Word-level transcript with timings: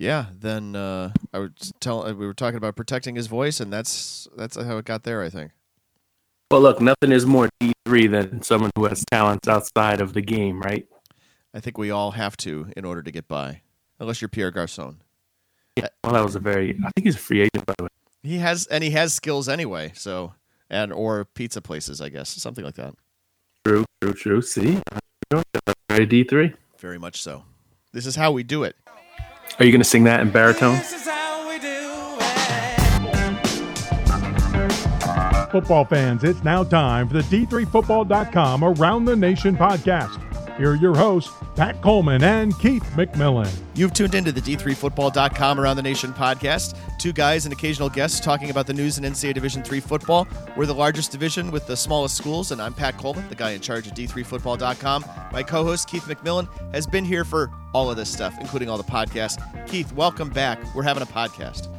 yeah, 0.00 0.26
then 0.34 0.74
uh, 0.74 1.12
I 1.32 1.40
would 1.40 1.58
tell 1.78 2.04
we 2.14 2.26
were 2.26 2.32
talking 2.32 2.56
about 2.56 2.74
protecting 2.74 3.16
his 3.16 3.26
voice, 3.26 3.60
and 3.60 3.70
that's 3.70 4.26
that's 4.34 4.56
how 4.56 4.78
it 4.78 4.86
got 4.86 5.02
there. 5.02 5.22
I 5.22 5.28
think. 5.28 5.52
Well, 6.50 6.62
look, 6.62 6.80
nothing 6.80 7.12
is 7.12 7.26
more 7.26 7.50
D 7.60 7.74
three 7.84 8.06
than 8.06 8.42
someone 8.42 8.70
who 8.76 8.86
has 8.86 9.04
talents 9.12 9.46
outside 9.46 10.00
of 10.00 10.14
the 10.14 10.22
game, 10.22 10.58
right? 10.60 10.86
I 11.52 11.60
think 11.60 11.76
we 11.76 11.90
all 11.90 12.12
have 12.12 12.34
to 12.38 12.72
in 12.76 12.86
order 12.86 13.02
to 13.02 13.10
get 13.10 13.28
by, 13.28 13.60
unless 13.98 14.22
you're 14.22 14.30
Pierre 14.30 14.50
Garcon. 14.50 15.02
Yeah, 15.76 15.88
well, 16.02 16.14
that 16.14 16.24
was 16.24 16.34
a 16.34 16.40
very. 16.40 16.78
I 16.82 16.90
think 16.96 17.04
he's 17.04 17.16
a 17.16 17.18
free 17.18 17.42
agent, 17.42 17.66
by 17.66 17.74
the 17.76 17.84
way. 17.84 17.90
He 18.22 18.38
has, 18.38 18.66
and 18.68 18.82
he 18.82 18.90
has 18.92 19.12
skills 19.12 19.50
anyway. 19.50 19.92
So, 19.94 20.32
and 20.70 20.94
or 20.94 21.26
pizza 21.26 21.60
places, 21.60 22.00
I 22.00 22.08
guess, 22.08 22.30
something 22.30 22.64
like 22.64 22.76
that. 22.76 22.94
True, 23.66 23.84
true, 24.00 24.14
true. 24.14 24.40
See, 24.40 24.80
very 25.90 26.06
D 26.06 26.24
three. 26.24 26.54
Very 26.78 26.98
much 26.98 27.20
so. 27.20 27.44
This 27.92 28.06
is 28.06 28.16
how 28.16 28.32
we 28.32 28.44
do 28.44 28.62
it. 28.62 28.76
Are 29.60 29.66
you 29.66 29.72
going 29.72 29.82
to 29.82 29.88
sing 29.88 30.04
that 30.04 30.20
in 30.20 30.30
baritone? 30.30 30.78
Football 35.50 35.84
fans, 35.84 36.24
it's 36.24 36.42
now 36.42 36.64
time 36.64 37.08
for 37.08 37.14
the 37.14 37.22
D3Football.com 37.24 38.64
Around 38.64 39.04
the 39.04 39.16
Nation 39.16 39.54
podcast. 39.54 40.29
Here 40.60 40.72
are 40.72 40.74
your 40.74 40.94
hosts, 40.94 41.32
Pat 41.56 41.80
Coleman 41.80 42.22
and 42.22 42.52
Keith 42.58 42.84
McMillan. 42.94 43.50
You've 43.74 43.94
tuned 43.94 44.14
into 44.14 44.30
the 44.30 44.42
D3Football.com 44.42 45.58
Around 45.58 45.76
the 45.76 45.82
Nation 45.82 46.12
podcast. 46.12 46.76
Two 46.98 47.14
guys 47.14 47.46
and 47.46 47.52
occasional 47.54 47.88
guests 47.88 48.20
talking 48.20 48.50
about 48.50 48.66
the 48.66 48.74
news 48.74 48.98
in 48.98 49.04
NCAA 49.04 49.32
Division 49.32 49.64
III 49.64 49.80
football. 49.80 50.28
We're 50.58 50.66
the 50.66 50.74
largest 50.74 51.12
division 51.12 51.50
with 51.50 51.66
the 51.66 51.74
smallest 51.74 52.14
schools, 52.14 52.52
and 52.52 52.60
I'm 52.60 52.74
Pat 52.74 52.98
Coleman, 52.98 53.26
the 53.30 53.34
guy 53.34 53.52
in 53.52 53.62
charge 53.62 53.86
of 53.86 53.94
D3Football.com. 53.94 55.06
My 55.32 55.42
co 55.42 55.64
host, 55.64 55.88
Keith 55.88 56.04
McMillan, 56.04 56.46
has 56.74 56.86
been 56.86 57.06
here 57.06 57.24
for 57.24 57.50
all 57.72 57.90
of 57.90 57.96
this 57.96 58.12
stuff, 58.12 58.36
including 58.38 58.68
all 58.68 58.76
the 58.76 58.84
podcasts. 58.84 59.40
Keith, 59.66 59.90
welcome 59.94 60.28
back. 60.28 60.62
We're 60.74 60.82
having 60.82 61.02
a 61.02 61.06
podcast. 61.06 61.74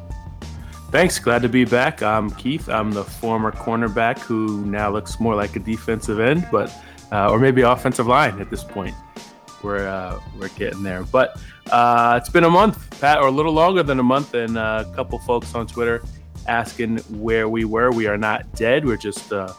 Thanks. 0.90 1.20
Glad 1.20 1.42
to 1.42 1.48
be 1.48 1.64
back. 1.64 2.02
I'm 2.02 2.32
Keith. 2.32 2.68
I'm 2.68 2.90
the 2.90 3.04
former 3.04 3.52
cornerback 3.52 4.18
who 4.18 4.66
now 4.66 4.90
looks 4.90 5.20
more 5.20 5.36
like 5.36 5.54
a 5.54 5.60
defensive 5.60 6.18
end, 6.18 6.48
but 6.50 6.76
uh, 7.12 7.30
or 7.30 7.38
maybe 7.38 7.62
offensive 7.62 8.06
line 8.06 8.40
at 8.40 8.50
this 8.50 8.64
point. 8.64 8.96
We're 9.62 9.86
uh, 9.86 10.18
we're 10.36 10.48
getting 10.48 10.82
there, 10.82 11.04
but 11.04 11.40
uh, 11.70 12.18
it's 12.20 12.30
been 12.30 12.44
a 12.44 12.50
month, 12.50 13.00
Pat, 13.00 13.18
or 13.18 13.28
a 13.28 13.30
little 13.30 13.52
longer 13.52 13.84
than 13.84 14.00
a 14.00 14.02
month, 14.02 14.34
and 14.34 14.58
a 14.58 14.90
couple 14.96 15.18
folks 15.20 15.54
on 15.54 15.68
Twitter 15.68 16.02
asking 16.48 16.98
where 16.98 17.48
we 17.48 17.64
were. 17.64 17.92
We 17.92 18.08
are 18.08 18.18
not 18.18 18.52
dead. 18.54 18.84
We're 18.84 18.96
just 18.96 19.32
uh, 19.32 19.52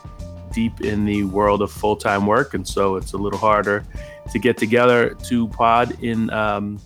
deep 0.52 0.82
in 0.82 1.06
the 1.06 1.24
world 1.24 1.62
of 1.62 1.72
full 1.72 1.96
time 1.96 2.26
work, 2.26 2.54
and 2.54 2.68
so 2.68 2.98
it's 2.98 3.14
a 3.14 3.18
little 3.18 3.40
harder 3.40 3.86
to 4.32 4.40
get 4.40 4.58
together 4.58 5.14
to 5.26 5.48
pod 5.50 6.04
in 6.04 6.30
um, 6.32 6.80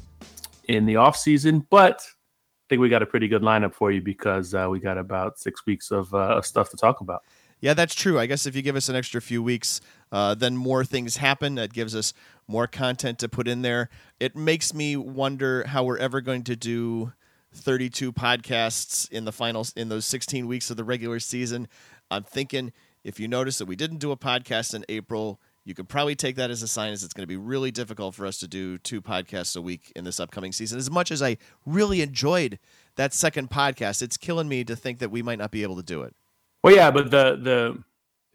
in 0.65 0.85
the 0.85 0.97
off 0.97 1.17
season. 1.17 1.65
But 1.69 2.01
I 2.01 2.65
think 2.69 2.81
we 2.81 2.89
got 2.89 3.01
a 3.01 3.05
pretty 3.05 3.27
good 3.27 3.41
lineup 3.41 3.73
for 3.73 3.91
you 3.91 4.01
because 4.01 4.53
uh, 4.53 4.67
we 4.69 4.79
got 4.79 4.97
about 4.97 5.39
six 5.39 5.65
weeks 5.65 5.91
of 5.91 6.13
uh, 6.13 6.41
stuff 6.41 6.69
to 6.71 6.77
talk 6.77 7.01
about. 7.01 7.23
Yeah, 7.59 7.73
that's 7.73 7.95
true. 7.95 8.19
I 8.19 8.27
guess 8.27 8.45
if 8.45 8.55
you 8.55 8.61
give 8.61 8.75
us 8.75 8.87
an 8.87 8.95
extra 8.95 9.19
few 9.19 9.41
weeks, 9.41 9.81
uh, 10.11 10.35
then 10.35 10.55
more 10.55 10.85
things 10.85 11.17
happen. 11.17 11.55
That 11.55 11.73
gives 11.73 11.95
us 11.95 12.13
more 12.47 12.67
content 12.67 13.17
to 13.19 13.29
put 13.29 13.47
in 13.47 13.63
there. 13.63 13.89
It 14.19 14.35
makes 14.35 14.73
me 14.73 14.95
wonder 14.95 15.65
how 15.67 15.83
we're 15.83 15.97
ever 15.97 16.21
going 16.21 16.43
to 16.43 16.55
do 16.55 17.13
32 17.53 18.13
podcasts 18.13 19.11
in 19.11 19.25
the 19.25 19.31
finals 19.31 19.73
in 19.75 19.89
those 19.89 20.05
16 20.05 20.47
weeks 20.47 20.69
of 20.69 20.77
the 20.77 20.83
regular 20.83 21.19
season. 21.19 21.67
I'm 22.11 22.23
thinking 22.23 22.73
if 23.03 23.19
you 23.19 23.27
notice 23.27 23.57
that 23.57 23.65
we 23.65 23.75
didn't 23.75 23.97
do 23.97 24.11
a 24.11 24.17
podcast 24.17 24.73
in 24.75 24.85
April, 24.87 25.39
you 25.65 25.73
could 25.73 25.89
probably 25.89 26.15
take 26.15 26.35
that 26.35 26.51
as 26.51 26.61
a 26.61 26.67
sign 26.67 26.93
as 26.93 27.03
it's 27.03 27.13
going 27.13 27.23
to 27.23 27.27
be 27.27 27.35
really 27.35 27.71
difficult 27.71 28.15
for 28.15 28.25
us 28.25 28.37
to 28.39 28.47
do 28.47 28.77
two 28.77 29.01
podcasts 29.01 29.57
a 29.57 29.61
week 29.61 29.91
in 29.95 30.03
this 30.03 30.19
upcoming 30.19 30.51
season. 30.51 30.77
As 30.77 30.91
much 30.91 31.11
as 31.11 31.21
I 31.21 31.37
really 31.65 32.01
enjoyed 32.01 32.59
that 32.95 33.13
second 33.13 33.49
podcast, 33.49 34.01
it's 34.01 34.15
killing 34.15 34.47
me 34.47 34.63
to 34.63 34.75
think 34.75 34.99
that 34.99 35.09
we 35.09 35.21
might 35.21 35.39
not 35.39 35.51
be 35.51 35.63
able 35.63 35.75
to 35.75 35.83
do 35.83 36.03
it. 36.03 36.15
Well, 36.63 36.75
yeah, 36.75 36.91
but 36.91 37.11
the 37.11 37.37
the 37.41 37.83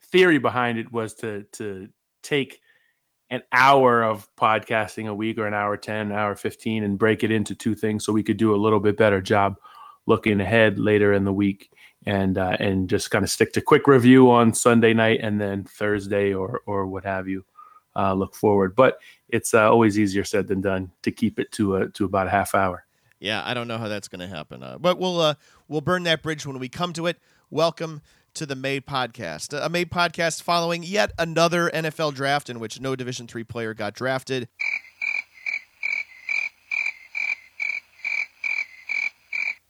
theory 0.06 0.39
behind 0.39 0.78
it 0.78 0.92
was 0.92 1.14
to 1.14 1.45
to 1.52 1.89
take 2.23 2.61
an 3.30 3.42
hour 3.51 4.02
of 4.02 4.29
podcasting 4.36 5.08
a 5.08 5.14
week 5.14 5.39
or 5.39 5.47
an 5.47 5.55
hour 5.55 5.74
10 5.74 6.08
an 6.08 6.13
hour 6.13 6.36
15 6.36 6.85
and 6.85 6.98
break 6.98 7.24
it 7.24 7.30
into 7.30 7.55
two 7.55 7.74
things 7.74 8.05
so 8.05 8.13
we 8.13 8.23
could 8.23 8.36
do 8.36 8.55
a 8.55 8.57
little 8.57 8.79
bit 8.79 8.95
better 8.98 9.23
job 9.23 9.57
looking 10.05 10.39
ahead 10.39 10.79
later 10.79 11.14
in 11.14 11.24
the 11.24 11.33
week 11.33 11.70
and 12.05 12.36
uh, 12.36 12.57
and 12.61 12.91
just 12.91 13.11
kind 13.11 13.24
of 13.24 13.30
stick 13.30 13.51
to 13.55 13.63
quick 13.63 13.86
review 13.86 14.30
on 14.30 14.52
sunday 14.52 14.92
night 14.92 15.18
and 15.23 15.41
then 15.41 15.64
thursday 15.64 16.35
or 16.35 16.61
or 16.67 16.86
what 16.86 17.05
have 17.05 17.27
you 17.27 17.42
uh, 17.97 18.14
look 18.14 18.35
forward. 18.35 18.74
But 18.74 18.98
it's 19.29 19.55
uh, 19.55 19.70
always 19.70 19.98
easier 19.98 20.24
said 20.24 20.48
than 20.48 20.61
done 20.61 20.92
to 21.02 21.11
keep 21.11 21.39
it 21.39 21.52
to 21.52 21.77
a 21.77 21.89
to 21.91 22.05
about 22.05 22.27
a 22.27 22.30
half 22.30 22.55
hour. 22.55 22.85
Yeah 23.20 23.41
i 23.45 23.55
don't 23.55 23.68
know 23.68 23.79
how 23.79 23.86
that's 23.86 24.08
going 24.08 24.18
to 24.18 24.27
happen 24.27 24.64
uh, 24.64 24.79
but 24.79 24.98
we'll 24.98 25.20
uh, 25.20 25.35
we'll 25.68 25.80
burn 25.80 26.02
that 26.02 26.23
bridge 26.23 26.45
when 26.45 26.58
we 26.58 26.68
come 26.68 26.92
to 26.95 27.07
it 27.07 27.18
welcome 27.52 28.01
to 28.33 28.46
the 28.46 28.57
Made 28.57 28.86
podcast, 28.86 29.52
a 29.52 29.68
Made 29.68 29.90
podcast 29.90 30.42
following 30.42 30.83
yet 30.83 31.13
another 31.18 31.70
NFL 31.70 32.14
draft 32.14 32.48
in 32.48 32.58
which 32.58 32.80
no 32.80 32.96
Division 32.96 33.27
three 33.27 33.45
player 33.45 33.74
got 33.74 33.92
drafted. 33.92 34.48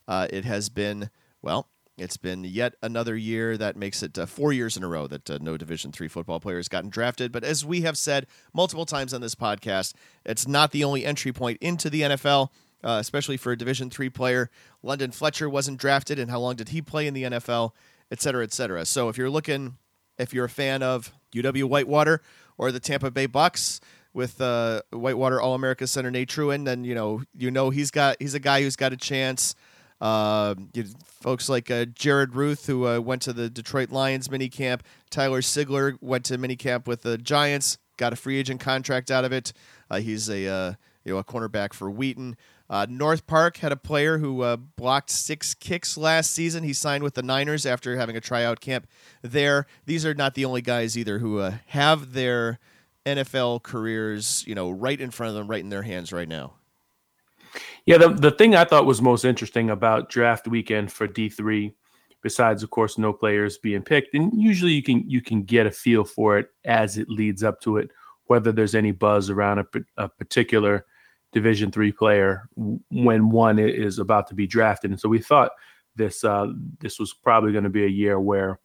Uh, 0.07 0.29
it 0.31 0.45
has 0.45 0.69
been 0.69 1.11
well. 1.43 1.69
It's 1.99 2.17
been 2.17 2.45
yet 2.45 2.75
another 2.83 3.17
year 3.17 3.57
that 3.59 3.77
makes 3.77 4.03
it 4.03 4.17
uh, 4.17 4.27
four 4.27 4.53
years 4.53 4.77
in 4.77 4.85
a 4.85 4.89
row 4.89 5.09
that 5.09 5.29
uh, 5.29 5.39
no 5.41 5.57
Division 5.57 5.91
three 5.91 6.09
football 6.09 6.39
player 6.39 6.59
has 6.59 6.69
gotten 6.69 6.89
drafted. 6.89 7.33
But 7.33 7.43
as 7.43 7.65
we 7.65 7.81
have 7.81 7.99
said 7.99 8.29
multiple 8.55 8.87
times 8.87 9.13
on 9.13 9.21
this 9.21 9.35
podcast, 9.35 9.95
it's 10.25 10.47
not 10.47 10.71
the 10.71 10.85
only 10.85 11.05
entry 11.05 11.33
point 11.33 11.59
into 11.61 11.91
the 11.91 12.03
NFL. 12.03 12.51
Uh, 12.85 12.99
especially 13.01 13.37
for 13.37 13.53
a 13.53 13.57
Division 13.57 13.91
three 13.91 14.11
player, 14.11 14.51
London 14.83 15.13
Fletcher 15.13 15.49
wasn't 15.49 15.79
drafted, 15.79 16.19
and 16.19 16.31
how 16.31 16.41
long 16.41 16.57
did 16.57 16.71
he 16.71 16.83
play 16.83 17.07
in 17.07 17.15
the 17.15 17.23
NFL? 17.25 17.73
et 18.13 18.21
cetera, 18.21 18.45
et 18.45 18.53
cetera. 18.53 18.85
So 18.85 19.09
if 19.09 19.17
you're 19.17 19.31
looking, 19.31 19.79
if 20.19 20.33
you're 20.35 20.45
a 20.45 20.51
fan 20.51 20.83
of 20.83 21.13
UW 21.35 21.65
Whitewater 21.65 22.21
or 22.59 22.71
the 22.71 22.79
Tampa 22.79 23.11
Bay 23.11 23.27
Bucks 23.27 23.81
with 24.13 24.41
uh, 24.41 24.83
Whitewater 24.93 25.41
All 25.41 25.55
America 25.55 25.87
center 25.87 26.11
Nate 26.11 26.29
Trewyn, 26.29 26.67
then 26.67 26.85
you 26.85 26.95
know 26.95 27.23
you 27.37 27.51
know 27.51 27.71
he's 27.71 27.91
got 27.91 28.17
he's 28.21 28.35
a 28.35 28.39
guy 28.39 28.63
who's 28.63 28.77
got 28.77 28.93
a 28.93 28.99
chance. 28.99 29.57
Uh, 29.99 30.55
you, 30.75 30.85
folks 31.05 31.49
like 31.49 31.71
uh, 31.71 31.87
Jared 31.87 32.35
Ruth, 32.35 32.67
who 32.67 32.87
uh, 32.87 32.99
went 33.01 33.23
to 33.23 33.33
the 33.33 33.49
Detroit 33.49 33.91
Lions 33.91 34.29
minicamp, 34.29 34.81
Tyler 35.11 35.41
Sigler 35.41 35.97
went 36.03 36.25
to 36.27 36.37
minicamp 36.37 36.87
with 36.87 37.03
the 37.03 37.17
Giants, 37.17 37.79
got 37.97 38.13
a 38.13 38.17
free 38.17 38.39
agent 38.39 38.61
contract 38.61 39.11
out 39.11 39.25
of 39.25 39.33
it. 39.33 39.55
Uh, 39.89 40.01
he's 40.01 40.29
a 40.29 40.47
uh, 40.47 40.75
you 41.05 41.15
know 41.15 41.19
a 41.19 41.25
cornerback 41.25 41.73
for 41.73 41.91
Wheaton. 41.91 42.37
Uh, 42.73 42.87
North 42.89 43.27
Park 43.27 43.59
had 43.59 43.71
a 43.71 43.77
player 43.77 44.17
who 44.17 44.41
uh, 44.41 44.57
blocked 44.57 45.11
six 45.11 45.53
kicks 45.53 45.99
last 45.99 46.31
season. 46.31 46.65
He 46.65 46.73
signed 46.73 47.05
with 47.05 47.13
the 47.13 47.23
Niners 47.23 47.67
after 47.67 47.99
having 47.99 48.17
a 48.17 48.21
tryout 48.21 48.63
camp 48.63 48.87
there. 49.21 49.67
These 49.85 50.07
are 50.07 50.15
not 50.15 50.33
the 50.33 50.47
only 50.47 50.63
guys 50.63 50.97
either 50.97 51.19
who 51.19 51.39
uh, 51.39 51.53
have 51.67 52.15
their 52.15 52.59
NFL 53.05 53.63
careers, 53.63 54.43
you 54.47 54.55
know, 54.55 54.71
right 54.71 54.99
in 54.99 55.11
front 55.11 55.29
of 55.29 55.35
them, 55.35 55.49
right 55.49 55.61
in 55.61 55.69
their 55.69 55.83
hands 55.83 56.15
right 56.15 56.27
now. 56.27 56.55
Yeah, 57.85 57.99
the 57.99 58.09
the 58.09 58.31
thing 58.31 58.55
I 58.55 58.65
thought 58.65 58.87
was 58.87 59.03
most 59.03 59.27
interesting 59.27 59.69
about 59.69 60.09
draft 60.09 60.49
weekend 60.49 60.91
for 60.91 61.07
D 61.07 61.29
three, 61.29 61.75
besides 62.23 62.63
of 62.63 62.71
course 62.71 62.97
no 62.97 63.13
players 63.13 63.59
being 63.59 63.83
picked, 63.83 64.15
and 64.15 64.33
usually 64.33 64.73
you 64.73 64.83
can 64.83 65.05
you 65.07 65.21
can 65.21 65.43
get 65.43 65.67
a 65.67 65.71
feel 65.71 66.05
for 66.05 66.39
it 66.39 66.49
as 66.65 66.97
it 66.97 67.11
leads 67.11 67.45
up 67.45 67.61
to 67.61 67.77
it, 67.77 67.91
whether 68.29 68.51
there's 68.51 68.75
any 68.75 68.93
buzz 68.93 69.29
around 69.29 69.59
a, 69.59 69.67
a 69.99 70.09
particular 70.09 70.87
Division 71.33 71.71
three 71.71 71.93
player 71.93 72.49
when 72.91 73.31
one 73.31 73.59
is 73.59 73.99
about 73.99 74.27
to 74.29 74.35
be 74.35 74.47
drafted. 74.47 74.91
And 74.91 75.01
so 75.01 75.09
we 75.09 75.19
thought 75.19 75.53
this 75.97 76.25
uh, 76.25 76.49
this 76.81 76.99
was 76.99 77.13
probably 77.13 77.53
going 77.53 77.65
to 77.65 77.71
be 77.71 77.85
a 77.85 77.89
year 77.89 78.21
where 78.21 78.59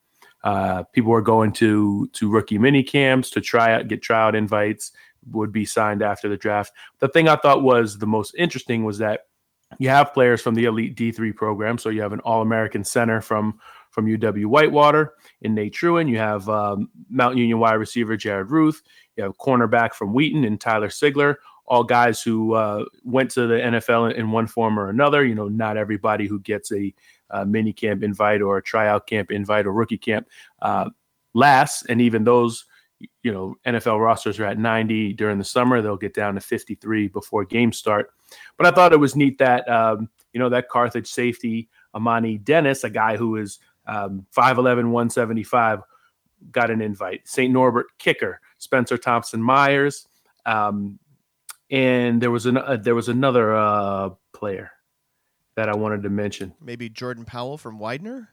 uh, 0.44 0.84
people 0.94 1.12
were 1.12 1.22
going 1.22 1.52
to 1.54 2.08
to 2.14 2.30
rookie 2.30 2.58
mini 2.58 2.84
camps 2.84 3.30
to 3.32 3.42
try 3.42 3.74
out, 3.74 3.88
get 3.88 4.02
tryout 4.02 4.36
invites, 4.36 4.92
would 5.32 5.52
be 5.52 5.66
signed 5.66 6.02
after 6.02 6.30
the 6.30 6.38
draft. 6.38 6.74
The 7.00 7.08
thing 7.08 7.28
I 7.28 7.36
thought 7.36 7.64
was 7.64 7.98
the 7.98 8.08
most 8.08 8.36
interesting 8.38 8.84
was 8.84 8.98
that 9.00 9.22
you 9.80 9.90
have 9.90 10.14
players 10.14 10.42
from 10.42 10.56
the 10.56 10.66
elite 10.66 10.96
D3 10.96 11.36
program. 11.36 11.78
So 11.78 11.90
you 11.90 12.02
have 12.02 12.14
an 12.14 12.22
All 12.22 12.42
American 12.42 12.84
center 12.84 13.22
from 13.22 13.60
from 13.92 14.06
UW 14.06 14.46
Whitewater 14.46 15.14
in 15.42 15.56
Nate 15.56 15.74
Trewyn. 15.74 16.08
You 16.10 16.20
have 16.20 16.48
um, 16.50 16.90
Union 17.10 17.60
wide 17.60 17.74
receiver 17.74 18.16
Jared 18.16 18.52
Ruth. 18.52 18.84
You 19.16 19.24
have 19.24 19.38
cornerback 19.38 19.94
from 19.94 20.14
Wheaton 20.14 20.44
and 20.44 20.62
Tyler 20.62 20.90
Sigler 20.90 21.36
all 21.68 21.84
guys 21.84 22.22
who 22.22 22.54
uh, 22.54 22.86
went 23.04 23.30
to 23.32 23.46
the 23.46 23.56
NFL 23.56 24.14
in, 24.14 24.32
one 24.32 24.48
form 24.48 24.80
or 24.80 24.90
another. 24.90 25.26
You 25.26 25.36
know, 25.36 25.48
not 25.48 25.78
everybody 25.78 26.26
who 26.26 26.40
gets 26.40 26.72
a 26.72 26.94
uh, 27.30 27.46
mini 27.46 27.74
camp 27.74 28.04
invite 28.04 28.42
or 28.42 28.58
a 28.58 28.64
tryout 28.64 29.08
camp 29.08 29.32
invite 29.32 29.66
or 29.66 29.74
rookie 29.74 29.98
camp 29.98 30.28
uh, 30.62 30.90
lasts. 31.34 31.86
And 31.88 32.02
even 32.02 32.24
those, 32.24 32.66
you 33.22 33.32
know, 33.32 33.56
NFL 33.66 34.00
rosters 34.00 34.40
are 34.40 34.46
at 34.46 34.58
90 34.58 35.14
during 35.14 35.38
the 35.38 35.44
summer. 35.44 35.82
They'll 35.82 35.98
get 35.98 36.14
down 36.14 36.36
to 36.36 36.42
53 36.42 37.10
before 37.10 37.44
games 37.44 37.78
start. 37.78 38.12
But 38.58 38.68
I 38.68 38.72
thought 38.72 38.94
it 38.94 39.00
was 39.00 39.16
neat 39.16 39.38
that, 39.40 39.68
um, 39.70 40.10
you 40.34 40.40
know, 40.40 40.50
that 40.50 40.70
Carthage 40.70 41.08
safety, 41.08 41.70
Amani 41.94 42.38
Dennis, 42.38 42.84
a 42.84 42.90
guy 42.90 43.18
who 43.18 43.36
is 43.36 43.60
um, 43.88 44.26
5'11, 44.36 44.90
175, 44.90 45.82
got 46.52 46.72
an 46.72 46.82
invite. 46.82 47.28
St. 47.28 47.52
Norbert 47.52 47.88
kicker, 47.98 48.40
Spencer 48.58 48.98
Thompson 48.98 49.42
Myers. 49.42 50.08
Um, 50.46 51.00
and 51.70 52.22
there 52.22 52.32
was 52.32 52.46
an 52.46 52.58
uh, 52.58 52.78
there 52.78 52.96
was 52.96 53.10
another 53.10 53.56
uh, 53.56 54.10
player. 54.34 54.72
that 55.56 55.70
I 55.70 55.76
wanted 55.76 56.04
to 56.04 56.10
mention. 56.10 56.54
Maybe 56.62 56.88
Jordan 56.88 57.26
Powell 57.26 57.58
from 57.58 57.80
Widener. 57.80 58.30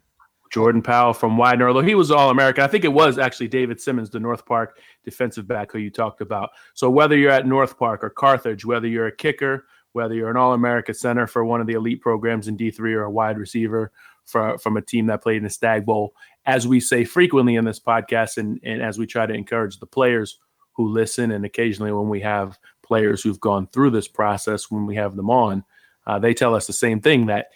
Jordan 0.53 0.83
Powell 0.83 1.15
from 1.15 1.37
Widener, 1.37 1.67
although 1.69 1.81
he 1.81 1.97
was 1.97 2.11
All 2.13 2.31
American. 2.31 2.63
I 2.63 2.69
think 2.69 2.85
it 2.85 2.93
was 2.93 3.19
actually 3.19 3.49
David 3.49 3.81
Simmons, 3.81 4.11
the 4.11 4.21
North 4.21 4.47
Park 4.47 4.79
defensive 5.05 5.49
back 5.49 5.73
who 5.73 5.79
you 5.79 5.91
talked 5.91 6.21
about. 6.21 6.51
So 6.75 6.89
whether 6.89 7.17
you're 7.17 7.33
at 7.33 7.47
North 7.47 7.77
Park 7.77 8.05
or 8.05 8.11
Carthage, 8.11 8.65
whether 8.65 8.87
you're 8.87 9.09
a 9.09 9.17
kicker, 9.17 9.67
whether 9.95 10.15
you're 10.15 10.31
an 10.31 10.37
All 10.37 10.53
America 10.53 10.95
center 10.95 11.27
for 11.27 11.45
one 11.45 11.61
of 11.61 11.67
the 11.67 11.73
elite 11.73 12.01
programs 12.01 12.47
in 12.47 12.57
D3 12.57 12.79
or 12.95 13.05
a 13.05 13.11
wide 13.11 13.39
receiver 13.39 13.91
for, 14.27 14.57
from 14.59 14.77
a 14.77 14.83
team 14.83 15.07
that 15.07 15.23
played 15.23 15.39
in 15.39 15.45
the 15.45 15.51
Stag 15.51 15.85
Bowl, 15.85 16.15
as 16.47 16.69
we 16.69 16.79
say 16.79 17.05
frequently 17.05 17.57
in 17.57 17.65
this 17.65 17.81
podcast, 17.81 18.37
and, 18.37 18.61
and 18.63 18.81
as 18.81 18.99
we 18.99 19.07
try 19.07 19.27
to 19.27 19.35
encourage 19.35 19.81
the 19.81 19.87
players 19.87 20.39
who 20.73 20.89
listen, 20.89 21.31
and 21.33 21.45
occasionally 21.45 21.93
when 21.93 22.09
we 22.09 22.21
have 22.21 22.59
players 22.85 23.23
who've 23.23 23.41
gone 23.41 23.67
through 23.69 23.91
this 23.91 24.09
process, 24.09 24.71
when 24.71 24.87
we 24.87 24.97
have 24.97 25.17
them 25.17 25.31
on, 25.31 25.65
uh, 26.07 26.19
they 26.19 26.35
tell 26.35 26.55
us 26.55 26.67
the 26.67 26.73
same 26.73 27.01
thing 27.01 27.27
that 27.27 27.49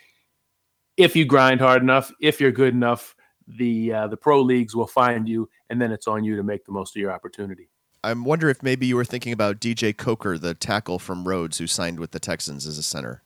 if 0.97 1.15
you 1.15 1.25
grind 1.25 1.61
hard 1.61 1.83
enough, 1.83 2.13
if 2.21 2.41
you're 2.41 2.51
good 2.51 2.75
enough, 2.75 3.15
the 3.47 3.93
uh, 3.93 4.07
the 4.09 4.17
pro 4.17 4.43
leagues 4.43 4.75
will 4.75 4.87
find 4.87 5.29
you, 5.29 5.49
and 5.71 5.81
then 5.81 5.93
it's 5.93 6.07
on 6.07 6.25
you 6.25 6.37
to 6.37 6.43
make 6.43 6.65
the 6.65 6.73
most 6.73 6.97
of 6.97 7.01
your 7.01 7.13
opportunity. 7.13 7.71
I 8.05 8.13
wonder 8.13 8.49
if 8.49 8.63
maybe 8.63 8.87
you 8.87 8.97
were 8.97 9.05
thinking 9.05 9.33
about 9.33 9.61
DJ 9.61 9.97
Coker, 9.97 10.39
the 10.39 10.55
tackle 10.55 10.99
from 10.99 11.27
Rhodes, 11.27 11.59
who 11.59 11.67
signed 11.67 11.99
with 11.99 12.13
the 12.13 12.21
Texans 12.21 12.67
as 12.67 12.79
a 12.79 12.83
center. 12.83 13.23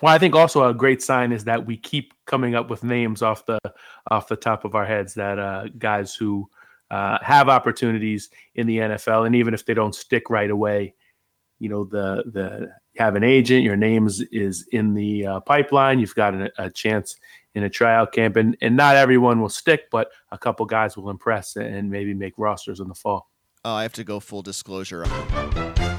Well, 0.00 0.14
I 0.14 0.18
think 0.18 0.34
also 0.34 0.66
a 0.66 0.74
great 0.74 1.02
sign 1.02 1.32
is 1.32 1.44
that 1.44 1.66
we 1.66 1.76
keep 1.76 2.14
coming 2.24 2.54
up 2.54 2.70
with 2.70 2.84
names 2.84 3.22
off 3.22 3.44
the 3.46 3.58
off 4.10 4.28
the 4.28 4.36
top 4.36 4.64
of 4.64 4.74
our 4.74 4.86
heads 4.86 5.14
that 5.14 5.38
uh, 5.38 5.68
guys 5.78 6.14
who 6.14 6.48
uh, 6.90 7.18
have 7.22 7.48
opportunities 7.48 8.30
in 8.54 8.66
the 8.66 8.78
NFL, 8.78 9.26
and 9.26 9.34
even 9.36 9.54
if 9.54 9.64
they 9.64 9.74
don't 9.74 9.94
stick 9.94 10.30
right 10.30 10.50
away, 10.50 10.94
you 11.60 11.68
know 11.68 11.84
the 11.84 12.24
the 12.26 12.72
have 12.96 13.14
an 13.14 13.22
agent, 13.22 13.62
your 13.62 13.76
name 13.76 14.06
is, 14.06 14.20
is 14.32 14.66
in 14.72 14.94
the 14.94 15.26
uh, 15.26 15.40
pipeline, 15.40 16.00
you've 16.00 16.14
got 16.14 16.34
a, 16.34 16.50
a, 16.58 16.70
chance 16.70 17.16
in 17.54 17.62
a 17.62 17.70
tryout 17.70 18.12
camp, 18.12 18.36
and, 18.36 18.56
and 18.60 18.76
not 18.76 18.96
everyone 18.96 19.40
will 19.40 19.48
stick, 19.48 19.84
but 19.90 20.10
a 20.32 20.38
couple 20.38 20.66
guys 20.66 20.96
will 20.96 21.08
impress 21.08 21.56
and 21.56 21.90
maybe 21.90 22.14
make 22.14 22.34
rosters 22.36 22.80
in 22.80 22.88
the 22.88 22.94
fall. 22.94 23.30
oh 23.64 23.72
I 23.72 23.82
have 23.82 23.92
to 23.94 24.04
go 24.04 24.20
full 24.20 24.42
disclosure. 24.42 25.04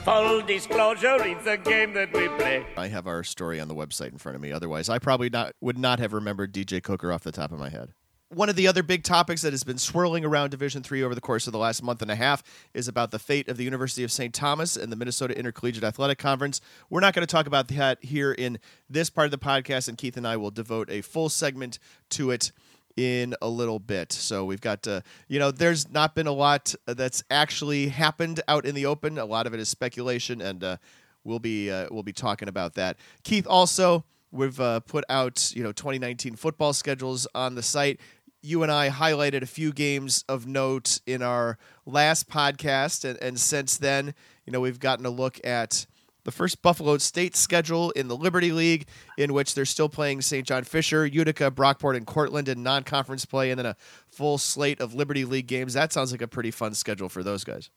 Full 0.03 0.41
disclosure, 0.41 1.17
it's 1.21 1.47
a 1.47 1.57
game 1.57 1.93
that 1.93 2.11
we 2.13 2.27
play. 2.27 2.65
I 2.75 2.87
have 2.87 3.07
our 3.07 3.23
story 3.23 3.59
on 3.59 3.67
the 3.67 3.75
website 3.75 4.11
in 4.11 4.17
front 4.17 4.35
of 4.35 4.41
me. 4.41 4.51
Otherwise, 4.51 4.89
I 4.89 4.99
probably 4.99 5.29
not 5.29 5.53
would 5.61 5.77
not 5.77 5.99
have 5.99 6.11
remembered 6.13 6.53
DJ 6.53 6.83
Coker 6.83 7.11
off 7.11 7.23
the 7.23 7.31
top 7.31 7.51
of 7.51 7.59
my 7.59 7.69
head 7.69 7.93
one 8.33 8.47
of 8.47 8.55
the 8.55 8.67
other 8.67 8.81
big 8.81 9.03
topics 9.03 9.41
that 9.41 9.51
has 9.51 9.63
been 9.63 9.77
swirling 9.77 10.23
around 10.23 10.51
Division 10.51 10.83
Three 10.83 11.03
over 11.03 11.13
the 11.13 11.21
course 11.21 11.47
of 11.47 11.53
the 11.53 11.59
last 11.59 11.83
month 11.83 12.01
and 12.01 12.09
a 12.09 12.15
half 12.15 12.41
is 12.73 12.87
about 12.87 13.11
the 13.11 13.19
fate 13.19 13.49
of 13.49 13.57
the 13.57 13.63
University 13.63 14.03
of 14.03 14.11
St. 14.11 14.33
Thomas 14.33 14.77
and 14.77 14.91
the 14.91 14.95
Minnesota 14.95 15.37
Intercollegiate 15.37 15.83
Athletic 15.83 16.17
Conference. 16.17 16.61
We're 16.89 17.01
not 17.01 17.13
going 17.13 17.27
to 17.27 17.31
talk 17.31 17.45
about 17.45 17.67
that 17.69 18.03
here 18.03 18.31
in 18.31 18.57
this 18.89 19.09
part 19.09 19.25
of 19.25 19.31
the 19.31 19.37
podcast, 19.37 19.89
and 19.89 19.97
Keith 19.97 20.15
and 20.15 20.25
I 20.25 20.37
will 20.37 20.51
devote 20.51 20.89
a 20.89 21.01
full 21.01 21.27
segment 21.27 21.77
to 22.11 22.31
it 22.31 22.53
in 22.95 23.35
a 23.41 23.49
little 23.49 23.79
bit. 23.79 24.13
So 24.13 24.45
we've 24.45 24.61
got, 24.61 24.87
uh, 24.87 25.01
you 25.27 25.39
know, 25.39 25.51
there's 25.51 25.89
not 25.91 26.15
been 26.15 26.27
a 26.27 26.31
lot 26.31 26.73
that's 26.85 27.23
actually 27.29 27.89
happened 27.89 28.41
out 28.47 28.65
in 28.65 28.75
the 28.75 28.85
open. 28.85 29.17
A 29.17 29.25
lot 29.25 29.45
of 29.45 29.53
it 29.53 29.59
is 29.59 29.67
speculation, 29.67 30.41
and 30.41 30.63
uh, 30.63 30.77
we'll 31.25 31.39
be 31.39 31.69
uh, 31.69 31.87
we'll 31.91 32.03
be 32.03 32.13
talking 32.13 32.47
about 32.47 32.75
that. 32.75 32.97
Keith 33.23 33.45
also. 33.45 34.05
We've 34.33 34.61
uh, 34.61 34.79
put 34.79 35.03
out, 35.09 35.51
you 35.53 35.61
know, 35.61 35.73
2019 35.73 36.37
football 36.37 36.71
schedules 36.71 37.27
on 37.35 37.55
the 37.55 37.61
site 37.61 37.99
you 38.41 38.63
and 38.63 38.71
I 38.71 38.89
highlighted 38.89 39.41
a 39.41 39.47
few 39.47 39.71
games 39.71 40.25
of 40.27 40.47
note 40.47 40.99
in 41.05 41.21
our 41.21 41.57
last 41.85 42.29
podcast, 42.29 43.05
and, 43.07 43.21
and 43.21 43.39
since 43.39 43.77
then, 43.77 44.13
you 44.45 44.53
know, 44.53 44.59
we've 44.59 44.79
gotten 44.79 45.05
a 45.05 45.09
look 45.09 45.39
at 45.45 45.85
the 46.23 46.31
first 46.31 46.61
Buffalo 46.61 46.97
State 46.97 47.35
schedule 47.35 47.91
in 47.91 48.07
the 48.07 48.15
Liberty 48.15 48.51
League, 48.51 48.87
in 49.17 49.33
which 49.33 49.55
they're 49.55 49.65
still 49.65 49.89
playing 49.89 50.21
St. 50.21 50.45
John 50.45 50.63
Fisher, 50.63 51.05
Utica, 51.05 51.49
Brockport, 51.51 51.97
and 51.97 52.05
Cortland 52.05 52.47
in 52.47 52.63
non 52.63 52.83
conference 52.83 53.25
play, 53.25 53.51
and 53.51 53.59
then 53.59 53.65
a 53.65 53.75
full 54.09 54.37
slate 54.37 54.81
of 54.81 54.93
Liberty 54.93 55.25
League 55.25 55.47
games. 55.47 55.73
That 55.73 55.93
sounds 55.93 56.11
like 56.11 56.21
a 56.21 56.27
pretty 56.27 56.51
fun 56.51 56.73
schedule 56.73 57.09
for 57.09 57.23
those 57.23 57.43
guys. 57.43 57.69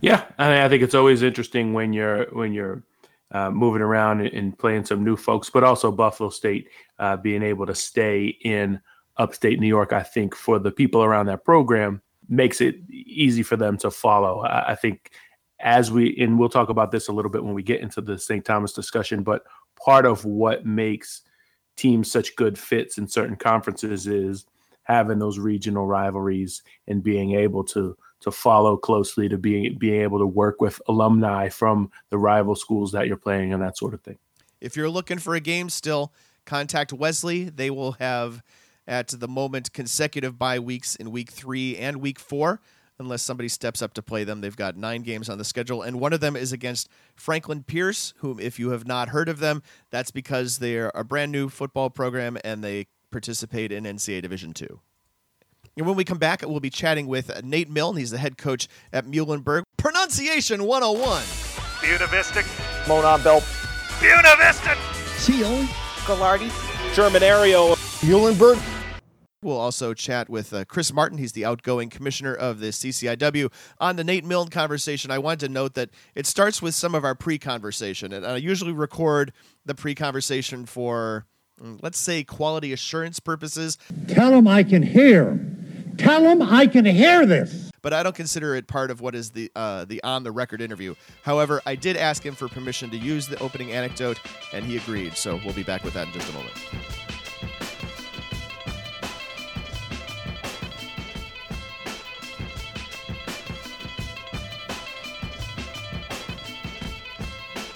Yeah, 0.00 0.24
I, 0.38 0.48
mean, 0.48 0.58
I 0.58 0.68
think 0.68 0.82
it's 0.82 0.94
always 0.94 1.22
interesting 1.22 1.72
when 1.72 1.92
you're 1.92 2.26
when 2.32 2.52
you're 2.52 2.82
uh, 3.30 3.50
moving 3.50 3.82
around 3.82 4.20
and 4.26 4.58
playing 4.58 4.84
some 4.84 5.04
new 5.04 5.16
folks, 5.16 5.48
but 5.48 5.64
also 5.64 5.92
Buffalo 5.92 6.30
State 6.30 6.68
uh, 6.98 7.16
being 7.16 7.42
able 7.42 7.66
to 7.66 7.74
stay 7.74 8.36
in 8.44 8.80
upstate 9.22 9.60
New 9.60 9.68
York, 9.68 9.92
I 9.92 10.02
think 10.02 10.34
for 10.34 10.58
the 10.58 10.72
people 10.72 11.02
around 11.02 11.26
that 11.26 11.44
program 11.44 12.02
makes 12.28 12.60
it 12.60 12.76
easy 12.90 13.42
for 13.42 13.56
them 13.56 13.76
to 13.78 13.90
follow. 13.90 14.40
I, 14.40 14.72
I 14.72 14.74
think 14.74 15.12
as 15.60 15.92
we, 15.92 16.16
and 16.18 16.38
we'll 16.38 16.48
talk 16.48 16.68
about 16.68 16.90
this 16.90 17.08
a 17.08 17.12
little 17.12 17.30
bit 17.30 17.44
when 17.44 17.54
we 17.54 17.62
get 17.62 17.80
into 17.80 18.00
the 18.00 18.18
St. 18.18 18.44
Thomas 18.44 18.72
discussion, 18.72 19.22
but 19.22 19.42
part 19.76 20.06
of 20.06 20.24
what 20.24 20.66
makes 20.66 21.22
teams 21.76 22.10
such 22.10 22.36
good 22.36 22.58
fits 22.58 22.98
in 22.98 23.06
certain 23.08 23.36
conferences 23.36 24.06
is 24.06 24.44
having 24.84 25.18
those 25.18 25.38
regional 25.38 25.86
rivalries 25.86 26.62
and 26.88 27.02
being 27.02 27.34
able 27.34 27.64
to 27.64 27.96
to 28.20 28.30
follow 28.30 28.76
closely 28.76 29.28
to 29.28 29.36
being 29.36 29.76
being 29.78 30.00
able 30.02 30.18
to 30.18 30.26
work 30.26 30.60
with 30.60 30.80
alumni 30.88 31.48
from 31.48 31.90
the 32.10 32.18
rival 32.18 32.54
schools 32.54 32.92
that 32.92 33.06
you're 33.06 33.16
playing 33.16 33.52
and 33.52 33.62
that 33.62 33.76
sort 33.76 33.94
of 33.94 34.00
thing. 34.02 34.18
If 34.60 34.76
you're 34.76 34.90
looking 34.90 35.18
for 35.18 35.34
a 35.34 35.40
game 35.40 35.68
still, 35.68 36.12
contact 36.44 36.92
Wesley. 36.92 37.44
They 37.44 37.70
will 37.70 37.92
have 37.92 38.42
at 38.86 39.08
the 39.08 39.28
moment 39.28 39.72
consecutive 39.72 40.38
bye 40.38 40.58
weeks 40.58 40.96
in 40.96 41.10
week 41.10 41.30
three 41.30 41.76
and 41.76 41.98
week 41.98 42.18
four, 42.18 42.60
unless 42.98 43.22
somebody 43.22 43.48
steps 43.48 43.82
up 43.82 43.94
to 43.94 44.02
play 44.02 44.24
them. 44.24 44.40
They've 44.40 44.56
got 44.56 44.76
nine 44.76 45.02
games 45.02 45.28
on 45.28 45.38
the 45.38 45.44
schedule, 45.44 45.82
and 45.82 46.00
one 46.00 46.12
of 46.12 46.20
them 46.20 46.36
is 46.36 46.52
against 46.52 46.88
Franklin 47.16 47.62
Pierce, 47.62 48.14
whom, 48.18 48.38
if 48.40 48.58
you 48.58 48.70
have 48.70 48.86
not 48.86 49.10
heard 49.10 49.28
of 49.28 49.38
them, 49.38 49.62
that's 49.90 50.10
because 50.10 50.58
they're 50.58 50.90
a 50.94 51.04
brand 51.04 51.32
new 51.32 51.48
football 51.48 51.90
program 51.90 52.38
and 52.44 52.62
they 52.62 52.86
participate 53.10 53.72
in 53.72 53.84
NCAA 53.84 54.22
Division 54.22 54.52
two. 54.52 54.80
And 55.76 55.86
when 55.86 55.96
we 55.96 56.04
come 56.04 56.18
back, 56.18 56.42
we'll 56.42 56.60
be 56.60 56.70
chatting 56.70 57.06
with 57.06 57.42
Nate 57.42 57.70
Milne. 57.70 57.96
He's 57.96 58.10
the 58.10 58.18
head 58.18 58.36
coach 58.36 58.68
at 58.92 59.06
Muhlenberg. 59.06 59.62
Pronunciation 59.78 60.64
101. 60.64 61.22
Buena 61.80 62.06
Vista. 62.08 62.44
Monon 62.86 63.22
Bell. 63.22 63.42
Buena 63.98 64.36
Vista. 64.36 64.76
Seal. 65.16 65.64
Gallardi. 66.04 66.50
Germanario. 66.94 67.74
Muhlenberg. 68.02 68.60
We'll 69.42 69.58
also 69.58 69.94
chat 69.94 70.28
with 70.28 70.52
uh, 70.52 70.64
Chris 70.64 70.92
Martin. 70.92 71.18
He's 71.18 71.32
the 71.32 71.44
outgoing 71.44 71.88
commissioner 71.88 72.34
of 72.34 72.60
the 72.60 72.68
CCIW. 72.68 73.52
On 73.80 73.96
the 73.96 74.04
Nate 74.04 74.24
Milne 74.24 74.48
conversation, 74.48 75.10
I 75.10 75.18
wanted 75.18 75.40
to 75.40 75.48
note 75.48 75.74
that 75.74 75.90
it 76.14 76.26
starts 76.26 76.60
with 76.60 76.74
some 76.74 76.94
of 76.94 77.04
our 77.04 77.14
pre 77.14 77.38
conversation. 77.38 78.12
And 78.12 78.26
I 78.26 78.36
usually 78.36 78.72
record 78.72 79.32
the 79.64 79.74
pre 79.74 79.94
conversation 79.94 80.66
for, 80.66 81.26
mm, 81.60 81.78
let's 81.82 81.98
say, 81.98 82.24
quality 82.24 82.72
assurance 82.72 83.20
purposes. 83.20 83.78
Tell 84.08 84.32
him 84.32 84.46
I 84.46 84.64
can 84.64 84.82
hear. 84.82 85.40
Tell 85.96 86.22
him 86.22 86.42
I 86.42 86.66
can 86.66 86.84
hear 86.84 87.24
this. 87.26 87.70
But 87.82 87.92
I 87.92 88.02
don't 88.02 88.14
consider 88.14 88.54
it 88.54 88.68
part 88.68 88.90
of 88.92 89.00
what 89.00 89.16
is 89.16 89.30
the 89.30 89.50
uh, 89.56 89.84
the 89.84 90.02
on 90.04 90.22
the 90.22 90.30
record 90.30 90.60
interview. 90.60 90.94
However, 91.22 91.60
I 91.66 91.74
did 91.74 91.96
ask 91.96 92.24
him 92.24 92.34
for 92.34 92.48
permission 92.48 92.90
to 92.90 92.96
use 92.96 93.26
the 93.26 93.38
opening 93.40 93.72
anecdote, 93.72 94.20
and 94.52 94.64
he 94.64 94.76
agreed. 94.76 95.16
So 95.16 95.40
we'll 95.44 95.54
be 95.54 95.64
back 95.64 95.82
with 95.82 95.94
that 95.94 96.06
in 96.08 96.12
just 96.12 96.30
a 96.30 96.32
moment. 96.32 96.54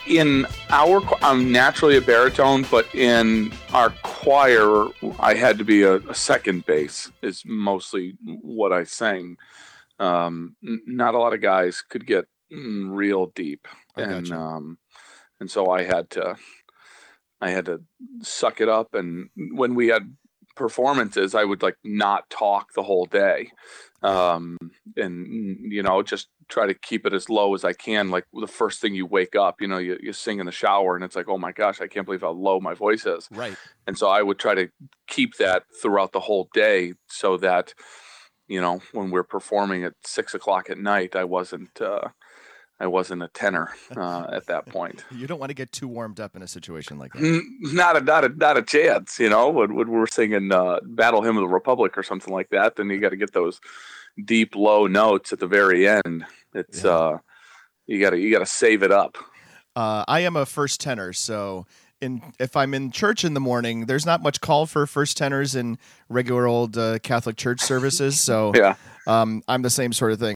In 0.07 0.47
our 0.71 1.03
I'm 1.23 1.51
naturally 1.53 1.97
a 1.97 2.01
baritone, 2.01 2.65
but 2.71 2.93
in 2.95 3.53
our 3.73 3.91
choir, 4.03 4.87
I 5.19 5.35
had 5.35 5.59
to 5.59 5.65
be 5.65 5.83
a, 5.83 5.97
a 5.97 6.15
second 6.15 6.67
bass. 6.67 7.11
Is 7.23 7.43
mostly 7.45 8.17
what 8.25 8.73
I 8.73 8.85
sang. 8.85 9.37
Um, 9.99 10.57
not 10.63 11.15
a 11.15 11.19
lot 11.19 11.35
of 11.35 11.41
guys 11.41 11.83
could 11.83 12.07
get 12.07 12.27
mm, 12.53 12.95
real 12.95 13.27
deep, 13.35 13.67
and 13.97 14.31
um, 14.33 14.79
and 15.41 15.51
so 15.51 15.71
I 15.71 15.83
had 15.83 16.11
to 16.11 16.37
I 17.41 17.51
had 17.51 17.67
to 17.67 17.83
suck 18.23 18.61
it 18.61 18.69
up. 18.69 18.95
And 18.95 19.31
when 19.53 19.75
we 19.75 19.89
had 19.89 20.15
performances, 20.55 21.35
I 21.35 21.45
would 21.45 21.63
like 21.63 21.77
not 21.85 22.29
talk 22.31 22.73
the 22.73 22.83
whole 22.83 23.07
day, 23.07 23.51
um, 24.03 24.57
and 24.97 25.73
you 25.73 25.83
know 25.83 26.03
just 26.03 26.29
try 26.49 26.67
to 26.67 26.75
keep 26.75 27.07
it 27.07 27.13
as 27.13 27.29
low 27.29 27.55
as 27.55 27.65
I 27.65 27.73
can. 27.73 28.11
Like 28.11 28.25
the 28.33 28.47
first 28.47 28.81
thing 28.81 28.95
you 28.95 29.07
wake 29.07 29.35
up, 29.35 29.61
you 29.61 29.69
know, 29.69 29.79
you, 29.79 29.99
you 30.01 30.13
sing 30.13 30.39
in 30.39 30.47
the 30.47 30.53
shower 30.53 30.95
and 30.95 31.05
it's 31.05 31.17
like, 31.17 31.29
oh 31.29 31.39
my 31.39 31.53
gosh, 31.53 31.81
I 31.81 31.87
can't 31.87 32.07
believe 32.07 32.21
how 32.21 32.31
low 32.31 32.61
my 32.61 32.75
voice 32.75 33.07
is. 33.07 33.29
Right. 33.31 33.57
And 33.87 33.99
so 33.99 34.09
I 34.09 34.23
would 34.23 34.39
try 34.39 34.55
to 34.55 34.69
keep 35.09 35.37
that 35.37 35.65
throughout 35.83 36.13
the 36.13 36.21
whole 36.21 36.49
day 36.55 36.95
so 37.09 37.37
that, 37.39 37.75
you 38.49 38.61
know, 38.61 38.81
when 38.93 39.11
we're 39.11 39.25
performing 39.25 39.85
at 39.85 39.95
six 40.05 40.35
o'clock 40.35 40.71
at 40.71 40.79
night, 40.79 41.17
I 41.17 41.25
wasn't, 41.25 41.81
uh, 41.81 42.09
I 42.79 42.87
wasn't 42.87 43.23
a 43.23 43.29
tenor 43.29 43.71
uh, 43.97 44.27
at 44.31 44.47
that 44.47 44.67
point. 44.69 45.05
you 45.11 45.27
don't 45.27 45.41
want 45.41 45.51
to 45.51 45.55
get 45.55 45.73
too 45.73 45.89
warmed 45.89 46.21
up 46.21 46.37
in 46.37 46.43
a 46.43 46.47
situation 46.47 46.99
like 46.99 47.13
that. 47.15 47.43
Not 47.61 47.97
a 47.97 48.01
not 48.01 48.25
a 48.25 48.29
not 48.29 48.59
a 48.59 48.63
chance. 48.63 49.19
You 49.19 49.31
know, 49.31 49.49
when, 49.49 49.75
when 49.75 49.91
we're 49.91 50.07
singing 50.07 50.53
uh, 50.53 50.81
"Battle 50.85 51.23
Hymn 51.23 51.39
of 51.39 51.41
the 51.41 51.49
Republic" 51.49 51.97
or 51.97 52.03
something 52.03 52.33
like 52.33 52.51
that, 52.51 52.77
then 52.77 52.91
you 52.91 53.01
got 53.01 53.11
to 53.11 53.17
get 53.17 53.33
those 53.33 53.61
deep 54.25 54.55
low 54.57 54.87
notes 54.87 55.33
at 55.33 55.39
the 55.41 55.47
very 55.47 55.87
end. 55.89 56.25
It's 56.55 56.85
yeah. 56.85 56.91
uh, 56.91 57.19
you 57.87 58.01
gotta 58.01 58.19
you 58.19 58.31
gotta 58.33 58.47
save 58.47 58.83
it 58.83 58.91
up. 58.93 59.17
Uh, 59.75 60.05
I 60.09 60.21
am 60.21 60.37
a 60.37 60.47
first 60.47 60.81
tenor, 60.81 61.13
so 61.13 61.67
in 62.01 62.23
if 62.39 62.57
I'm 62.57 62.73
in 62.75 62.91
church 62.91 63.25
in 63.25 63.35
the 63.35 63.41
morning, 63.41 63.87
there's 63.87 64.07
not 64.07 64.23
much 64.23 64.41
call 64.41 64.67
for 64.67 64.87
first 64.87 65.17
tenors 65.17 65.55
in 65.55 65.79
regular 66.09 66.47
old 66.47 66.77
uh, 66.79 66.99
Catholic 67.01 67.37
church 67.37 67.61
services. 67.61 68.21
So 68.21 68.53
Yeah. 68.57 68.77
um, 69.07 69.43
I'm 69.49 69.63
the 69.63 69.71
same 69.71 69.93
sort 69.93 70.13
of 70.13 70.19
thing. 70.19 70.35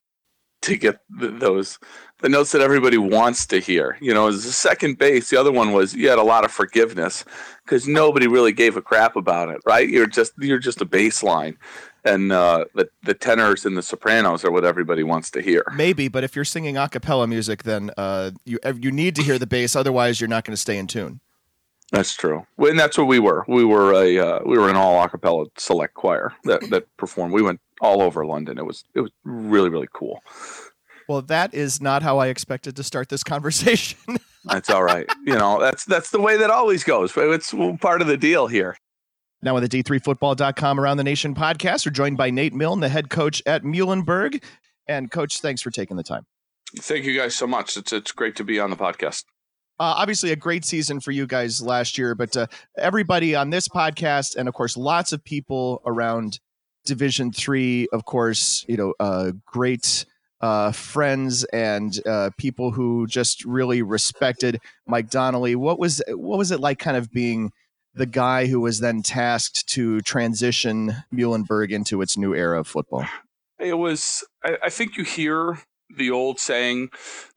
to 0.63 0.77
get 0.77 1.01
th- 1.19 1.41
those 1.41 1.79
the 2.21 2.29
notes 2.29 2.53
that 2.53 2.61
everybody 2.61 2.99
wants 2.99 3.47
to 3.47 3.61
hear. 3.61 3.97
You 4.03 4.13
know, 4.13 4.29
as 4.29 4.45
the 4.45 4.53
second 4.53 4.99
bass, 4.99 5.31
the 5.31 5.39
other 5.41 5.51
one 5.53 5.73
was 5.73 5.95
you 5.95 6.11
had 6.11 6.19
a 6.19 6.23
lot 6.23 6.45
of 6.45 6.53
forgiveness 6.53 7.25
because 7.65 7.89
nobody 7.89 8.27
really 8.27 8.53
gave 8.53 8.77
a 8.77 8.83
crap 8.83 9.17
about 9.17 9.49
it, 9.49 9.61
right? 9.65 9.89
You're 9.89 10.07
just 10.07 10.33
you're 10.39 10.59
just 10.59 10.83
a 10.83 10.87
baseline, 10.87 11.57
and 12.05 12.33
uh, 12.33 12.65
the 12.75 12.89
the 13.03 13.15
tenors 13.15 13.65
and 13.65 13.77
the 13.77 13.83
sopranos 13.83 14.45
are 14.45 14.51
what 14.51 14.65
everybody 14.65 15.03
wants 15.03 15.31
to 15.33 15.43
hear. 15.43 15.65
Maybe, 15.75 16.09
but 16.09 16.25
if 16.25 16.35
you're 16.35 16.45
singing 16.45 16.77
a 16.77 16.89
cappella 16.89 17.27
music, 17.27 17.63
then 17.65 17.91
uh, 17.97 18.33
you 18.45 18.59
you 18.81 18.91
need 18.91 19.17
to 19.17 19.23
hear 19.23 19.39
the 19.39 19.47
bass. 19.47 19.77
Otherwise, 19.77 20.21
you're 20.21 20.29
not 20.29 20.45
going 20.45 20.55
to 20.55 20.61
stay 20.61 20.79
in 20.79 20.87
tune. 20.87 21.21
That's 21.93 22.15
true, 22.15 22.47
and 22.59 22.79
that's 22.79 22.97
what 22.97 23.09
we 23.09 23.19
were. 23.19 23.45
We 23.49 23.65
were 23.65 23.93
a 23.93 24.19
uh, 24.19 24.41
we 24.47 24.59
were 24.59 24.69
an 24.71 24.77
all 24.77 25.07
acapella 25.07 25.47
select 25.57 25.95
choir 25.95 26.33
that 26.45 26.69
that 26.71 26.85
performed. 26.97 27.33
We 27.33 27.43
went 27.43 27.61
all 27.81 28.03
over 28.03 28.25
London. 28.25 28.59
It 28.59 28.65
was 28.65 28.85
it 28.95 29.01
was 29.01 29.11
really 29.25 29.69
really 29.69 29.89
cool. 29.93 30.23
Well, 31.09 31.23
that 31.23 31.53
is 31.53 31.81
not 31.81 32.05
how 32.05 32.19
I 32.19 32.29
expected 32.29 32.77
to 32.77 32.85
start 32.85 33.09
this 33.09 33.25
conversation. 33.35 33.99
That's 34.45 34.71
all 34.71 34.85
right. 34.85 35.11
you 35.27 35.35
know, 35.35 35.61
that's 35.61 35.85
that's 35.85 36.11
the 36.11 36.21
way 36.21 36.37
that 36.37 36.51
always 36.51 36.85
goes. 36.85 37.13
It's 37.17 37.53
part 37.81 38.01
of 38.01 38.07
the 38.07 38.17
deal 38.17 38.47
here. 38.47 38.77
Now 39.43 39.57
on 39.57 39.63
the 39.63 39.69
D3Football.com 39.69 40.79
Around 40.79 40.99
the 40.99 41.05
Nation 41.05 41.35
podcast, 41.35 41.87
we're 41.87 41.93
joined 41.93 42.19
by 42.19 42.29
Nate 42.31 42.53
Milne, 42.53 42.81
the 42.81 42.91
head 42.91 43.09
coach 43.09 43.43
at 43.47 43.63
Muhlenberg. 43.63 44.43
And 44.87 45.11
coach, 45.11 45.39
thanks 45.41 45.63
for 45.63 45.71
taking 45.71 45.97
the 45.97 46.03
time. 46.03 46.27
Thank 46.79 47.07
you 47.07 47.17
guys 47.17 47.35
so 47.35 47.47
much. 47.47 47.77
It's 47.77 47.93
it's 47.93 48.13
great 48.13 48.37
to 48.37 48.45
be 48.45 48.61
on 48.61 48.71
the 48.71 48.77
podcast. 48.77 49.25
Uh, 49.79 49.97
obviously, 49.97 50.31
a 50.31 50.37
great 50.37 50.65
season 50.65 51.01
for 51.01 51.11
you 51.11 51.27
guys 51.27 51.63
last 51.63 51.97
year, 51.97 52.15
but 52.15 52.37
uh, 52.37 52.47
everybody 52.77 53.35
on 53.35 53.49
this 53.49 53.67
podcast, 53.67 54.37
and 54.37 54.47
of 54.47 54.53
course, 54.53 54.77
lots 54.77 55.13
of 55.13 55.25
people 55.25 55.81
around 55.87 56.39
Division 56.85 57.33
Three, 57.33 57.89
of 57.93 58.05
course, 58.05 58.65
you 58.69 58.77
know, 58.77 58.93
uh, 59.01 59.33
great 59.47 60.05
uh, 60.43 60.73
friends 60.73 61.45
and 61.45 61.99
uh, 62.07 62.31
people 62.37 62.71
who 62.73 63.07
just 63.07 63.45
really 63.45 63.81
respected 63.81 64.61
Mike 64.87 65.09
Donnelly. 65.09 65.57
What 65.57 65.79
was 65.79 66.03
what 66.09 66.37
was 66.37 66.51
it 66.51 66.61
like, 66.61 66.79
kind 66.79 66.97
of 66.97 67.11
being 67.11 67.51
the 67.95 68.07
guy 68.07 68.47
who 68.47 68.61
was 68.61 68.81
then 68.81 69.03
tasked 69.03 69.69
to 69.69 70.01
transition 70.01 70.97
Muhlenberg 71.13 71.71
into 71.71 72.03
its 72.03 72.17
new 72.17 72.35
era 72.35 72.61
of 72.61 72.67
football? 72.67 73.07
It 73.59 73.75
was. 73.75 74.25
I, 74.43 74.57
I 74.65 74.71
think 74.71 74.97
you 74.97 75.05
hear 75.05 75.59
the 75.97 76.11
old 76.11 76.39
saying 76.39 76.89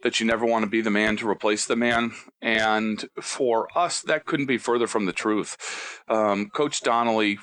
that 0.04 0.20
you 0.20 0.26
never 0.26 0.46
want 0.46 0.64
to 0.64 0.70
be 0.70 0.82
the 0.82 0.92
man 0.92 1.18
to 1.18 1.30
replace 1.30 1.66
the 1.66 1.76
man. 1.76 2.12
And 2.42 3.04
for 3.22 3.68
us, 3.78 4.02
that 4.02 4.26
couldn't 4.26 4.46
be 4.46 4.58
further 4.58 4.88
from 4.88 5.06
the 5.06 5.14
truth. 5.14 6.02
Um, 6.08 6.50
Coach 6.50 6.82
Donnelly 6.82 7.40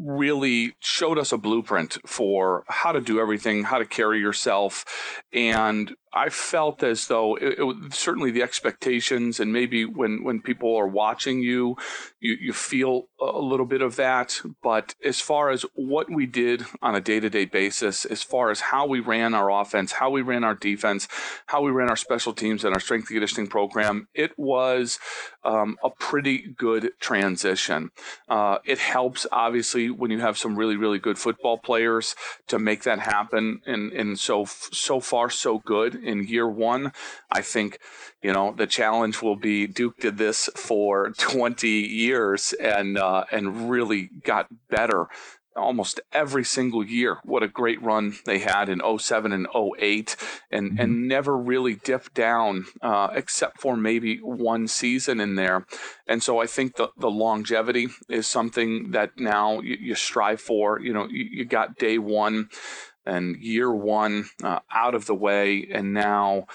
really 0.00 0.74
showed 0.80 1.18
us 1.18 1.32
a 1.32 1.38
blueprint 1.38 1.98
for 2.06 2.64
how 2.68 2.92
to 2.92 3.00
do 3.00 3.20
everything, 3.20 3.64
how 3.64 3.78
to 3.78 3.84
carry 3.84 4.20
yourself. 4.20 4.84
And 5.32 5.94
I 6.14 6.28
felt 6.28 6.82
as 6.82 7.08
though 7.08 7.34
it, 7.34 7.58
it, 7.58 7.94
certainly 7.94 8.30
the 8.30 8.42
expectations, 8.42 9.40
and 9.40 9.52
maybe 9.52 9.84
when, 9.84 10.22
when 10.22 10.40
people 10.40 10.76
are 10.76 10.86
watching 10.86 11.40
you, 11.40 11.76
you, 12.20 12.36
you 12.40 12.52
feel 12.52 13.08
a 13.20 13.40
little 13.40 13.66
bit 13.66 13.82
of 13.82 13.96
that. 13.96 14.40
But 14.62 14.94
as 15.04 15.20
far 15.20 15.50
as 15.50 15.66
what 15.74 16.08
we 16.08 16.26
did 16.26 16.64
on 16.80 16.94
a 16.94 17.00
day 17.00 17.18
to 17.18 17.28
day 17.28 17.46
basis, 17.46 18.04
as 18.04 18.22
far 18.22 18.50
as 18.50 18.60
how 18.60 18.86
we 18.86 19.00
ran 19.00 19.34
our 19.34 19.50
offense, 19.50 19.92
how 19.92 20.10
we 20.10 20.22
ran 20.22 20.44
our 20.44 20.54
defense, 20.54 21.08
how 21.46 21.62
we 21.62 21.72
ran 21.72 21.90
our 21.90 21.96
special 21.96 22.32
teams 22.32 22.64
and 22.64 22.74
our 22.74 22.80
strength 22.80 23.08
and 23.08 23.16
conditioning 23.16 23.48
program, 23.48 24.06
it 24.14 24.32
was 24.38 25.00
um, 25.42 25.76
a 25.82 25.90
pretty 25.90 26.54
good 26.56 26.92
transition. 27.00 27.90
Uh, 28.28 28.58
it 28.64 28.78
helps, 28.78 29.26
obviously, 29.32 29.90
when 29.90 30.10
you 30.12 30.20
have 30.20 30.38
some 30.38 30.56
really, 30.56 30.76
really 30.76 30.98
good 30.98 31.18
football 31.18 31.58
players 31.58 32.14
to 32.46 32.58
make 32.58 32.84
that 32.84 33.00
happen. 33.00 33.60
And, 33.66 33.92
and 33.92 34.18
so, 34.18 34.44
so 34.46 35.00
far, 35.00 35.28
so 35.28 35.58
good 35.58 36.03
in 36.04 36.24
year 36.24 36.48
one. 36.48 36.92
I 37.30 37.40
think, 37.40 37.78
you 38.22 38.32
know, 38.32 38.54
the 38.56 38.66
challenge 38.66 39.22
will 39.22 39.36
be 39.36 39.66
Duke 39.66 39.98
did 39.98 40.18
this 40.18 40.48
for 40.56 41.10
20 41.18 41.68
years 41.68 42.52
and, 42.60 42.98
uh, 42.98 43.24
and 43.32 43.70
really 43.70 44.10
got 44.24 44.48
better 44.68 45.08
almost 45.56 46.00
every 46.12 46.44
single 46.44 46.84
year. 46.84 47.18
What 47.24 47.42
a 47.42 47.48
great 47.48 47.80
run 47.82 48.14
they 48.26 48.38
had 48.38 48.68
in 48.68 48.80
07 48.98 49.32
and 49.32 49.46
08 49.54 50.16
and, 50.50 50.70
mm-hmm. 50.70 50.80
and 50.80 51.08
never 51.08 51.36
really 51.36 51.74
dipped 51.74 52.14
down 52.14 52.66
uh, 52.82 53.10
except 53.12 53.60
for 53.60 53.76
maybe 53.76 54.18
one 54.18 54.68
season 54.68 55.20
in 55.20 55.34
there. 55.36 55.66
And 56.06 56.22
so 56.22 56.40
I 56.40 56.46
think 56.46 56.76
the, 56.76 56.90
the 56.96 57.10
longevity 57.10 57.88
is 58.08 58.26
something 58.26 58.90
that 58.90 59.12
now 59.16 59.60
you, 59.60 59.76
you 59.80 59.94
strive 59.94 60.40
for. 60.40 60.80
You 60.80 60.92
know, 60.92 61.06
you, 61.06 61.24
you, 61.30 61.44
got 61.44 61.76
day 61.76 61.98
one 61.98 62.48
and 63.06 63.36
year 63.36 63.72
one 63.72 64.26
uh, 64.42 64.60
out 64.72 64.94
of 64.94 65.06
the 65.06 65.14
way 65.14 65.68
and 65.72 65.92
now 65.92 66.46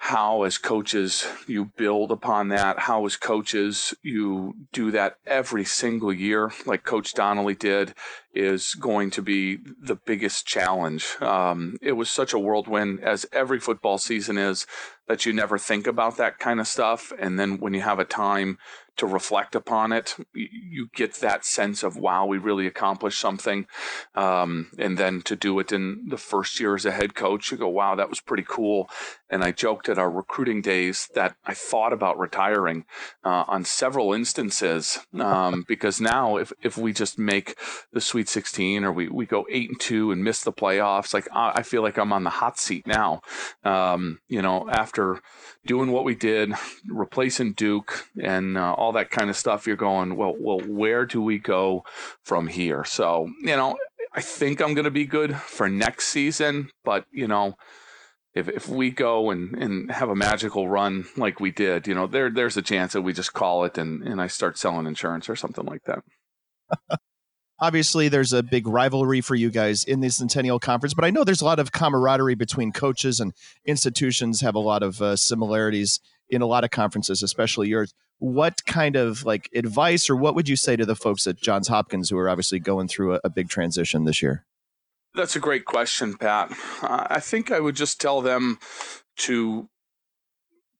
how 0.00 0.44
as 0.44 0.58
coaches 0.58 1.26
you 1.48 1.64
build 1.76 2.12
upon 2.12 2.48
that 2.48 2.78
how 2.78 3.04
as 3.04 3.16
coaches 3.16 3.92
you 4.02 4.54
do 4.72 4.92
that 4.92 5.16
every 5.26 5.64
single 5.64 6.12
year 6.12 6.52
like 6.66 6.84
coach 6.84 7.14
donnelly 7.14 7.54
did 7.54 7.92
is 8.38 8.74
going 8.74 9.10
to 9.10 9.20
be 9.20 9.58
the 9.82 9.96
biggest 9.96 10.46
challenge. 10.46 11.16
Um, 11.20 11.76
it 11.82 11.92
was 11.92 12.08
such 12.08 12.32
a 12.32 12.38
whirlwind 12.38 13.00
as 13.00 13.26
every 13.32 13.58
football 13.58 13.98
season 13.98 14.38
is 14.38 14.64
that 15.08 15.26
you 15.26 15.32
never 15.32 15.58
think 15.58 15.86
about 15.86 16.16
that 16.16 16.38
kind 16.38 16.60
of 16.60 16.68
stuff 16.68 17.12
and 17.18 17.38
then 17.38 17.58
when 17.58 17.74
you 17.74 17.80
have 17.80 17.98
a 17.98 18.04
time 18.04 18.58
to 18.98 19.06
reflect 19.06 19.54
upon 19.54 19.92
it, 19.92 20.16
you 20.34 20.88
get 20.94 21.14
that 21.14 21.44
sense 21.44 21.82
of 21.82 21.96
wow, 21.96 22.26
we 22.26 22.36
really 22.36 22.66
accomplished 22.66 23.18
something. 23.18 23.66
Um, 24.14 24.70
and 24.76 24.98
then 24.98 25.22
to 25.22 25.36
do 25.36 25.58
it 25.60 25.72
in 25.72 26.08
the 26.08 26.16
first 26.16 26.58
year 26.60 26.74
as 26.74 26.84
a 26.84 26.90
head 26.90 27.14
coach, 27.14 27.50
you 27.50 27.56
go, 27.56 27.68
wow, 27.68 27.94
that 27.94 28.10
was 28.10 28.20
pretty 28.20 28.44
cool. 28.46 28.90
And 29.30 29.44
I 29.44 29.52
joked 29.52 29.88
at 29.88 29.98
our 29.98 30.10
recruiting 30.10 30.62
days 30.62 31.08
that 31.14 31.36
I 31.44 31.54
thought 31.54 31.92
about 31.92 32.18
retiring 32.18 32.86
uh, 33.24 33.44
on 33.46 33.64
several 33.64 34.12
instances 34.12 34.98
um, 35.18 35.64
because 35.68 36.00
now 36.00 36.36
if 36.36 36.52
if 36.62 36.76
we 36.76 36.92
just 36.92 37.18
make 37.18 37.56
the 37.92 38.00
Sweet 38.00 38.28
16 38.28 38.84
or 38.84 38.92
we 38.92 39.08
we 39.08 39.26
go 39.26 39.46
eight 39.50 39.68
and 39.68 39.80
two 39.80 40.10
and 40.10 40.24
miss 40.24 40.42
the 40.42 40.52
playoffs, 40.52 41.14
like 41.14 41.28
I 41.32 41.62
feel 41.62 41.82
like 41.82 41.98
I'm 41.98 42.12
on 42.12 42.24
the 42.24 42.30
hot 42.30 42.58
seat 42.58 42.86
now. 42.86 43.22
Um, 43.62 44.18
you 44.28 44.42
know, 44.42 44.68
after 44.68 44.97
doing 45.66 45.92
what 45.92 46.04
we 46.04 46.14
did, 46.14 46.52
replacing 46.88 47.52
Duke 47.52 48.06
and 48.20 48.56
uh, 48.56 48.72
all 48.72 48.92
that 48.92 49.10
kind 49.10 49.30
of 49.30 49.36
stuff, 49.36 49.66
you're 49.66 49.76
going, 49.76 50.16
well, 50.16 50.34
well, 50.38 50.60
where 50.60 51.04
do 51.04 51.20
we 51.22 51.38
go 51.38 51.84
from 52.22 52.46
here? 52.46 52.84
So, 52.84 53.28
you 53.42 53.56
know, 53.56 53.76
I 54.14 54.20
think 54.20 54.60
I'm 54.60 54.74
going 54.74 54.84
to 54.84 54.90
be 54.90 55.06
good 55.06 55.36
for 55.36 55.68
next 55.68 56.08
season, 56.08 56.70
but 56.84 57.04
you 57.12 57.28
know, 57.28 57.56
if 58.34 58.48
if 58.48 58.68
we 58.68 58.90
go 58.90 59.30
and, 59.30 59.54
and 59.54 59.90
have 59.90 60.08
a 60.08 60.16
magical 60.16 60.68
run 60.68 61.06
like 61.16 61.40
we 61.40 61.50
did, 61.50 61.86
you 61.86 61.94
know, 61.94 62.06
there 62.06 62.30
there's 62.30 62.56
a 62.56 62.62
chance 62.62 62.92
that 62.92 63.02
we 63.02 63.12
just 63.12 63.32
call 63.32 63.64
it 63.64 63.78
and, 63.78 64.02
and 64.02 64.20
I 64.20 64.26
start 64.26 64.58
selling 64.58 64.86
insurance 64.86 65.28
or 65.28 65.36
something 65.36 65.66
like 65.66 65.84
that. 65.84 66.02
Obviously 67.60 68.08
there's 68.08 68.32
a 68.32 68.42
big 68.42 68.66
rivalry 68.66 69.20
for 69.20 69.34
you 69.34 69.50
guys 69.50 69.84
in 69.84 70.00
the 70.00 70.10
centennial 70.10 70.58
conference 70.58 70.94
but 70.94 71.04
i 71.04 71.10
know 71.10 71.24
there's 71.24 71.42
a 71.42 71.44
lot 71.44 71.58
of 71.58 71.72
camaraderie 71.72 72.34
between 72.34 72.72
coaches 72.72 73.20
and 73.20 73.32
institutions 73.66 74.40
have 74.40 74.54
a 74.54 74.60
lot 74.60 74.82
of 74.82 75.00
uh, 75.02 75.16
similarities 75.16 76.00
in 76.30 76.42
a 76.42 76.46
lot 76.46 76.64
of 76.64 76.70
conferences 76.70 77.22
especially 77.22 77.68
yours. 77.68 77.94
What 78.18 78.64
kind 78.66 78.96
of 78.96 79.24
like 79.24 79.48
advice 79.54 80.10
or 80.10 80.16
what 80.16 80.34
would 80.34 80.48
you 80.48 80.56
say 80.56 80.76
to 80.76 80.84
the 80.84 80.96
folks 80.96 81.26
at 81.26 81.40
johns 81.40 81.68
hopkins 81.68 82.10
who 82.10 82.18
are 82.18 82.28
obviously 82.28 82.58
going 82.58 82.88
through 82.88 83.14
a, 83.14 83.20
a 83.24 83.30
big 83.30 83.48
transition 83.48 84.04
this 84.04 84.22
year? 84.22 84.44
That's 85.14 85.36
a 85.36 85.40
great 85.40 85.64
question 85.64 86.16
pat. 86.16 86.52
I 86.82 87.20
think 87.20 87.50
i 87.50 87.60
would 87.60 87.76
just 87.76 88.00
tell 88.00 88.20
them 88.20 88.58
to 89.18 89.68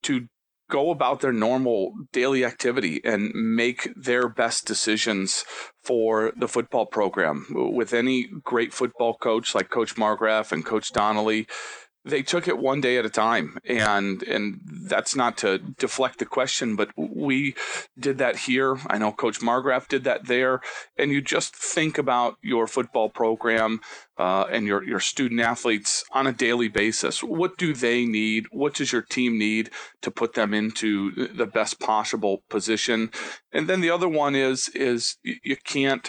to 0.02 0.28
go 0.70 0.90
about 0.90 1.20
their 1.20 1.32
normal 1.32 1.92
daily 2.12 2.44
activity 2.44 3.00
and 3.02 3.32
make 3.34 3.88
their 3.96 4.28
best 4.28 4.66
decisions 4.66 5.44
for 5.88 6.32
the 6.36 6.46
football 6.46 6.84
program. 6.84 7.46
With 7.50 7.94
any 7.94 8.24
great 8.44 8.74
football 8.74 9.14
coach 9.14 9.54
like 9.54 9.70
Coach 9.70 9.96
Margraf 9.96 10.52
and 10.52 10.62
Coach 10.62 10.92
Donnelly, 10.92 11.46
they 12.04 12.22
took 12.22 12.48
it 12.48 12.58
one 12.58 12.80
day 12.80 12.96
at 12.96 13.04
a 13.04 13.10
time 13.10 13.58
and 13.66 14.22
and 14.22 14.60
that's 14.64 15.14
not 15.14 15.36
to 15.36 15.58
deflect 15.58 16.18
the 16.18 16.24
question 16.24 16.76
but 16.76 16.90
we 16.96 17.54
did 17.98 18.18
that 18.18 18.36
here. 18.36 18.78
I 18.86 18.98
know 18.98 19.12
coach 19.12 19.40
margraf 19.40 19.88
did 19.88 20.04
that 20.04 20.26
there. 20.26 20.60
And 20.96 21.10
you 21.10 21.20
just 21.20 21.54
think 21.54 21.98
about 21.98 22.36
your 22.42 22.66
football 22.66 23.08
program 23.08 23.80
uh, 24.16 24.44
and 24.50 24.66
your 24.66 24.82
your 24.82 25.00
student 25.00 25.40
athletes 25.40 26.04
on 26.12 26.26
a 26.26 26.32
daily 26.32 26.68
basis. 26.68 27.22
What 27.22 27.58
do 27.58 27.74
they 27.74 28.04
need? 28.04 28.46
What 28.50 28.74
does 28.74 28.92
your 28.92 29.02
team 29.02 29.38
need 29.38 29.70
to 30.02 30.10
put 30.10 30.34
them 30.34 30.54
into 30.54 31.28
the 31.28 31.46
best 31.46 31.80
possible 31.80 32.42
position? 32.48 33.10
And 33.52 33.68
then 33.68 33.80
the 33.80 33.90
other 33.90 34.08
one 34.08 34.34
is 34.34 34.68
is 34.70 35.16
you 35.22 35.56
can't 35.56 36.08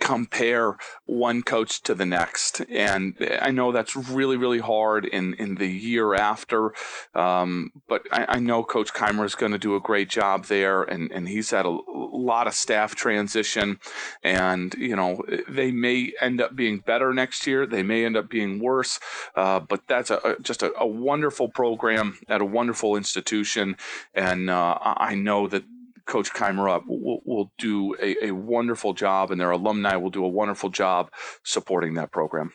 compare 0.00 0.76
one 1.04 1.42
coach 1.42 1.82
to 1.82 1.94
the 1.94 2.06
next. 2.06 2.60
And 2.68 3.14
I 3.40 3.50
know 3.50 3.70
that's 3.70 3.94
really, 3.94 4.36
really 4.36 4.58
hard 4.58 5.04
in, 5.04 5.34
in 5.34 5.56
the 5.56 5.68
year 5.68 6.14
after. 6.14 6.72
Um, 7.14 7.72
but 7.88 8.02
I, 8.10 8.26
I, 8.28 8.38
know 8.40 8.64
Coach 8.64 8.90
Chimera 8.92 9.26
is 9.26 9.34
going 9.34 9.52
to 9.52 9.58
do 9.58 9.76
a 9.76 9.80
great 9.80 10.08
job 10.08 10.46
there. 10.46 10.82
And, 10.82 11.12
and 11.12 11.28
he's 11.28 11.50
had 11.50 11.66
a 11.66 11.70
lot 11.70 12.46
of 12.46 12.54
staff 12.54 12.94
transition. 12.94 13.78
And, 14.22 14.74
you 14.74 14.96
know, 14.96 15.22
they 15.48 15.70
may 15.70 16.12
end 16.20 16.40
up 16.40 16.56
being 16.56 16.78
better 16.78 17.14
next 17.14 17.46
year. 17.46 17.66
They 17.66 17.82
may 17.82 18.04
end 18.04 18.16
up 18.16 18.28
being 18.28 18.58
worse. 18.58 18.98
Uh, 19.36 19.60
but 19.60 19.86
that's 19.86 20.10
a, 20.10 20.36
just 20.42 20.62
a, 20.62 20.72
a, 20.78 20.86
wonderful 20.86 21.48
program 21.48 22.18
at 22.28 22.40
a 22.40 22.44
wonderful 22.44 22.96
institution. 22.96 23.76
And 24.14 24.50
uh, 24.50 24.78
I 24.80 25.14
know 25.14 25.46
that 25.48 25.64
Coach 26.06 26.30
Chimera 26.34 26.80
will, 26.86 27.20
will 27.24 27.52
do 27.58 27.94
a, 28.00 28.26
a 28.26 28.30
wonderful 28.32 28.94
job, 28.94 29.30
and 29.30 29.40
their 29.40 29.50
alumni 29.50 29.96
will 29.96 30.10
do 30.10 30.24
a 30.24 30.28
wonderful 30.28 30.70
job 30.70 31.10
supporting 31.44 31.94
that 31.94 32.12
program. 32.12 32.52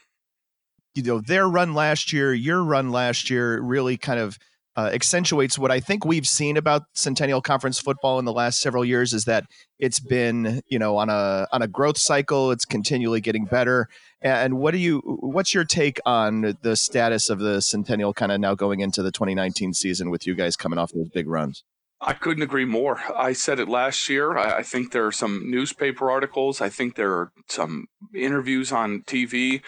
You 0.96 1.04
know, 1.04 1.22
their 1.22 1.48
run 1.48 1.74
last 1.74 2.12
year, 2.12 2.34
your 2.34 2.64
run 2.64 2.92
last 2.92 3.30
year, 3.30 3.62
really 3.62 3.98
kind 3.98 4.20
of 4.20 4.38
uh, 4.78 4.90
accentuates 4.94 5.60
what 5.60 5.70
I 5.70 5.82
think 5.82 6.06
we've 6.06 6.28
seen 6.28 6.56
about 6.56 6.84
Centennial 6.94 7.42
Conference 7.42 7.80
football 7.80 8.20
in 8.20 8.26
the 8.26 8.32
last 8.32 8.62
several 8.62 8.86
years 8.86 9.12
is 9.12 9.26
that 9.26 9.46
it's 9.80 10.00
been, 10.00 10.62
you 10.68 10.80
know, 10.80 10.96
on 10.98 11.10
a 11.10 11.48
on 11.52 11.62
a 11.62 11.68
growth 11.68 11.98
cycle. 11.98 12.52
It's 12.52 12.64
continually 12.64 13.20
getting 13.20 13.46
better. 13.46 13.90
And 14.22 14.60
what 14.60 14.72
do 14.72 14.78
you? 14.78 15.00
What's 15.06 15.54
your 15.54 15.66
take 15.66 16.00
on 16.06 16.58
the 16.62 16.76
status 16.76 17.30
of 17.30 17.40
the 17.40 17.62
Centennial 17.62 18.14
kind 18.14 18.32
of 18.32 18.40
now 18.40 18.56
going 18.56 18.80
into 18.80 19.02
the 19.02 19.12
2019 19.12 19.74
season 19.74 20.10
with 20.10 20.26
you 20.26 20.36
guys 20.36 20.56
coming 20.56 20.80
off 20.80 20.94
those 20.94 21.10
big 21.10 21.28
runs? 21.28 21.64
I 22.04 22.14
couldn't 22.14 22.44
agree 22.44 22.66
more. 22.66 23.00
I 23.16 23.34
said 23.34 23.60
it 23.60 23.70
last 23.70 24.10
year. 24.10 24.36
I, 24.36 24.64
think 24.64 24.92
there 24.92 25.06
are 25.06 25.12
some 25.12 25.52
newspaper 25.52 26.10
articles. 26.10 26.60
I 26.60 26.68
think 26.68 26.96
there 26.96 27.12
are 27.12 27.32
some 27.48 27.90
interviews 28.14 28.72
on 28.72 29.04
TV. 29.04 29.62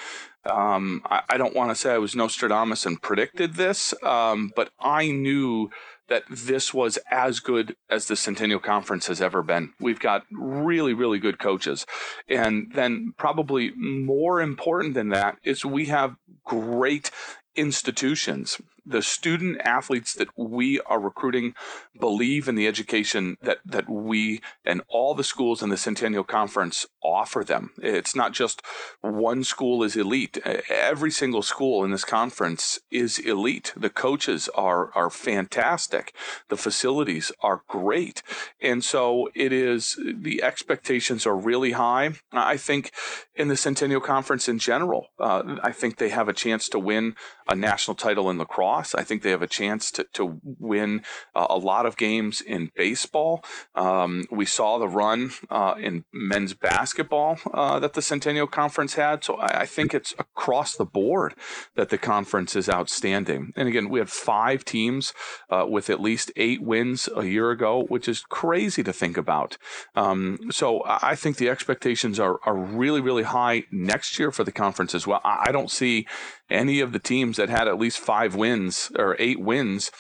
Um, 0.50 1.04
I, 1.06 1.22
I, 1.30 1.38
don't 1.38 1.56
want 1.56 1.70
to 1.70 1.76
say 1.76 1.94
I 1.94 2.00
was 2.00 2.16
Nostradamus 2.16 2.88
and 2.88 3.02
predicted 3.02 3.54
this, 3.54 3.94
um, 4.04 4.52
but 4.56 4.72
I 4.80 5.12
knew 5.12 5.70
that 6.10 6.24
this 6.30 6.74
was 6.74 6.98
as 7.10 7.40
good 7.40 7.76
as 7.90 8.08
the 8.08 8.16
Centennial 8.16 8.60
Conference 8.60 9.08
has 9.08 9.22
ever 9.22 9.42
been. 9.42 9.72
We've 9.80 10.00
got 10.00 10.26
really, 10.32 10.94
really 10.94 11.20
good 11.20 11.40
coaches. 11.40 11.86
And 12.28 12.72
then, 12.74 13.14
probably 13.18 13.72
more 13.76 14.42
important 14.42 14.96
than 14.96 15.10
that, 15.10 15.38
is 15.44 15.64
we 15.64 15.86
have 15.86 16.16
great 16.44 17.10
institutions 17.56 18.60
the 18.86 19.02
student 19.02 19.62
athletes 19.64 20.14
that 20.14 20.28
we 20.38 20.80
are 20.82 21.00
recruiting 21.00 21.54
believe 22.00 22.48
in 22.48 22.56
the 22.56 22.68
education 22.68 23.38
that 23.42 23.60
that 23.66 23.90
we 23.90 24.42
and 24.66 24.82
all 24.88 25.14
the 25.14 25.24
schools 25.24 25.62
in 25.62 25.70
the 25.70 25.78
Centennial 25.78 26.24
Conference 26.24 26.86
offer 27.04 27.44
them. 27.44 27.72
It's 27.82 28.16
not 28.16 28.34
just 28.34 28.62
one 29.02 29.44
school 29.44 29.84
is 29.84 29.96
elite. 29.96 30.38
Every 30.70 31.12
single 31.12 31.42
school 31.42 31.84
in 31.84 31.92
this 31.92 32.06
conference 32.06 32.80
is 32.92 33.20
elite. 33.20 33.74
The 33.76 33.90
coaches 33.90 34.50
are 34.56 34.92
are 34.94 35.10
fantastic. 35.10 36.14
The 36.50 36.58
facilities 36.58 37.32
are 37.42 37.62
great. 37.68 38.22
And 38.62 38.84
so 38.84 39.30
it 39.36 39.54
is 39.54 39.98
the 40.04 40.44
expectations 40.44 41.26
are 41.26 41.36
really 41.36 41.72
high. 41.72 42.14
I 42.32 42.58
think 42.58 42.92
in 43.36 43.48
the 43.48 43.58
Centennial 43.58 44.02
Conference 44.02 44.48
in 44.48 44.60
general, 44.60 45.08
uh, 45.20 45.58
I 45.64 45.72
think 45.72 45.98
they 45.98 46.10
have 46.10 46.28
a 46.28 46.34
chance 46.34 46.70
to 46.70 46.80
win 46.80 47.16
a 47.48 47.56
national 47.56 47.96
title 47.96 48.30
in 48.30 48.38
lacrosse. 48.38 48.73
I 48.74 49.04
think 49.04 49.22
they 49.22 49.32
have 49.32 49.42
a 49.42 49.48
chance 49.48 49.92
to, 49.92 50.06
to 50.14 50.40
win 50.44 51.04
uh, 51.36 51.48
a 51.50 51.58
lot 51.58 51.86
of 51.86 51.98
games 51.98 52.42
in 52.42 52.72
baseball. 52.76 53.44
Um, 53.76 54.26
we 54.32 54.46
saw 54.46 54.78
the 54.78 54.88
run 54.88 55.32
uh, 55.50 55.76
in 55.80 56.06
men's 56.14 56.54
basketball 56.54 57.40
uh, 57.54 57.80
that 57.80 57.94
the 57.94 58.02
Centennial 58.02 58.48
Conference 58.48 58.96
had. 58.96 59.24
So 59.24 59.36
I, 59.36 59.62
I, 59.62 59.66
think 59.66 59.94
it's 59.94 60.14
across 60.20 60.76
the 60.76 60.86
board 60.86 61.36
that 61.76 61.90
the 61.90 61.98
conference 61.98 62.56
is 62.56 62.70
outstanding. 62.70 63.54
And 63.56 63.68
again, 63.68 63.90
we 63.90 64.00
had 64.00 64.10
five 64.10 64.66
teams 64.66 65.14
uh, 65.50 65.66
with 65.68 65.90
at 65.90 66.00
least 66.00 66.32
eight 66.36 66.62
wins 66.62 67.10
a 67.16 67.26
year 67.26 67.52
ago, 67.52 67.86
which 67.88 68.08
is 68.08 68.22
crazy 68.22 68.84
to 68.84 68.94
think 68.94 69.18
about. 69.18 69.58
Um, 69.96 70.40
so 70.52 70.84
I 70.86 71.16
think 71.16 71.38
the 71.38 71.50
expectations 71.50 72.20
are, 72.20 72.40
are 72.46 72.56
really, 72.56 73.02
really 73.02 73.24
high 73.24 73.64
next 73.72 74.20
year 74.20 74.32
for 74.32 74.44
the 74.44 74.52
conference 74.52 74.94
as 74.96 75.08
well. 75.08 75.22
I, 75.24 75.46
I 75.48 75.52
don't 75.52 75.72
see 75.72 76.06
any 76.50 76.80
of 76.80 76.92
the 76.94 77.00
teams 77.00 77.38
that 77.38 77.50
had 77.50 77.68
at 77.68 77.80
least 77.80 78.00
five 78.00 78.36
wins 78.36 78.63
or 78.98 79.16
eight 79.20 79.40
wins 79.40 79.92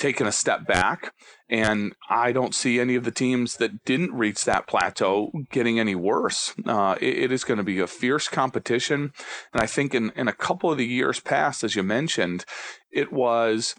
taken 0.00 0.26
a 0.26 0.32
step 0.32 0.66
back. 0.66 1.12
And 1.48 1.94
I 2.08 2.32
don't 2.32 2.54
see 2.54 2.80
any 2.80 2.94
of 2.94 3.04
the 3.04 3.10
teams 3.10 3.56
that 3.56 3.84
didn't 3.84 4.14
reach 4.14 4.44
that 4.44 4.66
plateau 4.66 5.30
getting 5.50 5.78
any 5.78 5.94
worse. 5.94 6.54
Uh, 6.64 6.96
it, 7.00 7.18
it 7.18 7.32
is 7.32 7.44
going 7.44 7.58
to 7.58 7.64
be 7.64 7.80
a 7.80 7.86
fierce 7.86 8.28
competition. 8.28 9.12
And 9.52 9.62
I 9.62 9.66
think 9.66 9.94
in, 9.94 10.10
in 10.16 10.26
a 10.26 10.32
couple 10.32 10.72
of 10.72 10.78
the 10.78 10.86
years 10.86 11.20
past, 11.20 11.62
as 11.62 11.76
you 11.76 11.82
mentioned, 11.82 12.44
it 12.90 13.12
was 13.12 13.74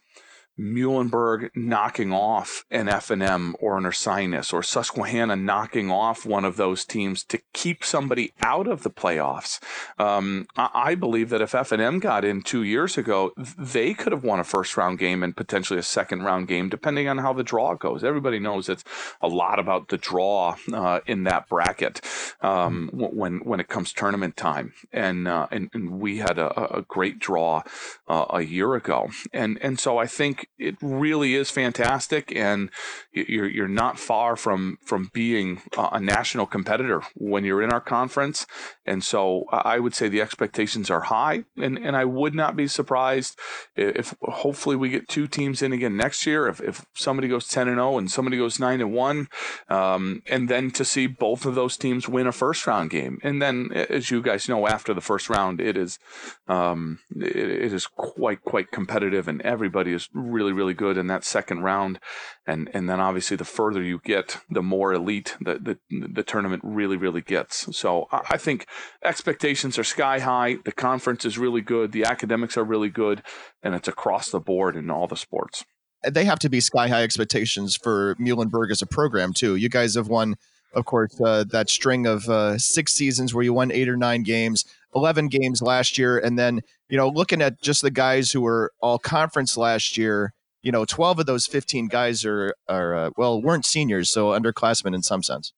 Muhlenberg 0.60 1.50
knocking 1.56 2.12
off 2.12 2.66
an 2.70 2.88
F&M 2.88 3.56
or 3.60 3.78
an 3.78 3.84
Ursinus 3.84 4.54
or 4.54 4.62
Susquehanna 4.64 5.36
knocking 5.36 5.90
off 5.90 6.26
one 6.26 6.46
of 6.46 6.58
those 6.58 6.86
teams 6.86 7.24
to 7.26 7.40
keep 7.54 7.84
somebody 7.84 8.34
out 8.42 8.68
of 8.68 8.84
the 8.84 8.90
playoffs. 8.90 9.60
Um, 9.98 10.48
I 10.56 10.96
believe 10.96 11.30
that 11.30 11.42
if 11.42 11.56
F&M 11.56 12.00
got 12.00 12.26
in 12.26 12.42
two 12.42 12.64
years 12.64 12.98
ago, 12.98 13.32
they 13.58 13.94
could 13.94 14.12
have 14.12 14.24
won 14.24 14.40
a 14.40 14.44
first 14.44 14.78
round 14.78 15.00
game 15.00 15.24
and 15.24 15.36
potentially 15.36 15.80
a 15.80 15.84
second 15.84 16.24
round 16.24 16.48
game, 16.48 16.70
depending 16.70 17.08
on 17.08 17.20
how 17.20 17.34
the 17.34 17.44
draw 17.44 17.74
goes. 17.74 18.04
Everybody 18.04 18.40
knows 18.40 18.70
it's 18.70 18.84
a 19.22 19.28
lot 19.28 19.60
about 19.60 19.90
the 19.90 19.98
draw 19.98 20.56
uh, 20.74 21.00
in 21.06 21.24
that 21.24 21.48
bracket 21.50 22.02
um, 22.42 22.90
when 22.94 23.40
when 23.40 23.60
it 23.60 23.68
comes 23.68 23.94
tournament 23.94 24.38
time, 24.38 24.74
and 24.92 25.28
uh, 25.28 25.48
and, 25.52 25.70
and, 25.74 25.92
we 26.02 26.18
had 26.18 26.40
a, 26.40 26.78
a 26.78 26.82
great 26.84 27.20
draw 27.20 27.62
uh, 28.08 28.26
a 28.30 28.42
year 28.42 28.76
ago, 28.76 29.10
and 29.34 29.60
and 29.62 29.80
so 29.80 29.98
I 29.98 30.08
think 30.08 30.40
it 30.58 30.75
really 30.82 31.36
is 31.36 31.49
fantastic, 31.49 32.36
and 32.36 32.69
you're 33.12 33.49
you're 33.49 33.67
not 33.67 33.99
far 33.99 34.36
from 34.36 34.77
from 34.86 35.10
being 35.13 35.62
a 35.77 35.99
national 35.99 36.45
competitor 36.45 37.01
when 37.15 37.43
you're 37.43 37.62
in 37.62 37.71
our 37.71 37.82
conference. 37.82 38.45
And 38.86 39.04
so 39.04 39.45
I 39.51 39.80
would 39.80 39.93
say 39.93 40.10
the 40.10 40.21
expectations 40.21 40.89
are 40.89 41.01
high, 41.01 41.43
and 41.58 41.77
and 41.77 41.95
I 41.95 42.06
would 42.06 42.36
not 42.36 42.56
be 42.56 42.67
surprised 42.67 43.38
if 43.75 44.15
hopefully 44.21 44.75
we 44.75 44.89
get 44.89 45.08
two 45.08 45.27
teams 45.27 45.62
in 45.62 45.73
again 45.73 45.97
next 45.97 46.25
year. 46.25 46.47
If 46.47 46.62
if 46.62 46.86
somebody 46.95 47.27
goes 47.27 47.47
ten 47.47 47.67
and 47.67 47.77
zero 47.77 47.97
and 47.97 48.10
somebody 48.12 48.38
goes 48.38 48.60
nine 48.60 48.82
and 48.82 48.93
one, 48.93 49.27
um, 49.69 50.21
and 50.27 50.49
then 50.49 50.71
to 50.71 50.86
see 50.86 51.08
both 51.08 51.45
of 51.45 51.56
those 51.56 51.77
teams 51.77 52.08
win 52.08 52.27
a 52.27 52.32
first 52.32 52.65
round 52.67 52.89
game, 52.89 53.19
and 53.23 53.41
then 53.41 53.71
as 53.73 54.12
you 54.12 54.21
guys 54.21 54.49
know, 54.49 54.67
after 54.67 54.93
the 54.93 55.01
first 55.01 55.30
round, 55.30 55.62
it 55.62 55.77
is 55.77 55.99
um, 56.47 56.99
it, 57.15 57.36
it 57.36 57.73
is 57.73 57.88
quite 57.88 58.41
quite 58.41 58.71
competitive, 58.71 59.27
and 59.27 59.41
everybody 59.41 59.93
is 59.93 60.10
really 60.32 60.52
really 60.54 60.74
good 60.74 60.98
in 60.98 61.08
that 61.08 61.24
second 61.24 61.62
round, 61.62 62.00
and 62.46 62.70
and 62.74 62.89
then 62.89 63.00
obviously 63.00 63.38
the 63.38 63.46
further 63.46 63.82
you 63.82 64.00
get, 64.04 64.38
the 64.50 64.63
more 64.63 64.94
elite 64.94 65.36
the 65.39 65.78
the, 65.89 66.08
the 66.08 66.24
tournament 66.24 66.62
really 66.63 66.98
really 66.98 67.22
gets. 67.22 67.76
So 67.76 68.08
I, 68.12 68.38
think 68.38 68.65
expectations 69.04 69.78
are 69.78 69.84
sky 69.84 70.20
high. 70.20 70.58
The 70.65 70.72
conference 70.72 71.26
is 71.26 71.38
really 71.38 71.62
good. 71.62 71.91
The 71.91 72.06
academics 72.06 72.58
are 72.58 72.63
really 72.63 72.89
good, 72.89 73.22
and 73.62 73.76
it's 73.76 73.88
across 73.88 74.30
the 74.30 74.39
board 74.39 74.76
in 74.76 74.89
all 74.89 75.08
the 75.08 75.17
sports. 75.17 75.63
They 76.10 76.26
have 76.26 76.39
to 76.39 76.50
be 76.50 76.60
sky 76.60 76.88
high 76.88 77.04
expectations 77.04 77.76
for 77.76 78.15
Muhlenberg 78.15 78.72
as 78.72 78.82
a 78.82 78.88
program 78.88 79.34
too. 79.34 79.56
You 79.56 79.70
guys 79.70 79.96
have 79.96 80.08
won, 80.08 80.36
of 80.74 80.86
course, 80.86 81.20
uh, 81.22 81.44
that 81.52 81.70
string 81.70 82.06
of 82.06 82.28
uh, 82.30 82.58
six 82.58 82.94
seasons 82.94 83.34
where 83.34 83.44
you 83.44 83.54
won 83.54 83.72
eight 83.72 83.90
or 83.90 83.98
nine 83.98 84.24
games. 84.24 84.66
11 84.96 85.30
games 85.30 85.62
last 85.62 85.98
year. 85.98 86.18
And 86.18 86.38
then, 86.38 86.62
you 86.90 86.98
know, 86.98 87.08
looking 87.08 87.42
at 87.42 87.62
just 87.62 87.82
the 87.82 87.92
guys 87.92 88.32
who 88.32 88.42
were 88.42 88.74
all 88.82 89.00
conference 89.00 89.56
last 89.56 89.98
year, 89.98 90.34
you 90.64 90.72
know, 90.72 90.86
12 90.86 91.20
of 91.20 91.26
those 91.26 91.48
15 91.48 91.88
guys 91.88 92.26
are, 92.26 92.54
are 92.68 92.96
uh, 92.96 93.10
well, 93.18 93.42
weren't 93.42 93.66
seniors, 93.66 94.10
so 94.10 94.30
underclassmen 94.30 94.94
in 94.94 95.02
some 95.02 95.24
sense. 95.24 95.54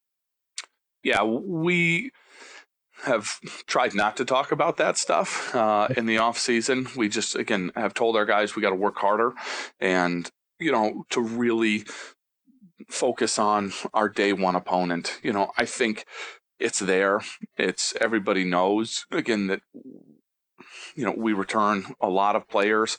Yeah, 1.03 1.23
we 1.23 2.11
have 3.03 3.39
tried 3.67 3.93
not 3.93 4.15
to 4.17 4.25
talk 4.25 4.51
about 4.51 4.77
that 4.77 4.97
stuff 4.97 5.53
uh, 5.53 5.89
in 5.97 6.05
the 6.05 6.17
off 6.17 6.37
season. 6.37 6.87
We 6.95 7.09
just 7.09 7.35
again 7.35 7.71
have 7.75 7.93
told 7.93 8.15
our 8.15 8.25
guys 8.25 8.55
we 8.55 8.61
got 8.61 8.69
to 8.69 8.75
work 8.75 8.97
harder, 8.97 9.33
and 9.81 10.29
you 10.59 10.71
know 10.71 11.05
to 11.09 11.19
really 11.19 11.85
focus 12.89 13.39
on 13.39 13.73
our 13.93 14.09
day 14.09 14.33
one 14.33 14.55
opponent. 14.55 15.19
You 15.23 15.33
know, 15.33 15.51
I 15.57 15.65
think 15.65 16.05
it's 16.59 16.79
there. 16.79 17.21
It's 17.57 17.93
everybody 17.99 18.43
knows 18.43 19.05
again 19.11 19.47
that 19.47 19.61
you 20.95 21.05
know 21.05 21.13
we 21.15 21.33
return 21.33 21.95
a 22.01 22.09
lot 22.09 22.35
of 22.35 22.47
players 22.47 22.97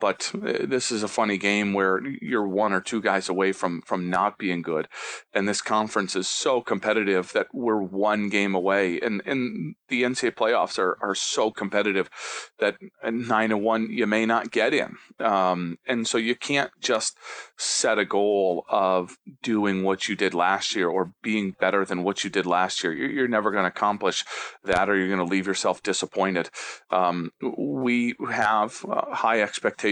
but 0.00 0.30
uh, 0.34 0.66
this 0.66 0.90
is 0.90 1.02
a 1.02 1.08
funny 1.08 1.38
game 1.38 1.72
where 1.72 2.00
you're 2.20 2.46
one 2.46 2.72
or 2.72 2.80
two 2.80 3.00
guys 3.00 3.28
away 3.28 3.52
from 3.52 3.82
from 3.82 4.10
not 4.10 4.38
being 4.38 4.62
good, 4.62 4.88
and 5.32 5.48
this 5.48 5.62
conference 5.62 6.14
is 6.14 6.28
so 6.28 6.60
competitive 6.60 7.32
that 7.32 7.48
we're 7.52 7.80
one 7.80 8.28
game 8.28 8.54
away, 8.54 9.00
and 9.00 9.22
and 9.24 9.74
the 9.88 10.02
NCAA 10.02 10.32
playoffs 10.32 10.78
are 10.78 10.98
are 11.00 11.14
so 11.14 11.50
competitive 11.50 12.10
that 12.58 12.76
nine 13.10 13.52
and 13.52 13.62
one 13.62 13.88
you 13.90 14.06
may 14.06 14.26
not 14.26 14.50
get 14.50 14.74
in, 14.74 14.96
um, 15.20 15.78
and 15.86 16.06
so 16.06 16.18
you 16.18 16.34
can't 16.34 16.70
just 16.80 17.16
set 17.56 17.98
a 17.98 18.04
goal 18.04 18.64
of 18.68 19.16
doing 19.42 19.82
what 19.82 20.08
you 20.08 20.16
did 20.16 20.34
last 20.34 20.74
year 20.76 20.88
or 20.88 21.12
being 21.22 21.54
better 21.58 21.84
than 21.84 22.02
what 22.02 22.22
you 22.22 22.30
did 22.30 22.44
last 22.44 22.82
year. 22.82 22.92
You're, 22.92 23.10
you're 23.10 23.28
never 23.28 23.50
going 23.50 23.64
to 23.64 23.68
accomplish 23.68 24.24
that, 24.64 24.90
or 24.90 24.96
you're 24.96 25.08
going 25.08 25.26
to 25.26 25.32
leave 25.32 25.46
yourself 25.46 25.82
disappointed. 25.82 26.50
Um, 26.90 27.30
we 27.56 28.14
have 28.30 28.84
uh, 28.88 29.14
high 29.14 29.40
expectations 29.40 29.85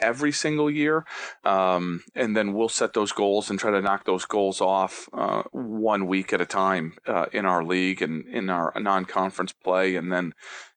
every 0.00 0.32
single 0.32 0.70
year, 0.70 1.04
um, 1.44 2.02
and 2.14 2.36
then 2.36 2.52
we'll 2.52 2.68
set 2.68 2.92
those 2.92 3.12
goals 3.12 3.50
and 3.50 3.58
try 3.58 3.70
to 3.70 3.80
knock 3.80 4.04
those 4.04 4.24
goals 4.24 4.60
off 4.60 5.08
uh, 5.12 5.42
one 5.52 6.06
week 6.06 6.32
at 6.32 6.40
a 6.40 6.46
time 6.46 6.94
uh, 7.06 7.26
in 7.32 7.44
our 7.44 7.64
league 7.64 8.02
and 8.02 8.26
in 8.26 8.50
our 8.50 8.72
non-conference 8.76 9.52
play, 9.52 9.96
and 9.96 10.12
then 10.12 10.32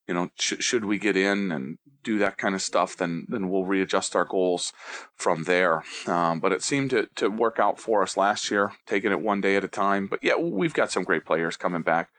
you 0.07 0.15
know, 0.15 0.29
sh- 0.37 0.55
should 0.59 0.83
we 0.83 0.97
get 0.97 1.15
in 1.15 1.51
and 1.53 1.77
do 2.03 2.17
that 2.17 2.37
kind 2.37 2.55
of 2.55 2.61
stuff, 2.61 2.97
then 2.97 3.25
then 3.29 3.49
we'll 3.49 3.63
readjust 3.63 4.15
our 4.15 4.25
goals 4.25 4.73
from 5.15 5.43
there. 5.43 5.83
Um, 6.07 6.39
but 6.39 6.51
it 6.51 6.63
seemed 6.63 6.89
to 6.89 7.07
to 7.15 7.29
work 7.29 7.59
out 7.59 7.79
for 7.79 8.01
us 8.03 8.17
last 8.17 8.51
year, 8.51 8.73
taking 8.85 9.11
it 9.11 9.21
one 9.21 9.39
day 9.39 9.55
at 9.55 9.63
a 9.63 9.69
time. 9.69 10.07
But 10.07 10.19
yeah, 10.21 10.35
we've 10.35 10.73
got 10.73 10.91
some 10.91 11.03
great 11.03 11.25
players 11.25 11.57
coming 11.57 11.81
back. 11.81 12.09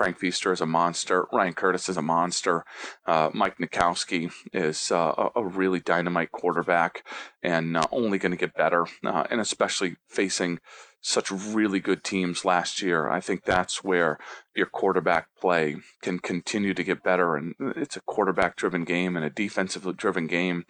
Frank 0.00 0.16
Feaster 0.16 0.50
is 0.50 0.62
a 0.62 0.66
monster. 0.66 1.26
Ryan 1.30 1.52
Curtis 1.52 1.90
is 1.90 1.98
a 1.98 2.02
monster. 2.02 2.64
Uh, 3.04 3.28
Mike 3.34 3.58
Nikowski 3.58 4.32
is 4.50 4.90
uh, 4.90 5.28
a, 5.36 5.44
really 5.44 5.78
dynamite 5.78 6.32
quarterback 6.32 7.06
and 7.42 7.76
uh, 7.76 7.82
only 7.92 8.16
going 8.16 8.32
to 8.32 8.38
get 8.38 8.54
better. 8.54 8.86
Uh, 9.04 9.24
and 9.30 9.42
especially 9.42 9.96
facing 10.08 10.58
such 11.02 11.30
really 11.30 11.80
good 11.80 12.02
teams 12.02 12.46
last 12.46 12.80
year. 12.80 13.10
I 13.10 13.20
think 13.20 13.44
that's 13.44 13.84
where 13.84 14.18
your 14.56 14.64
quarterback 14.64 15.26
play 15.38 15.76
can 16.00 16.18
continue 16.18 16.72
to 16.72 16.82
get 16.82 17.02
better. 17.02 17.36
And 17.36 17.54
it's 17.60 17.98
a 17.98 18.00
quarterback 18.00 18.56
driven 18.56 18.84
game 18.84 19.16
and 19.16 19.24
a 19.26 19.28
defensively 19.28 19.92
driven 19.92 20.26
game. 20.26 20.64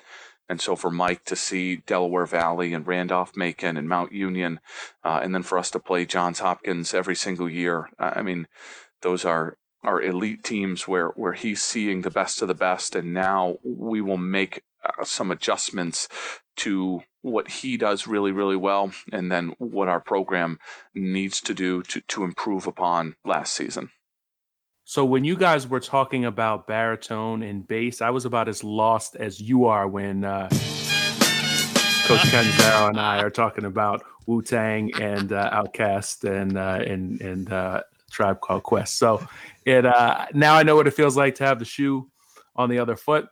And 0.48 0.60
so 0.60 0.74
for 0.74 0.90
Mike 0.90 1.24
to 1.26 1.36
see 1.36 1.76
Delaware 1.86 2.26
Valley 2.26 2.74
and 2.74 2.84
Randolph 2.84 3.36
Macon 3.36 3.76
and 3.76 3.88
Mount 3.88 4.10
Union, 4.10 4.58
uh, 5.04 5.20
and 5.22 5.32
then 5.32 5.44
for 5.44 5.56
us 5.56 5.70
to 5.70 5.78
play 5.78 6.04
Johns 6.04 6.40
Hopkins 6.40 6.92
every 6.92 7.14
single 7.14 7.48
year, 7.48 7.88
I 8.00 8.22
mean, 8.22 8.48
those 9.02 9.24
are 9.24 9.56
are 9.82 10.02
elite 10.02 10.44
teams 10.44 10.86
where 10.86 11.08
where 11.08 11.32
he's 11.32 11.62
seeing 11.62 12.02
the 12.02 12.10
best 12.10 12.42
of 12.42 12.48
the 12.48 12.54
best, 12.54 12.94
and 12.94 13.14
now 13.14 13.56
we 13.62 14.00
will 14.00 14.18
make 14.18 14.62
uh, 14.84 15.04
some 15.04 15.30
adjustments 15.30 16.08
to 16.56 17.02
what 17.22 17.48
he 17.48 17.76
does 17.76 18.06
really 18.06 18.32
really 18.32 18.56
well, 18.56 18.92
and 19.12 19.30
then 19.30 19.54
what 19.58 19.88
our 19.88 20.00
program 20.00 20.58
needs 20.94 21.40
to 21.40 21.54
do 21.54 21.82
to 21.82 22.00
to 22.02 22.24
improve 22.24 22.66
upon 22.66 23.16
last 23.24 23.54
season. 23.54 23.90
So 24.84 25.04
when 25.04 25.22
you 25.22 25.36
guys 25.36 25.68
were 25.68 25.78
talking 25.78 26.24
about 26.24 26.66
baritone 26.66 27.44
and 27.44 27.66
bass, 27.66 28.02
I 28.02 28.10
was 28.10 28.24
about 28.24 28.48
as 28.48 28.64
lost 28.64 29.14
as 29.14 29.40
you 29.40 29.66
are 29.66 29.86
when 29.86 30.24
uh, 30.24 30.48
Coach 32.10 32.22
Canzaro 32.22 32.88
and 32.88 32.98
I 32.98 33.22
are 33.22 33.30
talking 33.30 33.64
about 33.64 34.02
Wu 34.26 34.42
Tang 34.42 34.90
and 35.00 35.30
uh, 35.32 35.62
OutKast 35.62 36.24
and 36.28 36.58
uh, 36.58 36.82
and 36.84 37.20
and 37.20 37.52
uh, 37.52 37.82
Tribe 38.10 38.40
Called 38.40 38.62
Quest. 38.62 38.98
So 38.98 39.26
it 39.64 39.86
uh, 39.86 40.26
now 40.34 40.54
I 40.54 40.62
know 40.62 40.76
what 40.76 40.86
it 40.86 40.94
feels 40.94 41.16
like 41.16 41.34
to 41.36 41.44
have 41.44 41.58
the 41.58 41.64
shoe 41.64 42.10
on 42.56 42.68
the 42.68 42.78
other 42.78 42.96
foot. 42.96 43.26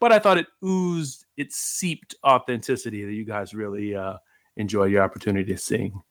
But 0.00 0.10
I 0.10 0.18
thought 0.18 0.36
it 0.36 0.46
oozed, 0.64 1.26
it 1.36 1.52
seeped 1.52 2.16
authenticity 2.26 3.04
that 3.04 3.12
you 3.12 3.24
guys 3.24 3.54
really 3.54 3.94
uh, 3.94 4.16
enjoy 4.56 4.86
your 4.86 5.02
opportunity 5.02 5.52
to 5.52 5.58
sing 5.58 6.02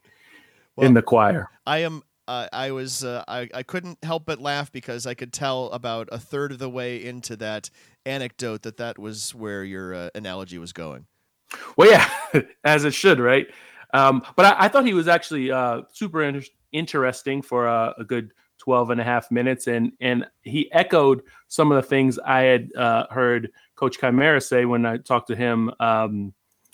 well, 0.78 0.88
in 0.88 0.94
the 0.94 1.02
choir. 1.02 1.50
I 1.66 1.80
am. 1.80 2.04
Uh, 2.28 2.48
I 2.54 2.72
was. 2.72 3.04
Uh, 3.04 3.24
I. 3.28 3.50
I 3.54 3.64
couldn't 3.64 3.98
help 4.04 4.26
but 4.26 4.40
laugh 4.40 4.72
because 4.72 5.06
I 5.06 5.14
could 5.14 5.34
tell 5.34 5.66
about 5.72 6.08
a 6.12 6.20
third 6.20 6.54
of 6.54 6.60
the 6.60 6.70
way 6.70 7.04
into 7.04 7.36
that 7.38 7.70
anecdote 8.06 8.62
that 8.62 8.78
that 8.78 8.98
was 8.98 9.36
where 9.36 9.64
your 9.64 9.94
uh, 9.94 10.10
analogy 10.16 10.58
was 10.58 10.72
going. 10.72 11.06
Well, 11.76 11.90
yeah, 11.90 12.10
as 12.64 12.86
it 12.86 12.94
should, 12.94 13.20
right? 13.20 13.48
Um, 13.94 14.24
but 14.38 14.46
I, 14.46 14.66
I, 14.66 14.68
thought 14.70 14.86
he 14.86 14.94
was 14.94 15.10
actually 15.10 15.52
uh, 15.52 15.82
super 15.92 16.24
inter- 16.24 16.48
interesting 16.72 17.42
for 17.42 17.68
a, 17.68 17.94
a, 17.98 18.04
good 18.04 18.34
12 18.60 18.92
and 18.92 19.02
a 19.02 19.04
half 19.04 19.32
minutes. 19.32 19.68
And, 19.68 19.92
and 20.00 20.26
he 20.42 20.72
echoed 20.72 21.24
some 21.48 21.72
of 21.72 21.82
the 21.82 21.88
things 21.88 22.20
I 22.20 22.42
had 22.42 22.70
uh, 22.76 23.08
heard 23.10 23.52
Coach 23.76 24.00
Chimera 24.00 24.42
say 24.42 24.66
when 24.66 24.86
I 24.86 24.98
talked 24.98 25.28
to 25.28 25.36
him 25.36 25.72
um, 25.80 26.34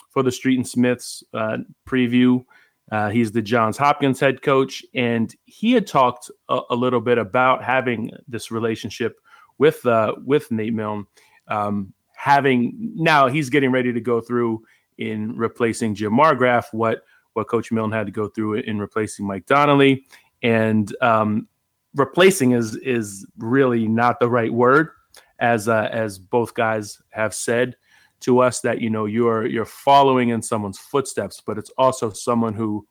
for 0.10 0.24
the 0.24 0.32
Street 0.32 0.58
and 0.58 0.68
Smiths 0.68 1.24
uh, 1.34 1.60
preview. 1.88 2.44
Uh, 2.92 3.10
he's 3.10 3.32
the 3.32 3.42
Johns 3.42 3.78
Hopkins 3.78 4.20
head 4.20 4.42
coach, 4.42 4.84
and 4.96 5.34
he 5.46 5.74
had 5.74 5.88
talked 5.88 6.32
a, 6.48 6.62
a 6.70 6.76
little 6.76 7.02
bit 7.02 7.18
about 7.18 7.64
having 7.64 8.12
this 8.28 8.50
relationship 8.50 9.20
with 9.58 9.86
uh, 9.86 10.16
with 10.26 10.50
Nate 10.52 10.74
Milne. 10.74 11.06
Um, 11.50 11.94
having 12.16 12.94
now 12.96 13.28
he's 13.28 13.50
getting 13.50 13.72
ready 13.72 13.92
to 13.92 14.02
go 14.02 14.22
through 14.22 14.64
in 14.98 15.36
replacing 15.38 15.96
Jim 15.96 16.14
Margraf 16.14 16.66
what 16.72 17.04
what 17.38 17.48
Coach 17.48 17.72
Milne 17.72 17.92
had 17.92 18.08
to 18.08 18.12
go 18.12 18.28
through 18.28 18.56
in 18.56 18.80
replacing 18.80 19.28
Mike 19.28 19.46
Donnelly, 19.46 20.06
and 20.42 20.94
um, 21.02 21.48
replacing 21.94 22.54
is 22.54 22.76
is 22.78 23.28
really 23.38 23.88
not 23.88 24.20
the 24.20 24.28
right 24.28 24.52
word, 24.52 24.90
as 25.38 25.68
uh, 25.68 25.88
as 25.92 26.18
both 26.18 26.56
guys 26.56 27.00
have 27.10 27.36
said 27.36 27.76
to 28.22 28.40
us 28.40 28.62
that 28.62 28.82
you 28.82 28.90
know 28.90 29.06
you're 29.06 29.46
you're 29.46 29.66
following 29.66 30.30
in 30.30 30.42
someone's 30.42 30.80
footsteps, 30.80 31.40
but 31.46 31.60
it's 31.60 31.70
also 31.78 32.10
someone 32.10 32.56
who 32.56 32.88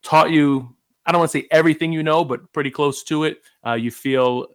taught 0.00 0.30
you. 0.30 0.72
I 1.04 1.10
don't 1.10 1.18
want 1.18 1.32
to 1.32 1.38
say 1.38 1.48
everything 1.50 1.92
you 1.92 2.04
know, 2.04 2.24
but 2.24 2.52
pretty 2.52 2.70
close 2.70 3.02
to 3.04 3.24
it. 3.24 3.42
Uh, 3.66 3.74
you 3.74 3.90
feel 3.90 4.46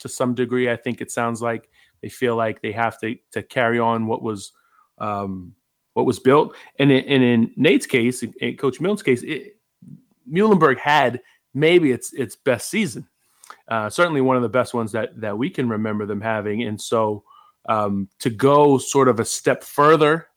to 0.00 0.08
some 0.08 0.34
degree. 0.34 0.70
I 0.70 0.76
think 0.76 1.00
it 1.00 1.10
sounds 1.10 1.40
like 1.40 1.70
they 2.02 2.10
feel 2.10 2.36
like 2.36 2.60
they 2.60 2.72
have 2.72 3.00
to 3.00 3.16
to 3.32 3.42
carry 3.42 3.78
on 3.78 4.06
what 4.06 4.22
was 4.22 4.52
um, 4.98 5.54
what 5.98 6.06
was 6.06 6.20
built. 6.20 6.54
And 6.78 6.92
in, 6.92 7.04
and 7.06 7.24
in 7.24 7.52
Nate's 7.56 7.84
case, 7.84 8.22
in 8.22 8.56
Coach 8.56 8.80
Milne's 8.80 9.02
case, 9.02 9.24
it, 9.24 9.56
Muhlenberg 10.32 10.78
had 10.78 11.20
maybe 11.54 11.90
its 11.90 12.12
its 12.12 12.36
best 12.36 12.70
season. 12.70 13.08
Uh, 13.66 13.90
certainly 13.90 14.20
one 14.20 14.36
of 14.36 14.42
the 14.42 14.48
best 14.48 14.74
ones 14.74 14.92
that 14.92 15.20
that 15.20 15.36
we 15.36 15.50
can 15.50 15.68
remember 15.68 16.06
them 16.06 16.20
having. 16.20 16.62
And 16.62 16.80
so 16.80 17.24
um, 17.68 18.08
to 18.20 18.30
go 18.30 18.78
sort 18.78 19.08
of 19.08 19.18
a 19.18 19.24
step 19.24 19.64
further 19.64 20.28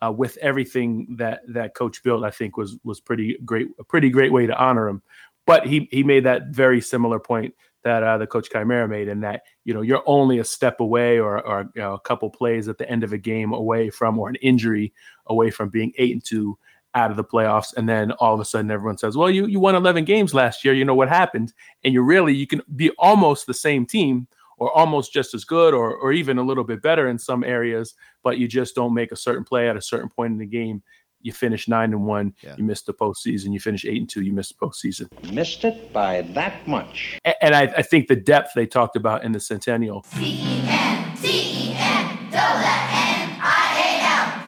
uh, 0.00 0.12
with 0.12 0.36
everything 0.36 1.16
that 1.18 1.40
that 1.48 1.74
coach 1.74 2.00
built, 2.04 2.22
I 2.22 2.30
think 2.30 2.56
was 2.56 2.76
was 2.84 3.00
pretty 3.00 3.38
great, 3.44 3.66
a 3.80 3.84
pretty 3.84 4.10
great 4.10 4.32
way 4.32 4.46
to 4.46 4.56
honor 4.56 4.88
him. 4.88 5.02
But 5.46 5.66
he 5.66 5.88
he 5.90 6.04
made 6.04 6.26
that 6.26 6.50
very 6.50 6.80
similar 6.80 7.18
point 7.18 7.56
that 7.84 8.02
uh, 8.02 8.18
the 8.18 8.26
coach 8.26 8.48
Chimera 8.50 8.88
made, 8.88 9.08
in 9.08 9.20
that 9.20 9.42
you 9.64 9.74
know 9.74 9.82
you're 9.82 10.02
only 10.06 10.38
a 10.38 10.44
step 10.44 10.80
away 10.80 11.18
or, 11.18 11.44
or 11.46 11.70
you 11.74 11.80
know, 11.80 11.94
a 11.94 12.00
couple 12.00 12.30
plays 12.30 12.68
at 12.68 12.78
the 12.78 12.88
end 12.90 13.04
of 13.04 13.12
a 13.12 13.18
game 13.18 13.52
away 13.52 13.90
from, 13.90 14.18
or 14.18 14.28
an 14.28 14.36
injury 14.36 14.92
away 15.26 15.50
from 15.50 15.68
being 15.68 15.92
eight 15.98 16.12
and 16.12 16.24
two 16.24 16.58
out 16.94 17.10
of 17.10 17.16
the 17.16 17.24
playoffs, 17.24 17.74
and 17.76 17.88
then 17.88 18.12
all 18.12 18.34
of 18.34 18.40
a 18.40 18.44
sudden 18.44 18.70
everyone 18.70 18.98
says, 18.98 19.16
"Well, 19.16 19.30
you 19.30 19.46
you 19.46 19.60
won 19.60 19.74
11 19.74 20.04
games 20.04 20.34
last 20.34 20.64
year. 20.64 20.74
You 20.74 20.84
know 20.84 20.94
what 20.94 21.08
happened?" 21.08 21.52
And 21.84 21.94
you 21.94 22.02
really 22.02 22.34
you 22.34 22.46
can 22.46 22.62
be 22.76 22.90
almost 22.98 23.46
the 23.46 23.54
same 23.54 23.86
team, 23.86 24.26
or 24.56 24.72
almost 24.76 25.12
just 25.12 25.34
as 25.34 25.44
good, 25.44 25.74
or 25.74 25.94
or 25.94 26.12
even 26.12 26.38
a 26.38 26.42
little 26.42 26.64
bit 26.64 26.82
better 26.82 27.08
in 27.08 27.18
some 27.18 27.44
areas, 27.44 27.94
but 28.22 28.38
you 28.38 28.48
just 28.48 28.74
don't 28.74 28.94
make 28.94 29.12
a 29.12 29.16
certain 29.16 29.44
play 29.44 29.68
at 29.68 29.76
a 29.76 29.82
certain 29.82 30.08
point 30.08 30.32
in 30.32 30.38
the 30.38 30.46
game 30.46 30.82
you 31.20 31.32
finish 31.32 31.68
nine 31.68 31.92
and 31.92 32.04
one, 32.04 32.34
yeah. 32.42 32.54
you 32.56 32.64
missed 32.64 32.86
the 32.86 32.94
postseason. 32.94 33.52
You 33.52 33.60
finish 33.60 33.84
eight 33.84 33.98
and 33.98 34.08
two, 34.08 34.22
you 34.22 34.32
missed 34.32 34.58
the 34.58 34.66
postseason. 34.66 35.32
Missed 35.32 35.64
it 35.64 35.92
by 35.92 36.22
that 36.22 36.66
much. 36.66 37.18
And, 37.24 37.34
and 37.42 37.54
I, 37.54 37.62
I, 37.62 37.82
think 37.82 38.08
the 38.08 38.16
depth 38.16 38.52
they 38.54 38.66
talked 38.66 38.96
about 38.96 39.24
in 39.24 39.32
the 39.32 39.40
Centennial. 39.40 40.04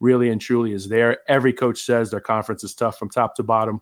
Really 0.00 0.30
and 0.30 0.40
truly 0.40 0.72
is 0.72 0.88
there. 0.88 1.18
Every 1.28 1.52
coach 1.52 1.83
says 1.83 2.11
their 2.11 2.20
conference 2.20 2.64
is 2.64 2.74
tough 2.74 2.98
from 2.98 3.11
top 3.11 3.35
to 3.37 3.42
bottom, 3.42 3.80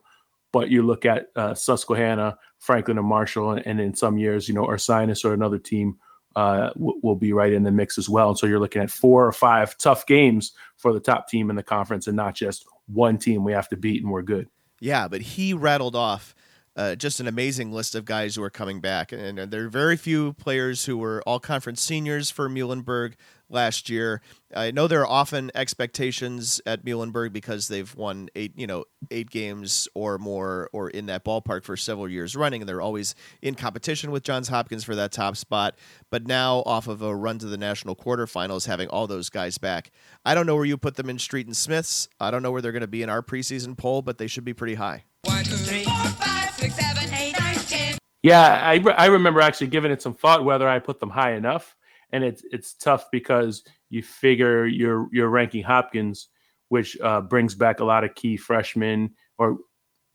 but 0.53 0.69
you 0.71 0.83
look 0.83 1.05
at 1.05 1.29
uh, 1.37 1.55
Susquehanna, 1.55 2.37
Franklin, 2.59 2.99
and 2.99 3.07
Marshall, 3.07 3.53
and, 3.53 3.67
and, 3.67 3.81
in 3.81 3.95
some 3.95 4.19
years, 4.19 4.49
you 4.49 4.55
know, 4.55 4.67
Ursinus 4.67 5.25
or 5.25 5.33
another 5.33 5.59
team 5.59 5.97
uh, 6.35 6.71
w- 6.71 6.99
will 7.03 7.15
be 7.15 7.33
right 7.33 7.53
in 7.53 7.63
the 7.63 7.71
mix 7.71 7.99
as 7.99 8.09
well. 8.09 8.31
And 8.31 8.39
so 8.39 8.47
you're 8.47 8.59
looking 8.59 8.83
at 8.83 8.91
four 8.91 9.27
or 9.27 9.33
five 9.33 9.79
tough 9.79 10.07
games 10.07 10.53
for 10.77 10.93
the 10.93 11.01
top 11.01 11.29
team 11.29 11.51
in 11.51 11.57
the 11.57 11.63
conference, 11.63 12.07
and 12.09 12.17
not 12.17 12.35
just 12.35 12.67
one 12.93 13.19
team 13.19 13.45
we 13.45 13.53
have 13.53 13.69
to 13.69 13.77
beat 13.77 14.03
and 14.03 14.11
we're 14.11 14.23
good. 14.23 14.49
Yeah, 14.81 15.09
but 15.09 15.21
he 15.21 15.55
rattled 15.55 15.97
off 15.97 16.35
uh, 16.77 16.95
just 16.95 17.19
an 17.19 17.27
amazing 17.27 17.73
list 17.73 17.97
of 17.97 18.05
guys 18.05 18.37
who 18.37 18.43
are 18.43 18.51
coming 18.51 18.81
back. 18.81 19.11
And, 19.11 19.39
and, 19.39 19.51
there 19.51 19.65
are 19.65 19.69
very 19.69 19.97
few 19.97 20.35
players 20.35 20.85
who 20.85 20.97
were 20.97 21.23
all 21.27 21.41
conference 21.41 21.83
seniors 21.83 22.31
for 22.31 22.49
Muhlenberg. 22.49 23.15
Last 23.51 23.89
year. 23.89 24.21
I 24.55 24.71
know 24.71 24.87
there 24.87 25.03
are 25.03 25.07
often 25.07 25.51
expectations 25.55 26.61
at 26.65 26.85
Muhlenberg 26.85 27.33
because 27.33 27.69
they've 27.69 27.95
won 27.95 28.29
eight, 28.35 28.53
you 28.57 28.67
know, 28.67 28.85
eight 29.11 29.31
games 29.31 29.89
or 29.95 30.19
more 30.19 30.71
or 30.73 30.89
in 30.91 31.07
that 31.07 31.25
ballpark 31.25 31.65
for 31.65 31.77
several 31.77 32.09
years 32.09 32.35
running, 32.35 32.63
and 32.63 32.69
they're 32.69 32.81
always 32.81 33.15
in 33.43 33.55
competition 33.55 34.11
with 34.11 34.23
Johns 34.23 34.49
Hopkins 34.49 34.85
for 34.85 34.95
that 34.95 35.13
top 35.13 35.37
spot. 35.37 35.77
But 36.11 36.27
now, 36.27 36.63
off 36.67 36.89
of 36.89 37.03
a 37.03 37.15
run 37.15 37.39
to 37.39 37.47
the 37.47 37.59
national 37.59 37.97
quarterfinals, 37.97 38.67
having 38.67 38.89
all 38.89 39.07
those 39.07 39.29
guys 39.29 39.59
back, 39.59 39.91
I 40.25 40.35
don't 40.35 40.47
know 40.47 40.57
where 40.57 40.65
you 40.65 40.77
put 40.77 40.97
them 40.97 41.11
in 41.11 41.19
Street 41.19 41.47
and 41.47 41.57
Smiths. 41.57 42.09
I 42.19 42.31
don't 42.31 42.43
know 42.43 42.51
where 42.53 42.63
they're 42.63 42.73
going 42.73 42.81
to 42.81 42.87
be 42.87 43.03
in 43.03 43.11
our 43.11 43.23
preseason 43.23 43.77
poll, 43.77 44.03
but 44.03 44.19
they 44.19 44.27
should 44.27 44.45
be 44.45 44.55
pretty 44.55 44.75
high. 44.75 45.05
One, 45.25 45.45
two, 45.45 45.57
three, 45.57 45.85
four, 45.85 45.95
five, 45.95 46.51
six, 46.55 46.75
seven, 46.75 47.13
eight, 47.15 47.39
nine, 47.39 47.57
ten. 47.57 47.99
Yeah, 48.23 48.61
I, 48.63 48.77
re- 48.77 48.95
I 48.95 49.07
remember 49.07 49.41
actually 49.41 49.69
giving 49.69 49.93
it 49.93 50.03
some 50.03 50.15
thought 50.15 50.45
whether 50.45 50.69
I 50.69 50.79
put 50.79 51.01
them 51.01 51.11
high 51.11 51.35
enough, 51.35 51.77
and 52.13 52.25
it's 52.25 52.43
it's 52.51 52.75
tough 52.75 53.07
because 53.13 53.65
you 53.91 54.03
figure 54.03 54.67
you're 54.67 55.09
you're 55.13 55.29
ranking 55.29 55.63
Hopkins, 55.63 56.29
which 56.69 56.99
uh, 57.01 57.21
brings 57.21 57.55
back 57.55 57.81
a 57.81 57.85
lot 57.85 58.05
of 58.05 58.15
key 58.15 58.37
freshmen 58.37 59.11
or 59.39 59.59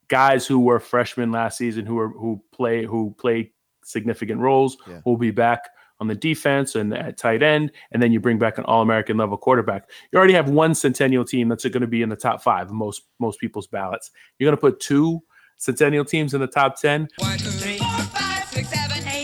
guys 0.10 0.46
who 0.46 0.60
were 0.60 0.80
freshmen 0.80 1.32
last 1.32 1.58
season 1.58 1.86
who 1.86 1.98
are 1.98 2.10
who 2.10 2.42
play 2.52 2.86
who 2.86 3.16
played 3.18 3.50
significant 3.84 4.40
roles 4.40 4.78
Yeah. 4.88 5.02
will 5.06 5.18
be 5.18 5.32
back 5.32 5.62
on 6.00 6.08
the 6.08 6.16
defense 6.16 6.76
and 6.76 6.94
at 6.94 7.18
tight 7.18 7.42
end, 7.44 7.72
and 7.92 8.02
then 8.02 8.12
you 8.12 8.20
bring 8.20 8.38
back 8.38 8.58
an 8.58 8.66
All 8.66 8.82
American 8.82 9.16
level 9.16 9.38
quarterback. 9.38 9.90
You 10.12 10.18
already 10.20 10.34
have 10.34 10.50
one 10.50 10.76
Centennial 10.76 11.24
team 11.24 11.48
that's 11.48 11.64
going 11.66 11.82
to 11.82 11.88
be 11.88 12.02
in 12.02 12.10
the 12.10 12.16
top 12.16 12.42
five 12.42 12.72
most 12.72 13.04
most 13.20 13.40
people's 13.40 13.68
ballots. 13.68 14.12
You're 14.38 14.48
going 14.48 14.58
to 14.58 14.62
put 14.62 14.80
two 14.80 15.22
Centennial 15.58 16.04
teams 16.04 16.34
in 16.34 16.42
the 16.42 16.48
top 16.48 16.80
ten. 16.82 17.08
One, 17.20 17.38
two, 17.38 17.93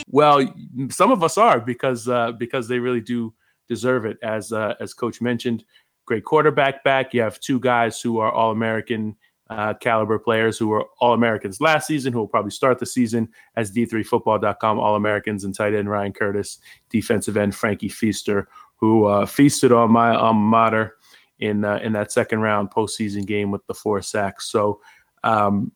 Well, 0.10 0.46
some 0.90 1.12
of 1.12 1.24
us 1.24 1.38
are 1.38 1.60
because 1.60 2.08
uh, 2.08 2.32
because 2.34 2.68
they 2.68 2.80
really 2.80 3.02
do 3.02 3.34
deserve 3.68 4.06
it. 4.06 4.18
As 4.24 4.52
uh, 4.52 4.74
as 4.80 4.94
Coach 4.94 5.22
mentioned, 5.22 5.64
great 6.06 6.26
quarterback 6.26 6.84
back. 6.84 7.14
You 7.14 7.22
have 7.22 7.40
two 7.40 7.60
guys 7.60 8.02
who 8.02 8.18
are 8.18 8.32
All 8.32 8.52
American 8.52 9.16
uh, 9.52 9.76
caliber 9.76 10.18
players 10.18 10.58
who 10.58 10.68
were 10.68 10.86
All 11.00 11.14
Americans 11.14 11.62
last 11.62 11.86
season, 11.86 12.12
who 12.12 12.20
will 12.20 12.28
probably 12.28 12.52
start 12.52 12.80
the 12.80 12.88
season 12.88 13.30
as 13.56 13.72
D3Football.com 13.72 14.80
All 14.80 14.96
Americans 14.96 15.44
and 15.44 15.54
tight 15.54 15.76
end 15.76 15.90
Ryan 15.90 16.12
Curtis, 16.12 16.58
defensive 16.90 17.38
end 17.38 17.54
Frankie 17.56 17.88
Feaster, 17.88 18.50
who 18.78 19.06
uh, 19.06 19.28
feasted 19.28 19.72
on 19.72 19.92
my 19.92 20.16
alma 20.16 20.40
mater 20.40 20.96
in 21.38 21.64
uh, 21.64 21.80
in 21.84 21.94
that 21.94 22.12
second 22.12 22.40
round 22.40 22.72
postseason 22.72 23.28
game 23.28 23.52
with 23.52 23.66
the 23.68 23.74
four 23.76 24.02
sacks. 24.02 24.50
So. 24.52 24.82
Um, 25.24 25.72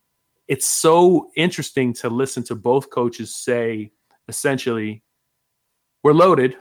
it's 0.49 0.67
so 0.67 1.31
interesting 1.37 1.93
to 1.93 2.09
listen 2.09 2.43
to 2.43 2.53
both 2.53 2.89
coaches 2.89 3.33
say 3.33 3.91
essentially 4.27 5.03
we're 6.03 6.13
loaded 6.13 6.55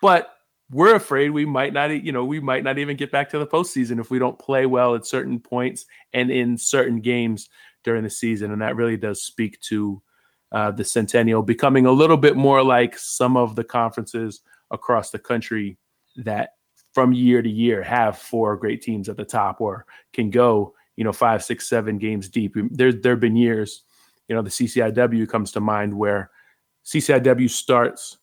but 0.00 0.30
we're 0.70 0.94
afraid 0.94 1.30
we 1.30 1.46
might 1.46 1.72
not 1.72 1.90
you 1.90 2.12
know 2.12 2.24
we 2.24 2.40
might 2.40 2.64
not 2.64 2.78
even 2.78 2.96
get 2.96 3.10
back 3.10 3.28
to 3.30 3.38
the 3.38 3.46
postseason 3.46 4.00
if 4.00 4.10
we 4.10 4.18
don't 4.18 4.38
play 4.38 4.66
well 4.66 4.94
at 4.94 5.06
certain 5.06 5.38
points 5.38 5.86
and 6.12 6.30
in 6.30 6.56
certain 6.58 7.00
games 7.00 7.48
during 7.84 8.02
the 8.02 8.10
season 8.10 8.52
and 8.52 8.62
that 8.62 8.76
really 8.76 8.96
does 8.96 9.22
speak 9.22 9.60
to 9.60 10.02
uh, 10.52 10.70
the 10.70 10.84
centennial 10.84 11.42
becoming 11.42 11.86
a 11.86 11.92
little 11.92 12.16
bit 12.16 12.36
more 12.36 12.62
like 12.62 12.96
some 12.98 13.36
of 13.36 13.54
the 13.54 13.64
conferences 13.64 14.40
across 14.70 15.10
the 15.10 15.18
country 15.18 15.76
that 16.16 16.50
from 16.92 17.12
year 17.12 17.42
to 17.42 17.50
year 17.50 17.82
have 17.82 18.18
four 18.18 18.56
great 18.56 18.82
teams 18.82 19.08
at 19.08 19.16
the 19.16 19.24
top 19.24 19.60
or 19.60 19.86
can 20.12 20.30
go 20.30 20.74
you 20.96 21.04
know 21.04 21.12
five 21.12 21.44
six 21.44 21.68
seven 21.68 21.96
games 21.96 22.28
deep. 22.28 22.56
There 22.72 22.92
there 22.92 23.12
have 23.12 23.20
been 23.20 23.36
years 23.36 23.84
you 24.26 24.34
know 24.34 24.42
the 24.42 24.50
CCIW 24.50 25.28
comes 25.28 25.52
to 25.52 25.60
mind 25.60 25.94
where 25.94 26.30
CCIW 26.88 27.50
starts 27.50 28.16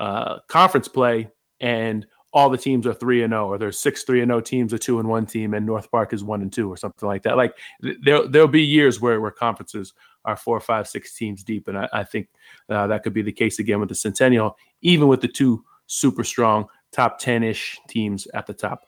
uh, 0.00 0.38
conference 0.48 0.88
play 0.88 1.30
and 1.60 2.06
all 2.32 2.50
the 2.50 2.58
teams 2.58 2.86
are 2.86 2.92
three 2.92 3.22
and 3.22 3.32
zero, 3.32 3.46
or 3.46 3.58
there's 3.58 3.78
six 3.78 4.02
three 4.02 4.20
and 4.20 4.28
zero 4.28 4.40
teams, 4.40 4.72
a 4.72 4.78
two 4.78 4.98
and 4.98 5.08
one 5.08 5.24
team, 5.24 5.54
and 5.54 5.64
North 5.64 5.90
Park 5.90 6.12
is 6.12 6.22
one 6.22 6.42
and 6.42 6.52
two, 6.52 6.70
or 6.70 6.76
something 6.76 7.08
like 7.08 7.22
that. 7.22 7.36
Like 7.36 7.56
there 8.02 8.26
there'll 8.28 8.48
be 8.48 8.62
years 8.62 9.00
where 9.00 9.20
where 9.20 9.30
conferences 9.30 9.94
are 10.24 10.36
four, 10.36 10.60
five, 10.60 10.86
six 10.86 11.14
teams 11.14 11.42
deep, 11.42 11.68
and 11.68 11.78
I, 11.78 11.88
I 11.92 12.04
think 12.04 12.28
uh, 12.68 12.86
that 12.88 13.02
could 13.02 13.14
be 13.14 13.22
the 13.22 13.32
case 13.32 13.58
again 13.58 13.80
with 13.80 13.88
the 13.88 13.94
Centennial, 13.94 14.56
even 14.82 15.08
with 15.08 15.22
the 15.22 15.28
two 15.28 15.64
super 15.86 16.22
strong 16.22 16.66
top 16.92 17.18
ten 17.18 17.42
ish 17.42 17.80
teams 17.88 18.26
at 18.34 18.46
the 18.46 18.54
top. 18.54 18.84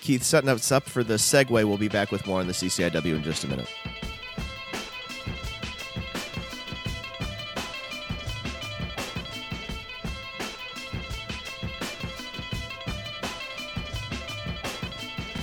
Keith, 0.00 0.24
setting 0.24 0.48
us 0.50 0.72
up 0.72 0.82
for 0.82 1.04
the 1.04 1.14
segue. 1.14 1.48
We'll 1.50 1.78
be 1.78 1.88
back 1.88 2.10
with 2.10 2.26
more 2.26 2.40
on 2.40 2.48
the 2.48 2.52
CCIW 2.52 3.14
in 3.14 3.22
just 3.22 3.44
a 3.44 3.48
minute. 3.48 3.68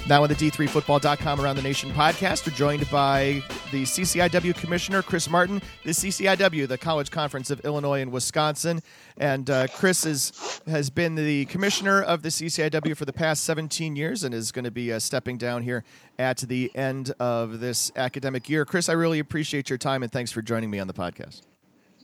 Now 0.10 0.24
on 0.24 0.30
the 0.30 0.34
D3Football.com 0.34 1.40
Around 1.40 1.58
the 1.58 1.62
Nation 1.62 1.92
podcast, 1.92 2.48
we're 2.48 2.56
joined 2.56 2.90
by 2.90 3.44
the 3.72 3.84
CCIW 3.84 4.56
Commissioner, 4.56 5.04
Chris 5.04 5.30
Martin. 5.30 5.62
The 5.84 5.92
CCIW, 5.92 6.68
the 6.68 6.80
College 6.80 7.12
Conference 7.12 7.52
of 7.52 7.60
Illinois 7.60 8.02
and 8.02 8.12
Wisconsin. 8.12 8.82
And 9.18 9.48
uh, 9.52 9.68
Chris 9.68 10.08
is, 10.08 10.62
has 10.66 10.90
been 10.90 11.14
the 11.14 11.46
commissioner 11.46 12.02
of 12.02 12.24
the 12.24 12.30
CCIW 12.30 12.98
for 12.98 13.06
the 13.06 13.14
past 13.14 13.44
17 13.44 13.96
years 13.96 14.24
and 14.24 14.34
is 14.34 14.52
going 14.52 14.66
to 14.66 14.72
be 14.72 14.92
uh, 14.92 14.98
stepping 14.98 15.38
down 15.38 15.62
here 15.62 15.84
at 16.18 16.38
the 16.38 16.72
end 16.76 17.14
of 17.20 17.60
this 17.60 17.92
academic 17.96 18.50
year. 18.50 18.66
Chris, 18.66 18.90
I 18.90 18.94
really 18.94 19.20
appreciate 19.20 19.70
your 19.70 19.78
time 19.78 20.02
and 20.02 20.12
thanks 20.12 20.32
for 20.32 20.42
joining 20.42 20.72
me 20.72 20.80
on 20.80 20.88
the 20.88 20.94
podcast. 20.94 21.44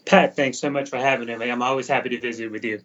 Pat, 0.06 0.36
thanks 0.36 0.60
so 0.60 0.70
much 0.70 0.91
for 0.91 0.98
having 0.98 1.36
me. 1.39 1.50
I'm 1.50 1.63
always 1.63 1.88
happy 1.88 2.10
to 2.10 2.22
visit 2.22 2.52
with 2.52 2.63
you. 2.65 2.84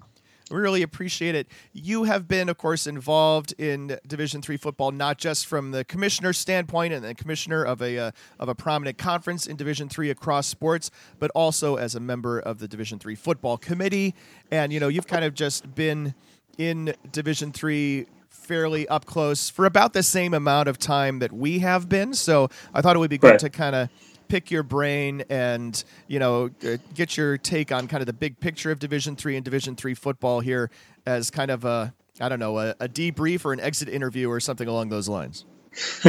We 0.50 0.58
really 0.58 0.82
appreciate 0.82 1.34
it. 1.34 1.46
You 1.72 2.04
have 2.04 2.26
been, 2.26 2.48
of 2.48 2.58
course, 2.58 2.86
involved 2.86 3.54
in 3.58 3.98
Division 4.06 4.42
three 4.42 4.56
football, 4.56 4.90
not 4.90 5.16
just 5.18 5.46
from 5.46 5.70
the 5.70 5.84
commissioner 5.84 6.32
standpoint 6.32 6.92
and 6.92 7.04
the 7.04 7.14
commissioner 7.14 7.62
of 7.64 7.80
a 7.80 7.98
uh, 7.98 8.10
of 8.38 8.48
a 8.48 8.54
prominent 8.54 8.98
conference 8.98 9.46
in 9.46 9.56
Division 9.56 9.88
three 9.88 10.10
across 10.10 10.46
sports, 10.46 10.90
but 11.18 11.30
also 11.34 11.76
as 11.76 11.94
a 11.94 12.00
member 12.00 12.38
of 12.40 12.58
the 12.58 12.66
Division 12.68 12.98
three 12.98 13.14
football 13.14 13.56
committee. 13.56 14.14
And 14.50 14.72
you 14.72 14.80
know, 14.80 14.88
you've 14.88 15.06
kind 15.06 15.24
of 15.24 15.34
just 15.34 15.74
been 15.74 16.14
in 16.58 16.94
Division 17.12 17.52
three 17.52 18.06
fairly 18.28 18.88
up 18.88 19.04
close 19.06 19.48
for 19.48 19.64
about 19.66 19.92
the 19.92 20.02
same 20.02 20.34
amount 20.34 20.68
of 20.68 20.78
time 20.78 21.20
that 21.20 21.32
we 21.32 21.60
have 21.60 21.88
been. 21.88 22.12
So 22.14 22.48
I 22.74 22.80
thought 22.80 22.96
it 22.96 22.98
would 22.98 23.10
be 23.10 23.18
good 23.18 23.30
Right. 23.32 23.38
to 23.40 23.50
kind 23.50 23.76
of 23.76 23.88
pick 24.30 24.50
your 24.50 24.62
brain 24.62 25.24
and 25.28 25.84
you 26.06 26.18
know 26.18 26.48
get 26.94 27.16
your 27.16 27.36
take 27.36 27.72
on 27.72 27.88
kind 27.88 28.00
of 28.00 28.06
the 28.06 28.12
big 28.12 28.38
picture 28.38 28.70
of 28.70 28.78
division 28.78 29.16
three 29.16 29.36
and 29.36 29.44
division 29.44 29.74
three 29.74 29.94
football 29.94 30.40
here 30.40 30.70
as 31.04 31.30
kind 31.30 31.50
of 31.50 31.64
a 31.64 31.92
i 32.20 32.28
don't 32.28 32.38
know 32.38 32.58
a, 32.58 32.70
a 32.80 32.88
debrief 32.88 33.44
or 33.44 33.52
an 33.52 33.60
exit 33.60 33.88
interview 33.88 34.28
or 34.28 34.38
something 34.38 34.68
along 34.68 34.88
those 34.88 35.08
lines 35.08 35.44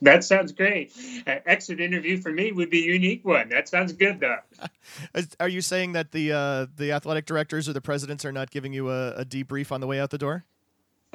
that 0.00 0.24
sounds 0.24 0.52
great. 0.52 0.90
An 1.26 1.40
exit 1.44 1.78
interview 1.78 2.22
for 2.22 2.32
me 2.32 2.52
would 2.52 2.70
be 2.70 2.88
a 2.88 2.94
unique 2.94 3.22
one. 3.22 3.50
That 3.50 3.68
sounds 3.68 3.92
good, 3.92 4.18
though. 4.18 4.38
Are 5.40 5.48
you 5.48 5.60
saying 5.60 5.92
that 5.92 6.12
the 6.12 6.32
uh, 6.32 6.66
the 6.74 6.92
athletic 6.92 7.26
directors 7.26 7.68
or 7.68 7.74
the 7.74 7.82
presidents 7.82 8.24
are 8.24 8.32
not 8.32 8.50
giving 8.50 8.72
you 8.72 8.90
a, 8.90 9.10
a 9.10 9.24
debrief 9.26 9.70
on 9.72 9.82
the 9.82 9.86
way 9.86 10.00
out 10.00 10.08
the 10.08 10.16
door 10.16 10.46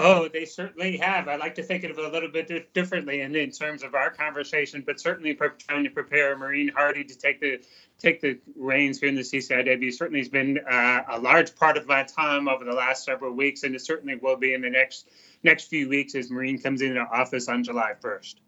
Oh, 0.01 0.29
they 0.29 0.45
certainly 0.45 0.95
have. 0.95 1.27
I 1.27 1.35
like 1.35 1.55
to 1.55 1.63
think 1.63 1.83
of 1.83 1.91
it 1.91 1.97
a 1.97 2.07
little 2.07 2.31
bit 2.31 2.73
differently, 2.73 3.19
and 3.19 3.35
in 3.35 3.51
terms 3.51 3.83
of 3.83 3.95
our 3.95 4.09
conversation, 4.09 4.81
but 4.85 4.97
certainly 4.97 5.33
trying 5.35 5.83
to 5.83 5.89
prepare 5.89 6.37
Maureen 6.37 6.69
Harty 6.69 7.03
to 7.03 7.17
take 7.17 7.41
the 7.41 7.59
take 7.97 8.21
the 8.21 8.39
reins 8.55 9.01
here 9.01 9.09
in 9.09 9.15
the 9.15 9.21
CCIW 9.23 9.91
certainly 9.91 10.21
has 10.21 10.29
been 10.29 10.57
uh, 10.71 11.01
a 11.09 11.19
large 11.19 11.53
part 11.53 11.75
of 11.75 11.85
my 11.85 12.03
time 12.03 12.47
over 12.47 12.63
the 12.63 12.71
last 12.71 13.03
several 13.03 13.33
weeks, 13.33 13.63
and 13.63 13.75
it 13.75 13.81
certainly 13.81 14.15
will 14.15 14.37
be 14.37 14.53
in 14.53 14.61
the 14.61 14.69
next 14.69 15.09
next 15.43 15.65
few 15.65 15.89
weeks 15.89 16.15
as 16.15 16.31
Maureen 16.31 16.57
comes 16.57 16.81
into 16.81 17.01
office 17.01 17.49
on 17.49 17.61
July 17.61 17.91
first. 17.99 18.39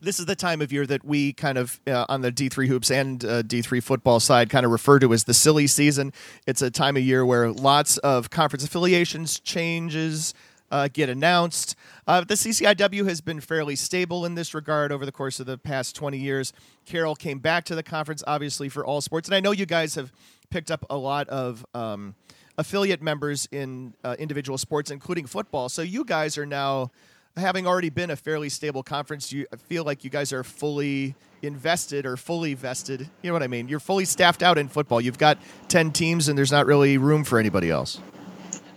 this 0.00 0.18
is 0.18 0.26
the 0.26 0.34
time 0.34 0.60
of 0.60 0.72
year 0.72 0.86
that 0.86 1.04
we 1.04 1.34
kind 1.34 1.56
of 1.56 1.80
uh, 1.86 2.04
on 2.08 2.22
the 2.22 2.32
D3 2.32 2.66
hoops 2.66 2.90
and 2.90 3.24
uh, 3.24 3.44
D3 3.44 3.80
football 3.80 4.18
side 4.18 4.50
kind 4.50 4.66
of 4.66 4.72
refer 4.72 4.98
to 4.98 5.12
as 5.12 5.22
the 5.22 5.34
silly 5.34 5.68
season. 5.68 6.12
It's 6.48 6.62
a 6.62 6.70
time 6.72 6.96
of 6.96 7.04
year 7.04 7.24
where 7.24 7.52
lots 7.52 7.96
of 7.98 8.30
conference 8.30 8.64
affiliations 8.64 9.38
changes 9.38 10.34
uh, 10.74 10.88
get 10.92 11.08
announced. 11.08 11.76
Uh, 12.08 12.22
the 12.22 12.34
CCIW 12.34 13.06
has 13.08 13.20
been 13.20 13.38
fairly 13.40 13.76
stable 13.76 14.26
in 14.26 14.34
this 14.34 14.54
regard 14.54 14.90
over 14.90 15.06
the 15.06 15.12
course 15.12 15.38
of 15.38 15.46
the 15.46 15.56
past 15.56 15.94
20 15.94 16.18
years. 16.18 16.52
Carroll 16.84 17.14
came 17.14 17.38
back 17.38 17.62
to 17.66 17.76
the 17.76 17.82
conference, 17.84 18.24
obviously, 18.26 18.68
for 18.68 18.84
all 18.84 19.00
sports. 19.00 19.28
And 19.28 19.36
I 19.36 19.40
know 19.40 19.52
you 19.52 19.66
guys 19.66 19.94
have 19.94 20.12
picked 20.50 20.72
up 20.72 20.84
a 20.90 20.96
lot 20.96 21.28
of 21.28 21.64
um, 21.74 22.16
affiliate 22.58 23.00
members 23.00 23.46
in 23.52 23.94
uh, 24.02 24.16
individual 24.18 24.58
sports, 24.58 24.90
including 24.90 25.26
football. 25.26 25.68
So 25.68 25.80
you 25.80 26.04
guys 26.04 26.36
are 26.36 26.46
now 26.46 26.90
having 27.36 27.68
already 27.68 27.90
been 27.90 28.10
a 28.10 28.16
fairly 28.16 28.48
stable 28.48 28.82
conference, 28.82 29.32
you 29.32 29.46
feel 29.68 29.84
like 29.84 30.02
you 30.02 30.10
guys 30.10 30.32
are 30.32 30.42
fully 30.42 31.14
invested 31.42 32.04
or 32.04 32.16
fully 32.16 32.54
vested. 32.54 33.08
You 33.22 33.30
know 33.30 33.32
what 33.32 33.44
I 33.44 33.48
mean? 33.48 33.68
You're 33.68 33.80
fully 33.80 34.06
staffed 34.06 34.42
out 34.42 34.58
in 34.58 34.66
football. 34.66 35.00
You've 35.00 35.18
got 35.18 35.38
10 35.68 35.92
teams 35.92 36.26
and 36.28 36.36
there's 36.36 36.52
not 36.52 36.66
really 36.66 36.98
room 36.98 37.22
for 37.22 37.38
anybody 37.38 37.70
else. 37.70 38.00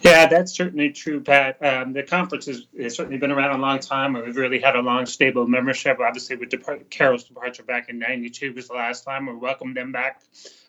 Yeah, 0.01 0.27
that's 0.27 0.53
certainly 0.53 0.91
true, 0.91 1.21
Pat. 1.21 1.57
Um, 1.63 1.93
the 1.93 2.03
conference 2.03 2.45
has, 2.45 2.67
has, 2.79 2.95
certainly 2.95 3.17
been 3.17 3.31
around 3.31 3.57
a 3.57 3.61
long 3.61 3.79
time. 3.79 4.13
We've 4.13 4.35
really 4.35 4.59
had 4.59 4.75
a 4.75 4.81
long, 4.81 5.05
stable 5.05 5.47
membership. 5.47 5.99
Obviously, 5.99 6.35
with 6.35 6.49
Depart- 6.49 6.89
Carroll's 6.89 7.23
departure 7.23 7.63
back 7.63 7.89
in 7.89 7.97
'92 7.97 8.53
was 8.53 8.67
the 8.67 8.75
last 8.75 9.03
time 9.03 9.25
we 9.25 9.33
welcomed 9.33 9.75
them 9.75 9.91
back 9.91 10.21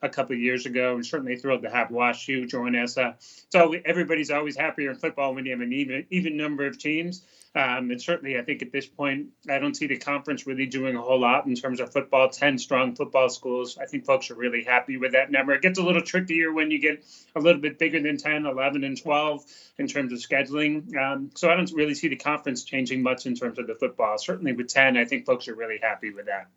a 0.03 0.09
couple 0.09 0.35
of 0.35 0.41
years 0.41 0.67
ago, 0.67 0.95
and 0.95 1.05
certainly 1.05 1.37
thrilled 1.37 1.63
to 1.63 1.71
have 1.71 1.89
WashU 1.89 2.49
join 2.49 2.75
us. 2.75 2.97
Uh, 2.97 3.13
so 3.51 3.75
everybody's 3.85 4.31
always 4.31 4.57
happier 4.57 4.91
in 4.91 4.97
football 4.97 5.35
when 5.35 5.45
you 5.45 5.53
have 5.53 5.61
an 5.61 5.73
even 5.73 6.07
even 6.11 6.37
number 6.37 6.67
of 6.67 6.79
teams. 6.79 7.23
Um, 7.55 7.91
and 7.91 8.01
certainly, 8.01 8.39
I 8.39 8.43
think 8.43 8.63
at 8.63 8.73
this 8.73 8.87
point, 8.87 9.29
I 9.49 9.59
don't 9.59 9.75
see 9.75 9.87
the 9.87 9.97
conference 9.97 10.47
really 10.47 10.67
doing 10.67 10.97
a 10.97 11.01
whole 11.01 11.21
lot 11.21 11.47
in 11.47 11.55
terms 11.55 11.81
of 11.81 11.93
football. 11.93 12.29
10 12.29 12.59
strong 12.59 12.95
football 12.95 13.29
schools. 13.29 13.79
I 13.79 13.87
think 13.87 14.05
folks 14.05 14.31
are 14.31 14.35
really 14.35 14.65
happy 14.65 14.97
with 14.97 15.13
that 15.13 15.31
number. 15.31 15.55
It 15.55 15.63
gets 15.63 15.79
a 15.79 15.83
little 15.83 16.03
trickier 16.03 16.53
when 16.53 16.71
you 16.71 16.79
get 16.79 17.05
a 17.35 17.41
little 17.41 17.61
bit 17.61 17.79
bigger 17.79 18.01
than 18.01 18.19
10, 18.19 18.47
11, 18.47 18.85
and 18.85 19.01
12 19.01 19.45
in 19.79 19.87
terms 19.87 20.13
of 20.13 20.19
scheduling. 20.19 20.95
Um, 20.97 21.31
so 21.35 21.51
I 21.51 21.57
don't 21.57 21.73
really 21.73 21.95
see 21.95 22.09
the 22.09 22.17
conference 22.17 22.65
changing 22.65 23.03
much 23.03 23.27
in 23.27 23.35
terms 23.35 23.59
of 23.59 23.67
the 23.67 23.75
football. 23.75 24.19
Certainly 24.19 24.53
with 24.53 24.69
10, 24.69 24.97
I 24.97 25.05
think 25.05 25.25
folks 25.25 25.49
are 25.49 25.55
really 25.55 25.79
happy 25.83 26.11
with 26.11 26.27
that 26.27 26.49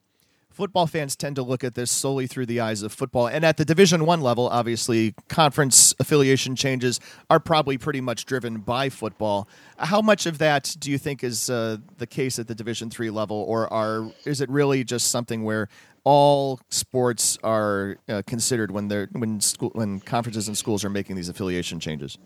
football 0.62 0.86
fans 0.86 1.16
tend 1.16 1.36
to 1.36 1.42
look 1.42 1.64
at 1.64 1.74
this 1.74 1.90
solely 1.90 2.28
through 2.28 2.46
the 2.46 2.60
eyes 2.60 2.84
of 2.84 2.94
football. 2.94 3.26
And 3.26 3.44
at 3.44 3.58
the 3.58 3.66
division 3.66 4.06
one 4.06 4.22
level 4.22 4.48
obviously 4.48 5.16
conference 5.28 5.96
affiliation 5.98 6.56
changes 6.56 7.00
are 7.32 7.40
probably 7.40 7.80
pretty 7.80 8.00
much 8.00 8.28
driven 8.28 8.60
by 8.60 8.90
football. 8.90 9.48
How 9.80 10.04
much 10.04 10.28
of 10.28 10.38
that 10.38 10.76
do 10.78 10.92
you 10.92 11.00
think 11.00 11.24
is 11.24 11.50
uh, 11.50 11.78
the 11.98 12.06
case 12.06 12.38
at 12.38 12.48
the 12.48 12.54
division 12.54 12.92
three 12.92 13.10
level? 13.10 13.38
Or 13.38 13.74
are 13.74 14.12
is 14.24 14.40
it 14.40 14.52
really 14.52 14.84
just 14.84 15.10
something 15.10 15.44
where 15.44 15.68
all 16.04 16.60
sports 16.70 17.40
are 17.44 17.98
uh, 18.08 18.22
considered 18.28 18.70
when 18.70 18.88
they're 18.88 19.10
when 19.14 19.42
school 19.42 19.72
when 19.74 20.00
conferences 20.00 20.48
and 20.48 20.56
schools 20.56 20.86
are 20.86 20.92
making 20.92 21.16
these 21.16 21.28
affiliation 21.28 21.80
changes 21.80 22.20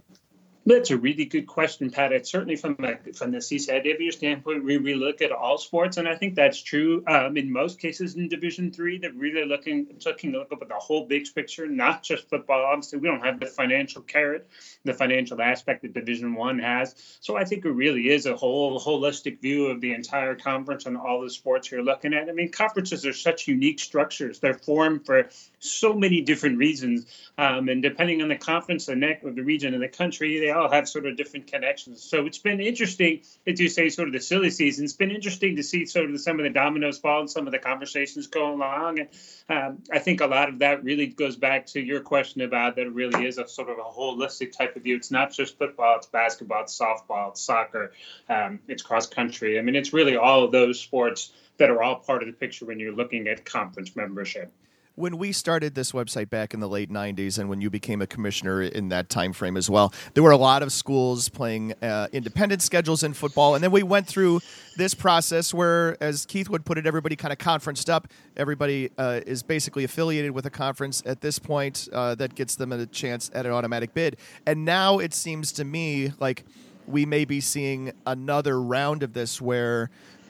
that's 0.67 0.89
a 0.89 0.97
really 0.97 1.25
good 1.25 1.45
question, 1.45 1.91
Pat. 1.91 2.11
It's 2.11 2.31
certainly 2.31 2.55
from 2.55 2.75
a, 2.79 3.13
from 3.13 3.31
the 3.31 3.37
CCIW 3.37 4.11
standpoint, 4.11 4.63
we, 4.63 4.79
we 4.79 4.95
look 4.95 5.21
at 5.21 5.31
all 5.31 5.59
sports, 5.59 5.97
and 5.97 6.07
I 6.07 6.15
think 6.15 6.33
that's 6.33 6.59
true 6.59 7.03
um, 7.05 7.37
in 7.37 7.51
most 7.51 7.79
cases 7.79 8.15
in 8.15 8.27
Division 8.29 8.71
Three. 8.71 8.97
They're 8.97 9.11
really 9.11 9.45
looking 9.45 9.87
looking 10.03 10.31
to 10.31 10.39
look 10.39 10.51
at 10.51 10.67
the 10.67 10.75
whole 10.75 11.05
big 11.05 11.27
picture, 11.35 11.67
not 11.67 12.01
just 12.01 12.27
football. 12.29 12.65
Obviously, 12.65 12.97
we 12.97 13.07
don't 13.07 13.23
have 13.23 13.39
the 13.39 13.45
financial 13.45 14.01
carrot, 14.01 14.47
the 14.83 14.93
financial 14.93 15.39
aspect 15.39 15.83
that 15.83 15.93
Division 15.93 16.33
One 16.33 16.57
has. 16.57 16.95
So 17.19 17.37
I 17.37 17.45
think 17.45 17.63
it 17.65 17.69
really 17.69 18.09
is 18.09 18.25
a 18.25 18.35
whole 18.35 18.79
holistic 18.79 19.41
view 19.41 19.67
of 19.67 19.81
the 19.81 19.93
entire 19.93 20.33
conference 20.33 20.87
and 20.87 20.97
all 20.97 21.21
the 21.21 21.29
sports 21.29 21.69
you're 21.69 21.83
looking 21.83 22.15
at. 22.15 22.27
I 22.27 22.31
mean, 22.31 22.51
conferences 22.51 23.05
are 23.05 23.13
such 23.13 23.47
unique 23.47 23.79
structures. 23.79 24.39
They're 24.39 24.55
formed 24.55 25.05
for 25.05 25.29
so 25.59 25.93
many 25.93 26.21
different 26.21 26.57
reasons, 26.57 27.05
um, 27.37 27.69
and 27.69 27.83
depending 27.83 28.23
on 28.23 28.29
the 28.29 28.35
conference, 28.35 28.87
the 28.87 28.95
neck 28.95 29.23
of 29.23 29.35
the 29.35 29.43
region, 29.43 29.75
and 29.75 29.83
the 29.83 29.87
country, 29.87 30.39
they 30.39 30.54
all 30.55 30.71
have 30.71 30.87
sort 30.87 31.05
of 31.05 31.17
different 31.17 31.47
connections. 31.47 32.01
So 32.01 32.25
it's 32.25 32.37
been 32.37 32.59
interesting, 32.59 33.21
as 33.45 33.59
you 33.59 33.69
say, 33.69 33.89
sort 33.89 34.07
of 34.07 34.13
the 34.13 34.21
silly 34.21 34.49
season. 34.49 34.85
It's 34.85 34.93
been 34.93 35.11
interesting 35.11 35.55
to 35.57 35.63
see 35.63 35.85
sort 35.85 36.09
of 36.09 36.19
some 36.21 36.39
of 36.39 36.43
the 36.43 36.49
dominoes 36.49 36.97
fall 36.97 37.19
and 37.19 37.29
some 37.29 37.45
of 37.45 37.51
the 37.51 37.59
conversations 37.59 38.27
going 38.27 38.53
along. 38.53 38.99
And 38.99 39.09
um, 39.49 39.83
I 39.91 39.99
think 39.99 40.21
a 40.21 40.27
lot 40.27 40.49
of 40.49 40.59
that 40.59 40.83
really 40.83 41.07
goes 41.07 41.35
back 41.35 41.67
to 41.67 41.81
your 41.81 41.99
question 41.99 42.41
about 42.41 42.75
that 42.77 42.87
it 42.87 42.93
really 42.93 43.25
is 43.25 43.37
a 43.37 43.47
sort 43.47 43.69
of 43.69 43.77
a 43.77 43.81
holistic 43.81 44.57
type 44.57 44.75
of 44.75 44.83
view. 44.83 44.95
It's 44.95 45.11
not 45.11 45.31
just 45.31 45.57
football, 45.57 45.97
it's 45.97 46.07
basketball, 46.07 46.63
it's 46.63 46.77
softball, 46.77 47.31
it's 47.31 47.41
soccer, 47.41 47.91
um, 48.29 48.59
it's 48.67 48.81
cross 48.81 49.07
country. 49.07 49.59
I 49.59 49.61
mean, 49.61 49.75
it's 49.75 49.93
really 49.93 50.15
all 50.15 50.43
of 50.43 50.51
those 50.51 50.79
sports 50.79 51.31
that 51.57 51.69
are 51.69 51.81
all 51.81 51.95
part 51.95 52.21
of 52.21 52.27
the 52.27 52.33
picture 52.33 52.65
when 52.65 52.79
you're 52.79 52.95
looking 52.95 53.27
at 53.27 53.45
conference 53.45 53.95
membership 53.95 54.51
when 54.95 55.17
we 55.17 55.31
started 55.31 55.75
this 55.75 55.91
website 55.91 56.29
back 56.29 56.53
in 56.53 56.59
the 56.59 56.69
late 56.69 56.89
90s 56.89 57.37
and 57.37 57.49
when 57.49 57.61
you 57.61 57.69
became 57.69 58.01
a 58.01 58.07
commissioner 58.07 58.61
in 58.61 58.89
that 58.89 59.09
time 59.09 59.33
frame 59.33 59.57
as 59.57 59.69
well 59.69 59.93
there 60.13 60.23
were 60.23 60.31
a 60.31 60.37
lot 60.37 60.63
of 60.63 60.71
schools 60.71 61.29
playing 61.29 61.73
uh, 61.81 62.07
independent 62.11 62.61
schedules 62.61 63.03
in 63.03 63.13
football. 63.13 63.55
And 63.55 63.63
then 63.63 63.71
we 63.71 63.83
went 63.83 64.07
through 64.07 64.41
this 64.77 64.93
process 64.93 65.53
where 65.53 66.01
as 66.01 66.25
keith 66.25 66.49
would 66.49 66.65
put 66.65 66.77
it 66.77 66.85
everybody 66.85 67.15
kind 67.15 67.31
of 67.31 67.37
conferenced 67.37 67.89
up. 67.89 68.07
Everybody 68.35 68.89
uh, 68.97 69.21
is 69.25 69.43
basically 69.43 69.83
affiliated 69.83 70.31
with 70.31 70.45
a 70.45 70.49
conference 70.49 71.01
at 71.05 71.21
this 71.21 71.39
point 71.39 71.87
uh, 71.93 72.15
that 72.15 72.35
gets 72.35 72.55
them 72.55 72.71
a 72.71 72.85
chance 72.85 73.31
at 73.33 73.45
an 73.45 73.51
automatic 73.51 73.93
bid. 73.93 74.17
And 74.45 74.65
now 74.65 74.99
it 74.99 75.13
seems 75.13 75.51
to 75.53 75.63
me 75.63 76.11
like 76.19 76.43
we 76.87 77.05
may 77.05 77.25
be 77.25 77.41
seeing 77.41 77.93
another 78.05 78.61
round 78.61 79.03
of 79.03 79.13
this 79.13 79.41
where 79.41 79.89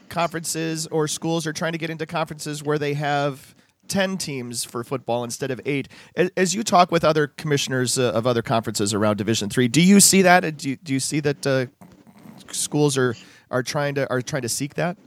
conferences 0.09 0.87
or 0.87 1.07
schools 1.07 1.47
are 1.47 1.53
trying 1.53 1.71
to 1.71 1.77
get 1.77 1.89
into 1.89 2.05
conferences 2.05 2.63
where 2.63 2.77
they 2.77 2.93
have 2.93 3.54
10 3.87 4.17
teams 4.17 4.63
for 4.63 4.83
football 4.83 5.23
instead 5.23 5.51
of 5.51 5.61
eight. 5.65 5.87
As 6.35 6.53
you 6.53 6.63
talk 6.63 6.91
with 6.91 7.03
other 7.03 7.27
commissioners 7.27 7.97
uh, 7.97 8.11
of 8.11 8.25
other 8.27 8.41
conferences 8.41 8.93
around 8.93 9.17
Division 9.17 9.49
Three, 9.49 9.67
do 9.67 9.81
you 9.81 9.99
see 9.99 10.21
that? 10.21 10.57
Do 10.57 10.69
you, 10.69 10.75
do 10.77 10.93
you 10.93 10.99
see 10.99 11.19
that 11.21 11.47
uh, 11.47 11.65
schools 12.51 12.97
are, 12.97 13.15
are 13.51 13.63
trying 13.63 13.95
to 13.95 14.09
are 14.09 14.21
trying 14.21 14.43
to 14.43 14.49
seek 14.49 14.75
that? 14.75 14.97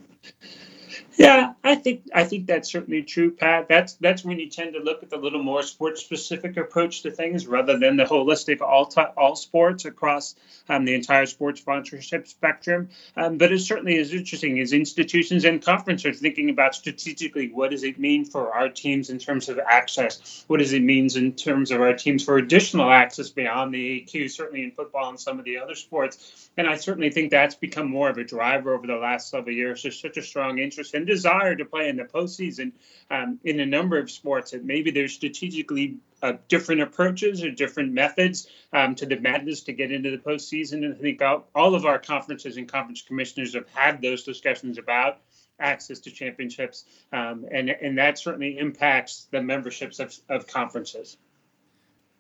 Yeah, 1.18 1.54
I 1.64 1.76
think 1.76 2.08
I 2.14 2.24
think 2.24 2.48
that's 2.48 2.72
certainly 2.72 3.04
true, 3.04 3.32
Pat. 3.32 3.68
That's 3.68 3.94
that's 3.94 4.24
when 4.24 4.40
you 4.40 4.50
tend 4.50 4.74
to 4.74 4.80
look 4.80 5.04
at 5.04 5.10
the 5.10 5.18
little 5.18 5.44
more 5.44 5.62
sports 5.62 6.02
specific 6.02 6.58
approach 6.58 7.02
to 7.04 7.12
things 7.12 7.46
rather 7.46 7.78
than 7.78 7.98
the 7.98 8.04
holistic 8.04 8.62
all 8.62 8.86
t- 8.86 9.02
all 9.16 9.36
sports 9.36 9.86
across 9.86 10.36
um, 10.70 10.86
the 10.86 10.94
entire 10.96 11.26
sports 11.26 11.62
sponsorship 11.62 12.28
spectrum. 12.28 12.90
Um, 13.16 13.38
but 13.38 13.52
it 13.52 13.60
certainly 13.60 13.96
is 13.96 14.14
interesting 14.14 14.60
as 14.60 14.74
institutions 14.74 15.46
and 15.46 15.62
conferences 15.62 16.06
are 16.06 16.14
thinking 16.14 16.50
about 16.50 16.74
strategically 16.74 17.50
what 17.52 17.70
does 17.72 17.84
it 17.84 18.00
mean 18.00 18.26
for 18.26 18.52
our 18.54 18.70
teams 18.70 19.10
in 19.10 19.20
terms 19.20 19.50
of 19.50 19.60
access? 19.60 20.44
What 20.48 20.58
does 20.58 20.74
it 20.74 20.82
mean 20.82 21.10
in 21.16 21.34
terms 21.34 21.70
of 21.72 21.80
our 21.82 21.94
teams 21.94 22.24
for 22.24 22.38
additional 22.38 22.90
access 22.90 23.30
beyond 23.30 23.74
the 23.74 24.02
AQ, 24.02 24.30
certainly 24.32 24.64
in 24.64 24.72
football 24.72 25.10
and 25.10 25.20
some 25.20 25.38
of 25.38 25.46
the 25.46 25.58
other 25.58 25.76
sports? 25.76 26.50
And 26.58 26.68
I 26.68 26.76
certainly 26.76 27.10
think 27.10 27.30
that's 27.30 27.56
become 27.56 27.88
more 27.90 28.10
of 28.10 28.18
a 28.18 28.24
driver 28.24 28.74
over 28.74 28.86
the 28.88 28.96
last 28.96 29.30
several 29.30 29.54
years. 29.54 29.82
There's 29.84 30.00
such 30.00 30.18
a 30.18 30.22
strong 30.22 30.58
interest 30.60 30.94
in 30.94 31.06
desire 31.08 31.56
to 31.56 31.64
play 31.64 31.88
in 31.88 31.96
the 31.96 32.04
postseason 32.04 32.72
um, 33.10 33.40
in 33.42 33.58
a 33.60 33.66
number 33.66 33.98
of 33.98 34.10
sports. 34.10 34.52
And 34.52 34.64
maybe 34.64 34.92
there's 34.92 35.12
strategically 35.12 35.96
uh, 36.22 36.34
different 36.48 36.82
approaches 36.82 37.42
or 37.42 37.50
different 37.50 37.92
methods 37.92 38.48
um, 38.72 38.94
to 38.96 39.06
the 39.06 39.18
madness 39.18 39.62
to 39.62 39.72
get 39.72 39.90
into 39.90 40.10
the 40.10 40.18
postseason. 40.18 40.84
And 40.84 40.94
I 40.94 40.98
think 40.98 41.22
all, 41.22 41.48
all 41.54 41.74
of 41.74 41.84
our 41.84 41.98
conferences 41.98 42.56
and 42.56 42.68
conference 42.68 43.02
commissioners 43.02 43.54
have 43.54 43.68
had 43.74 44.00
those 44.00 44.22
discussions 44.22 44.78
about 44.78 45.18
access 45.60 45.98
to 46.00 46.10
championships, 46.10 46.84
um, 47.12 47.44
and 47.50 47.68
and 47.68 47.98
that 47.98 48.16
certainly 48.16 48.58
impacts 48.58 49.26
the 49.32 49.42
memberships 49.42 49.98
of, 49.98 50.16
of 50.28 50.46
conferences 50.46 51.16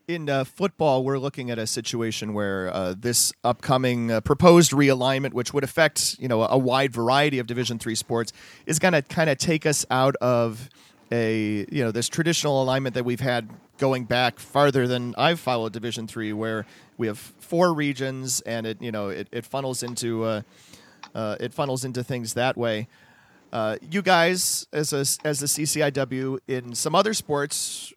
in 0.08 0.30
uh, 0.30 0.42
football, 0.42 1.04
we're 1.04 1.18
looking 1.18 1.50
at 1.50 1.58
a 1.58 1.66
situation 1.66 2.32
where 2.32 2.74
uh, 2.74 2.94
this 2.98 3.30
upcoming 3.44 4.10
uh, 4.10 4.20
proposed 4.22 4.72
realignment, 4.72 5.34
which 5.34 5.52
would 5.52 5.62
affect 5.62 6.16
you 6.18 6.26
know 6.26 6.42
a 6.44 6.56
wide 6.56 6.92
variety 6.92 7.38
of 7.38 7.46
Division 7.46 7.78
three 7.78 7.94
sports, 7.94 8.32
is 8.66 8.78
going 8.78 8.94
to 8.94 9.02
kind 9.02 9.28
of 9.28 9.36
take 9.36 9.66
us 9.66 9.84
out 9.90 10.16
of 10.16 10.70
a 11.12 11.66
you 11.70 11.84
know 11.84 11.92
this 11.92 12.08
traditional 12.08 12.62
alignment 12.62 12.94
that 12.94 13.04
we've 13.04 13.20
had 13.20 13.50
going 13.76 14.04
back 14.04 14.38
farther 14.40 14.88
than 14.88 15.14
I've 15.18 15.38
followed 15.38 15.74
Division 15.74 16.08
three, 16.08 16.32
where 16.32 16.64
we 16.96 17.06
have 17.06 17.18
four 17.18 17.74
regions 17.74 18.40
and 18.40 18.66
it 18.66 18.80
you 18.80 18.90
know 18.90 19.10
it, 19.10 19.28
it 19.30 19.44
funnels 19.44 19.82
into 19.82 20.24
uh, 20.24 20.42
uh, 21.14 21.36
it 21.38 21.52
funnels 21.52 21.84
into 21.84 22.02
things 22.02 22.32
that 22.32 22.56
way. 22.56 22.88
Uh, 23.50 23.76
you 23.90 24.02
guys, 24.02 24.66
as 24.74 24.92
a, 24.92 25.00
as 25.26 25.40
the 25.40 25.46
CCIW 25.46 26.38
in 26.48 26.74
some 26.74 26.94
other 26.94 27.14
sports, 27.14 27.94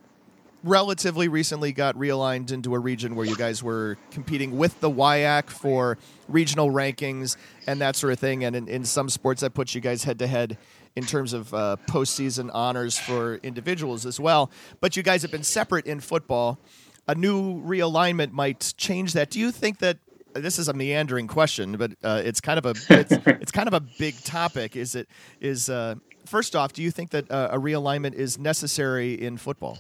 relatively 0.64 1.28
recently 1.28 1.72
got 1.72 1.96
realigned 1.96 2.52
into 2.52 2.76
a 2.76 2.80
region 2.80 3.16
where 3.16 3.26
you 3.26 3.36
guys 3.36 3.64
were 3.64 3.98
competing 4.12 4.58
with 4.58 4.80
the 4.80 4.90
WIAC 4.90 5.50
for 5.50 5.98
regional 6.28 6.70
rankings 6.70 7.38
and 7.68 7.82
that 7.82 7.96
sort 7.96 8.14
of 8.14 8.20
thing. 8.20 8.44
And 8.44 8.56
in, 8.56 8.68
in 8.68 8.86
some 8.86 9.10
sports, 9.10 9.42
that 9.42 9.54
puts 9.54 9.74
you 9.74 9.82
guys 9.82 10.04
head 10.04 10.20
to 10.20 10.28
head 10.28 10.58
in 10.96 11.06
terms 11.06 11.34
of 11.34 11.54
uh, 11.54 11.78
postseason 11.88 12.50
honors 12.54 12.98
for 12.98 13.36
individuals 13.38 14.06
as 14.06 14.20
well. 14.20 14.52
But 14.80 14.96
you 14.96 15.04
guys 15.04 15.22
have 15.22 15.32
been 15.32 15.44
separate 15.44 15.86
in 15.86 16.00
football. 16.00 16.60
A 17.08 17.16
new 17.16 17.62
realignment 17.64 18.32
might 18.32 18.74
change 18.78 19.14
that. 19.14 19.30
Do 19.30 19.40
you 19.40 19.52
think 19.52 19.80
that? 19.80 19.98
This 20.34 20.60
is 20.60 20.70
a 20.70 20.74
meandering 20.74 21.28
question, 21.28 21.76
but 21.76 21.92
uh, 22.02 22.22
it's 22.24 22.40
kind 22.40 22.58
of 22.58 22.66
a 22.66 22.70
it's, 22.90 23.12
it's, 23.26 23.52
kind 23.52 23.68
of 23.68 23.74
a 23.74 23.82
big 23.82 24.16
topic. 24.24 24.78
Is 24.78 24.96
it 24.96 25.10
is 25.42 25.68
uh, 25.70 25.96
first 26.26 26.56
off? 26.56 26.72
Do 26.72 26.82
you 26.82 26.90
think 26.90 27.10
that 27.10 27.30
uh, 27.30 27.50
a 27.52 27.58
realignment 27.58 28.14
is 28.14 28.40
necessary 28.40 29.14
in 29.14 29.36
football? 29.36 29.78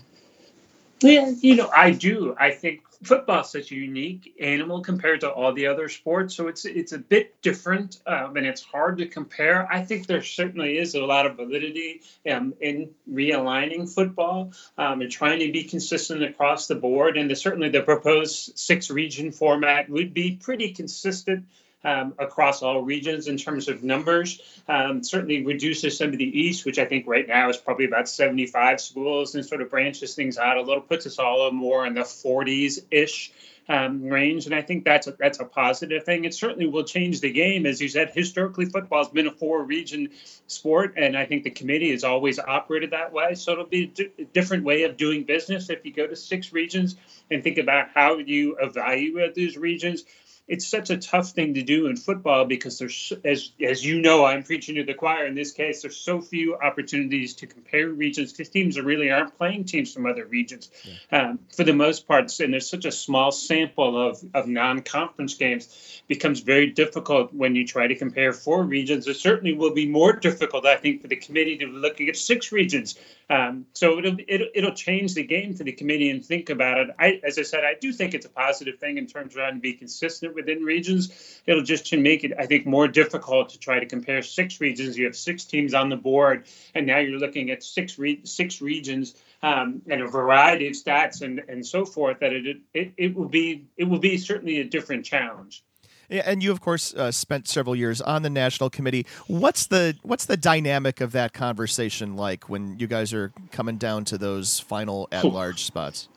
Yeah, 1.01 1.31
you 1.41 1.55
know, 1.55 1.69
I 1.75 1.91
do. 1.91 2.35
I 2.39 2.51
think 2.51 2.81
football 3.03 3.41
is 3.41 3.49
such 3.49 3.71
a 3.71 3.75
unique 3.75 4.35
animal 4.39 4.81
compared 4.81 5.21
to 5.21 5.31
all 5.31 5.51
the 5.51 5.65
other 5.65 5.89
sports, 5.89 6.35
so 6.35 6.47
it's 6.47 6.65
it's 6.65 6.91
a 6.91 6.99
bit 6.99 7.41
different, 7.41 7.99
um, 8.05 8.37
and 8.37 8.45
it's 8.45 8.61
hard 8.61 8.99
to 8.99 9.07
compare. 9.07 9.67
I 9.71 9.83
think 9.83 10.05
there 10.05 10.21
certainly 10.21 10.77
is 10.77 10.93
a 10.93 11.03
lot 11.03 11.25
of 11.25 11.37
validity 11.37 12.01
um, 12.31 12.53
in 12.61 12.91
realigning 13.11 13.91
football 13.91 14.51
um, 14.77 15.01
and 15.01 15.11
trying 15.11 15.39
to 15.39 15.51
be 15.51 15.63
consistent 15.63 16.23
across 16.23 16.67
the 16.67 16.75
board. 16.75 17.17
And 17.17 17.31
the, 17.31 17.35
certainly, 17.35 17.69
the 17.69 17.81
proposed 17.81 18.59
six 18.59 18.91
region 18.91 19.31
format 19.31 19.89
would 19.89 20.13
be 20.13 20.35
pretty 20.35 20.73
consistent 20.73 21.45
um, 21.83 22.13
across 22.19 22.61
all 22.61 22.81
regions 22.81 23.27
in 23.27 23.37
terms 23.37 23.67
of 23.67 23.83
numbers. 23.83 24.41
Um, 24.67 25.03
certainly 25.03 25.45
reduces 25.45 25.97
some 25.97 26.09
of 26.09 26.17
the 26.17 26.39
East, 26.39 26.65
which 26.65 26.79
I 26.79 26.85
think 26.85 27.07
right 27.07 27.27
now 27.27 27.49
is 27.49 27.57
probably 27.57 27.85
about 27.85 28.07
75 28.07 28.79
schools, 28.79 29.35
and 29.35 29.45
sort 29.45 29.61
of 29.61 29.69
branches 29.69 30.15
things 30.15 30.37
out 30.37 30.57
a 30.57 30.61
little, 30.61 30.81
puts 30.81 31.05
us 31.05 31.19
all 31.19 31.51
more 31.51 31.85
in 31.85 31.93
the 31.93 32.01
40s 32.01 32.79
ish. 32.91 33.31
um, 33.69 34.03
range, 34.03 34.47
and 34.47 34.55
I 34.55 34.61
think 34.61 34.83
that's 34.83 35.07
a, 35.07 35.11
that's 35.11 35.39
a 35.39 35.45
positive 35.45 36.03
thing. 36.03 36.25
It 36.25 36.33
certainly 36.33 36.67
will 36.67 36.83
change 36.83 37.21
the 37.21 37.31
game, 37.31 37.65
as 37.65 37.79
you 37.79 37.87
said. 37.87 38.11
Historically, 38.13 38.65
football 38.65 39.03
has 39.03 39.09
been 39.09 39.27
a 39.27 39.31
four-region 39.31 40.09
sport, 40.47 40.95
and 40.97 41.15
I 41.15 41.25
think 41.25 41.43
the 41.43 41.51
committee 41.51 41.91
has 41.91 42.03
always 42.03 42.39
operated 42.39 42.91
that 42.91 43.13
way. 43.13 43.35
So 43.35 43.53
it'll 43.53 43.65
be 43.65 43.93
a 44.17 44.23
different 44.25 44.65
way 44.65 44.83
of 44.83 44.97
doing 44.97 45.23
business 45.23 45.69
if 45.69 45.85
you 45.85 45.93
go 45.93 46.07
to 46.07 46.15
six 46.15 46.51
regions 46.51 46.95
and 47.29 47.43
think 47.43 47.57
about 47.57 47.89
how 47.93 48.17
you 48.17 48.57
evaluate 48.59 49.35
those 49.35 49.55
regions 49.55 50.03
it's 50.51 50.67
such 50.67 50.89
a 50.89 50.97
tough 50.97 51.29
thing 51.29 51.53
to 51.53 51.61
do 51.61 51.87
in 51.87 51.95
football 51.95 52.43
because 52.43 52.77
there's 52.77 53.13
as 53.23 53.51
as 53.63 53.85
you 53.85 54.01
know 54.01 54.25
i'm 54.25 54.43
preaching 54.43 54.75
to 54.75 54.83
the 54.83 54.93
choir. 54.93 55.25
In 55.25 55.33
this 55.33 55.53
case 55.53 55.81
there's 55.81 55.95
so 55.95 56.19
few 56.19 56.57
opportunities 56.57 57.35
to 57.35 57.47
compare 57.47 57.87
regions. 57.87 58.33
Because 58.33 58.49
teams 58.49 58.77
are 58.77 58.83
really 58.83 59.09
aren't 59.09 59.37
playing 59.37 59.63
teams 59.63 59.93
from 59.93 60.05
other 60.05 60.25
regions 60.25 60.69
yeah. 60.83 61.29
um, 61.29 61.39
for 61.55 61.63
the 61.63 61.73
most 61.73 62.05
part. 62.05 62.37
And 62.41 62.51
there's 62.53 62.69
such 62.69 62.83
a 62.83 62.91
small 62.91 63.31
sample 63.31 64.09
of 64.09 64.21
of 64.33 64.47
non-conference 64.47 65.35
games 65.35 66.01
becomes 66.09 66.41
very 66.41 66.67
difficult 66.67 67.33
when 67.33 67.55
you 67.55 67.65
try 67.65 67.87
to 67.87 67.95
compare 67.95 68.33
four 68.33 68.63
regions. 68.63 69.07
It 69.07 69.15
certainly 69.15 69.53
will 69.53 69.73
be 69.73 69.87
more 69.87 70.11
difficult 70.11 70.65
i 70.65 70.75
think 70.75 71.01
for 71.01 71.07
the 71.07 71.15
committee 71.15 71.57
to 71.59 71.67
look 71.67 72.01
at 72.01 72.17
six 72.17 72.51
regions. 72.51 72.99
Um, 73.29 73.65
so 73.73 73.99
it'll, 73.99 74.17
it'll 74.27 74.47
it'll 74.53 74.73
change 74.73 75.13
the 75.13 75.23
game 75.23 75.53
for 75.53 75.63
the 75.63 75.71
committee 75.71 76.09
and 76.09 76.25
think 76.25 76.49
about 76.49 76.77
it. 76.79 76.89
I 76.99 77.21
as 77.23 77.39
i 77.39 77.43
said 77.43 77.63
i 77.63 77.75
do 77.79 77.93
think 77.93 78.13
it's 78.13 78.25
a 78.25 78.29
positive 78.29 78.79
thing 78.79 78.97
in 78.97 79.07
terms 79.07 79.33
of 79.33 79.51
trying 79.51 79.55
to 79.55 79.61
be 79.61 79.73
consistent 79.73 80.35
within 80.41 80.63
regions. 80.63 81.41
It'll 81.45 81.63
just 81.63 81.91
make 81.95 82.23
it, 82.23 82.33
I 82.37 82.45
think, 82.45 82.65
more 82.65 82.87
difficult 82.87 83.49
to 83.49 83.59
try 83.59 83.79
to 83.79 83.85
compare 83.85 84.21
six 84.21 84.59
regions. 84.59 84.97
You 84.97 85.05
have 85.05 85.15
six 85.15 85.45
teams 85.45 85.73
on 85.73 85.89
the 85.89 85.95
board, 85.95 86.45
and 86.75 86.85
now 86.85 86.99
you're 86.99 87.19
looking 87.19 87.51
at 87.51 87.63
six 87.63 87.97
re- 87.97 88.21
six 88.23 88.61
regions 88.61 89.15
um, 89.43 89.81
and 89.87 90.01
a 90.01 90.07
variety 90.07 90.67
of 90.67 90.73
stats 90.73 91.21
and, 91.21 91.41
and 91.47 91.65
so 91.65 91.85
forth. 91.85 92.19
That 92.19 92.33
it, 92.33 92.57
it 92.73 92.91
it 92.97 93.15
will 93.15 93.29
be 93.29 93.65
it 93.77 93.85
will 93.85 93.99
be 93.99 94.17
certainly 94.17 94.59
a 94.59 94.65
different 94.65 95.05
challenge. 95.05 95.63
And 96.11 96.43
you, 96.43 96.51
of 96.51 96.59
course, 96.59 96.93
uh, 96.93 97.09
spent 97.11 97.47
several 97.47 97.73
years 97.73 98.01
on 98.01 98.21
the 98.21 98.29
national 98.29 98.69
committee. 98.69 99.05
What's 99.27 99.67
the 99.67 99.95
what's 100.03 100.25
the 100.25 100.35
dynamic 100.35 100.99
of 100.99 101.13
that 101.13 101.31
conversation 101.31 102.17
like 102.17 102.49
when 102.49 102.77
you 102.79 102.87
guys 102.87 103.13
are 103.13 103.31
coming 103.51 103.77
down 103.77 104.03
to 104.05 104.17
those 104.17 104.59
final 104.59 105.07
at 105.11 105.23
large 105.23 105.63
spots? 105.63 106.09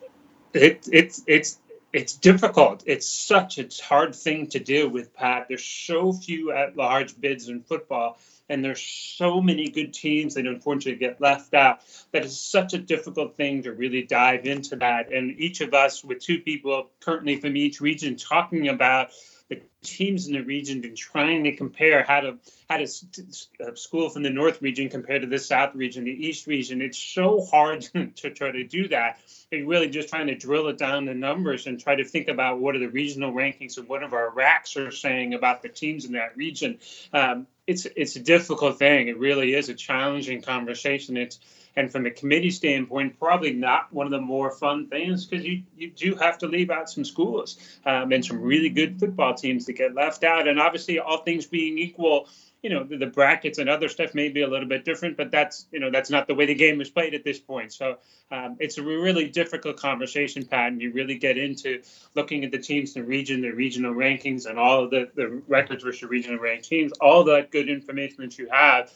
It, 0.52 0.88
it's 0.90 1.22
it's 1.26 1.58
it's 1.94 2.12
difficult. 2.12 2.82
It's 2.86 3.08
such 3.08 3.58
a 3.58 3.68
hard 3.82 4.16
thing 4.16 4.48
to 4.48 4.58
do 4.58 4.88
with 4.88 5.14
Pat. 5.14 5.46
There's 5.48 5.64
so 5.64 6.12
few 6.12 6.50
at 6.50 6.76
large 6.76 7.18
bids 7.20 7.48
in 7.48 7.62
football, 7.62 8.18
and 8.48 8.64
there's 8.64 8.82
so 8.82 9.40
many 9.40 9.68
good 9.68 9.94
teams 9.94 10.34
that 10.34 10.44
unfortunately 10.44 10.98
get 10.98 11.20
left 11.20 11.54
out. 11.54 11.80
That 12.10 12.24
is 12.24 12.38
such 12.38 12.74
a 12.74 12.78
difficult 12.78 13.36
thing 13.36 13.62
to 13.62 13.72
really 13.72 14.02
dive 14.02 14.44
into 14.44 14.74
that. 14.76 15.12
And 15.12 15.38
each 15.38 15.60
of 15.60 15.72
us, 15.72 16.02
with 16.02 16.18
two 16.18 16.40
people 16.40 16.90
currently 16.98 17.36
from 17.36 17.56
each 17.56 17.80
region, 17.80 18.16
talking 18.16 18.68
about 18.68 19.10
the 19.54 19.86
teams 19.86 20.26
in 20.26 20.34
the 20.34 20.42
region 20.42 20.84
and 20.84 20.96
trying 20.96 21.44
to 21.44 21.52
compare 21.52 22.02
how 22.02 22.20
to 22.20 22.38
how 22.68 22.78
to 22.78 22.84
uh, 22.84 23.74
school 23.74 24.08
from 24.08 24.22
the 24.22 24.30
north 24.30 24.62
region 24.62 24.88
compared 24.88 25.22
to 25.22 25.28
the 25.28 25.38
south 25.38 25.74
region, 25.74 26.04
the 26.04 26.10
east 26.10 26.46
region. 26.46 26.80
It's 26.80 26.98
so 26.98 27.44
hard 27.44 27.82
to 28.16 28.30
try 28.30 28.50
to 28.50 28.64
do 28.64 28.88
that. 28.88 29.20
And 29.52 29.68
really 29.68 29.88
just 29.88 30.08
trying 30.08 30.26
to 30.28 30.34
drill 30.34 30.68
it 30.68 30.78
down 30.78 31.04
the 31.04 31.14
numbers 31.14 31.66
and 31.66 31.78
try 31.78 31.94
to 31.94 32.04
think 32.04 32.28
about 32.28 32.58
what 32.58 32.74
are 32.74 32.80
the 32.80 32.88
regional 32.88 33.32
rankings 33.32 33.78
and 33.78 33.86
what 33.86 34.02
of 34.02 34.12
our 34.12 34.30
racks 34.30 34.76
are 34.76 34.90
saying 34.90 35.34
about 35.34 35.62
the 35.62 35.68
teams 35.68 36.04
in 36.04 36.12
that 36.12 36.36
region. 36.36 36.78
Um, 37.12 37.46
it's 37.66 37.86
it's 37.96 38.16
a 38.16 38.20
difficult 38.20 38.78
thing. 38.78 39.08
It 39.08 39.18
really 39.18 39.54
is 39.54 39.68
a 39.68 39.74
challenging 39.74 40.42
conversation. 40.42 41.16
It's 41.16 41.38
and 41.76 41.90
from 41.90 42.06
a 42.06 42.10
committee 42.10 42.50
standpoint, 42.50 43.18
probably 43.18 43.52
not 43.52 43.92
one 43.92 44.06
of 44.06 44.12
the 44.12 44.20
more 44.20 44.52
fun 44.52 44.86
things 44.86 45.24
because 45.24 45.44
you, 45.44 45.62
you 45.76 45.90
do 45.90 46.14
have 46.14 46.38
to 46.38 46.46
leave 46.46 46.70
out 46.70 46.88
some 46.88 47.04
schools 47.04 47.58
um, 47.84 48.12
and 48.12 48.24
some 48.24 48.40
really 48.40 48.68
good 48.68 49.00
football 49.00 49.34
teams 49.34 49.66
that 49.66 49.72
get 49.72 49.94
left 49.94 50.22
out. 50.22 50.46
And 50.46 50.60
obviously, 50.60 51.00
all 51.00 51.18
things 51.18 51.46
being 51.46 51.78
equal, 51.78 52.28
you 52.64 52.70
know 52.70 52.82
the, 52.82 52.96
the, 52.96 53.06
brackets 53.06 53.58
and 53.58 53.68
other 53.68 53.90
stuff 53.90 54.14
may 54.14 54.30
be 54.30 54.40
a 54.40 54.48
little 54.48 54.66
bit 54.66 54.86
different, 54.86 55.18
but 55.18 55.30
that's 55.30 55.66
you 55.70 55.78
know 55.78 55.90
that's 55.90 56.08
not 56.08 56.26
the 56.26 56.34
way 56.34 56.46
the 56.46 56.54
game 56.54 56.80
is 56.80 56.88
played 56.88 57.12
at 57.12 57.22
this 57.22 57.38
point. 57.38 57.74
So 57.74 57.98
um, 58.30 58.56
it's 58.58 58.78
a 58.78 58.82
really 58.82 59.28
difficult 59.28 59.76
conversation, 59.76 60.46
Pat, 60.46 60.72
and 60.72 60.80
you 60.80 60.90
really 60.90 61.16
get 61.16 61.36
into 61.36 61.82
looking 62.14 62.42
at 62.42 62.50
the 62.50 62.58
teams 62.58 62.94
the 62.94 63.02
region, 63.02 63.42
the 63.42 63.50
regional 63.50 63.92
rankings, 63.92 64.46
and 64.46 64.58
all 64.58 64.84
of 64.84 64.90
the, 64.90 65.10
the 65.14 65.42
records 65.46 65.84
versus 65.84 66.08
regional 66.08 66.38
ranked 66.38 66.64
teams, 66.64 66.92
all 67.02 67.22
that 67.24 67.50
good 67.50 67.68
information 67.68 68.16
that 68.22 68.38
you 68.38 68.48
have 68.50 68.90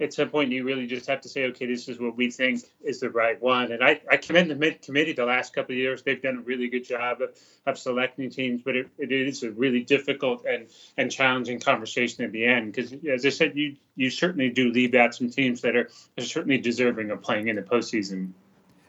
at 0.00 0.14
some 0.14 0.28
point 0.28 0.52
you 0.52 0.64
really 0.64 0.86
just 0.86 1.06
have 1.06 1.20
to 1.22 1.28
say, 1.28 1.44
okay, 1.46 1.66
this 1.66 1.88
is 1.88 1.98
what 1.98 2.16
we 2.16 2.30
think 2.30 2.62
is 2.82 3.00
the 3.00 3.10
right 3.10 3.40
one. 3.42 3.72
And 3.72 3.82
I, 3.82 4.00
I 4.10 4.16
commend 4.16 4.50
the 4.50 4.72
committee 4.74 5.12
the 5.12 5.24
last 5.24 5.54
couple 5.54 5.74
of 5.74 5.78
years. 5.78 6.02
They've 6.02 6.22
done 6.22 6.38
a 6.38 6.42
really 6.42 6.68
good 6.68 6.84
job 6.84 7.20
of, 7.20 7.30
of 7.66 7.78
selecting 7.78 8.30
teams, 8.30 8.62
but 8.62 8.76
it, 8.76 8.88
it 8.98 9.10
is 9.10 9.42
a 9.42 9.50
really 9.50 9.82
difficult 9.82 10.44
and, 10.44 10.68
and 10.96 11.10
challenging 11.10 11.58
conversation 11.60 12.24
at 12.24 12.32
the 12.32 12.44
end. 12.44 12.72
Because 12.72 12.92
as 13.08 13.26
I 13.26 13.30
said, 13.30 13.56
you 13.56 13.76
you 13.96 14.10
certainly 14.10 14.48
do 14.50 14.70
leave 14.70 14.94
out 14.94 15.14
some 15.14 15.28
teams 15.28 15.62
that 15.62 15.74
are, 15.74 15.90
are 16.16 16.24
certainly 16.24 16.58
deserving 16.58 17.10
of 17.10 17.20
playing 17.20 17.48
in 17.48 17.56
the 17.56 17.62
postseason. 17.62 18.30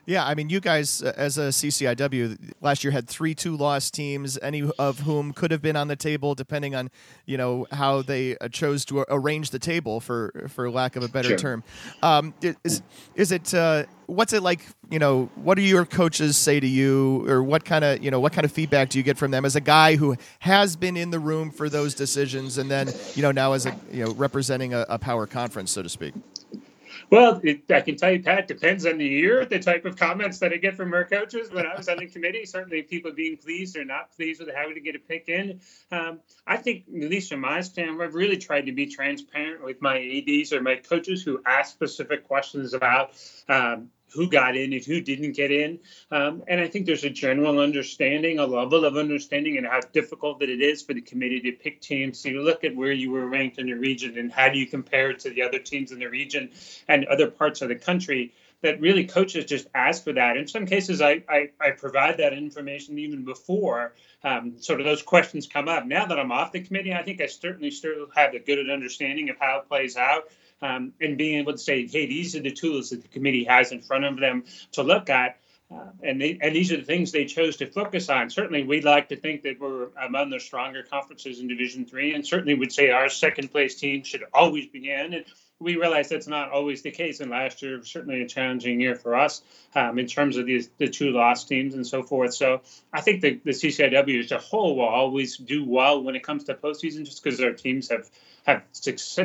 Yeah, 0.05 0.25
I 0.25 0.33
mean, 0.33 0.49
you 0.49 0.59
guys, 0.59 1.03
uh, 1.03 1.13
as 1.15 1.37
a 1.37 1.49
CCIW, 1.49 2.53
last 2.61 2.83
year 2.83 2.91
had 2.91 3.07
three 3.07 3.35
two 3.35 3.55
loss 3.55 3.91
teams, 3.91 4.39
any 4.41 4.69
of 4.79 4.99
whom 4.99 5.33
could 5.33 5.51
have 5.51 5.61
been 5.61 5.75
on 5.75 5.87
the 5.87 5.95
table, 5.95 6.35
depending 6.35 6.73
on 6.73 6.89
you 7.25 7.37
know 7.37 7.67
how 7.71 8.01
they 8.01 8.37
uh, 8.37 8.47
chose 8.47 8.85
to 8.85 9.05
arrange 9.09 9.51
the 9.51 9.59
table, 9.59 9.99
for 9.99 10.47
for 10.49 10.69
lack 10.69 10.95
of 10.95 11.03
a 11.03 11.07
better 11.07 11.29
sure. 11.29 11.37
term. 11.37 11.63
Um, 12.01 12.33
is 12.63 12.81
is 13.15 13.31
it? 13.31 13.53
Uh, 13.53 13.85
what's 14.07 14.33
it 14.33 14.41
like? 14.41 14.61
You 14.89 14.99
know, 14.99 15.29
what 15.35 15.55
do 15.55 15.61
your 15.61 15.85
coaches 15.85 16.37
say 16.37 16.59
to 16.59 16.67
you, 16.67 17.29
or 17.29 17.43
what 17.43 17.63
kind 17.63 17.85
of 17.85 18.03
you 18.03 18.09
know 18.09 18.19
what 18.19 18.33
kind 18.33 18.45
of 18.45 18.51
feedback 18.51 18.89
do 18.89 18.97
you 18.97 19.03
get 19.03 19.17
from 19.17 19.31
them 19.31 19.45
as 19.45 19.55
a 19.55 19.61
guy 19.61 19.95
who 19.95 20.15
has 20.39 20.75
been 20.75 20.97
in 20.97 21.11
the 21.11 21.19
room 21.19 21.51
for 21.51 21.69
those 21.69 21.93
decisions, 21.93 22.57
and 22.57 22.71
then 22.71 22.89
you 23.15 23.21
know 23.21 23.31
now 23.31 23.53
as 23.53 23.65
a 23.65 23.75
you 23.91 24.05
know 24.05 24.11
representing 24.13 24.73
a, 24.73 24.85
a 24.89 24.97
power 24.97 25.27
conference, 25.27 25.71
so 25.71 25.83
to 25.83 25.89
speak. 25.89 26.13
Well, 27.11 27.41
it, 27.43 27.63
I 27.71 27.81
can 27.81 27.95
tell 27.95 28.11
you, 28.11 28.21
Pat, 28.21 28.47
depends 28.47 28.85
on 28.85 28.99
the 28.99 29.05
year, 29.05 29.43
the 29.43 29.57
type 29.57 29.85
of 29.85 29.95
comments 29.95 30.37
that 30.39 30.53
I 30.53 30.57
get 30.57 30.75
from 30.75 30.93
our 30.93 31.05
coaches. 31.05 31.51
When 31.51 31.65
I 31.65 31.75
was 31.75 31.89
on 31.89 31.97
the 31.97 32.05
committee, 32.05 32.45
certainly 32.45 32.83
people 32.83 33.11
being 33.11 33.37
pleased 33.37 33.75
or 33.77 33.83
not 33.83 34.15
pleased 34.15 34.39
with 34.39 34.53
having 34.53 34.75
to 34.75 34.79
get 34.81 34.95
a 34.95 34.99
pick 34.99 35.27
in. 35.27 35.59
Um, 35.91 36.19
I 36.45 36.57
think, 36.57 36.83
at 36.87 37.09
least 37.09 37.31
from 37.31 37.41
my 37.41 37.61
standpoint, 37.61 38.01
I've 38.01 38.13
really 38.13 38.37
tried 38.37 38.67
to 38.67 38.73
be 38.73 38.85
transparent 38.85 39.63
with 39.63 39.81
my 39.81 39.97
ADs 39.97 40.53
or 40.53 40.61
my 40.61 40.75
coaches 40.75 41.23
who 41.23 41.41
ask 41.47 41.73
specific 41.73 42.27
questions 42.27 42.75
about 42.75 43.11
um, 43.47 43.89
who 44.13 44.29
got 44.29 44.55
in 44.55 44.73
and 44.73 44.83
who 44.83 45.01
didn't 45.01 45.33
get 45.33 45.51
in. 45.51 45.79
Um, 46.11 46.43
and 46.47 46.59
I 46.59 46.67
think 46.67 46.85
there's 46.85 47.03
a 47.03 47.09
general 47.09 47.59
understanding, 47.59 48.39
a 48.39 48.45
level 48.45 48.85
of 48.85 48.97
understanding, 48.97 49.57
and 49.57 49.65
how 49.65 49.81
difficult 49.93 50.39
that 50.39 50.49
it 50.49 50.61
is 50.61 50.81
for 50.81 50.93
the 50.93 51.01
committee 51.01 51.39
to 51.41 51.51
pick 51.51 51.81
teams. 51.81 52.19
So 52.19 52.29
you 52.29 52.41
look 52.41 52.63
at 52.63 52.75
where 52.75 52.91
you 52.91 53.11
were 53.11 53.27
ranked 53.27 53.59
in 53.59 53.67
the 53.67 53.73
region 53.73 54.17
and 54.17 54.31
how 54.31 54.49
do 54.49 54.57
you 54.57 54.67
compare 54.67 55.11
it 55.11 55.19
to 55.19 55.29
the 55.29 55.43
other 55.43 55.59
teams 55.59 55.91
in 55.91 55.99
the 55.99 56.07
region 56.07 56.51
and 56.87 57.05
other 57.05 57.29
parts 57.29 57.61
of 57.61 57.69
the 57.69 57.75
country. 57.75 58.33
That 58.61 58.81
really 58.81 59.05
coaches 59.05 59.45
just 59.45 59.67
ask 59.73 60.03
for 60.03 60.11
that. 60.11 60.35
In 60.35 60.45
some 60.45 60.65
cases, 60.65 61.01
I, 61.01 61.23
I, 61.29 61.51
I 61.61 61.71
provide 61.71 62.17
that 62.17 62.33
information 62.33 62.99
even 62.99 63.23
before 63.23 63.93
um, 64.21 64.59
sort 64.59 64.81
of 64.81 64.85
those 64.85 65.01
questions 65.01 65.47
come 65.47 65.69
up. 65.69 65.85
Now 65.85 66.05
that 66.07 66.19
I'm 66.19 66.33
off 66.33 66.51
the 66.51 66.59
committee, 66.59 66.93
I 66.93 67.01
think 67.01 67.21
I 67.21 67.27
certainly 67.27 67.71
still 67.71 68.07
have 68.13 68.33
a 68.33 68.39
good 68.39 68.69
understanding 68.69 69.29
of 69.29 69.37
how 69.39 69.59
it 69.59 69.69
plays 69.69 69.95
out 69.95 70.25
um, 70.61 70.93
and 70.99 71.17
being 71.17 71.39
able 71.39 71.53
to 71.53 71.57
say, 71.57 71.87
hey, 71.87 72.05
these 72.05 72.35
are 72.35 72.41
the 72.41 72.51
tools 72.51 72.89
that 72.89 73.01
the 73.01 73.07
committee 73.07 73.43
has 73.45 73.71
in 73.71 73.81
front 73.81 74.05
of 74.05 74.19
them 74.19 74.43
to 74.73 74.83
look 74.83 75.09
at. 75.09 75.39
Uh, 75.71 75.85
and 76.01 76.19
they, 76.19 76.39
and 76.41 76.55
these 76.55 76.71
are 76.71 76.77
the 76.77 76.83
things 76.83 77.11
they 77.11 77.25
chose 77.25 77.57
to 77.57 77.67
focus 77.67 78.09
on. 78.09 78.29
Certainly, 78.29 78.63
we'd 78.63 78.83
like 78.83 79.09
to 79.09 79.15
think 79.15 79.43
that 79.43 79.59
we're 79.59 79.89
among 80.01 80.31
the 80.31 80.39
stronger 80.39 80.81
conferences 80.81 81.39
in 81.39 81.47
Division 81.47 81.85
Three, 81.85 82.15
and 82.15 82.25
certainly 82.25 82.55
would 82.55 82.71
say 82.71 82.89
our 82.89 83.07
second 83.07 83.51
place 83.51 83.75
team 83.75 84.03
should 84.03 84.23
always 84.33 84.65
be 84.65 84.89
in. 84.89 85.13
And 85.13 85.25
we 85.59 85.75
realize 85.75 86.09
that's 86.09 86.27
not 86.27 86.51
always 86.51 86.81
the 86.81 86.91
case. 86.91 87.19
And 87.19 87.31
last 87.31 87.61
year, 87.61 87.77
was 87.77 87.89
certainly 87.89 88.21
a 88.21 88.27
challenging 88.27 88.79
year 88.79 88.95
for 88.95 89.15
us 89.15 89.41
um, 89.75 89.99
in 89.99 90.07
terms 90.07 90.37
of 90.37 90.45
these, 90.45 90.69
the 90.77 90.87
two 90.87 91.11
lost 91.11 91.49
teams 91.49 91.75
and 91.75 91.85
so 91.85 92.01
forth. 92.01 92.33
So 92.33 92.61
I 92.93 93.01
think 93.01 93.21
the, 93.21 93.39
the 93.43 93.51
CCIW 93.51 94.23
as 94.23 94.31
a 94.31 94.37
whole 94.37 94.77
will 94.77 94.87
always 94.87 95.37
do 95.37 95.65
well 95.65 96.01
when 96.01 96.15
it 96.15 96.23
comes 96.23 96.45
to 96.45 96.53
postseason, 96.53 97.03
just 97.05 97.23
because 97.23 97.41
our 97.41 97.51
teams 97.51 97.89
have 97.89 98.09
have 98.45 98.63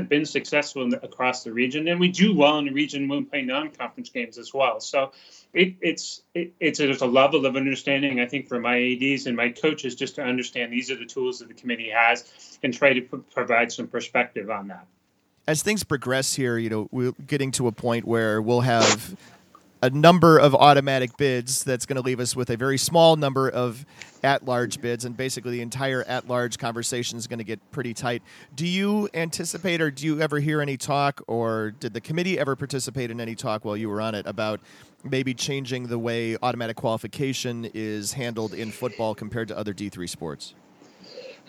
been 0.09 0.27
successful 0.27 0.91
the, 0.91 1.03
across 1.03 1.45
the 1.45 1.53
region, 1.53 1.89
and 1.89 2.01
we 2.01 2.09
do 2.09 2.35
well 2.35 2.59
in 2.59 2.67
the 2.67 2.73
region 2.73 3.09
when 3.09 3.21
we 3.21 3.25
play 3.25 3.43
non-conference 3.43 4.11
games 4.11 4.39
as 4.39 4.53
well. 4.53 4.81
So 4.81 5.13
it, 5.53 5.77
it's 5.81 6.23
it, 6.35 6.53
it's 6.61 6.79
there's 6.79 7.01
a 7.01 7.07
level 7.07 7.47
of 7.47 7.57
understanding 7.57 8.21
I 8.21 8.27
think 8.27 8.49
for 8.49 8.61
my 8.61 8.77
ads 8.77 9.27
and 9.27 9.37
my 9.37 9.51
coaches 9.51 9.95
just 9.95 10.17
to 10.17 10.23
understand 10.23 10.73
these 10.73 10.91
are 10.91 10.97
the 10.97 11.07
tools 11.07 11.39
that 11.39 11.49
the 11.49 11.55
committee 11.55 11.91
has 11.91 12.59
and 12.63 12.75
try 12.75 12.93
to 12.93 13.01
p- 13.01 13.19
provide 13.33 13.73
some 13.73 13.87
perspective 13.87 14.51
on 14.51 14.69
that. 14.69 14.87
As 15.47 15.63
things 15.63 15.85
progress 15.85 16.35
here, 16.35 16.57
you 16.57 16.71
know, 16.71 16.89
we're 16.91 17.13
getting 17.27 17.51
to 17.53 17.67
a 17.67 17.73
point 17.73 18.07
where 18.07 18.41
we'll 18.41 18.63
have 18.63 19.15
a 19.83 19.91
number 19.91 20.39
of 20.39 20.55
automatic 20.55 21.19
bids 21.19 21.63
that's 21.65 21.85
going 21.85 21.97
to 21.97 22.03
leave 22.03 22.19
us 22.19 22.35
with 22.35 22.49
a 22.49 22.57
very 22.57 22.79
small 22.79 23.17
number 23.17 23.51
of 23.51 23.85
at-large 24.23 24.81
bids, 24.81 25.05
and 25.05 25.15
basically 25.15 25.53
the 25.53 25.61
entire 25.61 26.03
at-large 26.05 26.57
conversation 26.57 27.19
is 27.19 27.27
going 27.27 27.41
to 27.41 27.45
get 27.45 27.61
pretty 27.73 27.93
tight. 27.93 28.23
Do 28.55 28.67
you 28.67 29.11
anticipate, 29.13 29.83
or 29.83 29.91
do 29.91 30.07
you 30.07 30.19
ever 30.23 30.41
hear 30.41 30.63
any 30.63 30.79
talk, 30.79 31.21
or 31.27 31.73
did 31.73 31.93
the 31.93 32.01
committee 32.01 32.39
ever 32.39 32.57
participate 32.57 33.11
in 33.11 33.21
any 33.21 33.35
talk 33.35 33.67
while 33.67 33.77
you 33.77 33.91
were 33.91 34.01
on 34.01 34.15
it 34.15 34.27
about 34.27 34.61
maybe 35.03 35.35
changing 35.35 35.89
the 35.89 35.99
way 35.99 36.39
automatic 36.43 36.77
qualification 36.77 37.71
is 37.75 38.15
handled 38.15 38.55
in 38.55 38.71
football 38.71 39.15
compared 39.15 39.49
to 39.49 39.59
other 39.59 39.75
D3 39.75 40.09
sports? 40.09 40.55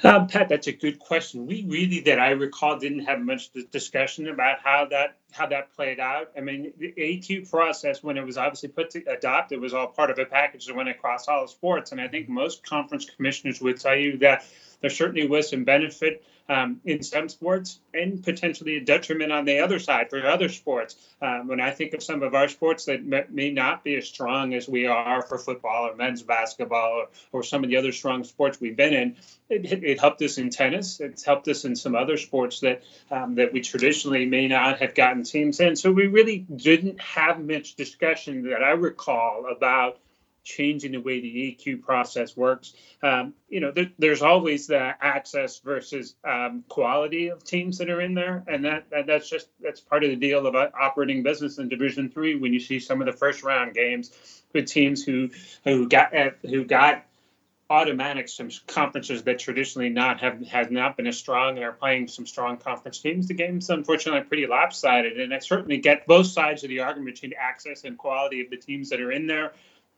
Um, 0.04 0.28
Pat, 0.28 0.50
that's 0.50 0.68
a 0.68 0.74
good 0.74 1.00
question. 1.00 1.48
We 1.48 1.66
really, 1.68 2.02
that 2.02 2.20
I 2.20 2.32
recall, 2.32 2.78
didn't 2.78 3.06
have 3.06 3.20
much 3.20 3.52
discussion 3.72 4.28
about 4.28 4.60
how 4.64 4.86
that 4.92 5.18
how 5.32 5.48
that 5.48 5.74
played 5.76 6.00
out. 6.00 6.32
I 6.38 6.42
mean, 6.42 6.74
the 6.78 6.94
AQ 6.98 7.50
process, 7.50 8.04
when 8.04 8.18
it 8.18 8.26
was 8.26 8.38
obviously 8.38 8.70
put 8.70 8.90
to 8.92 9.04
adopt, 9.06 9.52
it 9.52 9.60
was 9.60 9.74
all 9.74 9.88
part 9.88 10.12
of 10.12 10.20
a 10.20 10.26
package 10.26 10.66
that 10.68 10.76
went 10.76 10.90
across 10.90 11.28
all 11.28 11.48
sports. 11.48 11.92
And 11.92 12.00
I 12.00 12.08
think 12.08 12.30
most 12.30 12.66
conference 12.66 13.06
commissioners 13.06 13.62
would 13.62 13.80
tell 13.80 13.96
you 13.96 14.18
that 14.20 14.46
there 14.82 14.90
certainly 14.90 15.28
was 15.28 15.50
some 15.50 15.64
benefit 15.64 16.24
um, 16.48 16.80
in 16.86 17.02
some 17.02 17.30
sports 17.30 17.80
and 17.94 18.24
potentially 18.24 18.78
a 18.78 18.82
detriment 18.82 19.32
on 19.32 19.46
the 19.46 19.60
other 19.60 19.80
side 19.80 20.10
for 20.10 20.26
other 20.26 20.50
sports. 20.50 20.96
Um, 21.22 21.48
when 21.48 21.60
I 21.60 21.72
think 21.72 21.94
of 21.94 22.04
some 22.04 22.22
of 22.24 22.36
our 22.36 22.48
sports 22.48 22.86
that 22.86 23.32
may 23.32 23.52
not 23.52 23.84
be 23.84 23.96
as 23.96 24.08
strong 24.08 24.54
as 24.54 24.68
we 24.68 24.86
are 24.86 25.22
for 25.24 25.38
football 25.38 25.90
or 25.90 25.96
men's 25.96 26.22
basketball 26.22 27.02
or, 27.02 27.08
or 27.32 27.44
some 27.44 27.64
of 27.64 27.70
the 27.70 27.78
other 27.78 27.92
strong 27.92 28.24
sports 28.24 28.60
we've 28.60 28.76
been 28.76 28.94
in, 28.94 29.16
it, 29.50 29.84
it, 29.84 30.00
helped 30.00 30.22
us 30.22 30.38
in 30.38 30.50
tennis. 30.50 31.00
It's 31.00 31.24
helped 31.24 31.48
us 31.48 31.66
in 31.66 31.76
some 31.76 31.96
other 31.96 32.18
sports 32.18 32.60
that 32.60 32.84
um, 33.10 33.36
that 33.36 33.54
we 33.54 33.62
traditionally 33.62 34.26
may 34.26 34.48
not 34.48 34.80
have 34.80 34.94
gotten 34.94 35.24
teams 35.24 35.60
in. 35.60 35.76
So 35.76 35.92
we 35.92 36.08
really 36.08 36.40
didn't 36.40 37.00
have 37.00 37.40
much 37.40 37.76
discussion 37.76 38.50
that 38.50 38.64
I 38.64 38.72
recall 38.72 39.46
about 39.50 39.98
changing 40.46 40.94
the 40.94 41.00
way 41.00 41.20
the 41.20 41.58
AQ 41.60 41.82
process 41.82 42.38
works. 42.38 42.74
Um, 43.04 43.34
you 43.50 43.60
know, 43.60 43.72
there, 43.72 43.90
there's 44.00 44.22
always 44.22 44.68
the 44.68 44.94
access 45.02 45.60
versus 45.60 46.16
um, 46.24 46.64
quality 46.70 47.28
of 47.28 47.44
teams 47.44 47.80
that 47.80 47.90
are 47.90 48.00
in 48.00 48.14
there, 48.14 48.44
and 48.48 48.64
that, 48.64 48.90
that, 48.92 49.08
that's 49.08 49.30
just 49.30 49.50
that's 49.60 49.82
part 49.82 50.04
of 50.04 50.12
the 50.12 50.16
deal 50.16 50.48
of 50.48 50.56
operating 50.56 51.24
business 51.24 51.58
in 51.58 51.68
Division 51.68 52.10
Three. 52.10 52.36
When 52.36 52.54
you 52.54 52.60
see 52.60 52.80
some 52.80 53.02
of 53.02 53.08
the 53.08 53.14
first 53.14 53.44
round 53.44 53.74
games 53.74 54.12
with 54.54 54.68
teams 54.68 55.04
who 55.04 55.32
who 55.66 55.90
got 55.90 56.14
who 56.44 56.64
got 56.64 57.06
automatic 57.68 58.30
some 58.30 58.50
conferences 58.68 59.24
that 59.24 59.40
traditionally 59.40 59.90
not 59.90 60.22
have 60.22 60.40
has 60.46 60.70
not 60.70 60.96
been 60.96 61.08
as 61.08 61.18
strong 61.18 61.56
and 61.56 61.66
are 61.66 61.72
playing 61.72 62.08
some 62.08 62.28
strong 62.28 62.58
conference 62.58 63.00
teams. 63.00 63.28
The 63.28 63.34
game's 63.34 63.70
unfortunately 63.72 64.22
pretty 64.22 64.46
lopsided, 64.46 65.20
and 65.20 65.34
I 65.34 65.40
certainly 65.40 65.78
get 65.78 66.06
both 66.06 66.28
sides 66.28 66.64
of 66.64 66.70
the 66.70 66.82
argument 66.82 67.16
between 67.16 67.34
access 67.40 67.84
and 67.84 67.98
quality 67.98 68.42
of 68.42 68.52
the 68.52 68.58
teams 68.58 68.90
that 68.90 69.02
are 69.02 69.12
in 69.12 69.26
there 69.26 69.54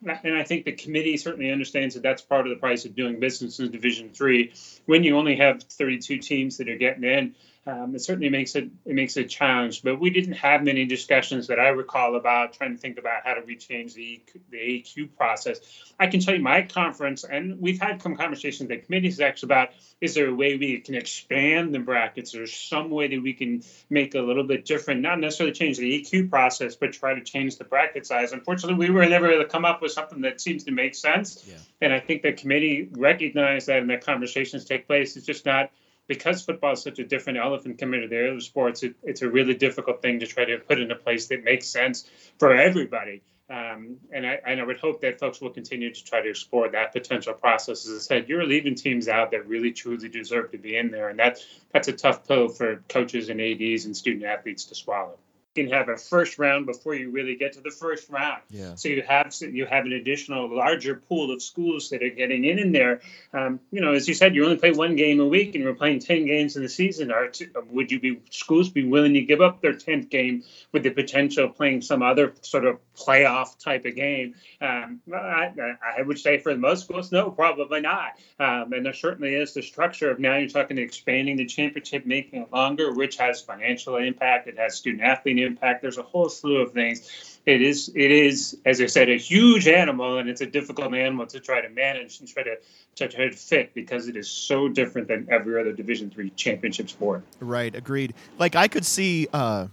and 0.06 0.36
I 0.36 0.44
think 0.44 0.66
the 0.66 0.74
committee 0.74 1.18
certainly 1.18 1.52
understands 1.52 1.96
that 1.96 2.04
that's 2.04 2.22
part 2.22 2.46
of 2.46 2.50
the 2.52 2.60
price 2.60 2.86
of 2.86 2.96
doing 2.96 3.20
business 3.20 3.60
in 3.60 3.72
Division 3.72 4.10
Three. 4.14 4.54
When 4.86 5.04
you 5.04 5.18
only 5.18 5.38
have 5.38 5.64
32 5.64 6.20
teams 6.20 6.58
that 6.58 6.70
are 6.70 6.78
getting 6.78 7.04
in, 7.04 7.36
um, 7.68 7.94
it 7.94 8.00
certainly 8.00 8.30
makes 8.30 8.56
it 8.56 8.70
it 8.86 8.96
makes 8.96 9.18
it 9.18 9.26
a 9.26 9.28
challenge. 9.28 9.84
But 9.84 10.00
we 10.00 10.10
didn't 10.10 10.36
have 10.36 10.64
many 10.64 10.86
discussions 10.86 11.48
that 11.48 11.60
I 11.60 11.68
recall 11.68 12.16
about 12.16 12.54
trying 12.54 12.74
to 12.74 12.78
think 12.78 12.98
about 12.98 13.26
how 13.26 13.34
do 13.36 13.42
we 13.46 13.58
change 13.58 13.94
the 13.94 14.22
the 14.50 14.58
AQ 14.58 15.16
process. 15.18 15.60
I 16.00 16.08
can 16.08 16.22
tell 16.22 16.34
you 16.34 16.42
my 16.42 16.62
conference, 16.62 17.26
and 17.26 17.60
we've 17.60 17.80
had 17.80 18.02
some 18.02 18.16
conversations 18.16 18.72
at 18.72 18.86
committees 18.86 19.20
actually 19.20 19.48
about 19.48 19.70
is 20.00 20.16
there 20.16 20.30
a 20.30 20.34
way 20.34 20.56
we 20.56 20.80
can 20.80 20.96
expand 20.96 21.76
the 21.76 21.80
brackets? 21.80 22.32
There's 22.32 22.56
some 22.56 22.90
way 22.90 23.10
that 23.10 23.22
we 23.22 23.34
can 23.34 23.64
make 23.90 24.16
a 24.16 24.22
little 24.22 24.46
bit 24.46 24.64
different, 24.64 25.02
not 25.02 25.20
necessarily 25.20 25.54
change 25.54 25.78
the 25.78 26.02
AQ 26.02 26.30
process, 26.30 26.76
but 26.78 26.94
try 26.94 27.16
to 27.16 27.22
change 27.22 27.58
the 27.58 27.66
bracket 27.66 28.08
size. 28.08 28.32
Unfortunately, 28.32 28.88
we 28.88 28.94
were 28.94 29.06
never 29.08 29.30
able 29.30 29.44
to 29.44 29.50
come 29.50 29.66
up 29.66 29.82
with 29.82 29.92
something 29.92 30.22
that 30.22 30.40
seems 30.40 30.64
to 30.66 30.72
make 30.72 30.96
sense. 30.96 31.44
Yeah. 31.46 31.56
And 31.82 31.94
I 31.94 32.00
think 32.00 32.22
the 32.22 32.32
committee 32.32 32.88
recognized 32.92 33.68
that, 33.68 33.80
and 33.80 33.90
that 33.90 34.06
conversations 34.06 34.64
take 34.64 34.88
place. 34.88 35.18
It's 35.18 35.26
just 35.26 35.46
not 35.46 35.72
because 36.08 36.44
football 36.44 36.74
is 36.74 36.82
such 36.82 37.00
a 37.00 37.04
different 37.04 37.40
elephant 37.40 37.78
compared 37.78 38.04
to 38.04 38.08
the 38.08 38.32
other 38.32 38.40
sports, 38.40 38.84
it, 38.84 38.96
it's 39.04 39.22
a 39.22 39.30
really 39.30 39.54
difficult 39.54 40.02
thing 40.02 40.20
to 40.20 40.28
try 40.28 40.46
to 40.46 40.58
put 40.58 40.80
in 40.80 40.92
a 40.92 40.96
place 40.96 41.28
that 41.28 41.44
makes 41.44 41.68
sense 41.68 42.10
for 42.40 42.56
everybody. 42.56 43.22
Um, 43.50 43.98
and, 44.12 44.28
I, 44.28 44.40
and 44.46 44.60
I 44.60 44.64
would 44.64 44.78
hope 44.78 45.02
that 45.02 45.20
folks 45.20 45.40
will 45.40 45.52
continue 45.52 45.94
to 45.94 46.04
try 46.04 46.22
to 46.22 46.30
explore 46.30 46.70
that 46.70 46.92
potential 46.92 47.34
process. 47.34 47.88
As 47.88 47.96
I 47.96 48.00
said, 48.00 48.30
you're 48.30 48.46
leaving 48.46 48.76
teams 48.76 49.08
out 49.08 49.32
that 49.32 49.48
really 49.48 49.72
truly 49.72 50.10
deserve 50.10 50.52
to 50.52 50.58
be 50.58 50.76
in 50.76 50.92
there, 50.92 51.08
and 51.08 51.20
that 51.20 51.40
that's 51.72 51.88
a 51.88 51.94
tough 51.94 52.28
pill 52.28 52.50
for 52.50 52.84
coaches 52.90 53.30
and 53.30 53.40
ads 53.40 53.86
and 53.86 53.96
student 53.96 54.26
athletes 54.26 54.66
to 54.66 54.76
swallow 54.76 55.18
can 55.58 55.72
have 55.72 55.90
a 55.90 55.98
first 55.98 56.38
round 56.38 56.66
before 56.66 56.94
you 56.94 57.10
really 57.10 57.36
get 57.36 57.54
to 57.54 57.62
the 57.62 57.72
first 57.72 58.10
round. 58.10 58.42
Yeah. 58.50 58.76
So 58.76 58.90
you 58.90 59.02
have 59.08 59.34
you 59.42 59.66
have 59.66 59.86
an 59.86 59.94
additional 59.94 60.56
larger 60.56 60.96
pool 60.96 61.32
of 61.32 61.42
schools 61.42 61.90
that 61.90 62.04
are 62.04 62.10
getting 62.10 62.44
in 62.44 62.60
in 62.60 62.72
there. 62.72 63.02
Um, 63.34 63.60
you 63.72 63.82
know, 63.82 63.94
as 63.94 64.08
you 64.08 64.14
said, 64.14 64.36
you 64.36 64.44
only 64.46 64.58
play 64.58 64.72
one 64.72 64.96
game 64.96 65.20
a 65.20 65.26
week, 65.26 65.56
and 65.56 65.64
you're 65.64 65.74
playing 65.74 66.00
ten 66.00 66.26
games 66.26 66.56
in 66.56 66.64
the 66.64 66.70
season. 66.70 67.12
Are 67.12 67.32
would 67.72 67.92
you 67.92 68.00
be 68.00 68.22
schools 68.30 68.70
be 68.70 68.86
willing 68.86 69.16
to 69.16 69.22
give 69.22 69.42
up 69.42 69.62
their 69.62 69.74
tenth 69.74 70.10
game 70.10 70.44
with 70.72 70.84
the 70.84 70.92
potential 70.92 71.46
of 71.46 71.56
playing 71.56 71.82
some 71.82 72.04
other 72.04 72.34
sort 72.42 72.66
of 72.66 72.78
playoff 72.96 73.58
type 73.58 73.86
of 73.86 73.96
game? 73.96 74.36
Um, 74.62 75.02
I, 75.14 75.52
I, 75.98 76.02
would 76.02 76.20
say 76.20 76.40
for 76.40 76.56
most 76.56 76.86
schools, 76.86 77.12
no, 77.12 77.30
probably 77.32 77.82
not. 77.82 78.14
Um, 78.40 78.74
and 78.74 78.86
there 78.86 78.94
certainly 78.94 79.36
is 79.36 79.54
the 79.54 79.62
structure 79.62 80.10
of 80.10 80.20
now 80.20 80.38
you're 80.38 80.50
talking 80.50 80.78
expanding 80.78 81.38
the 81.38 81.46
championship, 81.46 82.06
making 82.06 82.42
it 82.42 82.52
longer, 82.52 82.94
which 82.94 83.18
has 83.18 83.42
financial 83.42 83.98
impact. 83.98 84.48
It 84.48 84.58
has 84.58 84.76
student 84.76 85.04
athlete 85.04 85.38
impact. 85.48 85.82
There's 85.82 85.98
a 85.98 86.04
whole 86.04 86.30
slew 86.30 86.58
of 86.58 86.72
things. 86.72 87.40
It 87.46 87.62
is, 87.62 87.90
it 87.96 88.12
is, 88.12 88.58
as 88.66 88.82
I 88.82 88.88
said, 88.88 89.10
a 89.10 89.18
huge 89.18 89.68
animal, 89.68 90.18
and 90.20 90.30
it's 90.30 90.42
a 90.42 90.46
difficult 90.46 90.94
animal 90.94 91.26
to 91.28 91.40
try 91.40 91.62
to 91.62 91.70
manage 91.70 92.20
and 92.20 92.28
try 92.28 92.44
to, 92.44 92.58
to 92.96 93.08
try 93.08 93.30
to 93.30 93.36
fit 93.36 93.74
because 93.74 94.08
it 94.08 94.16
is 94.16 94.30
so 94.30 94.68
different 94.68 95.08
than 95.08 95.28
every 95.32 95.60
other 95.60 95.72
Division 95.72 96.10
three 96.10 96.30
championship 96.32 96.90
sport. 96.90 97.24
Right. 97.40 97.74
Agreed. 97.74 98.14
Like 98.38 98.56
I 98.56 98.68
could 98.68 98.86
see. 98.86 99.28
Uh 99.34 99.68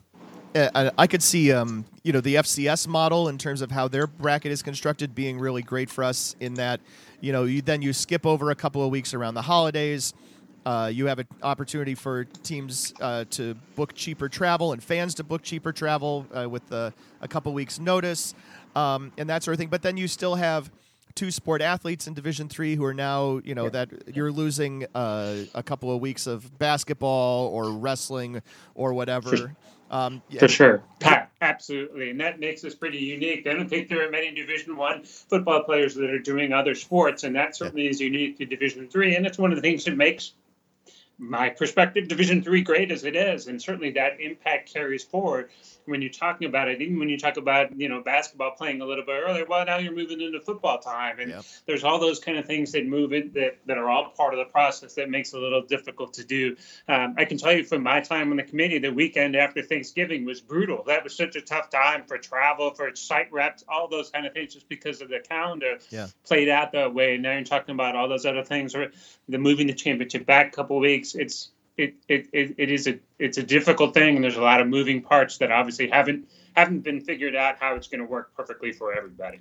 I 0.56 1.08
could 1.08 1.22
see, 1.22 1.50
um, 1.50 1.84
you 2.04 2.12
know, 2.12 2.20
the 2.20 2.36
FCS 2.36 2.86
model 2.86 3.28
in 3.28 3.38
terms 3.38 3.60
of 3.60 3.72
how 3.72 3.88
their 3.88 4.06
bracket 4.06 4.52
is 4.52 4.62
constructed 4.62 5.12
being 5.12 5.40
really 5.40 5.62
great 5.62 5.90
for 5.90 6.04
us. 6.04 6.36
In 6.38 6.54
that, 6.54 6.80
you 7.20 7.32
know, 7.32 7.42
you 7.42 7.60
then 7.60 7.82
you 7.82 7.92
skip 7.92 8.24
over 8.24 8.52
a 8.52 8.54
couple 8.54 8.84
of 8.84 8.90
weeks 8.90 9.14
around 9.14 9.34
the 9.34 9.42
holidays. 9.42 10.14
Uh, 10.66 10.90
you 10.92 11.06
have 11.06 11.18
an 11.18 11.26
opportunity 11.42 11.94
for 11.94 12.24
teams 12.24 12.94
uh, 13.00 13.24
to 13.30 13.54
book 13.76 13.94
cheaper 13.94 14.28
travel 14.28 14.72
and 14.72 14.82
fans 14.82 15.14
to 15.14 15.24
book 15.24 15.42
cheaper 15.42 15.72
travel 15.72 16.26
uh, 16.34 16.48
with 16.48 16.72
a 16.72 16.92
couple 17.28 17.52
weeks 17.52 17.78
notice 17.78 18.34
um, 18.76 19.12
and 19.18 19.28
that 19.28 19.42
sort 19.42 19.54
of 19.54 19.58
thing. 19.58 19.68
But 19.68 19.82
then 19.82 19.96
you 19.96 20.08
still 20.08 20.34
have 20.34 20.70
two 21.14 21.30
sport 21.30 21.62
athletes 21.62 22.06
in 22.06 22.14
Division 22.14 22.48
Three 22.48 22.74
who 22.74 22.84
are 22.84 22.94
now, 22.94 23.40
you 23.44 23.54
know, 23.54 23.68
that 23.68 23.88
you're 24.14 24.32
losing 24.32 24.86
uh, 24.94 25.36
a 25.54 25.62
couple 25.62 25.94
of 25.94 26.00
weeks 26.00 26.26
of 26.26 26.58
basketball 26.58 27.48
or 27.48 27.70
wrestling 27.70 28.42
or 28.74 28.92
whatever. 28.94 29.36
For, 29.36 29.56
um, 29.90 30.22
for 30.38 30.48
sure, 30.48 30.82
absolutely, 31.40 32.10
and 32.10 32.20
that 32.20 32.40
makes 32.40 32.64
us 32.64 32.74
pretty 32.74 32.98
unique. 32.98 33.46
I 33.46 33.54
don't 33.54 33.68
think 33.68 33.88
there 33.88 34.06
are 34.06 34.10
many 34.10 34.34
Division 34.34 34.76
One 34.76 35.04
football 35.04 35.62
players 35.62 35.94
that 35.94 36.10
are 36.10 36.18
doing 36.18 36.52
other 36.52 36.74
sports, 36.74 37.22
and 37.22 37.36
that 37.36 37.54
certainly 37.54 37.86
is 37.86 38.00
unique 38.00 38.38
to 38.38 38.46
Division 38.46 38.88
Three. 38.88 39.14
And 39.14 39.26
it's 39.26 39.38
one 39.38 39.52
of 39.52 39.56
the 39.56 39.62
things 39.62 39.84
that 39.84 39.96
makes 39.96 40.32
my 41.18 41.48
perspective, 41.50 42.08
Division 42.08 42.42
Three, 42.42 42.62
great 42.62 42.90
as 42.90 43.04
it 43.04 43.16
is, 43.16 43.46
and 43.46 43.60
certainly 43.60 43.90
that 43.92 44.20
impact 44.20 44.72
carries 44.72 45.04
forward 45.04 45.50
when 45.86 46.02
you're 46.02 46.10
talking 46.10 46.48
about 46.48 46.68
it. 46.68 46.80
Even 46.80 46.98
when 46.98 47.08
you 47.08 47.18
talk 47.18 47.36
about 47.36 47.78
you 47.78 47.88
know 47.88 48.02
basketball 48.02 48.52
playing 48.52 48.80
a 48.80 48.84
little 48.84 49.04
bit 49.04 49.22
earlier, 49.26 49.44
well, 49.46 49.64
now 49.64 49.78
you're 49.78 49.94
moving 49.94 50.20
into 50.20 50.40
football 50.40 50.78
time, 50.78 51.18
and 51.18 51.30
yep. 51.30 51.44
there's 51.66 51.84
all 51.84 51.98
those 51.98 52.18
kind 52.18 52.38
of 52.38 52.46
things 52.46 52.72
that 52.72 52.86
move 52.86 53.12
it 53.12 53.34
that 53.34 53.58
that 53.66 53.78
are 53.78 53.88
all 53.88 54.10
part 54.10 54.34
of 54.34 54.38
the 54.38 54.50
process 54.50 54.94
that 54.94 55.10
makes 55.10 55.32
it 55.32 55.38
a 55.38 55.40
little 55.40 55.62
difficult 55.62 56.14
to 56.14 56.24
do. 56.24 56.56
Um, 56.88 57.14
I 57.18 57.24
can 57.24 57.38
tell 57.38 57.52
you 57.52 57.64
from 57.64 57.82
my 57.82 58.00
time 58.00 58.30
on 58.30 58.36
the 58.36 58.42
committee, 58.42 58.78
the 58.78 58.92
weekend 58.92 59.36
after 59.36 59.62
Thanksgiving 59.62 60.24
was 60.24 60.40
brutal. 60.40 60.84
That 60.86 61.04
was 61.04 61.16
such 61.16 61.36
a 61.36 61.40
tough 61.40 61.70
time 61.70 62.04
for 62.06 62.18
travel, 62.18 62.72
for 62.74 62.94
site 62.94 63.32
reps, 63.32 63.64
all 63.68 63.88
those 63.88 64.10
kind 64.10 64.26
of 64.26 64.32
things, 64.32 64.54
just 64.54 64.68
because 64.68 65.00
of 65.00 65.08
the 65.08 65.20
calendar 65.20 65.78
yeah. 65.90 66.08
played 66.26 66.48
out 66.48 66.72
that 66.72 66.94
way. 66.94 67.14
And 67.14 67.22
now 67.22 67.32
you're 67.32 67.44
talking 67.44 67.74
about 67.74 67.96
all 67.96 68.08
those 68.08 68.26
other 68.26 68.44
things, 68.44 68.74
or 68.74 68.90
the 69.28 69.38
moving 69.38 69.66
the 69.66 69.74
championship 69.74 70.26
back 70.26 70.48
a 70.48 70.50
couple 70.50 70.78
weeks. 70.78 71.14
It's 71.14 71.50
it, 71.76 71.94
it, 72.08 72.28
it, 72.32 72.54
it 72.58 72.70
is 72.70 72.86
a 72.86 72.98
it's 73.18 73.38
a 73.38 73.42
difficult 73.42 73.94
thing, 73.94 74.16
and 74.16 74.24
there's 74.24 74.36
a 74.36 74.42
lot 74.42 74.60
of 74.60 74.68
moving 74.68 75.02
parts 75.02 75.38
that 75.38 75.50
obviously 75.50 75.88
haven't 75.88 76.28
haven't 76.54 76.80
been 76.80 77.00
figured 77.00 77.34
out 77.34 77.56
how 77.58 77.74
it's 77.74 77.88
going 77.88 78.00
to 78.00 78.06
work 78.06 78.32
perfectly 78.36 78.72
for 78.72 78.94
everybody. 78.94 79.40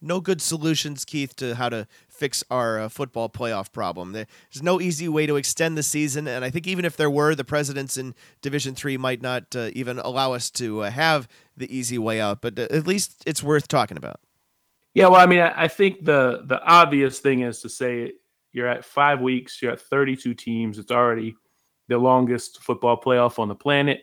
No 0.00 0.20
good 0.20 0.42
solutions, 0.42 1.04
Keith, 1.04 1.36
to 1.36 1.54
how 1.54 1.68
to 1.68 1.86
fix 2.08 2.42
our 2.50 2.80
uh, 2.80 2.88
football 2.88 3.28
playoff 3.28 3.72
problem. 3.72 4.12
There's 4.12 4.26
no 4.60 4.80
easy 4.80 5.08
way 5.08 5.26
to 5.26 5.36
extend 5.36 5.78
the 5.78 5.82
season, 5.82 6.26
and 6.26 6.44
I 6.44 6.50
think 6.50 6.66
even 6.66 6.84
if 6.84 6.96
there 6.96 7.10
were, 7.10 7.34
the 7.34 7.44
presidents 7.44 7.96
in 7.96 8.14
Division 8.40 8.74
Three 8.74 8.96
might 8.96 9.22
not 9.22 9.54
uh, 9.54 9.70
even 9.74 9.98
allow 9.98 10.32
us 10.32 10.50
to 10.52 10.82
uh, 10.82 10.90
have 10.90 11.28
the 11.56 11.76
easy 11.76 11.98
way 11.98 12.20
out. 12.20 12.40
But 12.40 12.58
uh, 12.58 12.66
at 12.70 12.86
least 12.86 13.22
it's 13.26 13.42
worth 13.42 13.68
talking 13.68 13.96
about. 13.96 14.20
Yeah, 14.94 15.06
well, 15.06 15.20
I 15.20 15.26
mean, 15.26 15.40
I 15.40 15.68
think 15.68 16.04
the 16.04 16.42
the 16.44 16.62
obvious 16.62 17.18
thing 17.18 17.40
is 17.40 17.60
to 17.62 17.68
say 17.68 18.12
you're 18.52 18.68
at 18.68 18.84
five 18.84 19.20
weeks. 19.20 19.60
You're 19.60 19.72
at 19.72 19.80
32 19.80 20.34
teams. 20.34 20.78
It's 20.78 20.90
already 20.90 21.34
the 21.88 21.98
longest 21.98 22.62
football 22.62 23.00
playoff 23.00 23.38
on 23.38 23.48
the 23.48 23.54
planet. 23.54 24.02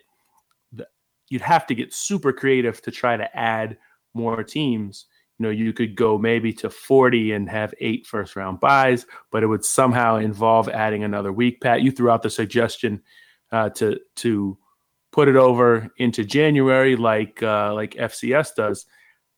You'd 1.30 1.42
have 1.42 1.68
to 1.68 1.76
get 1.76 1.94
super 1.94 2.34
creative 2.34 2.82
to 2.82 2.92
try 2.92 3.16
to 3.16 3.38
add 3.38 3.78
more 4.14 4.44
teams, 4.44 5.06
you 5.40 5.46
know, 5.46 5.50
you 5.50 5.72
could 5.72 5.96
go 5.96 6.18
maybe 6.18 6.52
to 6.54 6.70
40 6.70 7.32
and 7.32 7.50
have 7.50 7.74
eight 7.80 8.06
first 8.06 8.36
round 8.36 8.60
buys, 8.60 9.06
but 9.32 9.42
it 9.42 9.48
would 9.48 9.64
somehow 9.64 10.18
involve 10.18 10.68
adding 10.68 11.04
another 11.04 11.32
week. 11.32 11.62
Pat, 11.62 11.82
you 11.82 11.92
threw 11.92 12.10
out 12.10 12.24
the 12.24 12.30
suggestion 12.30 13.02
uh, 13.52 13.70
to 13.70 14.00
to 14.18 14.58
put 15.12 15.30
it 15.30 15.38
over 15.38 15.90
into 15.98 16.26
January 16.26 16.98
like 16.98 17.42
uh, 17.42 17.74
like 17.74 17.94
FCS 17.94 18.54
does. 18.56 18.86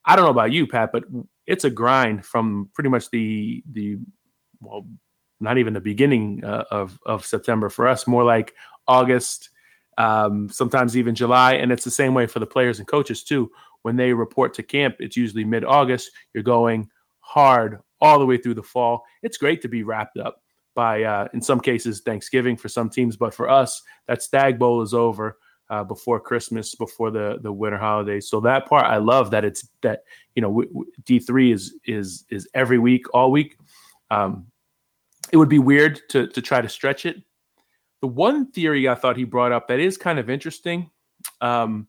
I 0.04 0.16
don't 0.16 0.26
know 0.26 0.32
about 0.32 0.52
you, 0.52 0.66
Pat, 0.66 0.92
but 0.92 1.04
it's 1.46 1.66
a 1.66 1.70
grind 1.70 2.26
from 2.26 2.70
pretty 2.74 2.90
much 2.90 3.12
the 3.12 3.64
the 3.72 3.98
well, 4.62 4.88
not 5.40 5.58
even 5.58 5.74
the 5.74 5.82
beginning 5.82 6.44
uh, 6.44 6.64
of 6.72 7.00
of 7.06 7.26
September 7.26 7.70
for 7.70 7.88
us, 7.88 8.08
more 8.08 8.24
like 8.24 8.54
August, 8.88 9.50
um, 9.98 10.50
sometimes 10.50 10.96
even 10.96 11.16
July, 11.16 11.54
and 11.54 11.72
it's 11.72 11.84
the 11.84 11.92
same 11.92 12.14
way 12.14 12.28
for 12.28 12.40
the 12.40 12.46
players 12.46 12.80
and 12.80 12.88
coaches 12.88 13.24
too. 13.24 13.52
When 13.82 13.96
they 13.96 14.14
report 14.14 14.54
to 14.56 14.64
camp, 14.64 14.96
it's 15.00 15.18
usually 15.18 15.44
mid 15.44 15.66
August. 15.66 16.12
You're 16.34 16.44
going 16.44 16.90
hard 17.20 17.80
all 18.00 18.20
the 18.20 18.26
way 18.26 18.38
through 18.38 18.56
the 18.56 18.64
fall. 18.64 19.04
It's 19.24 19.38
great 19.38 19.62
to 19.62 19.68
be 19.68 19.84
wrapped 19.84 20.18
up 20.18 20.42
by, 20.76 21.04
uh, 21.04 21.28
in 21.34 21.42
some 21.42 21.60
cases, 21.60 22.02
Thanksgiving 22.02 22.58
for 22.58 22.70
some 22.70 22.90
teams, 22.90 23.18
but 23.18 23.34
for 23.34 23.50
us, 23.50 23.82
that 24.08 24.22
Stag 24.22 24.58
Bowl 24.58 24.82
is 24.82 24.94
over 24.94 25.38
uh, 25.70 25.84
before 25.84 26.20
Christmas, 26.20 26.76
before 26.76 27.12
the 27.12 27.40
the 27.42 27.52
winter 27.52 27.78
holidays. 27.78 28.30
So 28.30 28.42
that 28.42 28.68
part, 28.68 28.86
I 28.86 28.98
love 28.98 29.32
that 29.32 29.46
it's 29.46 29.68
that 29.82 30.04
you 30.36 30.42
know 30.42 30.64
D 31.06 31.20
three 31.20 31.52
is 31.52 31.76
is 31.86 32.26
is 32.30 32.48
every 32.54 32.78
week, 32.78 33.06
all 33.14 33.32
week. 33.32 33.58
Um, 34.10 34.51
it 35.32 35.38
would 35.38 35.50
be 35.50 35.60
weird 35.60 36.02
to 36.10 36.28
to 36.28 36.42
try 36.42 36.62
to 36.62 36.70
stretch 36.70 37.06
it. 37.06 37.18
The 38.02 38.08
one 38.08 38.52
theory 38.52 38.90
I 38.90 38.96
thought 38.96 39.18
he 39.18 39.24
brought 39.24 39.52
up 39.52 39.68
that 39.68 39.80
is 39.80 39.98
kind 39.98 40.20
of 40.20 40.30
interesting 40.30 40.90
um, 41.40 41.88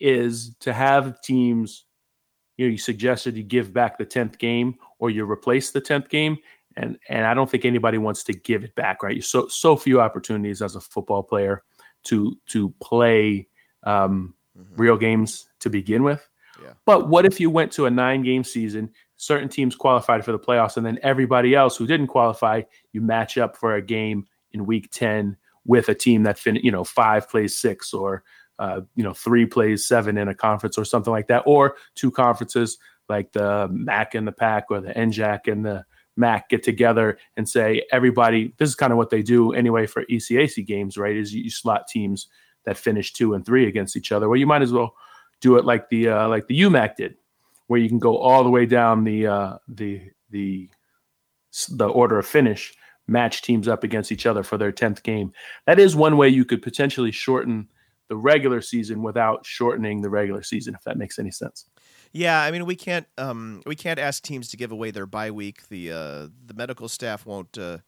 is 0.00 0.54
to 0.60 0.72
have 0.72 1.20
teams. 1.22 1.84
You 2.56 2.66
know, 2.66 2.72
you 2.72 2.78
suggested 2.78 3.36
you 3.36 3.44
give 3.44 3.72
back 3.72 3.98
the 3.98 4.04
tenth 4.04 4.38
game 4.38 4.76
or 4.98 5.10
you 5.10 5.30
replace 5.30 5.70
the 5.70 5.80
tenth 5.80 6.08
game, 6.08 6.38
and 6.76 6.98
and 7.08 7.26
I 7.26 7.34
don't 7.34 7.50
think 7.50 7.64
anybody 7.64 7.98
wants 7.98 8.24
to 8.24 8.32
give 8.32 8.64
it 8.64 8.74
back. 8.74 9.02
Right? 9.02 9.16
You 9.16 9.22
so 9.22 9.48
so 9.48 9.76
few 9.76 10.00
opportunities 10.00 10.62
as 10.62 10.76
a 10.76 10.80
football 10.80 11.22
player 11.22 11.62
to 12.04 12.36
to 12.46 12.70
play 12.80 13.48
um, 13.84 14.34
mm-hmm. 14.58 14.80
real 14.80 14.96
games 14.96 15.48
to 15.60 15.70
begin 15.70 16.02
with. 16.02 16.28
Yeah. 16.62 16.72
But 16.84 17.08
what 17.08 17.24
if 17.24 17.38
you 17.40 17.50
went 17.50 17.72
to 17.72 17.86
a 17.86 17.90
nine 17.90 18.22
game 18.22 18.44
season? 18.44 18.90
Certain 19.18 19.48
teams 19.48 19.76
qualified 19.76 20.24
for 20.24 20.32
the 20.32 20.38
playoffs, 20.38 20.76
and 20.76 20.86
then 20.86 20.98
everybody 21.02 21.54
else 21.54 21.76
who 21.76 21.86
didn't 21.86 22.06
qualify, 22.06 22.62
you 22.92 23.00
match 23.00 23.36
up 23.36 23.56
for 23.56 23.74
a 23.74 23.82
game 23.82 24.24
in 24.52 24.64
week 24.64 24.88
ten 24.90 25.36
with 25.66 25.88
a 25.90 25.94
team 25.94 26.22
that 26.22 26.38
fin- 26.38 26.56
you 26.56 26.70
know 26.70 26.84
five 26.84 27.28
plays 27.28 27.56
six 27.56 27.92
or 27.92 28.24
uh, 28.58 28.80
you 28.94 29.04
know 29.04 29.12
three 29.12 29.44
plays 29.44 29.86
seven 29.86 30.16
in 30.16 30.28
a 30.28 30.34
conference 30.34 30.78
or 30.78 30.84
something 30.84 31.12
like 31.12 31.26
that, 31.26 31.42
or 31.46 31.76
two 31.94 32.10
conferences 32.10 32.78
like 33.08 33.32
the 33.32 33.68
MAC 33.70 34.14
and 34.14 34.26
the 34.26 34.32
PAC 34.32 34.64
or 34.70 34.80
the 34.80 34.92
NJAC 34.92 35.50
and 35.50 35.64
the 35.64 35.84
MAC 36.16 36.48
get 36.48 36.62
together 36.62 37.18
and 37.36 37.48
say 37.48 37.82
everybody. 37.92 38.54
This 38.58 38.68
is 38.68 38.74
kind 38.74 38.92
of 38.92 38.98
what 38.98 39.10
they 39.10 39.22
do 39.22 39.52
anyway 39.52 39.86
for 39.86 40.04
ECAC 40.06 40.66
games, 40.66 40.96
right? 40.96 41.16
Is 41.16 41.34
you 41.34 41.50
slot 41.50 41.86
teams 41.88 42.28
that 42.64 42.76
finish 42.76 43.12
two 43.12 43.34
and 43.34 43.44
three 43.46 43.66
against 43.66 43.96
each 43.96 44.12
other. 44.12 44.28
Well, 44.28 44.38
you 44.38 44.46
might 44.46 44.62
as 44.62 44.72
well 44.72 44.94
do 45.40 45.56
it 45.56 45.64
like 45.64 45.88
the 45.88 46.08
uh, 46.08 46.28
like 46.28 46.46
the 46.46 46.60
UMAC 46.60 46.96
did, 46.96 47.16
where 47.68 47.78
you 47.78 47.88
can 47.88 47.98
go 47.98 48.18
all 48.18 48.42
the 48.42 48.50
way 48.50 48.66
down 48.66 49.04
the 49.04 49.26
uh, 49.26 49.58
the 49.68 50.02
the 50.30 50.68
the 51.70 51.86
order 51.86 52.18
of 52.18 52.26
finish, 52.26 52.74
match 53.06 53.42
teams 53.42 53.68
up 53.68 53.84
against 53.84 54.10
each 54.10 54.26
other 54.26 54.42
for 54.42 54.58
their 54.58 54.72
tenth 54.72 55.02
game. 55.02 55.32
That 55.66 55.78
is 55.78 55.94
one 55.94 56.16
way 56.16 56.28
you 56.28 56.44
could 56.44 56.62
potentially 56.62 57.12
shorten 57.12 57.68
the 58.08 58.16
regular 58.16 58.60
season 58.62 59.02
without 59.02 59.46
shortening 59.46 60.00
the 60.00 60.10
regular 60.10 60.42
season, 60.42 60.74
if 60.74 60.82
that 60.84 60.96
makes 60.96 61.18
any 61.18 61.30
sense. 61.30 61.66
Yeah, 62.12 62.40
I 62.42 62.50
mean 62.50 62.64
we 62.66 62.74
can't 62.74 63.06
um, 63.16 63.62
we 63.66 63.76
can't 63.76 63.98
ask 63.98 64.22
teams 64.22 64.48
to 64.48 64.56
give 64.56 64.72
away 64.72 64.90
their 64.90 65.06
bye 65.06 65.30
week. 65.30 65.68
The 65.68 65.92
uh, 65.92 66.28
the 66.46 66.54
medical 66.54 66.88
staff 66.88 67.26
won't 67.26 67.56
uh, 67.58 67.78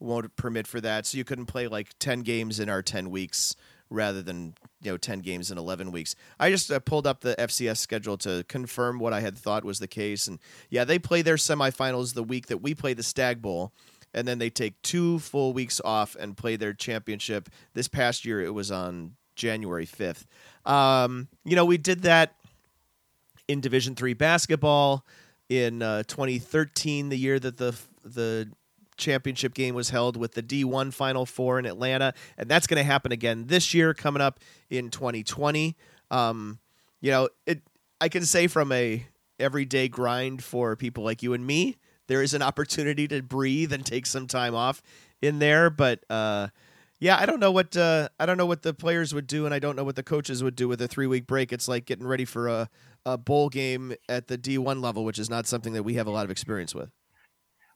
won't 0.00 0.34
permit 0.36 0.66
for 0.66 0.80
that. 0.80 1.06
So 1.06 1.18
you 1.18 1.24
couldn't 1.24 1.46
play 1.46 1.68
like 1.68 1.90
ten 1.98 2.20
games 2.20 2.58
in 2.58 2.70
our 2.70 2.82
ten 2.82 3.10
weeks 3.10 3.54
rather 3.90 4.22
than 4.22 4.54
you 4.82 4.90
know 4.90 4.96
10 4.96 5.20
games 5.20 5.50
in 5.50 5.58
11 5.58 5.92
weeks. 5.92 6.14
I 6.38 6.50
just 6.50 6.70
uh, 6.70 6.80
pulled 6.80 7.06
up 7.06 7.20
the 7.20 7.34
fcs 7.38 7.78
schedule 7.78 8.16
to 8.18 8.44
confirm 8.48 8.98
what 8.98 9.12
i 9.12 9.20
had 9.20 9.36
thought 9.36 9.64
was 9.64 9.78
the 9.78 9.88
case 9.88 10.26
and 10.26 10.38
yeah 10.70 10.84
they 10.84 10.98
play 10.98 11.22
their 11.22 11.36
semifinals 11.36 12.14
the 12.14 12.22
week 12.22 12.46
that 12.46 12.58
we 12.58 12.74
play 12.74 12.94
the 12.94 13.02
stag 13.02 13.40
bowl 13.42 13.72
and 14.14 14.26
then 14.26 14.38
they 14.38 14.50
take 14.50 14.80
two 14.82 15.18
full 15.18 15.52
weeks 15.52 15.80
off 15.84 16.16
and 16.18 16.36
play 16.36 16.56
their 16.56 16.72
championship. 16.72 17.50
This 17.74 17.88
past 17.88 18.24
year 18.24 18.40
it 18.40 18.54
was 18.54 18.70
on 18.70 19.16
january 19.34 19.86
5th 19.86 20.24
um, 20.64 21.28
you 21.44 21.56
know 21.56 21.64
we 21.64 21.76
did 21.76 22.02
that 22.02 22.36
in 23.48 23.60
Division 23.60 23.94
three 23.94 24.14
basketball 24.14 25.04
in 25.48 25.82
uh, 25.82 26.02
2013, 26.04 27.08
the 27.08 27.16
year 27.16 27.38
that 27.38 27.56
the 27.56 27.78
the 28.04 28.48
championship 28.96 29.54
game 29.54 29.74
was 29.74 29.90
held 29.90 30.16
with 30.16 30.32
the 30.32 30.42
D1 30.42 30.92
Final 30.92 31.26
Four 31.26 31.58
in 31.58 31.66
Atlanta, 31.66 32.14
and 32.36 32.48
that's 32.48 32.66
going 32.66 32.78
to 32.78 32.84
happen 32.84 33.12
again 33.12 33.46
this 33.46 33.74
year, 33.74 33.94
coming 33.94 34.22
up 34.22 34.40
in 34.70 34.90
2020. 34.90 35.76
Um, 36.10 36.58
you 37.00 37.10
know, 37.10 37.28
it. 37.46 37.62
I 38.00 38.08
can 38.08 38.24
say 38.24 38.46
from 38.46 38.72
a 38.72 39.06
everyday 39.38 39.88
grind 39.88 40.44
for 40.44 40.76
people 40.76 41.02
like 41.04 41.22
you 41.22 41.32
and 41.32 41.46
me, 41.46 41.76
there 42.08 42.22
is 42.22 42.34
an 42.34 42.42
opportunity 42.42 43.08
to 43.08 43.22
breathe 43.22 43.72
and 43.72 43.84
take 43.84 44.06
some 44.06 44.26
time 44.26 44.54
off 44.54 44.82
in 45.22 45.38
there, 45.38 45.70
but. 45.70 46.04
Uh, 46.10 46.48
yeah, 46.98 47.18
I 47.20 47.26
don't 47.26 47.40
know 47.40 47.52
what 47.52 47.76
uh, 47.76 48.08
I 48.18 48.24
don't 48.24 48.38
know 48.38 48.46
what 48.46 48.62
the 48.62 48.72
players 48.72 49.12
would 49.12 49.26
do, 49.26 49.44
and 49.44 49.54
I 49.54 49.58
don't 49.58 49.76
know 49.76 49.84
what 49.84 49.96
the 49.96 50.02
coaches 50.02 50.42
would 50.42 50.56
do 50.56 50.66
with 50.66 50.80
a 50.80 50.88
three 50.88 51.06
week 51.06 51.26
break. 51.26 51.52
It's 51.52 51.68
like 51.68 51.84
getting 51.84 52.06
ready 52.06 52.24
for 52.24 52.48
a, 52.48 52.70
a 53.04 53.18
bowl 53.18 53.48
game 53.50 53.94
at 54.08 54.28
the 54.28 54.38
D 54.38 54.56
one 54.56 54.80
level, 54.80 55.04
which 55.04 55.18
is 55.18 55.28
not 55.28 55.46
something 55.46 55.74
that 55.74 55.82
we 55.82 55.94
have 55.94 56.06
a 56.06 56.10
lot 56.10 56.24
of 56.24 56.30
experience 56.30 56.74
with. 56.74 56.90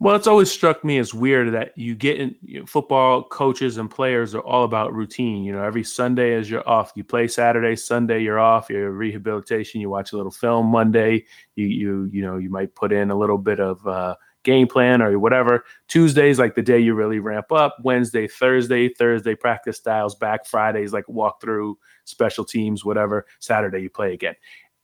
Well, 0.02 0.16
it's 0.16 0.26
always 0.26 0.50
struck 0.50 0.82
me 0.82 0.96
as 0.96 1.12
weird 1.12 1.52
that 1.52 1.76
you 1.76 1.94
get 1.94 2.18
in 2.18 2.34
you 2.42 2.60
know, 2.60 2.66
football 2.66 3.22
coaches 3.22 3.76
and 3.76 3.90
players 3.90 4.34
are 4.34 4.40
all 4.40 4.64
about 4.64 4.94
routine. 4.94 5.44
You 5.44 5.52
know, 5.52 5.62
every 5.62 5.84
Sunday 5.84 6.34
as 6.34 6.48
you're 6.50 6.66
off, 6.66 6.92
you 6.96 7.04
play 7.04 7.28
Saturday, 7.28 7.76
Sunday 7.76 8.22
you're 8.22 8.38
off. 8.38 8.70
Your 8.70 8.92
rehabilitation, 8.92 9.78
you 9.78 9.90
watch 9.90 10.12
a 10.12 10.16
little 10.16 10.32
film 10.32 10.66
Monday. 10.68 11.26
You 11.54 11.66
you 11.66 12.08
you 12.10 12.22
know 12.22 12.38
you 12.38 12.48
might 12.48 12.74
put 12.74 12.92
in 12.92 13.10
a 13.10 13.16
little 13.16 13.38
bit 13.38 13.60
of. 13.60 13.86
Uh, 13.86 14.16
game 14.42 14.66
plan 14.66 15.02
or 15.02 15.18
whatever. 15.18 15.64
Tuesdays 15.88 16.38
like 16.38 16.54
the 16.54 16.62
day 16.62 16.78
you 16.78 16.94
really 16.94 17.18
ramp 17.18 17.52
up. 17.52 17.76
Wednesday, 17.84 18.26
Thursday, 18.26 18.88
Thursday 18.88 19.34
practice 19.34 19.76
styles 19.76 20.14
back. 20.14 20.46
Fridays 20.46 20.94
like 20.94 21.06
walk 21.10 21.42
through 21.42 21.76
special 22.04 22.46
teams, 22.46 22.82
whatever. 22.82 23.26
Saturday 23.38 23.82
you 23.82 23.90
play 23.90 24.14
again, 24.14 24.34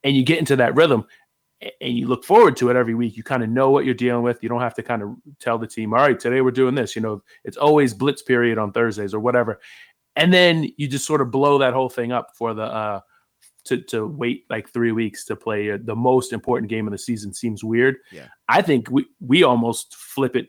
and 0.05 0.15
you 0.15 0.23
get 0.23 0.39
into 0.39 0.57
that 0.57 0.75
rhythm. 0.75 1.07
And 1.81 1.97
you 1.97 2.07
look 2.07 2.25
forward 2.25 2.57
to 2.59 2.69
it 2.69 2.77
every 2.77 2.95
week. 2.95 3.17
You 3.17 3.23
kind 3.23 3.43
of 3.43 3.49
know 3.49 3.71
what 3.71 3.85
you're 3.85 3.95
dealing 3.95 4.23
with. 4.23 4.43
You 4.43 4.49
don't 4.49 4.61
have 4.61 4.75
to 4.75 4.83
kind 4.83 5.03
of 5.03 5.17
tell 5.41 5.59
the 5.59 5.67
team, 5.67 5.95
all 5.95 6.01
right, 6.01 6.19
today 6.19 6.43
we're 6.43 6.51
doing 6.51 6.75
this. 6.75 6.95
You 6.95 7.03
know, 7.03 7.23
it's 7.45 7.57
always 7.57 7.95
blitz 7.95 8.23
period 8.23 8.59
on 8.59 8.73
Thursdays 8.73 9.15
or 9.15 9.21
whatever. 9.21 9.61
And 10.17 10.33
then 10.33 10.71
you 10.77 10.89
just 10.89 11.07
sort 11.07 11.21
of 11.21 11.31
blow 11.31 11.59
that 11.59 11.73
whole 11.75 11.89
thing 11.89 12.13
up 12.13 12.37
for 12.37 12.55
the 12.55 12.65
uh, 12.65 13.01
to 13.65 13.83
to 13.83 14.07
wait 14.07 14.45
like 14.49 14.71
three 14.71 14.93
weeks 14.93 15.25
to 15.27 15.37
play 15.37 15.71
uh, 15.71 15.79
the 15.83 15.95
most 15.95 16.33
important 16.33 16.71
game 16.71 16.87
of 16.87 16.93
the 16.93 16.99
season 16.99 17.35
seems 17.35 17.63
weird. 17.63 17.97
Yeah. 18.11 18.29
I 18.49 18.63
think 18.63 18.91
we 18.91 19.07
we 19.21 19.43
almost 19.43 19.95
flip 19.95 20.37
it 20.37 20.49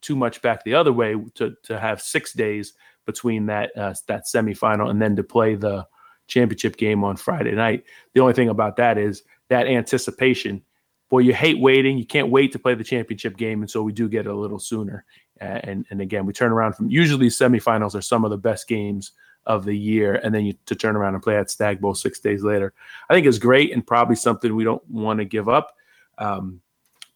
too 0.00 0.16
much 0.16 0.40
back 0.42 0.64
the 0.64 0.74
other 0.74 0.92
way 0.92 1.16
to 1.34 1.54
to 1.64 1.78
have 1.78 2.00
six 2.00 2.32
days 2.32 2.74
between 3.06 3.46
that 3.46 3.76
uh, 3.76 3.94
that 4.08 4.24
semifinal 4.32 4.90
and 4.90 5.00
then 5.00 5.16
to 5.16 5.22
play 5.22 5.54
the 5.54 5.86
championship 6.28 6.76
game 6.76 7.02
on 7.02 7.16
Friday 7.16 7.52
night. 7.52 7.84
The 8.14 8.20
only 8.20 8.34
thing 8.34 8.48
about 8.48 8.76
that 8.76 8.98
is 8.98 9.22
that 9.50 9.66
anticipation. 9.66 10.62
Boy, 11.10 11.18
you 11.18 11.34
hate 11.34 11.60
waiting. 11.60 11.98
You 11.98 12.06
can't 12.06 12.30
wait 12.30 12.52
to 12.52 12.58
play 12.58 12.74
the 12.74 12.84
championship 12.84 13.36
game, 13.36 13.60
and 13.60 13.70
so 13.70 13.82
we 13.82 13.92
do 13.92 14.08
get 14.08 14.26
it 14.26 14.30
a 14.30 14.34
little 14.34 14.58
sooner. 14.58 15.04
And 15.38 15.84
and 15.90 16.00
again, 16.00 16.24
we 16.24 16.32
turn 16.32 16.52
around 16.52 16.74
from 16.74 16.88
usually 16.88 17.26
semifinals 17.26 17.94
are 17.94 18.02
some 18.02 18.24
of 18.24 18.30
the 18.30 18.38
best 18.38 18.68
games 18.68 19.12
of 19.46 19.64
the 19.64 19.76
year, 19.76 20.14
and 20.14 20.34
then 20.34 20.44
you 20.44 20.54
to 20.66 20.74
turn 20.74 20.96
around 20.96 21.14
and 21.14 21.22
play 21.22 21.36
at 21.36 21.50
Stag 21.50 21.80
Bowl 21.80 21.94
six 21.94 22.20
days 22.20 22.42
later. 22.42 22.72
I 23.08 23.14
think 23.14 23.26
is 23.26 23.38
great 23.38 23.72
and 23.72 23.86
probably 23.86 24.16
something 24.16 24.54
we 24.54 24.64
don't 24.64 24.88
want 24.88 25.18
to 25.18 25.24
give 25.24 25.48
up. 25.48 25.74
Um, 26.18 26.60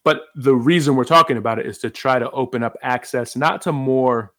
but 0.03 0.25
the 0.35 0.55
reason 0.55 0.95
we're 0.95 1.03
talking 1.03 1.37
about 1.37 1.57
it 1.59 1.65
is 1.65 1.79
to 1.79 1.89
try 1.89 2.19
to 2.19 2.29
open 2.31 2.63
up 2.63 2.75
access 2.83 3.35
not 3.35 3.61
to 3.63 3.71
more 3.71 4.33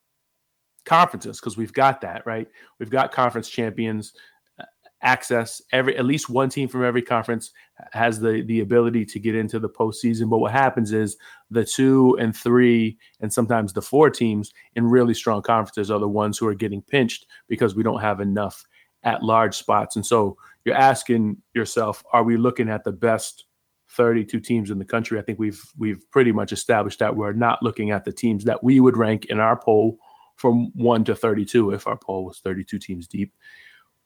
conferences 0.84 1.40
because 1.40 1.56
we've 1.56 1.72
got 1.72 2.00
that 2.02 2.24
right. 2.26 2.48
We've 2.78 2.90
got 2.90 3.12
conference 3.12 3.48
champions 3.48 4.12
access. 5.02 5.60
Every 5.72 5.96
at 5.96 6.04
least 6.04 6.30
one 6.30 6.48
team 6.48 6.68
from 6.68 6.84
every 6.84 7.02
conference 7.02 7.50
has 7.92 8.20
the 8.20 8.42
the 8.42 8.60
ability 8.60 9.04
to 9.06 9.18
get 9.18 9.34
into 9.34 9.58
the 9.58 9.68
postseason. 9.68 10.30
But 10.30 10.38
what 10.38 10.52
happens 10.52 10.92
is 10.92 11.16
the 11.50 11.64
two 11.64 12.16
and 12.20 12.34
three, 12.34 12.98
and 13.20 13.32
sometimes 13.32 13.72
the 13.72 13.82
four 13.82 14.10
teams 14.10 14.52
in 14.74 14.86
really 14.86 15.14
strong 15.14 15.42
conferences 15.42 15.90
are 15.90 16.00
the 16.00 16.08
ones 16.08 16.38
who 16.38 16.46
are 16.46 16.54
getting 16.54 16.82
pinched 16.82 17.26
because 17.48 17.74
we 17.74 17.82
don't 17.82 18.00
have 18.00 18.20
enough 18.20 18.64
at 19.04 19.22
large 19.22 19.56
spots. 19.56 19.96
And 19.96 20.04
so 20.04 20.36
you're 20.64 20.74
asking 20.74 21.36
yourself, 21.54 22.02
are 22.12 22.24
we 22.24 22.36
looking 22.36 22.68
at 22.68 22.84
the 22.84 22.92
best 22.92 23.44
32 23.90 24.40
teams 24.40 24.70
in 24.70 24.78
the 24.78 24.84
country? 24.84 25.18
I 25.18 25.22
think 25.22 25.38
we've 25.38 25.62
we've 25.78 26.02
pretty 26.10 26.32
much 26.32 26.52
established 26.52 26.98
that 26.98 27.16
we're 27.16 27.32
not 27.32 27.62
looking 27.62 27.90
at 27.90 28.04
the 28.04 28.12
teams 28.12 28.44
that 28.44 28.64
we 28.64 28.80
would 28.80 28.96
rank 28.96 29.26
in 29.26 29.38
our 29.38 29.58
poll 29.58 29.98
from 30.36 30.70
1 30.74 31.04
to 31.04 31.14
32 31.14 31.70
if 31.70 31.86
our 31.86 31.96
poll 31.96 32.26
was 32.26 32.40
32 32.40 32.78
teams 32.78 33.06
deep 33.06 33.32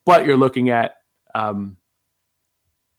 but 0.05 0.25
you're 0.25 0.37
looking 0.37 0.69
at 0.69 0.95
um, 1.35 1.77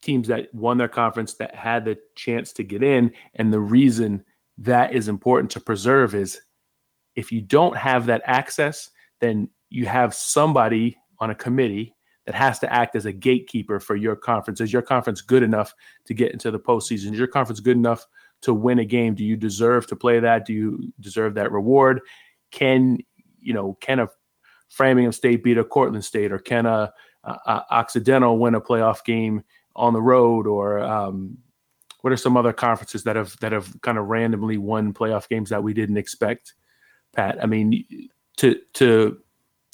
teams 0.03 0.29
that 0.29 0.53
won 0.55 0.79
their 0.79 0.89
conference 0.89 1.35
that 1.35 1.55
had 1.55 1.85
the 1.85 1.99
chance 2.17 2.53
to 2.55 2.65
get 2.65 2.83
in. 2.83 3.13
And 3.37 3.53
the 3.53 3.61
reason 3.61 4.25
that 4.59 4.95
is 4.95 5.09
important 5.09 5.51
to 5.53 5.61
preserve 5.61 6.15
is 6.15 6.41
if 7.15 7.33
you 7.33 7.41
don't 7.41 7.77
have 7.77 8.07
that 8.07 8.23
access, 8.25 8.91
then 9.21 9.49
you 9.71 9.87
have 9.87 10.15
somebody 10.15 10.97
on 11.19 11.31
a 11.31 11.35
committee 11.35 11.95
that 12.27 12.35
has 12.35 12.59
to 12.61 12.73
act 12.73 12.95
as 12.95 13.07
a 13.07 13.13
gatekeeper 13.13 13.81
for 13.81 13.97
your 13.97 14.17
conference. 14.17 14.61
Is 14.61 14.73
your 14.73 14.83
conference 14.83 15.21
good 15.21 15.43
enough 15.43 15.75
to 16.07 16.15
get 16.15 16.33
into 16.33 16.51
the 16.51 16.59
postseason? 16.59 17.13
Is 17.13 17.19
your 17.19 17.27
conference 17.27 17.61
good 17.61 17.77
enough 17.77 18.07
to 18.43 18.55
win 18.55 18.79
a 18.79 18.85
game? 18.85 19.15
Do 19.15 19.25
you 19.25 19.37
deserve 19.37 19.87
to 19.89 19.97
play 19.97 20.21
that? 20.21 20.47
Do 20.47 20.53
you 20.53 20.93
deserve 21.01 21.35
that 21.35 21.53
reward? 21.53 22.01
Can 22.51 22.99
you 23.41 23.55
know? 23.55 23.77
Can 23.81 24.01
a 24.01 24.09
Framingham 24.73 25.13
State 25.13 25.45
beat 25.45 25.59
a 25.59 25.65
Cortland 25.65 26.05
State, 26.05 26.33
or 26.33 26.39
can 26.39 26.65
a, 26.65 26.93
a, 27.25 27.63
Occidental 27.71 28.39
win 28.39 28.55
a 28.55 28.61
playoff 28.61 29.05
game 29.05 29.45
on 29.77 29.93
the 29.93 30.01
road, 30.01 30.47
or 30.47 30.81
um, 30.81 31.37
what 32.01 32.13
are 32.13 32.17
some 32.17 32.39
other 32.39 32.55
conferences 32.55 33.05
that 33.05 33.15
have 33.15 33.37
that 33.41 33.53
have 33.53 33.79
kind 33.83 33.99
of 33.99 34.07
randomly 34.07 34.57
won 34.57 34.95
playoff 34.95 35.29
games 35.29 35.51
that 35.51 35.63
we 35.63 35.75
didn't 35.75 35.99
expect? 35.99 36.55
Pat, 37.13 37.39
I 37.43 37.47
mean, 37.47 37.85
to 38.39 38.59
to 38.75 39.19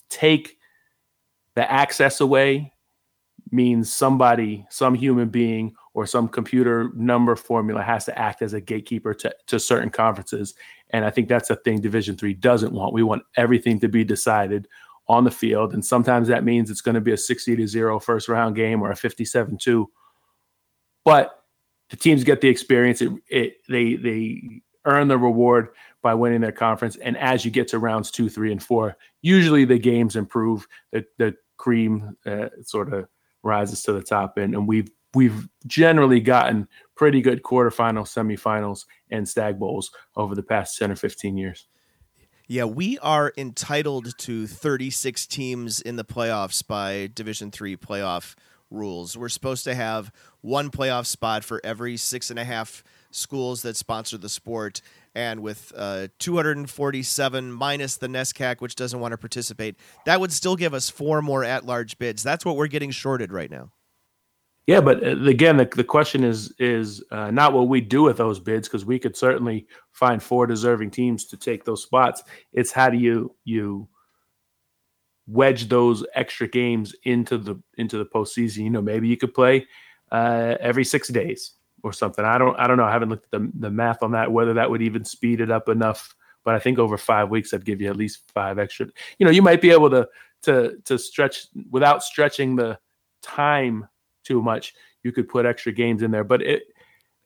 take 0.09 0.59
the 1.55 1.71
access 1.71 2.21
away 2.21 2.73
means 3.51 3.93
somebody, 3.93 4.67
some 4.69 4.95
human 4.95 5.29
being, 5.29 5.75
or 5.95 6.07
some 6.07 6.29
computer 6.29 6.91
number 6.95 7.37
formula 7.37 7.83
has 7.83 8.05
to 8.05 8.19
act 8.19 8.43
as 8.43 8.53
a 8.53 8.61
gatekeeper 8.61 9.15
to, 9.15 9.35
to 9.47 9.59
certain 9.59 9.91
conferences. 9.91 10.55
And 10.91 11.05
I 11.05 11.11
think 11.11 11.29
that's 11.29 11.51
a 11.51 11.57
thing 11.57 11.81
Division 11.81 12.17
three 12.17 12.35
doesn't 12.35 12.73
want. 12.73 12.93
We 12.93 13.03
want 13.03 13.23
everything 13.37 13.81
to 13.81 13.89
be 13.89 14.05
decided 14.05 14.69
on 15.09 15.25
the 15.25 15.31
field. 15.31 15.73
And 15.73 15.85
sometimes 15.85 16.29
that 16.29 16.45
means 16.45 16.71
it's 16.71 16.81
going 16.81 16.95
to 16.95 17.01
be 17.01 17.13
a 17.13 17.17
60 17.17 17.57
to 17.57 17.67
0 17.67 17.99
first 18.01 18.29
round 18.29 18.57
game 18.57 18.83
or 18.83 18.91
a 18.91 18.97
57 18.97 19.57
2. 19.59 19.91
But 21.05 21.43
the 21.91 21.97
teams 21.97 22.25
get 22.25 22.41
the 22.41 22.49
experience. 22.49 23.01
It, 23.01 23.13
it, 23.29 23.57
they, 23.69 23.95
they 23.95 24.61
earn 24.85 25.09
the 25.09 25.19
reward 25.19 25.69
by 26.03 26.15
winning 26.15 26.41
their 26.41 26.53
conference. 26.53 26.97
And 26.97 27.17
as 27.17 27.45
you 27.45 27.51
get 27.51 27.69
to 27.69 27.79
rounds 27.79 28.11
two, 28.11 28.29
three, 28.29 28.53
and 28.53 28.63
four, 28.63 28.97
usually 29.23 29.65
the 29.65 29.79
games 29.79 30.17
improve. 30.17 30.67
The, 30.93 31.05
the 31.17 31.37
cream 31.57 32.17
uh, 32.27 32.49
sort 32.63 32.93
of 32.93 33.09
rises 33.43 33.83
to 33.85 33.93
the 33.93 34.03
top, 34.03 34.37
and, 34.39 34.55
and 34.55 34.67
we've 34.67 34.91
we've 35.15 35.49
generally 35.67 36.21
gotten 36.21 36.69
pretty 36.95 37.21
good 37.21 37.43
quarterfinals, 37.43 38.09
semifinals, 38.09 38.85
and 39.11 39.29
stag 39.29 39.59
bowls 39.59 39.91
over 40.17 40.35
the 40.35 40.43
past 40.43 40.79
ten 40.79 40.91
or 40.91 40.97
fifteen 40.97 41.37
years. 41.37 41.67
Yeah, 42.51 42.65
we 42.65 42.99
are 43.01 43.35
entitled 43.37 44.17
to 44.21 44.47
36 44.47 45.27
teams 45.27 45.83
in 45.83 45.97
the 45.97 46.05
playoffs 46.05 46.67
by 46.67 47.11
Division 47.13 47.51
Three 47.51 47.77
playoff 47.77 48.37
rules. 48.71 49.19
We're 49.19 49.29
supposed 49.29 49.65
to 49.65 49.75
have 49.75 50.11
one 50.41 50.71
playoff 50.71 51.05
spot 51.05 51.45
for 51.45 51.61
every 51.63 51.99
six 51.99 52.31
and 52.31 52.39
a 52.39 52.45
half 52.47 52.83
schools 53.11 53.61
that 53.63 53.77
sponsor 53.77 54.17
the 54.17 54.31
sport, 54.31 54.81
and 55.15 55.41
with 55.41 55.75
uh, 55.77 56.09
247 56.21 57.53
minus 57.53 57.99
the 57.99 58.09
NESCAC, 58.09 58.63
which 58.63 58.77
doesn't 58.77 58.99
want 58.99 59.13
to 59.13 59.19
participate, 59.19 59.77
that 60.07 60.19
would 60.19 60.33
still 60.33 60.57
give 60.57 60.73
us 60.73 60.89
four 60.89 61.21
more 61.21 61.45
at-large 61.45 61.99
bids. 61.99 62.23
That's 62.23 62.47
what 62.47 62.57
we're 62.57 62.67
getting 62.69 62.93
shorted 62.93 63.31
right 63.31 63.51
now. 63.51 63.73
Yeah, 64.69 64.83
but 64.83 65.03
uh, 65.03 65.17
again, 65.25 65.57
the, 65.57 65.65
the 65.65 65.83
question 65.83 66.23
is 66.23 66.53
is 66.59 67.03
uh, 67.11 67.31
not 67.31 67.55
what 67.55 67.69
we 67.69 67.81
do 67.81 68.03
with 68.03 68.19
those 68.19 68.39
bids 68.39 68.69
because 68.69 68.85
we 68.85 68.99
could 68.99 69.17
certainly 69.17 69.67
find 69.93 70.23
four 70.23 70.47
deserving 70.47 70.91
teams 70.91 71.25
to 71.29 71.39
take 71.39 71.65
those 71.65 71.83
spots. 71.83 72.23
It's 72.53 72.71
how 72.71 72.91
do 72.91 72.99
you 72.99 73.35
you 73.45 73.89
wedge 75.27 75.71
those 75.71 76.05
extra 76.15 76.47
games 76.47 76.95
into 77.05 77.39
the 77.39 77.59
into 77.79 77.97
the 77.97 78.05
postseason? 78.05 78.59
You 78.59 78.69
know, 78.69 78.83
maybe 78.83 79.09
you 79.09 79.17
could 79.17 79.33
play 79.33 79.67
uh, 80.13 80.57
every 80.61 80.85
six 80.85 81.09
days 81.09 81.55
or 81.83 81.95
something. 81.95 82.27
I 82.27 82.37
don't 82.37 82.55
I 82.61 82.67
don't 82.67 82.77
know. 82.77 82.85
I 82.85 82.93
haven't 82.93 83.09
looked 83.09 83.33
at 83.33 83.41
the, 83.41 83.51
the 83.61 83.71
math 83.71 84.03
on 84.03 84.13
that 84.13 84.31
whether 84.31 84.53
that 84.53 84.71
would 84.71 84.83
even 84.83 85.03
speed 85.03 85.41
it 85.41 85.51
up 85.51 85.71
enough. 85.71 86.15
But 86.45 86.57
I 86.57 86.59
think 86.59 86.79
over 86.79 86.99
five 86.99 87.31
weeks 87.31 87.55
I'd 87.55 87.65
give 87.65 87.81
you 87.81 87.89
at 87.89 87.97
least 87.97 88.31
five 88.35 88.59
extra. 88.59 88.89
You 89.19 89.25
know, 89.25 89.33
you 89.33 89.41
might 89.41 89.63
be 89.63 89.71
able 89.71 89.89
to 89.89 90.07
to 90.43 90.77
to 90.85 90.99
stretch 90.99 91.47
without 91.71 92.03
stretching 92.03 92.57
the 92.57 92.79
time 93.23 93.89
too 94.29 94.43
much. 94.43 94.75
You 95.03 95.13
could 95.13 95.29
put 95.29 95.47
extra 95.47 95.73
games 95.73 96.03
in 96.03 96.11
there, 96.11 96.25
but 96.25 96.43
it, 96.43 96.63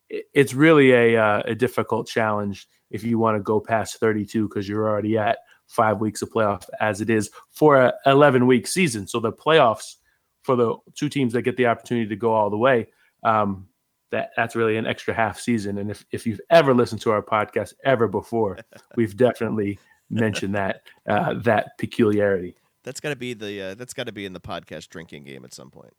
it 0.09 0.27
it's 0.33 0.55
really 0.55 0.93
a 0.93 1.23
uh, 1.23 1.43
a 1.45 1.55
difficult 1.55 2.07
challenge 2.07 2.69
if 2.91 3.03
you 3.03 3.19
want 3.19 3.37
to 3.37 3.43
go 3.43 3.61
past 3.61 3.99
32 3.99 4.49
because 4.49 4.69
you're 4.69 4.89
already 4.89 5.19
at 5.19 5.39
five 5.67 6.01
weeks 6.01 6.23
of 6.23 6.31
playoff 6.31 6.65
as 6.81 7.01
it 7.01 7.11
is 7.11 7.31
for 7.51 7.77
a 7.77 7.95
11 8.07 8.47
week 8.47 8.67
season. 8.67 9.07
So 9.07 9.21
the 9.21 9.33
playoffs 9.33 9.97
for 10.43 10.57
the 10.57 10.77
two 10.95 11.09
teams 11.09 11.33
that 11.33 11.43
get 11.43 11.57
the 11.57 11.67
opportunity 11.67 12.09
to 12.09 12.17
go 12.17 12.33
all 12.33 12.51
the 12.51 12.59
way. 12.59 12.89
Um, 13.23 13.69
that 14.11 14.31
that's 14.37 14.55
really 14.55 14.77
an 14.77 14.87
extra 14.87 15.15
half 15.15 15.41
season. 15.41 15.79
And 15.79 15.91
if, 15.91 16.05
if 16.13 16.27
you've 16.27 16.41
ever 16.51 16.75
listened 16.75 17.01
to 17.03 17.11
our 17.11 17.23
podcast 17.23 17.73
ever 17.85 18.07
before, 18.07 18.59
we've 18.97 19.17
definitely 19.17 19.79
mentioned 20.11 20.55
that 20.55 20.83
uh, 21.09 21.35
that 21.45 21.79
peculiarity. 21.79 22.55
That's 22.85 23.01
got 23.01 23.11
to 23.11 23.17
be 23.17 23.33
the 23.35 23.63
uh, 23.63 23.75
that's 23.75 23.95
got 23.95 24.07
to 24.07 24.13
be 24.13 24.27
in 24.27 24.35
the 24.35 24.41
podcast 24.41 24.89
drinking 24.89 25.25
game 25.25 25.45
at 25.45 25.55
some 25.55 25.71
point. 25.71 25.95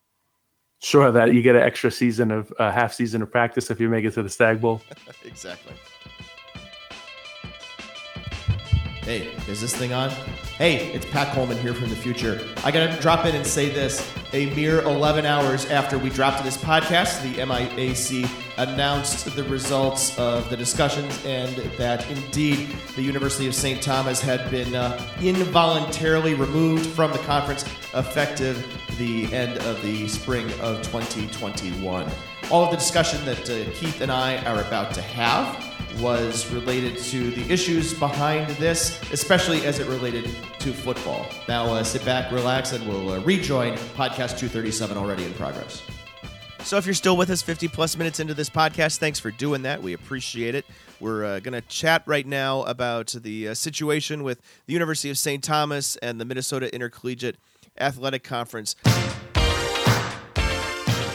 Sure, 0.84 1.14
that 1.14 1.34
you 1.34 1.42
get 1.42 1.56
an 1.56 1.62
extra 1.62 1.90
season 1.90 2.30
of 2.30 2.54
uh, 2.60 2.70
half 2.70 2.94
season 2.94 3.22
of 3.22 3.32
practice 3.32 3.72
if 3.72 3.80
you 3.80 3.88
make 3.88 4.04
it 4.04 4.14
to 4.16 4.22
the 4.22 4.30
Stag 4.30 4.60
Bowl. 4.60 4.82
exactly. 5.24 5.74
Hey, 9.06 9.34
is 9.50 9.60
this 9.60 9.76
thing 9.76 9.92
on? 9.92 10.12
Hey, 10.58 10.94
it's 10.94 11.06
Pat 11.06 11.36
Coleman 11.36 11.58
here 11.58 11.74
from 11.74 11.90
the 11.90 11.96
future. 11.96 12.40
I 12.64 12.72
gotta 12.72 12.98
drop 13.02 13.26
in 13.26 13.36
and 13.36 13.46
say 13.46 13.68
this. 13.68 14.10
A 14.32 14.50
mere 14.56 14.82
11 14.84 15.26
hours 15.26 15.66
after 15.66 15.98
we 15.98 16.10
dropped 16.10 16.42
this 16.42 16.56
podcast, 16.56 17.22
the 17.22 17.42
MIAC 17.42 18.30
announced 18.58 19.36
the 19.36 19.44
results 19.44 20.18
of 20.18 20.50
the 20.50 20.56
discussions 20.56 21.22
and 21.26 21.54
that 21.78 22.10
indeed 22.10 22.70
the 22.96 23.02
University 23.02 23.46
of 23.46 23.54
St. 23.54 23.82
Thomas 23.82 24.22
had 24.22 24.50
been 24.50 24.74
uh, 24.74 24.98
involuntarily 25.22 26.34
removed 26.34 26.86
from 26.86 27.12
the 27.12 27.20
conference 27.20 27.66
effective 27.94 28.66
the 28.98 29.32
end 29.34 29.58
of 29.64 29.82
the 29.82 30.08
spring 30.08 30.50
of 30.62 30.82
2021. 30.84 32.10
All 32.54 32.64
of 32.64 32.70
the 32.70 32.78
discussion 32.78 33.26
that 33.26 33.50
uh, 33.50 33.68
Keith 33.72 34.00
and 34.02 34.12
I 34.12 34.38
are 34.46 34.62
about 34.62 34.94
to 34.94 35.02
have 35.02 36.00
was 36.00 36.46
related 36.52 37.00
to 37.00 37.32
the 37.32 37.52
issues 37.52 37.96
behind 37.96 38.48
this, 38.58 39.02
especially 39.12 39.66
as 39.66 39.80
it 39.80 39.88
related 39.88 40.26
to 40.60 40.72
football. 40.72 41.26
Now, 41.48 41.66
uh, 41.74 41.84
sit 41.84 42.06
back, 42.06 42.32
relax, 42.32 42.72
and 42.72 42.88
we'll 42.88 43.14
uh, 43.14 43.22
rejoin 43.22 43.74
podcast 43.96 44.38
237 44.38 44.96
already 44.98 45.24
in 45.24 45.34
progress. 45.34 45.82
So, 46.60 46.78
if 46.78 46.86
you're 46.86 46.94
still 46.94 47.18
with 47.18 47.32
us 47.32 47.42
50 47.42 47.70
plus 47.70 47.98
minutes 47.98 48.20
into 48.20 48.36
this 48.36 48.52
podcast, 48.52 49.00
thanks 49.00 49.20
for 49.20 49.32
doing 49.32 49.64
that. 49.64 49.82
We 49.82 49.94
appreciate 49.94 50.54
it. 50.54 50.68
We're 51.00 51.26
uh, 51.26 51.40
going 51.40 51.60
to 51.60 51.68
chat 51.68 52.04
right 52.06 52.28
now 52.28 52.62
about 52.66 53.16
the 53.20 53.48
uh, 53.48 53.54
situation 53.56 54.22
with 54.22 54.40
the 54.68 54.74
University 54.74 55.10
of 55.10 55.18
St. 55.18 55.44
Thomas 55.44 55.96
and 56.04 56.22
the 56.22 56.26
Minnesota 56.26 56.72
Intercollegiate 56.72 57.38
Athletic 57.80 58.24
Conference. 58.24 58.76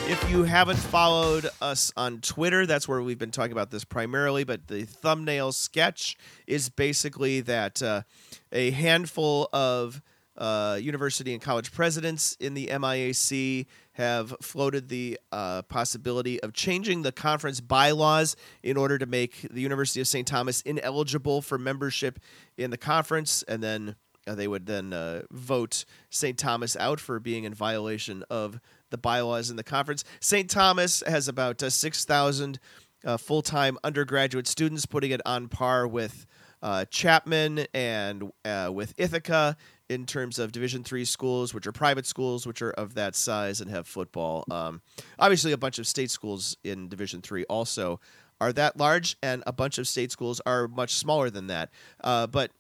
If 0.09 0.31
you 0.31 0.45
haven't 0.45 0.79
followed 0.79 1.51
us 1.61 1.93
on 1.95 2.23
Twitter, 2.23 2.65
that's 2.65 2.89
where 2.89 3.03
we've 3.03 3.19
been 3.19 3.31
talking 3.31 3.53
about 3.53 3.71
this 3.71 3.85
primarily. 3.85 4.43
But 4.43 4.67
the 4.67 4.85
thumbnail 4.85 5.53
sketch 5.53 6.17
is 6.47 6.71
basically 6.71 7.43
that 7.43 7.83
uh, 7.83 8.03
a 8.51 8.71
handful 8.71 9.51
of 9.53 10.01
uh, 10.39 10.79
university 10.81 11.35
and 11.35 11.43
college 11.43 11.73
presidents 11.73 12.39
in 12.41 12.55
the 12.55 12.69
MIAC 12.69 13.67
have 13.93 14.35
floated 14.41 14.89
the 14.89 15.21
uh, 15.31 15.61
possibility 15.63 16.43
of 16.43 16.55
changing 16.55 17.03
the 17.03 17.13
conference 17.13 17.61
bylaws 17.61 18.35
in 18.63 18.79
order 18.79 18.97
to 18.97 19.05
make 19.05 19.47
the 19.51 19.61
University 19.61 20.01
of 20.01 20.09
St. 20.09 20.27
Thomas 20.27 20.63
ineligible 20.63 21.43
for 21.43 21.59
membership 21.59 22.19
in 22.57 22.71
the 22.71 22.79
conference, 22.79 23.43
and 23.47 23.63
then 23.63 23.95
uh, 24.27 24.35
they 24.35 24.49
would 24.49 24.65
then 24.65 24.95
uh, 24.95 25.23
vote 25.31 25.85
St. 26.09 26.39
Thomas 26.39 26.77
out 26.77 26.99
for 26.99 27.21
being 27.21 27.45
in 27.45 27.53
violation 27.53 28.25
of 28.31 28.59
the 28.91 28.99
bylaws 28.99 29.51
in 29.51 29.57
the 29.57 29.65
conference. 29.65 30.05
St. 30.21 30.49
Thomas 30.49 31.03
has 31.07 31.29
about 31.29 31.63
uh, 31.63 31.71
6,000 31.71 32.59
uh, 33.05 33.17
full 33.17 33.43
time 33.43 33.79
undergraduate 33.85 34.47
students, 34.47 34.87
putting 34.87 35.11
it 35.11 35.21
on 35.25 35.49
par 35.49 35.87
with 35.87 36.27
uh, 36.63 36.85
Chapman 36.87 37.67
and 37.73 38.33
uh, 38.45 38.71
with 38.73 38.95
Ithaca 38.99 39.57
in 39.89 40.05
terms 40.05 40.39
of 40.39 40.53
Division 40.53 40.85
three 40.85 41.05
schools, 41.05 41.55
which 41.55 41.67
are 41.67 41.73
private 41.73 42.07
schools, 42.07 42.47
which 42.47 42.61
are 42.61 42.73
of 42.73 42.95
that 42.95 43.15
size 43.15 43.61
and 43.61 43.71
have 43.71 43.87
football. 43.87 44.45
Um, 44.51 44.83
obviously, 45.19 45.53
a 45.53 45.57
bunch 45.57 45.79
of 45.79 45.87
state 45.87 46.11
schools 46.11 46.57
in 46.65 46.89
Division 46.89 47.23
three 47.23 47.45
also 47.45 48.01
are 48.41 48.53
that 48.53 48.77
large, 48.77 49.17
and 49.23 49.43
a 49.47 49.53
bunch 49.53 49.79
of 49.79 49.89
state 49.89 50.13
schools 50.13 50.41
are 50.47 50.69
much 50.69 50.95
smaller 50.95 51.31
than 51.31 51.49
that. 51.49 51.71
Uh, 52.03 52.27
but 52.27 52.51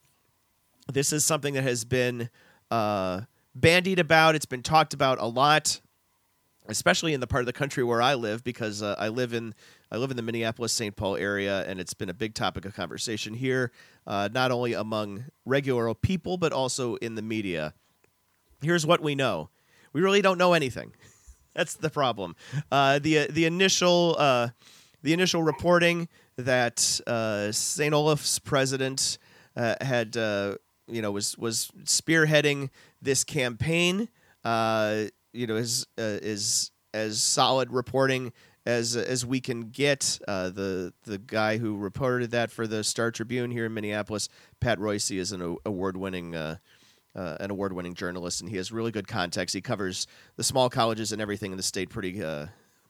this 0.92 1.12
is 1.12 1.24
something 1.24 1.54
that 1.54 1.62
has 1.62 1.84
been 1.84 2.30
uh, 2.70 3.22
bandied 3.54 3.98
about. 3.98 4.34
It's 4.34 4.46
been 4.46 4.62
talked 4.62 4.94
about 4.94 5.18
a 5.20 5.26
lot 5.26 5.80
especially 6.68 7.14
in 7.14 7.20
the 7.20 7.26
part 7.26 7.42
of 7.42 7.46
the 7.46 7.52
country 7.52 7.82
where 7.82 8.00
I 8.02 8.14
live, 8.14 8.44
because 8.44 8.82
uh, 8.82 8.94
I 8.98 9.08
live 9.08 9.32
in 9.32 9.54
I 9.90 9.96
live 9.96 10.10
in 10.10 10.16
the 10.16 10.22
Minneapolis 10.22 10.72
St. 10.72 10.94
Paul 10.94 11.16
area, 11.16 11.64
and 11.66 11.80
it's 11.80 11.94
been 11.94 12.10
a 12.10 12.14
big 12.14 12.34
topic 12.34 12.64
of 12.64 12.74
conversation 12.74 13.34
here, 13.34 13.72
uh, 14.06 14.28
not 14.32 14.50
only 14.50 14.74
among 14.74 15.24
regular 15.44 15.92
people 15.94 16.36
but 16.36 16.52
also 16.52 16.96
in 16.96 17.14
the 17.14 17.22
media. 17.22 17.74
Here's 18.62 18.86
what 18.86 19.00
we 19.00 19.14
know: 19.14 19.50
we 19.92 20.00
really 20.00 20.22
don't 20.22 20.38
know 20.38 20.52
anything. 20.52 20.92
That's 21.54 21.74
the 21.74 21.90
problem. 21.90 22.36
Uh, 22.70 22.98
the 22.98 23.26
the 23.28 23.46
initial 23.46 24.16
uh, 24.18 24.48
the 25.02 25.12
initial 25.12 25.42
reporting 25.42 26.08
that 26.36 27.00
uh, 27.06 27.50
St. 27.52 27.92
Olaf's 27.92 28.38
president 28.38 29.18
uh, 29.56 29.74
had 29.80 30.16
uh, 30.16 30.54
you 30.86 31.02
know 31.02 31.10
was 31.10 31.36
was 31.36 31.70
spearheading 31.84 32.70
this 33.02 33.24
campaign. 33.24 34.08
Uh, 34.44 35.06
you 35.32 35.46
know 35.46 35.56
is 35.56 35.86
is 35.96 36.70
as 36.94 37.20
solid 37.20 37.70
reporting 37.70 38.32
as 38.66 38.96
as 38.96 39.24
we 39.24 39.40
can 39.40 39.70
get. 39.70 40.18
Uh, 40.28 40.50
the 40.50 40.92
the 41.04 41.18
guy 41.18 41.58
who 41.58 41.76
reported 41.76 42.30
that 42.30 42.50
for 42.50 42.66
the 42.66 42.84
Star 42.84 43.10
Tribune 43.10 43.50
here 43.50 43.66
in 43.66 43.74
Minneapolis, 43.74 44.28
Pat 44.60 44.78
Reusse, 44.78 45.16
is 45.18 45.32
an 45.32 45.56
award 45.64 45.96
winning. 45.96 46.34
Uh, 46.34 46.56
uh, 47.16 47.36
an 47.40 47.50
award-winning 47.50 47.94
journalist, 47.94 48.40
and 48.40 48.48
he 48.48 48.56
has 48.56 48.70
really 48.70 48.92
good 48.92 49.08
context. 49.08 49.52
He 49.52 49.60
covers 49.60 50.06
the 50.36 50.44
small 50.44 50.70
colleges 50.70 51.10
and 51.10 51.20
everything 51.20 51.50
in 51.50 51.56
the 51.56 51.64
state 51.64 51.90
pretty 51.90 52.22
uh, 52.22 52.46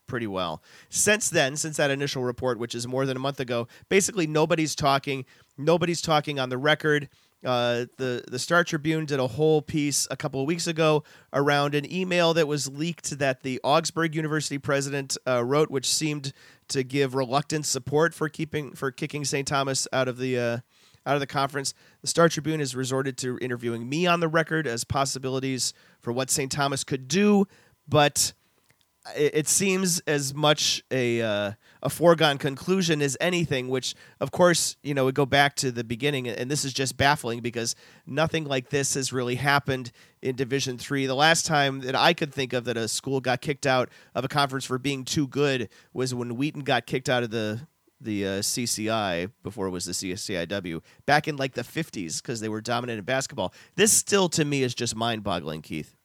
pretty 0.06 0.26
well. 0.26 0.62
Since 0.90 1.30
then, 1.30 1.56
since 1.56 1.78
that 1.78 1.90
initial 1.90 2.22
report, 2.22 2.58
which 2.58 2.74
is 2.74 2.86
more 2.86 3.06
than 3.06 3.16
a 3.16 3.20
month 3.20 3.40
ago, 3.40 3.68
basically 3.88 4.26
nobody's 4.26 4.74
talking. 4.74 5.24
Nobody's 5.56 6.02
talking 6.02 6.38
on 6.38 6.50
the 6.50 6.58
record. 6.58 7.08
Uh, 7.44 7.86
the 7.98 8.24
the 8.28 8.38
Star 8.38 8.64
Tribune 8.64 9.04
did 9.06 9.20
a 9.20 9.26
whole 9.28 9.62
piece 9.62 10.08
a 10.10 10.16
couple 10.16 10.40
of 10.40 10.46
weeks 10.48 10.66
ago 10.66 11.04
around 11.32 11.76
an 11.76 11.90
email 11.90 12.34
that 12.34 12.48
was 12.48 12.68
leaked 12.68 13.18
that 13.18 13.42
the 13.42 13.60
Augsburg 13.62 14.16
University 14.16 14.58
president 14.58 15.16
uh, 15.26 15.44
wrote, 15.44 15.70
which 15.70 15.86
seemed 15.88 16.32
to 16.68 16.82
give 16.82 17.14
reluctant 17.14 17.64
support 17.64 18.12
for 18.12 18.28
keeping 18.28 18.72
for 18.72 18.90
kicking 18.90 19.24
St. 19.24 19.46
Thomas 19.46 19.86
out 19.92 20.08
of 20.08 20.18
the 20.18 20.38
uh, 20.38 20.58
out 21.06 21.14
of 21.14 21.20
the 21.20 21.28
conference. 21.28 21.74
The 22.02 22.08
Star 22.08 22.28
Tribune 22.28 22.58
has 22.58 22.74
resorted 22.74 23.16
to 23.18 23.38
interviewing 23.40 23.88
me 23.88 24.06
on 24.06 24.18
the 24.18 24.28
record 24.28 24.66
as 24.66 24.82
possibilities 24.82 25.72
for 26.00 26.12
what 26.12 26.30
St. 26.30 26.50
Thomas 26.50 26.82
could 26.82 27.06
do, 27.06 27.46
but 27.88 28.32
it, 29.16 29.34
it 29.34 29.48
seems 29.48 30.00
as 30.00 30.34
much 30.34 30.82
a 30.90 31.22
uh, 31.22 31.52
a 31.82 31.90
foregone 31.90 32.38
conclusion 32.38 33.00
is 33.02 33.16
anything. 33.20 33.68
Which, 33.68 33.94
of 34.20 34.30
course, 34.30 34.76
you 34.82 34.94
know, 34.94 35.04
would 35.06 35.14
go 35.14 35.26
back 35.26 35.54
to 35.56 35.70
the 35.70 35.84
beginning, 35.84 36.28
and 36.28 36.50
this 36.50 36.64
is 36.64 36.72
just 36.72 36.96
baffling 36.96 37.40
because 37.40 37.74
nothing 38.06 38.44
like 38.44 38.70
this 38.70 38.94
has 38.94 39.12
really 39.12 39.36
happened 39.36 39.92
in 40.22 40.36
Division 40.36 40.78
Three. 40.78 41.06
The 41.06 41.14
last 41.14 41.46
time 41.46 41.80
that 41.80 41.94
I 41.94 42.12
could 42.12 42.32
think 42.32 42.52
of 42.52 42.64
that 42.64 42.76
a 42.76 42.88
school 42.88 43.20
got 43.20 43.40
kicked 43.40 43.66
out 43.66 43.90
of 44.14 44.24
a 44.24 44.28
conference 44.28 44.64
for 44.64 44.78
being 44.78 45.04
too 45.04 45.26
good 45.26 45.68
was 45.92 46.14
when 46.14 46.36
Wheaton 46.36 46.62
got 46.62 46.86
kicked 46.86 47.08
out 47.08 47.22
of 47.22 47.30
the 47.30 47.60
the 48.00 48.24
uh, 48.24 48.30
CCI 48.40 49.30
before 49.42 49.66
it 49.66 49.70
was 49.70 49.84
the 49.84 49.92
CCIW 49.92 50.82
back 51.06 51.26
in 51.28 51.36
like 51.36 51.54
the 51.54 51.62
50s 51.62 52.22
because 52.22 52.40
they 52.40 52.48
were 52.48 52.60
dominant 52.60 52.98
in 52.98 53.04
basketball. 53.04 53.52
This 53.74 53.92
still 53.92 54.28
to 54.30 54.44
me 54.44 54.62
is 54.62 54.74
just 54.74 54.94
mind 54.94 55.24
boggling, 55.24 55.62
Keith. 55.62 55.96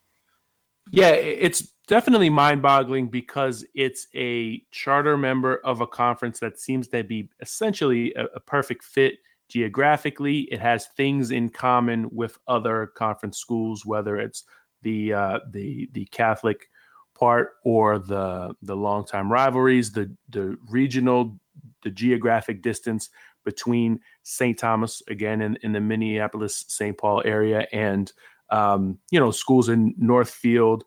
Yeah, 0.90 1.10
it's 1.10 1.66
definitely 1.86 2.30
mind 2.30 2.62
boggling 2.62 3.08
because 3.08 3.64
it's 3.74 4.06
a 4.14 4.62
charter 4.70 5.16
member 5.16 5.56
of 5.64 5.80
a 5.80 5.86
conference 5.86 6.38
that 6.40 6.58
seems 6.58 6.88
to 6.88 7.04
be 7.04 7.28
essentially 7.40 8.12
a, 8.14 8.24
a, 8.34 8.40
perfect 8.40 8.84
fit 8.84 9.18
geographically. 9.48 10.40
It 10.52 10.60
has 10.60 10.86
things 10.96 11.30
in 11.30 11.48
common 11.50 12.08
with 12.10 12.38
other 12.48 12.88
conference 12.94 13.38
schools, 13.38 13.84
whether 13.84 14.16
it's 14.16 14.44
the 14.82 15.12
uh, 15.12 15.38
the 15.50 15.88
the 15.92 16.04
Catholic 16.06 16.68
part 17.14 17.54
or 17.64 17.98
the 17.98 18.54
the 18.62 18.76
longtime 18.76 19.30
rivalries, 19.30 19.92
the 19.92 20.10
the 20.30 20.56
regional, 20.68 21.38
the 21.82 21.90
geographic 21.90 22.62
distance 22.62 23.10
between 23.44 24.00
St. 24.22 24.58
Thomas 24.58 25.02
again 25.08 25.42
in, 25.42 25.56
in 25.62 25.72
the 25.72 25.80
Minneapolis 25.80 26.64
St. 26.68 26.96
Paul 26.96 27.22
area 27.26 27.66
and 27.72 28.10
um, 28.50 28.98
you 29.10 29.18
know, 29.18 29.30
schools 29.30 29.68
in 29.68 29.94
Northfield, 29.98 30.84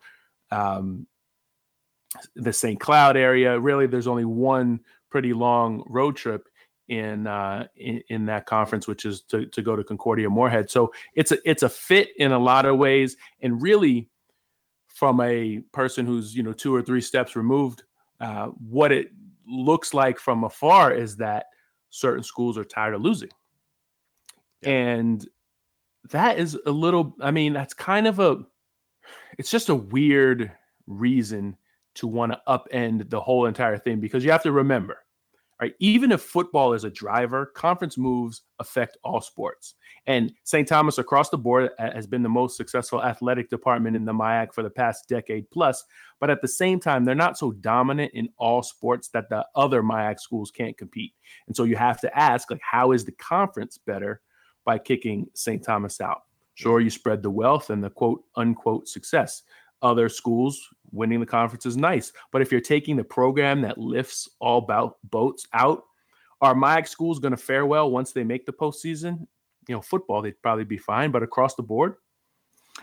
um, 0.52 1.08
the 2.36 2.54
St. 2.54 2.80
Cloud 2.80 3.18
area. 3.18 3.60
Really, 3.60 3.88
there's 3.88 4.08
only 4.08 4.26
one 4.26 4.80
pretty 5.10 5.34
long 5.34 5.84
road 5.88 6.16
trip 6.16 6.48
in 6.88 7.28
uh, 7.28 7.68
in, 7.76 8.02
in, 8.10 8.26
that 8.26 8.45
conference, 8.45 8.88
which 8.88 9.06
is 9.06 9.22
to, 9.24 9.45
to 9.48 9.62
go 9.62 9.76
to 9.76 9.84
Concordia 9.84 10.30
Moorhead. 10.30 10.70
So 10.70 10.93
it's 11.16 11.32
a 11.32 11.38
it's 11.50 11.64
a 11.64 11.70
fit 11.70 12.10
in 12.18 12.32
a 12.32 12.39
lot 12.39 12.66
of 12.66 12.78
ways, 12.78 13.18
and 13.41 13.62
really, 13.62 14.10
from 14.88 15.20
a 15.22 15.60
person 15.74 16.06
who's 16.06 16.36
you 16.36 16.43
know 16.43 16.54
two 16.54 16.74
or 16.74 16.82
three 16.82 17.02
steps 17.02 17.36
removed, 17.36 17.84
uh, 18.22 18.48
what 18.48 18.91
it 18.91 19.12
looks 19.48 19.93
like 19.93 20.20
from 20.20 20.43
afar 20.43 20.93
is 20.93 21.18
that 21.18 21.48
certain 21.89 22.24
schools 22.24 22.58
are 22.58 22.66
tired 22.66 22.93
of 22.93 23.02
losing, 23.02 23.30
yeah. 24.62 24.70
and 24.70 25.28
that 26.12 26.39
is 26.39 26.58
a 26.66 26.72
little 26.72 27.16
i 27.22 27.32
mean 27.32 27.54
that's 27.54 27.74
kind 27.74 28.08
of 28.08 28.20
a 28.20 28.38
it's 29.38 29.52
just 29.52 29.70
a 29.70 29.76
weird 29.76 30.52
reason 30.88 31.58
to 31.96 32.08
want 32.08 32.32
to 32.32 32.42
upend 32.48 33.10
the 33.10 33.20
whole 33.20 33.46
entire 33.46 33.78
thing 33.78 34.00
because 34.00 34.24
you 34.24 34.32
have 34.32 34.44
to 34.44 34.52
remember 34.52 35.00
right 35.60 35.74
even 35.80 36.12
if 36.12 36.22
football 36.22 36.74
is 36.74 36.84
a 36.84 36.90
driver 36.90 37.48
conference 37.48 37.98
moves 37.98 38.44
affect 38.60 38.98
all 39.04 39.20
sports 39.20 39.76
and 40.06 40.32
st 40.44 40.68
thomas 40.68 41.00
across 41.00 41.30
the 41.30 41.38
board 41.38 41.72
has 41.80 42.06
been 42.06 42.24
the 42.24 42.30
most 42.30 42.56
successful 42.56 43.04
athletic 43.04 43.50
department 43.50 43.96
in 43.96 44.06
the 44.06 44.14
miac 44.14 44.54
for 44.54 44.64
the 44.64 44.70
past 44.70 45.10
decade 45.10 45.50
plus 45.50 45.84
but 46.20 46.30
at 46.30 46.42
the 46.42 46.48
same 46.48 46.80
time 46.80 47.04
they're 47.04 47.16
not 47.16 47.38
so 47.38 47.52
dominant 47.52 48.12
in 48.14 48.30
all 48.38 48.62
sports 48.62 49.10
that 49.10 49.28
the 49.30 49.46
other 49.56 49.82
miac 49.82 50.20
schools 50.20 50.52
can't 50.52 50.78
compete 50.78 51.14
and 51.48 51.56
so 51.56 51.64
you 51.64 51.76
have 51.76 52.00
to 52.00 52.18
ask 52.18 52.50
like 52.52 52.62
how 52.62 52.92
is 52.92 53.04
the 53.04 53.12
conference 53.14 53.78
better 53.78 54.22
by 54.68 54.78
kicking 54.78 55.28
St. 55.34 55.64
Thomas 55.64 56.02
out. 56.02 56.24
Sure, 56.58 56.80
you 56.80 56.89
spread 56.89 57.22
the 57.22 57.30
wealth 57.30 57.70
and 57.70 57.84
the 57.84 57.89
quote 57.91 58.24
unquote 58.36 58.88
success. 58.88 59.43
Other 59.84 60.10
schools 60.10 60.60
winning 60.91 61.20
the 61.20 61.26
conference 61.26 61.68
is 61.68 61.78
nice, 61.78 62.12
but 62.32 62.41
if 62.41 62.51
you're 62.51 62.60
taking 62.60 62.95
the 62.95 63.03
program 63.03 63.62
that 63.62 63.78
lifts 63.78 64.28
all 64.39 64.62
bout 64.62 64.95
boats 65.03 65.45
out, 65.53 65.84
are 66.41 66.55
my 66.55 66.82
schools 66.82 67.20
going 67.20 67.32
to 67.32 67.38
fare 67.38 67.68
well 67.68 67.91
once 67.91 68.12
they 68.12 68.24
make 68.24 68.47
the 68.47 68.53
postseason? 68.53 69.28
You 69.68 69.76
know, 69.76 69.82
football 69.82 70.24
they'd 70.24 70.41
probably 70.41 70.64
be 70.64 70.80
fine, 70.80 71.12
but 71.12 71.22
across 71.22 71.53
the 71.53 71.62
board, 71.62 71.97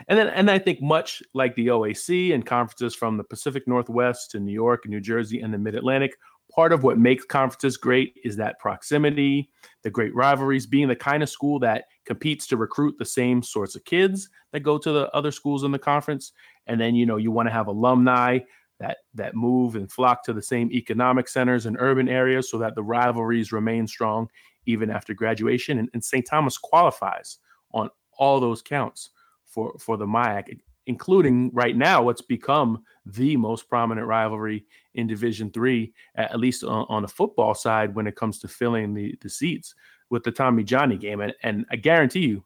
and 0.07 0.17
then 0.17 0.29
and 0.29 0.49
I 0.49 0.57
think 0.57 0.81
much 0.81 1.21
like 1.33 1.53
the 1.55 1.67
OAC 1.67 2.33
and 2.33 2.45
conferences 2.45 2.95
from 2.95 3.17
the 3.17 3.25
Pacific 3.25 3.67
Northwest 3.67 4.31
to 4.31 4.39
New 4.39 4.53
York 4.53 4.85
and 4.85 4.93
New 4.93 5.01
Jersey 5.01 5.41
and 5.41 5.53
the 5.53 5.57
Mid 5.57 5.75
Atlantic 5.75 6.15
part 6.55 6.71
of 6.71 6.83
what 6.83 6.97
makes 6.97 7.25
conferences 7.25 7.75
great 7.75 8.17
is 8.23 8.37
that 8.37 8.57
proximity, 8.59 9.49
the 9.83 9.89
great 9.89 10.15
rivalries, 10.15 10.65
being 10.65 10.87
the 10.87 10.95
kind 10.95 11.21
of 11.21 11.29
school 11.29 11.59
that 11.59 11.85
competes 12.05 12.47
to 12.47 12.57
recruit 12.57 12.95
the 12.97 13.05
same 13.05 13.43
sorts 13.43 13.75
of 13.75 13.83
kids 13.83 14.29
that 14.53 14.61
go 14.61 14.77
to 14.77 14.91
the 14.91 15.09
other 15.11 15.31
schools 15.31 15.65
in 15.65 15.71
the 15.71 15.79
conference. 15.79 16.31
And 16.67 16.79
then, 16.79 16.95
you 16.95 17.05
know, 17.05 17.17
you 17.17 17.29
want 17.29 17.47
to 17.47 17.53
have 17.53 17.67
alumni 17.67 18.39
that 18.79 18.97
that 19.13 19.35
move 19.35 19.75
and 19.75 19.91
flock 19.91 20.23
to 20.23 20.33
the 20.33 20.41
same 20.41 20.71
economic 20.71 21.27
centers 21.27 21.65
and 21.65 21.77
urban 21.79 22.09
areas 22.09 22.49
so 22.49 22.57
that 22.57 22.75
the 22.75 22.83
rivalries 22.83 23.51
remain 23.51 23.87
strong 23.87 24.27
even 24.65 24.89
after 24.89 25.13
graduation. 25.13 25.79
And, 25.79 25.89
and 25.93 26.03
St. 26.03 26.25
Thomas 26.25 26.57
qualifies 26.57 27.37
on 27.71 27.89
all 28.17 28.39
those 28.39 28.61
counts 28.61 29.11
for 29.45 29.73
for 29.79 29.97
the 29.97 30.05
MIAC 30.05 30.59
including 30.87 31.51
right 31.53 31.75
now 31.75 32.03
what's 32.03 32.21
become 32.21 32.83
the 33.05 33.35
most 33.37 33.69
prominent 33.69 34.07
rivalry 34.07 34.65
in 34.93 35.07
Division 35.07 35.51
Three, 35.51 35.93
at 36.15 36.39
least 36.39 36.63
on, 36.63 36.85
on, 36.89 37.01
the 37.01 37.07
football 37.07 37.53
side, 37.53 37.95
when 37.95 38.07
it 38.07 38.15
comes 38.15 38.39
to 38.39 38.47
filling 38.47 38.93
the, 38.93 39.17
the 39.21 39.29
seats 39.29 39.75
with 40.09 40.23
the 40.23 40.31
Tommy 40.31 40.63
Johnny 40.63 40.97
game. 40.97 41.21
And, 41.21 41.33
and 41.43 41.65
I 41.71 41.75
guarantee 41.75 42.27
you, 42.27 42.43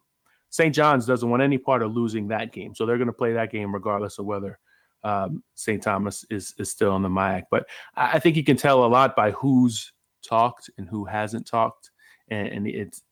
St. 0.49 0.73
John's 0.73 1.05
doesn't 1.05 1.29
want 1.29 1.43
any 1.43 1.57
part 1.57 1.81
of 1.81 1.93
losing 1.93 2.27
that 2.29 2.51
game, 2.51 2.73
so 2.73 2.85
they're 2.85 2.97
going 2.97 3.07
to 3.07 3.13
play 3.13 3.33
that 3.33 3.51
game 3.51 3.73
regardless 3.73 4.17
of 4.17 4.25
whether 4.25 4.59
um, 5.03 5.43
St. 5.55 5.81
Thomas 5.81 6.25
is 6.29 6.53
is 6.57 6.69
still 6.69 6.91
on 6.91 7.01
the 7.01 7.09
MIAC. 7.09 7.43
But 7.51 7.67
I, 7.95 8.13
I 8.13 8.19
think 8.19 8.35
you 8.35 8.43
can 8.43 8.57
tell 8.57 8.83
a 8.83 8.87
lot 8.87 9.15
by 9.15 9.31
who's 9.31 9.93
talked 10.21 10.69
and 10.77 10.87
who 10.87 11.05
hasn't 11.05 11.47
talked. 11.47 11.91
And, 12.29 12.47
and 12.47 12.67
it's 12.67 13.03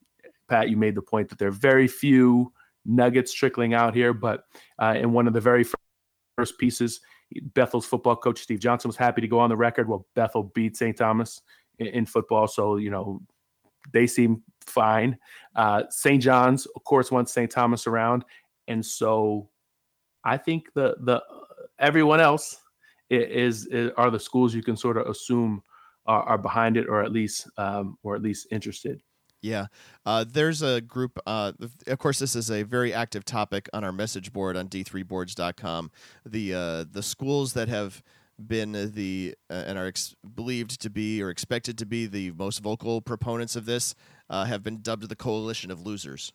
Pat, 0.47 0.69
you 0.69 0.77
made 0.77 0.95
the 0.95 1.01
point 1.01 1.29
that 1.29 1.37
there 1.37 1.49
are 1.49 1.51
very 1.51 1.87
few 1.87 2.51
nuggets 2.87 3.33
trickling 3.33 3.73
out 3.73 3.93
here. 3.93 4.13
But 4.13 4.45
uh, 4.79 4.95
in 4.97 5.11
one 5.11 5.27
of 5.27 5.33
the 5.33 5.41
very 5.41 5.65
first 6.37 6.57
pieces, 6.57 7.01
Bethel's 7.53 7.85
football 7.85 8.15
coach 8.15 8.41
Steve 8.41 8.59
Johnson 8.59 8.89
was 8.89 8.95
happy 8.95 9.21
to 9.21 9.27
go 9.27 9.39
on 9.39 9.49
the 9.49 9.57
record. 9.57 9.87
Well, 9.87 10.07
Bethel 10.15 10.43
beat 10.55 10.77
St. 10.77 10.97
Thomas 10.97 11.41
in, 11.79 11.87
in 11.87 12.05
football, 12.05 12.47
so 12.47 12.77
you 12.77 12.89
know 12.89 13.21
they 13.91 14.07
seem 14.07 14.43
fine. 14.65 15.17
Uh, 15.55 15.83
St. 15.89 16.21
John's, 16.21 16.65
of 16.67 16.83
course, 16.83 17.11
wants 17.11 17.33
St. 17.33 17.51
Thomas 17.51 17.87
around, 17.87 18.23
and 18.67 18.85
so 18.85 19.49
I 20.23 20.37
think 20.37 20.73
the 20.73 20.95
the 21.01 21.21
everyone 21.79 22.21
else 22.21 22.61
is, 23.09 23.65
is 23.67 23.91
are 23.97 24.09
the 24.09 24.19
schools 24.19 24.53
you 24.53 24.63
can 24.63 24.77
sort 24.77 24.97
of 24.97 25.07
assume 25.07 25.61
are, 26.05 26.23
are 26.23 26.37
behind 26.37 26.77
it, 26.77 26.87
or 26.87 27.03
at 27.03 27.11
least 27.11 27.49
um, 27.57 27.97
or 28.03 28.15
at 28.15 28.21
least 28.21 28.47
interested. 28.51 29.01
Yeah. 29.41 29.67
Uh, 30.05 30.25
there's 30.27 30.61
a 30.61 30.81
group, 30.81 31.19
uh, 31.27 31.53
of 31.87 31.99
course, 31.99 32.19
this 32.19 32.35
is 32.35 32.49
a 32.49 32.63
very 32.63 32.93
active 32.93 33.23
topic 33.23 33.69
on 33.71 33.83
our 33.83 33.91
message 33.91 34.33
board 34.33 34.57
on 34.57 34.67
d3boards.com. 34.67 35.91
The, 36.25 36.53
uh, 36.53 36.85
the 36.91 37.03
schools 37.03 37.53
that 37.53 37.69
have 37.69 38.01
been 38.45 38.91
the, 38.93 39.35
uh, 39.49 39.63
and 39.67 39.77
are 39.77 39.87
ex- 39.87 40.15
believed 40.35 40.81
to 40.81 40.89
be 40.89 41.21
or 41.21 41.29
expected 41.29 41.77
to 41.77 41.85
be 41.85 42.05
the 42.07 42.31
most 42.31 42.59
vocal 42.59 43.01
proponents 43.01 43.55
of 43.55 43.65
this 43.65 43.95
uh, 44.29 44.45
have 44.45 44.63
been 44.63 44.81
dubbed 44.81 45.07
the 45.07 45.15
coalition 45.15 45.71
of 45.71 45.85
losers. 45.85 46.33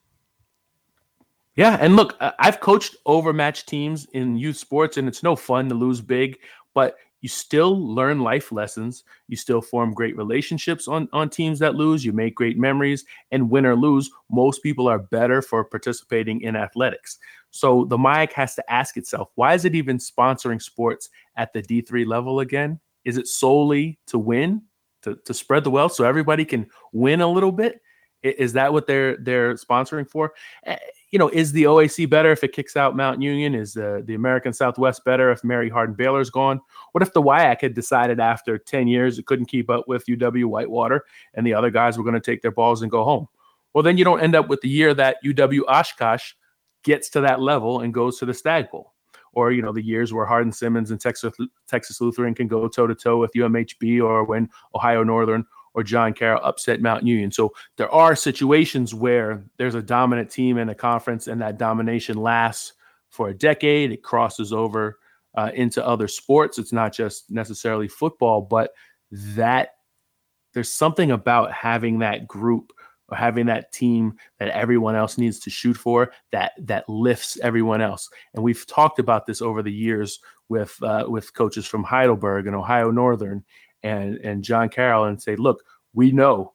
Yeah, 1.54 1.76
and 1.80 1.96
look, 1.96 2.16
I've 2.38 2.60
coached 2.60 2.96
overmatched 3.04 3.68
teams 3.68 4.06
in 4.14 4.36
youth 4.36 4.56
sports, 4.56 4.96
and 4.96 5.06
it's 5.06 5.22
no 5.22 5.36
fun 5.36 5.68
to 5.68 5.74
lose 5.74 6.00
big. 6.00 6.38
but 6.72 6.96
you 7.22 7.28
still 7.28 7.94
learn 7.94 8.20
life 8.20 8.52
lessons. 8.52 9.04
You 9.28 9.36
still 9.36 9.62
form 9.62 9.94
great 9.94 10.16
relationships 10.16 10.88
on, 10.88 11.08
on 11.12 11.30
teams 11.30 11.60
that 11.60 11.76
lose. 11.76 12.04
You 12.04 12.12
make 12.12 12.34
great 12.34 12.58
memories. 12.58 13.04
And 13.30 13.48
win 13.48 13.64
or 13.64 13.76
lose, 13.76 14.10
most 14.30 14.62
people 14.62 14.88
are 14.88 14.98
better 14.98 15.40
for 15.40 15.64
participating 15.64 16.42
in 16.42 16.56
athletics. 16.56 17.18
So 17.50 17.84
the 17.84 17.96
MIAC 17.96 18.32
has 18.32 18.54
to 18.56 18.72
ask 18.72 18.96
itself 18.96 19.30
why 19.36 19.54
is 19.54 19.64
it 19.64 19.74
even 19.74 19.98
sponsoring 19.98 20.60
sports 20.60 21.08
at 21.36 21.52
the 21.52 21.62
D3 21.62 22.06
level 22.06 22.40
again? 22.40 22.80
Is 23.04 23.16
it 23.16 23.28
solely 23.28 23.98
to 24.08 24.18
win, 24.18 24.62
to, 25.02 25.16
to 25.24 25.32
spread 25.32 25.64
the 25.64 25.70
wealth 25.70 25.92
so 25.92 26.04
everybody 26.04 26.44
can 26.44 26.66
win 26.92 27.20
a 27.20 27.28
little 27.30 27.52
bit? 27.52 27.80
Is 28.22 28.52
that 28.52 28.72
what 28.72 28.86
they're 28.86 29.16
they're 29.16 29.54
sponsoring 29.54 30.08
for? 30.08 30.32
You 31.12 31.18
know, 31.18 31.28
is 31.28 31.52
the 31.52 31.64
OAC 31.64 32.08
better 32.10 32.32
if 32.32 32.42
it 32.42 32.52
kicks 32.52 32.76
out 32.76 32.96
Mount 32.96 33.22
Union? 33.22 33.54
Is 33.54 33.74
the 33.74 34.02
the 34.04 34.14
American 34.14 34.52
Southwest 34.52 35.04
better 35.04 35.30
if 35.30 35.44
Mary 35.44 35.68
Hardin 35.68 35.94
Baylor's 35.94 36.30
gone? 36.30 36.60
What 36.92 37.02
if 37.02 37.12
the 37.12 37.22
WIAC 37.22 37.60
had 37.60 37.74
decided 37.74 38.18
after 38.18 38.58
ten 38.58 38.88
years 38.88 39.18
it 39.18 39.26
couldn't 39.26 39.46
keep 39.46 39.70
up 39.70 39.86
with 39.86 40.06
UW 40.06 40.46
Whitewater 40.46 41.04
and 41.34 41.46
the 41.46 41.54
other 41.54 41.70
guys 41.70 41.96
were 41.96 42.04
going 42.04 42.14
to 42.14 42.20
take 42.20 42.42
their 42.42 42.50
balls 42.50 42.82
and 42.82 42.90
go 42.90 43.04
home? 43.04 43.28
Well, 43.74 43.82
then 43.82 43.96
you 43.98 44.04
don't 44.04 44.20
end 44.20 44.34
up 44.34 44.48
with 44.48 44.60
the 44.62 44.68
year 44.68 44.94
that 44.94 45.16
UW 45.24 45.60
Oshkosh 45.68 46.32
gets 46.82 47.08
to 47.10 47.20
that 47.20 47.40
level 47.40 47.80
and 47.80 47.94
goes 47.94 48.18
to 48.18 48.26
the 48.26 48.34
Stag 48.34 48.70
Bowl, 48.70 48.92
or 49.32 49.52
you 49.52 49.62
know 49.62 49.72
the 49.72 49.84
years 49.84 50.12
where 50.12 50.26
Hardin 50.26 50.52
Simmons 50.52 50.90
and 50.90 51.00
Texas 51.00 51.34
Texas 51.68 52.00
Lutheran 52.00 52.34
can 52.34 52.48
go 52.48 52.68
toe 52.68 52.86
to 52.86 52.94
toe 52.94 53.18
with 53.18 53.32
UMHB, 53.34 54.02
or 54.02 54.24
when 54.24 54.48
Ohio 54.74 55.04
Northern 55.04 55.44
or 55.74 55.82
John 55.82 56.12
Carroll 56.12 56.44
upset 56.44 56.80
Mount 56.80 57.06
Union. 57.06 57.30
So 57.30 57.52
there 57.76 57.90
are 57.90 58.14
situations 58.14 58.94
where 58.94 59.44
there's 59.56 59.74
a 59.74 59.82
dominant 59.82 60.30
team 60.30 60.58
in 60.58 60.68
a 60.68 60.74
conference 60.74 61.26
and 61.26 61.40
that 61.40 61.58
domination 61.58 62.16
lasts 62.16 62.74
for 63.10 63.28
a 63.28 63.34
decade. 63.34 63.92
It 63.92 64.02
crosses 64.02 64.52
over 64.52 64.98
uh, 65.34 65.50
into 65.54 65.86
other 65.86 66.08
sports. 66.08 66.58
It's 66.58 66.72
not 66.72 66.92
just 66.92 67.30
necessarily 67.30 67.88
football, 67.88 68.42
but 68.42 68.72
that 69.10 69.70
there's 70.54 70.70
something 70.70 71.10
about 71.10 71.52
having 71.52 72.00
that 72.00 72.26
group 72.26 72.72
or 73.08 73.16
having 73.16 73.46
that 73.46 73.72
team 73.72 74.14
that 74.38 74.48
everyone 74.48 74.94
else 74.94 75.18
needs 75.18 75.38
to 75.40 75.50
shoot 75.50 75.74
for 75.76 76.12
that 76.30 76.52
that 76.58 76.88
lifts 76.88 77.38
everyone 77.42 77.80
else. 77.80 78.08
And 78.34 78.42
we've 78.42 78.66
talked 78.66 78.98
about 78.98 79.26
this 79.26 79.42
over 79.42 79.62
the 79.62 79.72
years 79.72 80.20
with 80.48 80.76
uh, 80.82 81.06
with 81.08 81.34
coaches 81.34 81.66
from 81.66 81.84
Heidelberg 81.84 82.46
and 82.46 82.56
Ohio 82.56 82.90
Northern 82.90 83.44
and 83.82 84.16
and 84.18 84.42
John 84.44 84.68
Carroll 84.68 85.04
and 85.04 85.20
say, 85.20 85.36
look, 85.36 85.62
we 85.92 86.12
know 86.12 86.52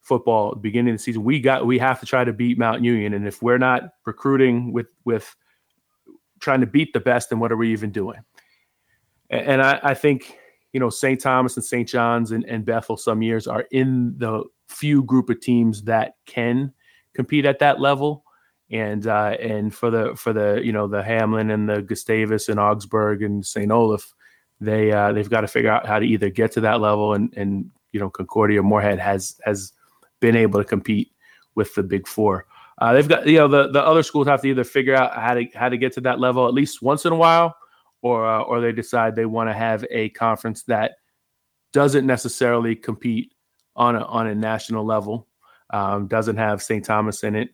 football 0.00 0.54
beginning 0.54 0.94
of 0.94 0.98
the 0.98 1.02
season, 1.02 1.24
we 1.24 1.40
got 1.40 1.66
we 1.66 1.78
have 1.78 2.00
to 2.00 2.06
try 2.06 2.24
to 2.24 2.32
beat 2.32 2.58
Mount 2.58 2.82
Union, 2.82 3.14
and 3.14 3.26
if 3.26 3.42
we're 3.42 3.58
not 3.58 3.90
recruiting 4.06 4.72
with 4.72 4.86
with 5.04 5.34
trying 6.40 6.60
to 6.60 6.66
beat 6.66 6.92
the 6.92 7.00
best, 7.00 7.30
then 7.30 7.40
what 7.40 7.52
are 7.52 7.56
we 7.56 7.72
even 7.72 7.90
doing? 7.90 8.20
And, 9.30 9.46
and 9.46 9.62
I, 9.62 9.80
I 9.82 9.94
think 9.94 10.38
you 10.72 10.80
know 10.80 10.90
St. 10.90 11.20
Thomas 11.20 11.56
and 11.56 11.64
St. 11.64 11.88
John's 11.88 12.30
and, 12.30 12.44
and 12.44 12.64
Bethel 12.64 12.96
some 12.96 13.22
years 13.22 13.46
are 13.46 13.66
in 13.70 14.14
the 14.18 14.44
few 14.68 15.02
group 15.02 15.30
of 15.30 15.40
teams 15.40 15.82
that 15.84 16.14
can 16.26 16.72
compete 17.14 17.46
at 17.46 17.58
that 17.58 17.80
level 17.80 18.22
and 18.70 19.06
uh, 19.06 19.36
and 19.40 19.74
for 19.74 19.90
the 19.90 20.14
for 20.16 20.32
the 20.32 20.60
you 20.62 20.72
know 20.72 20.86
the 20.86 21.02
Hamline 21.02 21.52
and 21.52 21.68
the 21.68 21.82
Gustavus 21.82 22.48
and 22.48 22.60
Augsburg 22.60 23.22
and 23.22 23.44
St. 23.44 23.70
Olaf, 23.70 24.14
they 24.60 24.92
uh, 24.92 25.12
they've 25.12 25.30
got 25.30 25.42
to 25.42 25.48
figure 25.48 25.70
out 25.70 25.86
how 25.86 25.98
to 25.98 26.06
either 26.06 26.30
get 26.30 26.52
to 26.52 26.60
that 26.62 26.80
level 26.80 27.14
and 27.14 27.32
and 27.36 27.70
you 27.92 28.00
know 28.00 28.10
Concordia 28.10 28.62
Moorhead 28.62 28.98
has 28.98 29.40
has 29.44 29.72
been 30.20 30.36
able 30.36 30.60
to 30.60 30.64
compete 30.64 31.12
with 31.54 31.74
the 31.74 31.82
Big 31.82 32.06
Four. 32.06 32.46
Uh, 32.78 32.92
they've 32.92 33.08
got 33.08 33.26
you 33.26 33.38
know 33.38 33.48
the 33.48 33.68
the 33.70 33.84
other 33.84 34.02
schools 34.02 34.26
have 34.26 34.42
to 34.42 34.48
either 34.48 34.64
figure 34.64 34.94
out 34.94 35.14
how 35.14 35.34
to 35.34 35.44
how 35.54 35.68
to 35.68 35.76
get 35.76 35.92
to 35.92 36.00
that 36.00 36.20
level 36.20 36.46
at 36.46 36.54
least 36.54 36.82
once 36.82 37.04
in 37.04 37.12
a 37.12 37.16
while, 37.16 37.56
or 38.02 38.26
uh, 38.26 38.42
or 38.42 38.60
they 38.60 38.72
decide 38.72 39.14
they 39.14 39.26
want 39.26 39.48
to 39.48 39.54
have 39.54 39.84
a 39.90 40.08
conference 40.10 40.62
that 40.64 40.96
doesn't 41.72 42.06
necessarily 42.06 42.74
compete 42.74 43.32
on 43.76 43.96
a 43.96 44.04
on 44.04 44.26
a 44.26 44.34
national 44.34 44.84
level, 44.84 45.26
um, 45.70 46.06
doesn't 46.06 46.36
have 46.36 46.62
St. 46.62 46.84
Thomas 46.84 47.22
in 47.24 47.34
it, 47.34 47.50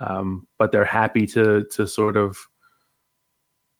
um, 0.00 0.46
but 0.58 0.72
they're 0.72 0.84
happy 0.84 1.26
to 1.28 1.64
to 1.72 1.86
sort 1.86 2.16
of 2.16 2.36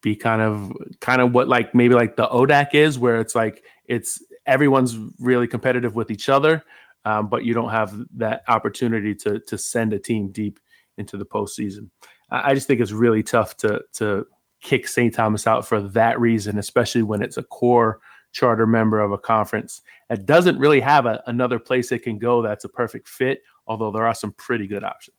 be 0.02 0.16
kind 0.16 0.42
of 0.42 0.72
kind 1.00 1.20
of 1.20 1.32
what 1.32 1.48
like 1.48 1.74
maybe 1.74 1.94
like 1.94 2.16
the 2.16 2.28
ODAC 2.28 2.74
is, 2.74 2.98
where 2.98 3.20
it's 3.20 3.34
like 3.34 3.64
it's 3.86 4.22
everyone's 4.46 4.96
really 5.18 5.46
competitive 5.46 5.94
with 5.94 6.10
each 6.10 6.28
other, 6.28 6.64
um, 7.04 7.28
but 7.28 7.44
you 7.44 7.54
don't 7.54 7.70
have 7.70 7.94
that 8.16 8.42
opportunity 8.48 9.14
to 9.14 9.40
to 9.40 9.58
send 9.58 9.92
a 9.92 9.98
team 9.98 10.30
deep 10.30 10.60
into 10.96 11.16
the 11.16 11.26
postseason. 11.26 11.90
I, 12.30 12.50
I 12.50 12.54
just 12.54 12.66
think 12.66 12.80
it's 12.80 12.92
really 12.92 13.22
tough 13.22 13.56
to 13.58 13.80
to 13.94 14.26
kick 14.60 14.88
St. 14.88 15.14
Thomas 15.14 15.46
out 15.46 15.66
for 15.66 15.80
that 15.80 16.18
reason, 16.20 16.58
especially 16.58 17.02
when 17.02 17.22
it's 17.22 17.36
a 17.36 17.42
core 17.42 18.00
charter 18.32 18.66
member 18.66 19.00
of 19.00 19.12
a 19.12 19.18
conference 19.18 19.80
that 20.08 20.26
doesn't 20.26 20.58
really 20.58 20.80
have 20.80 21.06
a, 21.06 21.22
another 21.26 21.58
place 21.58 21.90
it 21.92 22.02
can 22.02 22.18
go 22.18 22.42
that's 22.42 22.64
a 22.64 22.68
perfect 22.68 23.08
fit. 23.08 23.40
Although 23.66 23.90
there 23.90 24.06
are 24.06 24.14
some 24.14 24.32
pretty 24.32 24.66
good 24.66 24.84
options. 24.84 25.17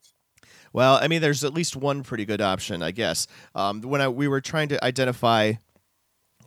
Well, 0.74 1.00
I 1.02 1.08
mean, 1.08 1.22
there's 1.22 1.44
at 1.44 1.54
least 1.54 1.76
one 1.76 2.04
pretty 2.04 2.26
good 2.26 2.42
option, 2.42 2.84
I 2.84 2.92
guess. 2.92 3.28
Um, 3.56 3.82
when 3.82 4.02
I, 4.02 4.08
we 4.08 4.28
were 4.28 4.42
trying 4.42 4.70
to 4.70 4.84
identify 4.84 5.54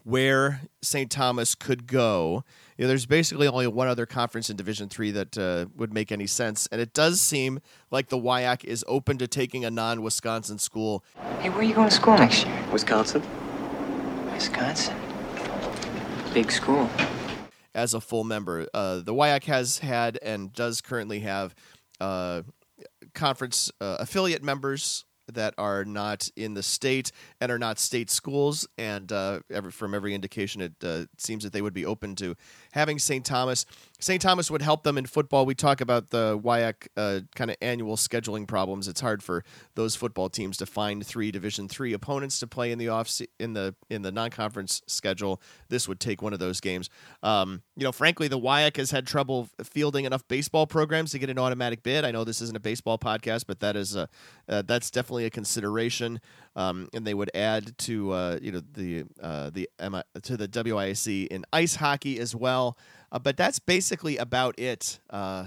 where 0.04 0.62
St. 0.82 1.10
Thomas 1.10 1.54
could 1.54 1.86
go, 1.86 2.44
you 2.76 2.84
know, 2.84 2.88
there's 2.88 3.06
basically 3.06 3.46
only 3.46 3.66
one 3.66 3.88
other 3.88 4.06
conference 4.06 4.50
in 4.50 4.56
Division 4.56 4.88
Three 4.88 5.10
that 5.12 5.38
uh, 5.38 5.66
would 5.76 5.92
make 5.92 6.10
any 6.10 6.26
sense, 6.26 6.68
and 6.72 6.80
it 6.80 6.94
does 6.94 7.20
seem 7.20 7.60
like 7.90 8.08
the 8.08 8.18
WIAC 8.18 8.64
is 8.64 8.84
open 8.88 9.18
to 9.18 9.28
taking 9.28 9.64
a 9.64 9.70
non-Wisconsin 9.70 10.58
school. 10.58 11.04
Hey, 11.40 11.50
where 11.50 11.60
are 11.60 11.62
you 11.62 11.74
going 11.74 11.88
to 11.88 11.94
school 11.94 12.16
next 12.16 12.46
year? 12.46 12.64
Wisconsin. 12.72 13.22
Wisconsin. 14.32 14.96
Big 16.34 16.50
school. 16.50 16.88
As 17.74 17.94
a 17.94 18.00
full 18.00 18.24
member, 18.24 18.66
uh, 18.74 19.00
the 19.00 19.14
WIAC 19.14 19.44
has 19.44 19.78
had 19.78 20.18
and 20.22 20.52
does 20.52 20.80
currently 20.80 21.20
have. 21.20 21.54
Uh, 22.00 22.42
conference 23.14 23.70
uh, 23.80 23.96
affiliate 24.00 24.42
members 24.42 25.04
that 25.32 25.54
are 25.56 25.84
not 25.84 26.28
in 26.36 26.54
the 26.54 26.62
state 26.62 27.12
and 27.40 27.50
are 27.50 27.58
not 27.58 27.78
state 27.78 28.10
schools. 28.10 28.66
And 28.76 29.10
uh, 29.12 29.40
every, 29.50 29.70
from 29.70 29.94
every 29.94 30.14
indication, 30.14 30.60
it 30.60 30.72
uh, 30.82 31.04
seems 31.16 31.44
that 31.44 31.52
they 31.52 31.62
would 31.62 31.74
be 31.74 31.86
open 31.86 32.14
to 32.16 32.34
having 32.72 32.98
St. 32.98 33.24
Thomas. 33.24 33.64
St. 34.00 34.20
Thomas 34.20 34.50
would 34.50 34.62
help 34.62 34.82
them 34.82 34.98
in 34.98 35.06
football. 35.06 35.46
We 35.46 35.54
talk 35.54 35.80
about 35.80 36.10
the 36.10 36.36
WIAC 36.42 36.88
uh, 36.96 37.20
kind 37.36 37.52
of 37.52 37.56
annual 37.62 37.96
scheduling 37.96 38.48
problems. 38.48 38.88
It's 38.88 39.00
hard 39.00 39.22
for 39.22 39.44
those 39.76 39.94
football 39.94 40.28
teams 40.28 40.56
to 40.56 40.66
find 40.66 41.06
three 41.06 41.30
Division 41.30 41.68
three 41.68 41.92
opponents 41.92 42.40
to 42.40 42.48
play 42.48 42.72
in 42.72 42.78
the 42.78 42.88
off 42.88 43.08
in 43.38 43.52
the 43.52 43.76
in 43.88 44.02
the 44.02 44.10
non 44.10 44.30
conference 44.30 44.82
schedule. 44.86 45.40
This 45.68 45.86
would 45.86 46.00
take 46.00 46.20
one 46.20 46.32
of 46.32 46.40
those 46.40 46.60
games. 46.60 46.90
Um, 47.22 47.62
you 47.76 47.84
know, 47.84 47.92
frankly, 47.92 48.26
the 48.26 48.40
WIAC 48.40 48.76
has 48.78 48.90
had 48.90 49.06
trouble 49.06 49.48
fielding 49.62 50.04
enough 50.04 50.26
baseball 50.26 50.66
programs 50.66 51.12
to 51.12 51.20
get 51.20 51.30
an 51.30 51.38
automatic 51.38 51.84
bid. 51.84 52.04
I 52.04 52.10
know 52.10 52.24
this 52.24 52.42
isn't 52.42 52.56
a 52.56 52.60
baseball 52.60 52.98
podcast, 52.98 53.44
but 53.46 53.60
that 53.60 53.76
is 53.76 53.94
a, 53.94 54.08
uh, 54.48 54.62
that's 54.62 54.90
definitely 54.90 55.26
a 55.26 55.30
consideration. 55.30 56.20
Um, 56.54 56.88
and 56.92 57.06
they 57.06 57.14
would 57.14 57.30
add 57.34 57.76
to 57.78 58.12
uh, 58.12 58.38
you 58.42 58.52
know 58.52 58.62
the 58.72 59.04
uh, 59.20 59.50
the 59.50 59.68
to 60.22 60.36
the 60.36 60.48
WIAC 60.48 61.28
in 61.28 61.44
ice 61.52 61.76
hockey 61.76 62.18
as 62.18 62.34
well. 62.34 62.76
Uh, 63.10 63.18
but 63.18 63.36
that's 63.36 63.58
basically 63.58 64.16
about 64.18 64.58
it. 64.58 65.00
Uh, 65.10 65.46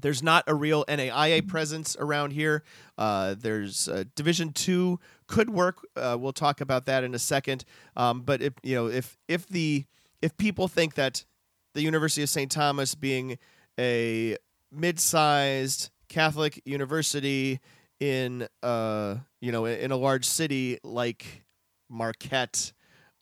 there's 0.00 0.22
not 0.22 0.44
a 0.46 0.54
real 0.54 0.84
NAIA 0.86 1.46
presence 1.48 1.96
around 1.98 2.32
here. 2.32 2.62
Uh, 2.98 3.34
there's 3.38 3.88
uh, 3.88 4.04
Division 4.14 4.52
Two 4.52 5.00
could 5.26 5.50
work. 5.50 5.78
We'll 5.96 6.32
talk 6.32 6.60
about 6.60 6.86
that 6.86 7.02
in 7.02 7.14
a 7.14 7.18
second. 7.18 7.64
Um, 7.96 8.22
but 8.22 8.42
if 8.42 8.52
you 8.62 8.76
know 8.76 8.86
if 8.86 9.16
if 9.26 9.46
the 9.48 9.86
if 10.22 10.36
people 10.36 10.68
think 10.68 10.94
that 10.94 11.24
the 11.74 11.82
University 11.82 12.22
of 12.22 12.28
St. 12.28 12.50
Thomas 12.50 12.94
being 12.94 13.38
a 13.78 14.36
mid-sized 14.72 15.90
Catholic 16.08 16.60
university 16.64 17.60
in 18.00 18.46
uh 18.62 19.16
you 19.40 19.52
know 19.52 19.64
in 19.64 19.90
a 19.90 19.96
large 19.96 20.24
city 20.24 20.78
like 20.82 21.44
Marquette 21.88 22.72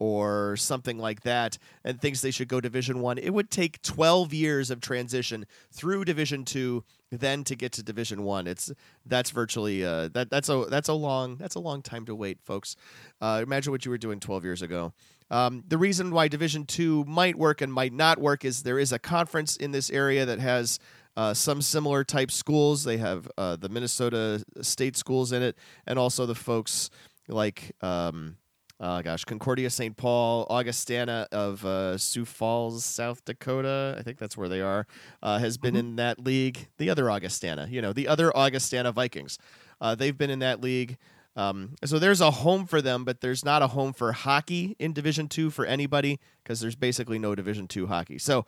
or 0.01 0.57
something 0.57 0.99
like 0.99 1.21
that 1.23 1.57
and 1.85 2.01
thinks 2.01 2.21
they 2.21 2.33
should 2.33 2.49
go 2.49 2.61
division 2.61 3.01
1 3.01 3.19
it 3.19 3.31
would 3.31 3.51
take 3.51 3.81
12 3.83 4.35
years 4.35 4.71
of 4.71 4.81
transition 4.81 5.47
through 5.73 6.05
division 6.05 6.45
2 6.45 6.83
then 7.13 7.45
to 7.45 7.55
get 7.55 7.71
to 7.73 7.83
division 7.83 8.25
1 8.25 8.49
it's 8.49 8.73
that's 9.07 9.31
virtually 9.31 9.85
uh 9.85 10.09
that 10.09 10.31
that's 10.31 10.49
a 10.49 10.65
that's 10.69 10.89
a 10.89 10.93
long 10.93 11.37
that's 11.37 11.55
a 11.55 11.61
long 11.61 11.81
time 11.81 12.05
to 12.07 12.15
wait 12.15 12.39
folks. 12.43 12.77
Uh, 13.21 13.41
imagine 13.43 13.71
what 13.71 13.85
you 13.85 13.91
were 13.91 13.99
doing 13.99 14.21
12 14.21 14.45
years 14.45 14.63
ago. 14.63 14.93
Um, 15.31 15.65
the 15.67 15.79
reason 15.79 16.11
why 16.11 16.29
division 16.29 16.67
2 16.67 17.05
might 17.05 17.37
work 17.37 17.61
and 17.61 17.73
might 17.73 17.93
not 17.93 18.19
work 18.19 18.45
is 18.45 18.63
there 18.63 18.79
is 18.79 18.93
a 18.93 18.99
conference 18.99 19.57
in 19.57 19.71
this 19.73 19.91
area 19.91 20.27
that 20.27 20.39
has 20.39 20.79
uh, 21.17 21.35
some 21.35 21.63
similar 21.63 22.05
type 22.05 22.31
schools. 22.31 22.85
They 22.85 22.97
have 22.99 23.29
uh, 23.39 23.57
the 23.57 23.69
Minnesota 23.69 24.45
State 24.63 24.97
schools 24.97 25.33
in 25.33 25.43
it, 25.43 25.57
and 25.87 25.99
also 25.99 26.27
the 26.27 26.35
folks 26.35 26.91
like, 27.29 27.73
um, 27.81 28.37
uh, 28.81 29.03
gosh, 29.03 29.25
Concordia 29.25 29.71
St. 29.71 29.97
Paul, 29.97 30.47
Augustana 30.51 31.27
of 31.33 31.65
uh, 31.65 31.97
Sioux 31.97 32.25
Falls, 32.25 32.85
South 32.85 33.25
Dakota. 33.25 33.97
I 33.99 34.03
think 34.03 34.19
that's 34.19 34.37
where 34.37 34.49
they 34.49 34.61
are. 34.61 34.87
Uh, 35.23 35.39
has 35.39 35.57
been 35.57 35.75
mm-hmm. 35.75 35.89
in 35.91 35.97
that 35.97 36.19
league. 36.19 36.69
The 36.79 36.91
other 36.91 37.11
Augustana, 37.11 37.69
you 37.71 37.81
know, 37.81 37.93
the 37.93 38.09
other 38.09 38.37
Augustana 38.37 38.93
Vikings. 38.93 39.39
Uh, 39.81 39.95
they've 39.95 40.17
been 40.17 40.31
in 40.31 40.41
that 40.41 40.61
league. 40.61 40.99
Um, 41.37 41.75
so 41.85 41.99
there's 41.99 42.21
a 42.21 42.31
home 42.31 42.67
for 42.67 42.81
them, 42.81 43.05
but 43.05 43.21
there's 43.21 43.45
not 43.45 43.63
a 43.63 43.69
home 43.69 43.93
for 43.93 44.13
hockey 44.13 44.77
in 44.79 44.93
Division 44.93 45.29
Two 45.29 45.51
for 45.51 45.65
anybody 45.65 46.21
because 46.43 46.61
there's 46.61 46.77
basically 46.77 47.19
no 47.19 47.35
Division 47.35 47.67
Two 47.67 47.87
hockey. 47.87 48.19
So 48.19 48.47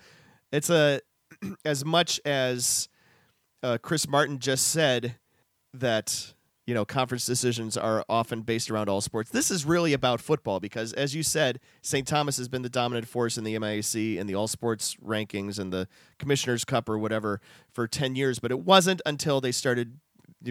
it's 0.53 0.71
a 0.71 1.01
as 1.65 1.85
much 1.85 2.21
as 2.25 2.89
uh, 3.63 3.79
Chris 3.81 4.09
Martin 4.09 4.39
just 4.39 4.69
said 4.69 5.17
that 5.75 6.35
you 6.67 6.75
know 6.75 6.85
conference 6.85 7.27
decisions 7.27 7.77
are 7.77 8.05
often 8.09 8.43
based 8.43 8.71
around 8.71 8.89
all 8.89 9.01
sports. 9.01 9.31
This 9.31 9.51
is 9.51 9.65
really 9.65 9.93
about 9.93 10.21
football 10.21 10.61
because, 10.61 10.93
as 10.93 11.15
you 11.15 11.23
said, 11.23 11.61
St. 11.83 12.07
Thomas 12.07 12.37
has 12.39 12.49
been 12.49 12.63
the 12.63 12.69
dominant 12.69 13.09
force 13.09 13.39
in 13.39 13.45
the 13.45 13.55
MIAC 13.55 14.19
and 14.19 14.29
the 14.29 14.35
all 14.35 14.49
sports 14.49 14.97
rankings 14.97 15.59
and 15.59 15.73
the 15.73 15.89
Commissioner's 16.19 16.65
Cup 16.65 16.89
or 16.89 16.99
whatever 16.99 17.41
for 17.71 17.87
ten 17.87 18.17
years. 18.17 18.39
But 18.39 18.51
it 18.51 18.61
wasn't 18.61 19.01
until 19.07 19.41
they 19.41 19.53
started 19.53 19.99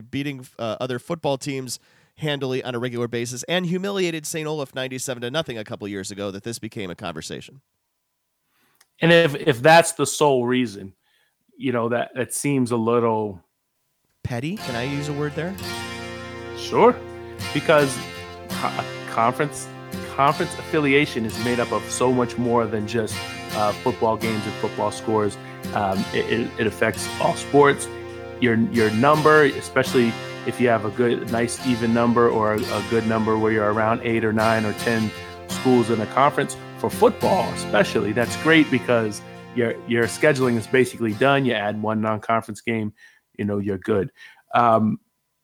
beating 0.09 0.45
uh, 0.57 0.77
other 0.79 0.99
football 0.99 1.37
teams 1.37 1.79
handily 2.17 2.63
on 2.63 2.73
a 2.75 2.79
regular 2.79 3.07
basis 3.07 3.43
and 3.43 3.65
humiliated 3.65 4.25
St. 4.25 4.47
Olaf 4.47 4.73
97 4.73 5.21
to 5.21 5.31
nothing 5.31 5.57
a 5.57 5.63
couple 5.63 5.87
years 5.87 6.11
ago 6.11 6.31
that 6.31 6.43
this 6.43 6.59
became 6.59 6.89
a 6.89 6.95
conversation. 6.95 7.61
And 9.01 9.11
if 9.11 9.35
if 9.35 9.61
that's 9.61 9.93
the 9.93 10.05
sole 10.05 10.45
reason, 10.45 10.93
you 11.57 11.71
know 11.71 11.89
that 11.89 12.11
that 12.15 12.33
seems 12.33 12.71
a 12.71 12.77
little 12.77 13.41
petty. 14.23 14.57
Can 14.57 14.75
I 14.75 14.83
use 14.83 15.09
a 15.09 15.13
word 15.13 15.35
there? 15.35 15.55
Sure, 16.57 16.95
because 17.53 17.97
co- 18.49 18.83
conference 19.09 19.67
conference 20.15 20.53
affiliation 20.53 21.25
is 21.25 21.37
made 21.43 21.59
up 21.59 21.71
of 21.71 21.83
so 21.89 22.11
much 22.11 22.37
more 22.37 22.65
than 22.65 22.87
just 22.87 23.15
uh, 23.55 23.71
football 23.71 24.15
games 24.15 24.43
and 24.45 24.53
football 24.55 24.91
scores. 24.91 25.37
Um, 25.73 26.03
it, 26.13 26.25
it, 26.31 26.51
it 26.59 26.67
affects 26.67 27.07
all 27.19 27.35
sports. 27.35 27.87
Your 28.39 28.55
your 28.71 28.89
number, 28.91 29.43
especially 29.43 30.13
if 30.45 30.61
you 30.61 30.67
have 30.67 30.85
a 30.85 30.91
good, 30.91 31.31
nice 31.31 31.65
even 31.67 31.93
number 31.93 32.29
or 32.29 32.53
a, 32.53 32.59
a 32.59 32.85
good 32.89 33.07
number 33.07 33.37
where 33.37 33.51
you're 33.51 33.73
around 33.73 34.01
eight 34.03 34.23
or 34.23 34.31
nine 34.31 34.65
or 34.65 34.73
ten 34.73 35.11
schools 35.47 35.89
in 35.89 35.99
a 36.01 36.05
conference 36.07 36.55
for 36.77 36.89
football, 36.89 37.51
especially, 37.53 38.11
that's 38.11 38.35
great 38.43 38.69
because 38.69 39.21
your 39.55 39.75
your 39.87 40.05
scheduling 40.05 40.57
is 40.57 40.67
basically 40.67 41.13
done. 41.13 41.45
You 41.45 41.53
add 41.53 41.81
one 41.81 42.01
non-conference 42.01 42.61
game, 42.61 42.93
you 43.37 43.45
know, 43.45 43.59
you're 43.59 43.77
good. 43.77 44.11
Um, 44.53 44.99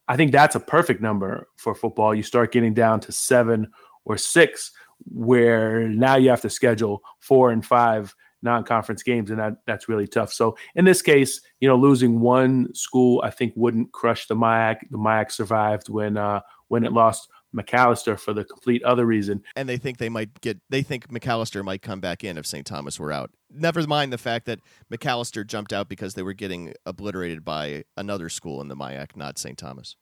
I 0.07 0.17
think 0.17 0.31
that's 0.31 0.55
a 0.55 0.59
perfect 0.59 1.01
number 1.01 1.47
for 1.57 1.73
football. 1.73 2.13
You 2.13 2.23
start 2.23 2.51
getting 2.51 2.73
down 2.73 2.99
to 3.01 3.11
seven 3.11 3.71
or 4.03 4.17
six, 4.17 4.71
where 5.05 5.87
now 5.87 6.15
you 6.15 6.29
have 6.29 6.41
to 6.41 6.49
schedule 6.49 7.01
four 7.19 7.51
and 7.51 7.65
five 7.65 8.13
non-conference 8.41 9.03
games, 9.03 9.29
and 9.29 9.39
that 9.39 9.57
that's 9.65 9.87
really 9.87 10.07
tough. 10.07 10.33
So 10.33 10.57
in 10.75 10.83
this 10.83 11.01
case, 11.01 11.41
you 11.59 11.67
know, 11.67 11.75
losing 11.75 12.19
one 12.19 12.73
school, 12.73 13.21
I 13.23 13.29
think 13.29 13.53
wouldn't 13.55 13.91
crush 13.93 14.27
the 14.27 14.35
MIAC. 14.35 14.89
The 14.89 14.97
MIAC 14.97 15.31
survived 15.31 15.89
when 15.89 16.17
uh, 16.17 16.41
when 16.67 16.83
it 16.83 16.91
lost 16.91 17.29
Macalester 17.55 18.17
for 18.17 18.33
the 18.33 18.45
complete 18.45 18.83
other 18.83 19.05
reason. 19.05 19.43
And 19.55 19.67
they 19.67 19.77
think 19.77 19.97
they 19.97 20.09
might 20.09 20.39
get 20.41 20.59
they 20.69 20.81
think 20.81 21.09
Macalester 21.09 21.63
might 21.63 21.81
come 21.81 21.99
back 21.99 22.23
in 22.23 22.37
if 22.37 22.45
St. 22.45 22.65
Thomas 22.65 22.99
were 22.99 23.11
out. 23.11 23.31
Never 23.49 23.85
mind 23.85 24.13
the 24.13 24.17
fact 24.17 24.45
that 24.45 24.59
Macalester 24.91 25.45
jumped 25.45 25.73
out 25.73 25.89
because 25.89 26.13
they 26.13 26.23
were 26.23 26.33
getting 26.33 26.73
obliterated 26.85 27.43
by 27.43 27.83
another 27.97 28.29
school 28.29 28.61
in 28.61 28.67
the 28.67 28.75
MIAC, 28.75 29.15
not 29.15 29.37
St. 29.37 29.57
Thomas. 29.57 29.95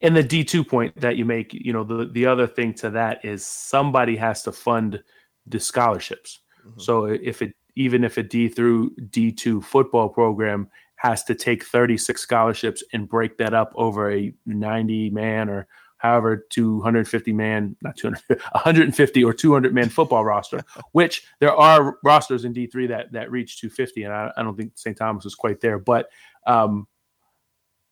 And 0.00 0.16
the 0.16 0.22
D2 0.22 0.66
point 0.66 0.98
that 1.00 1.16
you 1.16 1.24
make, 1.24 1.52
you 1.52 1.72
know, 1.72 1.84
the 1.84 2.06
the 2.06 2.26
other 2.26 2.46
thing 2.46 2.72
to 2.74 2.90
that 2.90 3.24
is 3.24 3.44
somebody 3.44 4.16
has 4.16 4.42
to 4.44 4.52
fund 4.52 5.02
the 5.46 5.60
scholarships. 5.60 6.40
Mm-hmm. 6.66 6.80
So 6.80 7.06
if 7.06 7.42
it 7.42 7.52
even 7.76 8.04
if 8.04 8.16
a 8.16 8.22
D 8.22 8.48
through 8.48 8.94
D2 8.96 9.62
football 9.62 10.08
program 10.08 10.68
has 10.96 11.22
to 11.24 11.34
take 11.34 11.64
36 11.64 12.20
scholarships 12.20 12.82
and 12.92 13.08
break 13.08 13.38
that 13.38 13.54
up 13.54 13.72
over 13.76 14.12
a 14.12 14.32
90 14.46 15.10
man 15.10 15.48
or 15.48 15.68
however 15.98 16.46
250 16.50 17.32
man 17.32 17.76
not 17.82 17.96
200 17.96 18.20
150 18.28 19.24
or 19.24 19.32
200 19.32 19.74
man 19.74 19.88
football 19.88 20.24
roster 20.24 20.62
which 20.92 21.24
there 21.40 21.54
are 21.54 21.98
rosters 22.02 22.44
in 22.44 22.54
d3 22.54 22.88
that 22.88 23.12
that 23.12 23.30
reach 23.30 23.60
250 23.60 24.04
and 24.04 24.12
i, 24.12 24.30
I 24.36 24.42
don't 24.42 24.56
think 24.56 24.72
st 24.74 24.96
thomas 24.96 25.26
is 25.26 25.34
quite 25.34 25.60
there 25.60 25.78
but 25.78 26.08
um, 26.46 26.86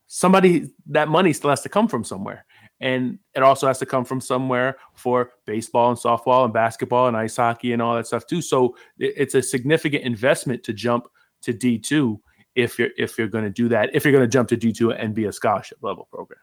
somebody 0.07 0.71
that 0.87 1.09
money 1.09 1.33
still 1.33 1.51
has 1.51 1.63
to 1.63 1.69
come 1.69 1.89
from 1.89 2.05
somewhere. 2.05 2.47
And 2.81 3.19
it 3.35 3.43
also 3.43 3.67
has 3.67 3.79
to 3.79 3.87
come 3.87 4.05
from 4.05 4.21
somewhere 4.21 4.77
for 4.95 5.31
baseball 5.47 5.91
and 5.91 5.99
softball 5.99 6.45
and 6.45 6.53
basketball 6.53 7.09
and 7.09 7.17
ice 7.17 7.37
hockey 7.37 7.73
and 7.73 7.81
all 7.81 7.97
that 7.97 8.07
stuff 8.07 8.27
too. 8.27 8.43
So 8.43 8.77
it's 8.99 9.35
a 9.35 9.43
significant 9.43 10.05
investment 10.05 10.63
to 10.65 10.73
jump 10.73 11.09
to 11.43 11.53
d2 11.53 12.19
if 12.55 12.79
you're 12.79 12.89
if 12.97 13.19
you're 13.19 13.29
going 13.29 13.45
to 13.45 13.51
do 13.51 13.69
that 13.69 13.95
if 13.95 14.05
you're 14.05 14.13
going 14.13 14.25
to 14.25 14.29
jump 14.29 14.49
to 14.49 14.57
d2 14.57 14.97
and 14.99 15.15
be 15.15 15.27
a 15.27 15.33
scholarship 15.33 15.77
level 15.83 16.09
program 16.11 16.41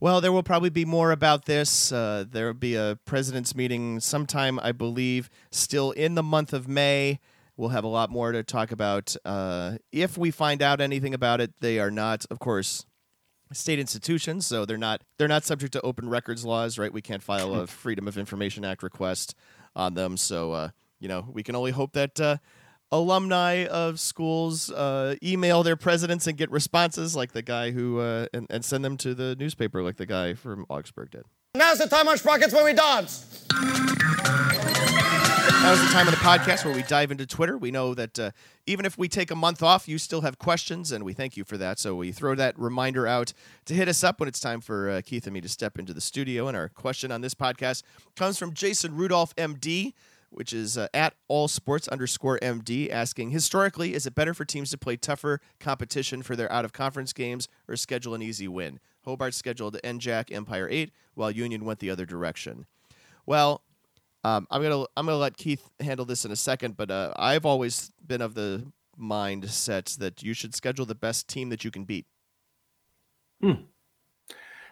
well, 0.00 0.20
there 0.20 0.32
will 0.32 0.42
probably 0.42 0.70
be 0.70 0.84
more 0.84 1.10
about 1.10 1.46
this. 1.46 1.92
Uh, 1.92 2.24
there 2.28 2.46
will 2.46 2.54
be 2.54 2.74
a 2.74 2.98
president's 3.04 3.54
meeting 3.54 4.00
sometime, 4.00 4.58
I 4.60 4.72
believe, 4.72 5.30
still 5.50 5.92
in 5.92 6.14
the 6.14 6.22
month 6.22 6.52
of 6.52 6.68
May. 6.68 7.20
We'll 7.56 7.70
have 7.70 7.84
a 7.84 7.88
lot 7.88 8.10
more 8.10 8.32
to 8.32 8.42
talk 8.42 8.72
about. 8.72 9.14
Uh, 9.24 9.76
if 9.92 10.18
we 10.18 10.30
find 10.30 10.60
out 10.60 10.80
anything 10.80 11.14
about 11.14 11.40
it, 11.40 11.52
they 11.60 11.78
are 11.78 11.90
not, 11.90 12.24
of 12.30 12.40
course, 12.40 12.84
state 13.52 13.78
institutions, 13.78 14.46
so 14.46 14.64
they're 14.64 14.76
not 14.76 15.02
they're 15.18 15.28
not 15.28 15.44
subject 15.44 15.72
to 15.74 15.80
open 15.82 16.08
records 16.08 16.44
laws, 16.44 16.78
right? 16.78 16.92
We 16.92 17.02
can't 17.02 17.22
file 17.22 17.54
a 17.54 17.66
Freedom 17.66 18.08
of 18.08 18.18
Information 18.18 18.64
Act 18.64 18.82
request 18.82 19.34
on 19.76 19.94
them, 19.94 20.16
so 20.16 20.52
uh, 20.52 20.68
you 20.98 21.08
know 21.08 21.26
we 21.32 21.42
can 21.42 21.54
only 21.54 21.70
hope 21.70 21.92
that 21.92 22.20
uh, 22.20 22.38
alumni 22.94 23.66
of 23.66 23.98
schools 23.98 24.70
uh, 24.70 25.16
email 25.22 25.62
their 25.62 25.76
presidents 25.76 26.26
and 26.26 26.38
get 26.38 26.50
responses 26.50 27.16
like 27.16 27.32
the 27.32 27.42
guy 27.42 27.72
who 27.72 27.98
uh, 27.98 28.26
and, 28.32 28.46
and 28.50 28.64
send 28.64 28.84
them 28.84 28.96
to 28.98 29.14
the 29.14 29.34
newspaper 29.36 29.82
like 29.82 29.96
the 29.96 30.06
guy 30.06 30.34
from 30.34 30.64
Augsburg 30.68 31.10
did. 31.10 31.24
Now's 31.56 31.78
the 31.78 31.86
time 31.86 32.08
on 32.08 32.16
Sprockets 32.18 32.52
where 32.52 32.64
we 32.64 32.72
dance. 32.72 33.46
Now's 35.62 35.80
the 35.80 35.92
time 35.92 36.06
of 36.06 36.12
the 36.12 36.20
podcast 36.20 36.64
where 36.64 36.74
we 36.74 36.82
dive 36.82 37.10
into 37.10 37.26
Twitter. 37.26 37.56
We 37.56 37.70
know 37.70 37.94
that 37.94 38.18
uh, 38.18 38.30
even 38.66 38.84
if 38.84 38.98
we 38.98 39.08
take 39.08 39.30
a 39.30 39.36
month 39.36 39.62
off, 39.62 39.88
you 39.88 39.98
still 39.98 40.20
have 40.20 40.38
questions, 40.38 40.92
and 40.92 41.04
we 41.04 41.14
thank 41.14 41.36
you 41.36 41.44
for 41.44 41.56
that. 41.56 41.78
So 41.78 41.94
we 41.94 42.12
throw 42.12 42.34
that 42.34 42.58
reminder 42.58 43.06
out 43.06 43.32
to 43.64 43.74
hit 43.74 43.88
us 43.88 44.04
up 44.04 44.20
when 44.20 44.28
it's 44.28 44.40
time 44.40 44.60
for 44.60 44.90
uh, 44.90 45.00
Keith 45.04 45.26
and 45.26 45.32
me 45.34 45.40
to 45.40 45.48
step 45.48 45.78
into 45.78 45.94
the 45.94 46.00
studio. 46.00 46.48
And 46.48 46.56
our 46.56 46.68
question 46.68 47.10
on 47.10 47.22
this 47.22 47.34
podcast 47.34 47.82
comes 48.14 48.38
from 48.38 48.52
Jason 48.52 48.94
Rudolph, 48.94 49.34
MD 49.36 49.94
which 50.34 50.52
is 50.52 50.76
uh, 50.76 50.88
at 50.92 51.14
all 51.28 51.46
sports 51.46 51.86
underscore 51.88 52.38
MD, 52.40 52.90
asking 52.90 53.30
historically, 53.30 53.94
is 53.94 54.04
it 54.04 54.14
better 54.14 54.34
for 54.34 54.44
teams 54.44 54.70
to 54.70 54.78
play 54.78 54.96
tougher 54.96 55.40
competition 55.60 56.22
for 56.22 56.34
their 56.34 56.50
out 56.50 56.64
of 56.64 56.72
conference 56.72 57.12
games 57.12 57.48
or 57.68 57.76
schedule 57.76 58.14
an 58.14 58.22
easy 58.22 58.48
win? 58.48 58.80
Hobart 59.04 59.34
scheduled 59.34 59.78
NJAC 59.84 60.32
Empire 60.32 60.68
8, 60.68 60.90
while 61.14 61.30
Union 61.30 61.64
went 61.64 61.78
the 61.78 61.90
other 61.90 62.04
direction. 62.04 62.66
Well, 63.26 63.62
um, 64.24 64.46
I'm 64.50 64.62
gonna 64.62 64.84
I'm 64.96 65.06
gonna 65.06 65.18
let 65.18 65.36
Keith 65.36 65.70
handle 65.80 66.04
this 66.04 66.24
in 66.24 66.32
a 66.32 66.36
second, 66.36 66.76
but 66.76 66.90
uh, 66.90 67.12
I've 67.16 67.46
always 67.46 67.92
been 68.04 68.20
of 68.20 68.34
the 68.34 68.66
mindset 68.98 69.96
that 69.98 70.22
you 70.22 70.34
should 70.34 70.54
schedule 70.54 70.86
the 70.86 70.94
best 70.94 71.28
team 71.28 71.50
that 71.50 71.64
you 71.64 71.70
can 71.70 71.84
beat. 71.84 72.06
Hmm. 73.40 73.64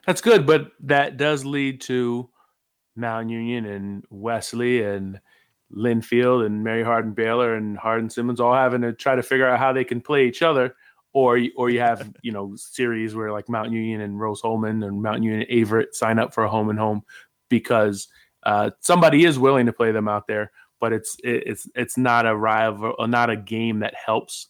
That's 0.06 0.20
good, 0.20 0.46
but 0.46 0.72
that 0.80 1.16
does 1.16 1.44
lead 1.44 1.82
to 1.82 2.30
Mount 2.96 3.30
Union 3.30 3.66
and 3.66 4.04
Wesley 4.10 4.82
and 4.82 5.20
Linfield 5.74 6.44
and 6.46 6.62
Mary 6.62 6.82
Hardin 6.82 7.12
Baylor 7.12 7.54
and 7.54 7.76
Hardin 7.76 8.10
Simmons 8.10 8.40
all 8.40 8.54
having 8.54 8.82
to 8.82 8.92
try 8.92 9.14
to 9.14 9.22
figure 9.22 9.48
out 9.48 9.58
how 9.58 9.72
they 9.72 9.84
can 9.84 10.00
play 10.00 10.26
each 10.26 10.42
other. 10.42 10.74
Or, 11.14 11.38
or 11.56 11.68
you 11.68 11.80
have 11.80 12.10
you 12.22 12.32
know 12.32 12.54
series 12.56 13.14
where 13.14 13.32
like 13.32 13.48
Mount 13.48 13.70
Union 13.70 14.00
and 14.00 14.18
Rose-Hulman 14.18 14.82
and 14.82 15.02
Mount 15.02 15.22
Union 15.22 15.42
and 15.42 15.50
Averett 15.50 15.92
sign 15.92 16.18
up 16.18 16.32
for 16.32 16.44
a 16.44 16.48
home 16.48 16.70
and 16.70 16.78
home 16.78 17.02
because 17.50 18.08
uh, 18.44 18.70
somebody 18.80 19.24
is 19.26 19.38
willing 19.38 19.66
to 19.66 19.74
play 19.74 19.92
them 19.92 20.08
out 20.08 20.26
there, 20.26 20.52
but 20.80 20.94
it's 20.94 21.16
it's 21.22 21.68
it's 21.74 21.98
not 21.98 22.24
a 22.24 22.34
rival, 22.34 22.94
not 23.00 23.28
a 23.28 23.36
game 23.36 23.80
that 23.80 23.94
helps 23.94 24.48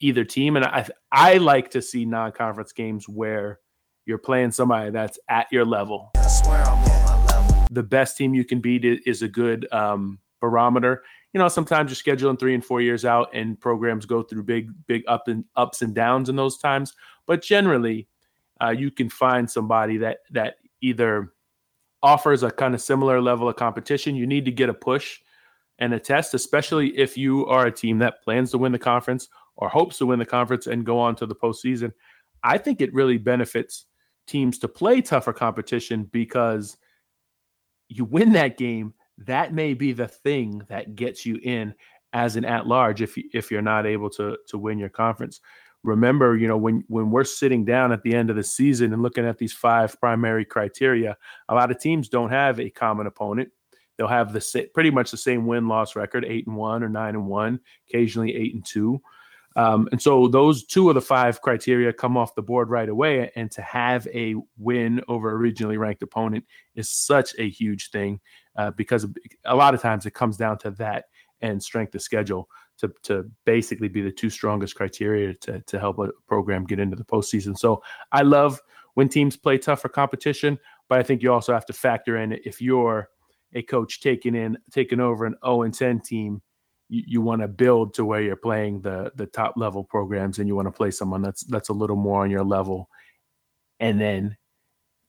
either 0.00 0.24
team. 0.24 0.56
And 0.56 0.64
I 0.66 0.86
I 1.10 1.38
like 1.38 1.70
to 1.70 1.80
see 1.80 2.04
non-conference 2.04 2.72
games 2.72 3.08
where 3.08 3.60
you're 4.04 4.18
playing 4.18 4.52
somebody 4.52 4.90
that's 4.90 5.18
at 5.28 5.46
your 5.50 5.64
level 5.64 6.12
the 7.70 7.82
best 7.82 8.16
team 8.16 8.34
you 8.34 8.44
can 8.44 8.60
beat 8.60 8.84
is 8.84 9.22
a 9.22 9.28
good 9.28 9.66
um, 9.72 10.18
barometer. 10.40 11.02
You 11.32 11.38
know, 11.38 11.48
sometimes 11.48 11.90
you're 11.90 12.16
scheduling 12.16 12.38
three 12.38 12.54
and 12.54 12.64
four 12.64 12.80
years 12.80 13.04
out, 13.04 13.28
and 13.34 13.60
programs 13.60 14.06
go 14.06 14.22
through 14.22 14.44
big, 14.44 14.70
big 14.86 15.02
up 15.06 15.28
and 15.28 15.44
ups 15.56 15.82
and 15.82 15.94
downs 15.94 16.28
in 16.28 16.36
those 16.36 16.56
times. 16.58 16.94
But 17.26 17.42
generally, 17.42 18.08
uh, 18.62 18.70
you 18.70 18.90
can 18.90 19.10
find 19.10 19.50
somebody 19.50 19.98
that 19.98 20.18
that 20.30 20.56
either 20.80 21.32
offers 22.02 22.42
a 22.42 22.50
kind 22.50 22.74
of 22.74 22.80
similar 22.80 23.20
level 23.20 23.48
of 23.48 23.56
competition. 23.56 24.14
You 24.14 24.26
need 24.26 24.44
to 24.44 24.52
get 24.52 24.68
a 24.68 24.74
push 24.74 25.18
and 25.78 25.92
a 25.92 26.00
test, 26.00 26.34
especially 26.34 26.96
if 26.96 27.18
you 27.18 27.46
are 27.46 27.66
a 27.66 27.72
team 27.72 27.98
that 27.98 28.22
plans 28.22 28.50
to 28.52 28.58
win 28.58 28.72
the 28.72 28.78
conference 28.78 29.28
or 29.56 29.68
hopes 29.68 29.98
to 29.98 30.06
win 30.06 30.18
the 30.18 30.26
conference 30.26 30.66
and 30.66 30.86
go 30.86 30.98
on 30.98 31.16
to 31.16 31.26
the 31.26 31.34
postseason. 31.34 31.92
I 32.42 32.58
think 32.58 32.80
it 32.80 32.94
really 32.94 33.18
benefits 33.18 33.86
teams 34.26 34.58
to 34.58 34.68
play 34.68 35.00
tougher 35.00 35.32
competition 35.32 36.08
because 36.12 36.76
you 37.88 38.04
win 38.04 38.32
that 38.32 38.56
game, 38.56 38.94
that 39.18 39.54
may 39.54 39.74
be 39.74 39.92
the 39.92 40.08
thing 40.08 40.62
that 40.68 40.94
gets 40.96 41.24
you 41.24 41.38
in 41.42 41.74
as 42.12 42.36
an 42.36 42.44
at 42.44 42.66
large 42.66 43.02
if 43.02 43.16
if 43.34 43.50
you're 43.50 43.62
not 43.62 43.86
able 43.86 44.10
to 44.10 44.36
to 44.48 44.58
win 44.58 44.78
your 44.78 44.88
conference. 44.88 45.40
remember, 45.82 46.36
you 46.36 46.48
know, 46.48 46.56
when 46.56 46.84
when 46.88 47.10
we're 47.10 47.24
sitting 47.24 47.64
down 47.64 47.92
at 47.92 48.02
the 48.02 48.14
end 48.14 48.28
of 48.30 48.36
the 48.36 48.42
season 48.42 48.92
and 48.92 49.02
looking 49.02 49.26
at 49.26 49.38
these 49.38 49.52
five 49.52 49.98
primary 50.00 50.44
criteria, 50.44 51.16
a 51.48 51.54
lot 51.54 51.70
of 51.70 51.78
teams 51.78 52.08
don't 52.08 52.30
have 52.30 52.60
a 52.60 52.70
common 52.70 53.06
opponent. 53.06 53.50
They'll 53.96 54.08
have 54.08 54.32
the 54.32 54.68
pretty 54.74 54.90
much 54.90 55.10
the 55.10 55.16
same 55.16 55.46
win 55.46 55.68
loss 55.68 55.96
record, 55.96 56.24
eight 56.26 56.46
and 56.46 56.56
one 56.56 56.82
or 56.82 56.88
nine 56.88 57.14
and 57.14 57.26
one, 57.26 57.60
occasionally 57.88 58.34
eight 58.34 58.54
and 58.54 58.64
two. 58.64 59.00
Um, 59.56 59.88
and 59.90 60.00
so 60.00 60.28
those 60.28 60.64
two 60.64 60.88
of 60.90 60.94
the 60.94 61.00
five 61.00 61.40
criteria 61.40 61.92
come 61.92 62.16
off 62.16 62.34
the 62.34 62.42
board 62.42 62.68
right 62.68 62.88
away. 62.88 63.32
And 63.34 63.50
to 63.52 63.62
have 63.62 64.06
a 64.08 64.36
win 64.58 65.00
over 65.08 65.34
a 65.34 65.52
regionally 65.52 65.78
ranked 65.78 66.02
opponent 66.02 66.44
is 66.74 66.90
such 66.90 67.34
a 67.38 67.48
huge 67.48 67.90
thing 67.90 68.20
uh, 68.56 68.70
because 68.72 69.06
a 69.46 69.56
lot 69.56 69.74
of 69.74 69.80
times 69.80 70.04
it 70.04 70.12
comes 70.12 70.36
down 70.36 70.58
to 70.58 70.70
that 70.72 71.06
and 71.40 71.62
strength 71.62 71.94
of 71.94 72.02
schedule 72.02 72.48
to, 72.78 72.92
to 73.02 73.30
basically 73.46 73.88
be 73.88 74.02
the 74.02 74.12
two 74.12 74.28
strongest 74.28 74.74
criteria 74.74 75.32
to, 75.34 75.60
to 75.62 75.78
help 75.78 75.98
a 75.98 76.10
program 76.28 76.64
get 76.64 76.78
into 76.78 76.96
the 76.96 77.04
postseason. 77.04 77.56
So 77.56 77.82
I 78.12 78.22
love 78.22 78.60
when 78.94 79.08
teams 79.08 79.36
play 79.36 79.56
tougher 79.56 79.88
competition, 79.88 80.58
but 80.88 80.98
I 80.98 81.02
think 81.02 81.22
you 81.22 81.32
also 81.32 81.54
have 81.54 81.66
to 81.66 81.72
factor 81.72 82.18
in 82.18 82.32
if 82.44 82.60
you're 82.60 83.08
a 83.54 83.62
coach 83.62 84.00
taking 84.00 84.34
in 84.34 84.58
taking 84.70 85.00
over 85.00 85.24
an 85.24 85.34
0 85.44 85.62
and 85.62 85.72
10 85.72 86.00
team 86.00 86.42
you, 86.88 87.02
you 87.06 87.20
want 87.20 87.42
to 87.42 87.48
build 87.48 87.94
to 87.94 88.04
where 88.04 88.20
you're 88.20 88.36
playing 88.36 88.80
the 88.80 89.12
the 89.16 89.26
top 89.26 89.54
level 89.56 89.84
programs 89.84 90.38
and 90.38 90.48
you 90.48 90.54
want 90.54 90.66
to 90.66 90.72
play 90.72 90.90
someone 90.90 91.22
that's 91.22 91.42
that's 91.44 91.68
a 91.68 91.72
little 91.72 91.96
more 91.96 92.22
on 92.22 92.30
your 92.30 92.44
level. 92.44 92.88
And 93.80 94.00
then 94.00 94.36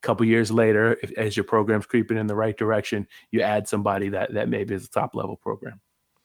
a 0.02 0.06
couple 0.06 0.26
years 0.26 0.50
later 0.50 0.98
if, 1.02 1.12
as 1.12 1.36
your 1.36 1.44
program's 1.44 1.86
creeping 1.86 2.18
in 2.18 2.26
the 2.26 2.34
right 2.34 2.56
direction 2.56 3.06
you 3.30 3.40
add 3.40 3.68
somebody 3.68 4.08
that 4.10 4.32
that 4.34 4.48
maybe 4.48 4.74
is 4.74 4.86
a 4.86 4.90
top 4.90 5.14
level 5.14 5.36
program. 5.36 5.80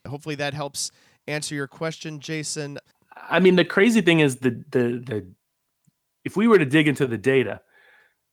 Hopefully 0.08 0.36
that 0.36 0.54
helps 0.54 0.92
answer 1.28 1.56
your 1.56 1.68
question 1.68 2.20
jason. 2.20 2.78
I 3.16 3.40
mean 3.40 3.56
the 3.56 3.66
crazy 3.66 4.02
thing 4.02 4.20
is 4.20 4.38
the 4.38 4.52
the 4.72 5.04
the 5.06 5.28
if 6.26 6.38
we 6.38 6.48
were 6.48 6.60
to 6.60 6.66
dig 6.66 6.88
into 6.88 7.08
the 7.08 7.18
data 7.18 7.62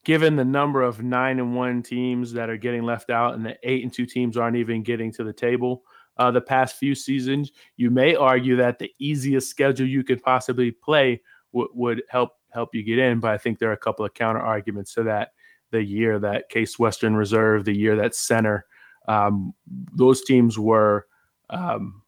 given 0.05 0.37
the 0.37 0.45
number 0.45 0.83
of 0.83 1.03
nine 1.03 1.39
and 1.39 1.55
one 1.55 1.83
teams 1.83 2.33
that 2.33 2.49
are 2.49 2.57
getting 2.57 2.83
left 2.83 3.11
out 3.11 3.35
and 3.35 3.45
the 3.45 3.57
eight 3.63 3.83
and 3.83 3.93
two 3.93 4.07
teams 4.07 4.37
aren't 4.37 4.57
even 4.57 4.83
getting 4.83 5.13
to 5.13 5.25
the 5.25 5.33
table 5.33 5.83
uh, 6.21 6.31
the 6.31 6.41
past 6.41 6.77
few 6.77 6.95
seasons, 6.95 7.51
you 7.79 7.91
may 7.91 8.15
argue 8.15 8.55
that 8.55 8.79
the 8.79 8.93
easiest 8.99 9.49
schedule 9.49 9.87
you 9.87 10.05
could 10.05 10.23
possibly 10.23 10.71
play 10.71 11.19
w- 11.55 11.71
would 11.73 12.03
help 12.11 12.33
help 12.51 12.75
you 12.75 12.83
get 12.83 12.99
in. 12.99 13.21
But 13.21 13.31
I 13.31 13.39
think 13.39 13.59
there 13.59 13.71
are 13.71 13.73
a 13.73 13.79
couple 13.79 14.05
of 14.05 14.13
counter 14.13 14.41
arguments 14.41 14.93
to 14.95 15.03
that. 15.05 15.31
The 15.71 15.83
year 15.83 16.19
that 16.19 16.51
Case 16.51 16.79
Western 16.79 17.17
Reserve, 17.17 17.65
the 17.65 17.75
year 17.75 17.97
that 17.97 18.15
Centre, 18.15 18.67
um, 19.09 19.55
those 19.95 20.23
teams 20.23 20.59
were, 20.59 21.07
um, 21.49 22.03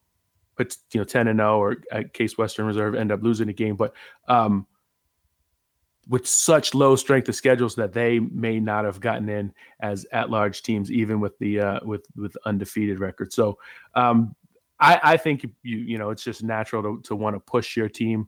but 0.57 0.77
you 0.91 0.99
know, 0.99 1.05
ten 1.05 1.27
and 1.27 1.39
zero, 1.39 1.55
oh, 1.55 1.59
or 1.59 1.77
uh, 1.91 2.03
Case 2.13 2.37
Western 2.37 2.67
Reserve 2.67 2.93
end 2.93 3.11
up 3.11 3.23
losing 3.23 3.47
the 3.47 3.53
game. 3.53 3.75
But 3.75 3.95
um, 4.27 4.67
with 6.07 6.27
such 6.27 6.73
low 6.73 6.95
strength 6.95 7.29
of 7.29 7.35
schedules 7.35 7.75
that 7.75 7.93
they 7.93 8.19
may 8.19 8.59
not 8.59 8.85
have 8.85 8.99
gotten 8.99 9.29
in 9.29 9.53
as 9.79 10.05
at 10.11 10.29
large 10.29 10.61
teams, 10.61 10.91
even 10.91 11.19
with 11.19 11.37
the 11.39 11.59
uh, 11.59 11.79
with 11.83 12.05
with 12.15 12.35
undefeated 12.45 12.99
record. 12.99 13.31
So 13.31 13.57
um, 13.95 14.35
I, 14.79 14.99
I 15.03 15.17
think 15.17 15.43
you 15.63 15.77
you 15.77 15.97
know 15.97 16.09
it's 16.09 16.23
just 16.23 16.43
natural 16.43 16.83
to 16.83 17.01
to 17.03 17.15
want 17.15 17.35
to 17.35 17.39
push 17.39 17.77
your 17.77 17.89
team 17.89 18.27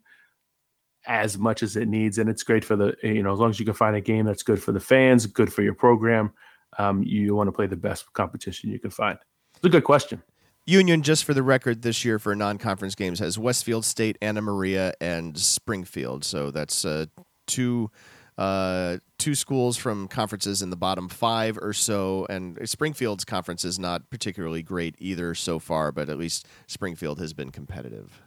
as 1.08 1.38
much 1.38 1.64
as 1.64 1.76
it 1.76 1.88
needs, 1.88 2.18
and 2.18 2.30
it's 2.30 2.44
great 2.44 2.64
for 2.64 2.76
the 2.76 2.96
you 3.04 3.24
know 3.24 3.34
as 3.34 3.40
long 3.40 3.50
as 3.50 3.60
you 3.60 3.66
can 3.66 3.74
find 3.74 3.96
a 3.96 4.02
game 4.02 4.26
that's 4.26 4.44
good 4.44 4.62
for 4.62 4.72
the 4.72 4.80
fans, 4.80 5.26
good 5.26 5.52
for 5.52 5.62
your 5.62 5.76
program. 5.76 6.32
Um, 6.78 7.04
you 7.04 7.36
want 7.36 7.48
to 7.48 7.52
play 7.52 7.68
the 7.68 7.76
best 7.76 8.12
competition 8.14 8.70
you 8.70 8.80
can 8.80 8.92
find. 8.92 9.18
It's 9.56 9.66
a 9.66 9.70
good 9.70 9.86
question. 9.86 10.22
Union, 10.68 11.04
just 11.04 11.26
for 11.26 11.34
the 11.34 11.44
record, 11.44 11.84
this 11.84 12.04
year 12.04 12.18
for 12.18 12.36
non-conference 12.36 12.96
games 12.96 13.20
has 13.20 13.38
Westfield 13.38 13.86
State, 13.86 14.18
Anna 14.20 14.42
Maria, 14.42 14.94
and 15.00 15.38
Springfield. 15.38 16.26
So 16.26 16.50
that's 16.50 16.84
uh, 16.84 17.06
two 17.46 17.92
uh, 18.38 18.98
two 19.18 19.34
schools 19.34 19.78
from 19.78 20.08
conferences 20.10 20.62
in 20.62 20.70
the 20.70 20.76
bottom 20.76 21.08
five 21.08 21.58
or 21.58 21.72
so, 21.72 22.28
and 22.30 22.60
Springfield's 22.68 23.24
conference 23.24 23.64
is 23.64 23.80
not 23.80 24.10
particularly 24.10 24.62
great 24.62 24.96
either 25.00 25.34
so 25.34 25.58
far, 25.58 25.92
but 25.92 26.10
at 26.10 26.18
least 26.18 26.46
Springfield 26.68 27.20
has 27.20 27.34
been 27.34 27.50
competitive. 27.50 28.22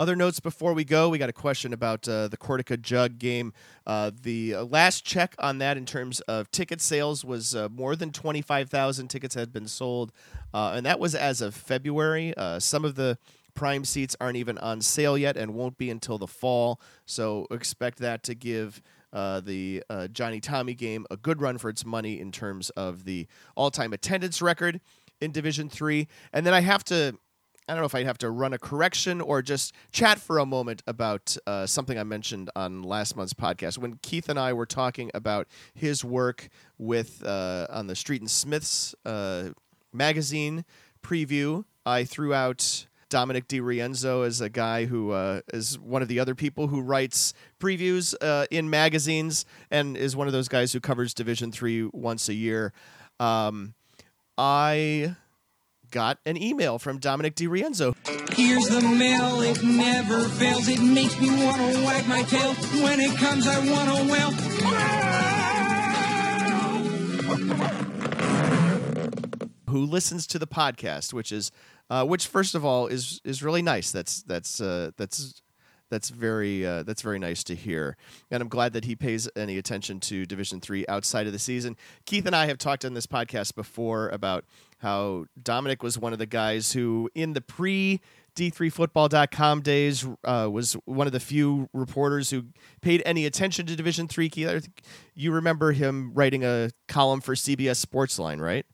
Other 0.00 0.16
notes 0.16 0.40
before 0.40 0.72
we 0.72 0.82
go, 0.82 1.10
we 1.10 1.18
got 1.18 1.28
a 1.28 1.34
question 1.34 1.74
about 1.74 2.08
uh, 2.08 2.28
the 2.28 2.38
Cortaca 2.38 2.80
Jug 2.80 3.18
game. 3.18 3.52
Uh, 3.86 4.10
the 4.22 4.54
uh, 4.54 4.64
last 4.64 5.04
check 5.04 5.34
on 5.38 5.58
that 5.58 5.76
in 5.76 5.84
terms 5.84 6.20
of 6.20 6.50
ticket 6.50 6.80
sales 6.80 7.22
was 7.22 7.54
uh, 7.54 7.68
more 7.68 7.94
than 7.94 8.10
25,000 8.10 9.08
tickets 9.08 9.34
had 9.34 9.52
been 9.52 9.68
sold, 9.68 10.10
uh, 10.54 10.72
and 10.74 10.86
that 10.86 10.98
was 10.98 11.14
as 11.14 11.42
of 11.42 11.54
February. 11.54 12.32
Uh, 12.34 12.58
some 12.58 12.86
of 12.86 12.94
the 12.94 13.18
Prime 13.54 13.84
seats 13.84 14.16
aren't 14.20 14.36
even 14.36 14.58
on 14.58 14.80
sale 14.80 15.18
yet 15.18 15.36
and 15.36 15.54
won't 15.54 15.78
be 15.78 15.90
until 15.90 16.18
the 16.18 16.26
fall. 16.26 16.80
So 17.06 17.46
expect 17.50 17.98
that 17.98 18.22
to 18.24 18.34
give 18.34 18.82
uh, 19.12 19.40
the 19.40 19.82
uh, 19.90 20.08
Johnnie 20.08 20.40
Tommie 20.40 20.74
game 20.74 21.06
a 21.10 21.16
good 21.16 21.40
run 21.40 21.58
for 21.58 21.68
its 21.68 21.84
money 21.84 22.20
in 22.20 22.32
terms 22.32 22.70
of 22.70 23.04
the 23.04 23.26
all-time 23.56 23.92
attendance 23.92 24.40
record 24.40 24.80
in 25.20 25.32
Division 25.32 25.68
Three. 25.68 26.08
And 26.32 26.46
then 26.46 26.54
I 26.54 26.60
have 26.60 26.84
to. 26.84 27.18
I 27.68 27.74
don't 27.74 27.82
know 27.82 27.86
if 27.86 27.94
I 27.94 28.02
have 28.02 28.18
to 28.18 28.30
run 28.30 28.52
a 28.52 28.58
correction 28.58 29.20
or 29.20 29.42
just 29.42 29.72
chat 29.92 30.18
for 30.18 30.38
a 30.38 30.46
moment 30.46 30.82
about 30.88 31.36
uh, 31.46 31.66
something 31.66 31.96
I 31.96 32.02
mentioned 32.02 32.50
on 32.56 32.82
last 32.82 33.14
month's 33.14 33.32
podcast 33.34 33.78
when 33.78 33.94
Keith 34.02 34.28
and 34.28 34.40
I 34.40 34.52
were 34.54 34.66
talking 34.66 35.08
about 35.14 35.46
his 35.72 36.04
work 36.04 36.48
with 36.78 37.24
uh, 37.24 37.68
on 37.70 37.86
the 37.86 37.94
Street 37.94 38.22
and 38.22 38.30
Smiths 38.30 38.96
uh, 39.04 39.50
magazine 39.92 40.64
preview. 41.00 41.64
I 41.86 42.02
threw 42.02 42.34
out 42.34 42.88
Dominic 43.10 43.48
DiRienzo 43.48 44.24
is 44.24 44.40
a 44.40 44.48
guy 44.48 44.86
who 44.86 45.10
uh, 45.10 45.40
is 45.52 45.78
one 45.78 46.00
of 46.00 46.08
the 46.08 46.20
other 46.20 46.34
people 46.36 46.68
who 46.68 46.80
writes 46.80 47.34
previews 47.58 48.14
uh, 48.20 48.46
in 48.50 48.70
magazines 48.70 49.44
and 49.70 49.96
is 49.96 50.14
one 50.16 50.28
of 50.28 50.32
those 50.32 50.48
guys 50.48 50.72
who 50.72 50.80
covers 50.80 51.12
Division 51.12 51.50
Three 51.52 51.82
once 51.92 52.28
a 52.28 52.34
year. 52.34 52.72
Um, 53.18 53.74
I 54.38 55.16
got 55.90 56.18
an 56.24 56.40
email 56.40 56.78
from 56.78 56.98
Dominic 56.98 57.34
DiRienzo. 57.34 57.96
Here's 58.32 58.68
the 58.68 58.80
mail, 58.80 59.40
it 59.40 59.60
never 59.62 60.28
fails. 60.28 60.68
It 60.68 60.80
makes 60.80 61.20
me 61.20 61.28
want 61.44 61.56
to 61.56 61.84
wag 61.84 62.06
my 62.08 62.22
tail. 62.22 62.54
When 62.82 63.00
it 63.00 63.18
comes, 63.18 63.46
I 63.46 63.58
want 63.58 63.88
to 63.98 64.04
wail. 64.12 64.30
Who 69.68 69.84
listens 69.84 70.26
to 70.28 70.38
the 70.38 70.46
podcast, 70.46 71.12
which 71.12 71.32
is 71.32 71.50
uh, 71.90 72.04
which 72.04 72.26
first 72.26 72.54
of 72.54 72.64
all 72.64 72.86
is 72.86 73.20
is 73.24 73.42
really 73.42 73.62
nice. 73.62 73.90
That's 73.90 74.22
that's 74.22 74.60
uh, 74.60 74.92
that's 74.96 75.42
that's 75.90 76.08
very 76.08 76.64
uh, 76.64 76.84
that's 76.84 77.02
very 77.02 77.18
nice 77.18 77.42
to 77.44 77.54
hear, 77.54 77.96
and 78.30 78.40
I'm 78.40 78.48
glad 78.48 78.72
that 78.74 78.84
he 78.84 78.94
pays 78.94 79.28
any 79.34 79.58
attention 79.58 79.98
to 80.00 80.24
Division 80.24 80.60
Three 80.60 80.86
outside 80.88 81.26
of 81.26 81.32
the 81.32 81.38
season. 81.38 81.76
Keith 82.06 82.26
and 82.26 82.34
I 82.34 82.46
have 82.46 82.58
talked 82.58 82.84
on 82.84 82.94
this 82.94 83.06
podcast 83.06 83.56
before 83.56 84.08
about 84.10 84.44
how 84.78 85.26
Dominic 85.42 85.82
was 85.82 85.98
one 85.98 86.12
of 86.12 86.20
the 86.20 86.26
guys 86.26 86.72
who, 86.72 87.10
in 87.14 87.32
the 87.32 87.40
pre 87.40 88.00
D3Football.com 88.36 89.60
days, 89.62 90.06
uh, 90.24 90.48
was 90.50 90.74
one 90.84 91.08
of 91.08 91.12
the 91.12 91.20
few 91.20 91.68
reporters 91.72 92.30
who 92.30 92.44
paid 92.80 93.02
any 93.04 93.26
attention 93.26 93.66
to 93.66 93.74
Division 93.74 94.06
Three. 94.06 94.28
Keith, 94.28 94.68
you 95.16 95.32
remember 95.32 95.72
him 95.72 96.12
writing 96.14 96.44
a 96.44 96.70
column 96.86 97.20
for 97.20 97.34
CBS 97.34 97.84
Sportsline, 97.84 98.40
right? 98.40 98.64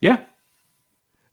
Yeah, 0.00 0.24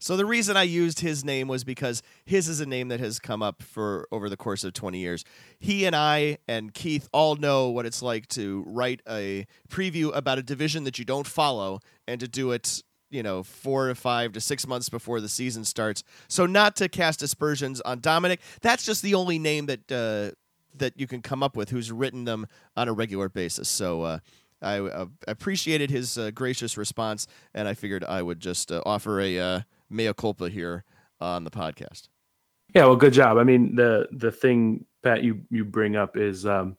so 0.02 0.16
the 0.16 0.26
reason 0.26 0.56
I 0.56 0.64
used 0.64 0.98
his 0.98 1.24
name 1.24 1.46
was 1.46 1.62
because 1.62 2.02
his 2.24 2.48
is 2.48 2.58
a 2.58 2.66
name 2.66 2.88
that 2.88 2.98
has 2.98 3.20
come 3.20 3.40
up 3.40 3.62
for 3.62 4.08
over 4.10 4.28
the 4.28 4.36
course 4.36 4.64
of 4.64 4.72
20 4.72 4.98
years. 4.98 5.24
He 5.60 5.86
and 5.86 5.94
I 5.94 6.38
and 6.48 6.74
Keith 6.74 7.08
all 7.12 7.36
know 7.36 7.68
what 7.68 7.86
it's 7.86 8.02
like 8.02 8.26
to 8.30 8.64
write 8.66 9.00
a 9.08 9.46
preview 9.68 10.10
about 10.12 10.38
a 10.38 10.42
division 10.42 10.82
that 10.84 10.98
you 10.98 11.04
don't 11.04 11.28
follow 11.28 11.78
and 12.08 12.18
to 12.18 12.26
do 12.26 12.50
it, 12.50 12.82
you 13.10 13.22
know, 13.22 13.44
4 13.44 13.88
to 13.88 13.94
5 13.94 14.32
to 14.32 14.40
6 14.40 14.66
months 14.66 14.88
before 14.88 15.20
the 15.20 15.28
season 15.28 15.64
starts. 15.64 16.02
So 16.26 16.46
not 16.46 16.74
to 16.76 16.88
cast 16.88 17.22
aspersions 17.22 17.80
on 17.82 18.00
Dominic, 18.00 18.40
that's 18.60 18.84
just 18.84 19.02
the 19.02 19.14
only 19.14 19.38
name 19.38 19.66
that 19.66 19.92
uh, 19.92 20.34
that 20.74 20.98
you 20.98 21.06
can 21.06 21.22
come 21.22 21.44
up 21.44 21.56
with 21.56 21.70
who's 21.70 21.92
written 21.92 22.24
them 22.24 22.48
on 22.76 22.88
a 22.88 22.92
regular 22.92 23.28
basis. 23.28 23.68
So 23.68 24.02
uh, 24.02 24.18
I 24.62 24.78
uh, 24.78 25.06
appreciated 25.26 25.90
his 25.90 26.16
uh, 26.16 26.30
gracious 26.32 26.76
response, 26.76 27.26
and 27.54 27.68
I 27.68 27.74
figured 27.74 28.04
I 28.04 28.22
would 28.22 28.40
just 28.40 28.70
uh, 28.70 28.82
offer 28.86 29.20
a 29.20 29.38
uh, 29.38 29.60
mea 29.92 30.12
culpa 30.14 30.48
here 30.48 30.84
on 31.20 31.44
the 31.44 31.50
podcast. 31.50 32.08
Yeah, 32.74 32.86
well, 32.86 32.96
good 32.96 33.12
job. 33.12 33.36
I 33.38 33.44
mean, 33.44 33.74
the 33.76 34.08
the 34.12 34.32
thing 34.32 34.86
Pat 35.02 35.22
you 35.22 35.42
you 35.50 35.64
bring 35.64 35.96
up 35.96 36.16
is, 36.16 36.46
um, 36.46 36.76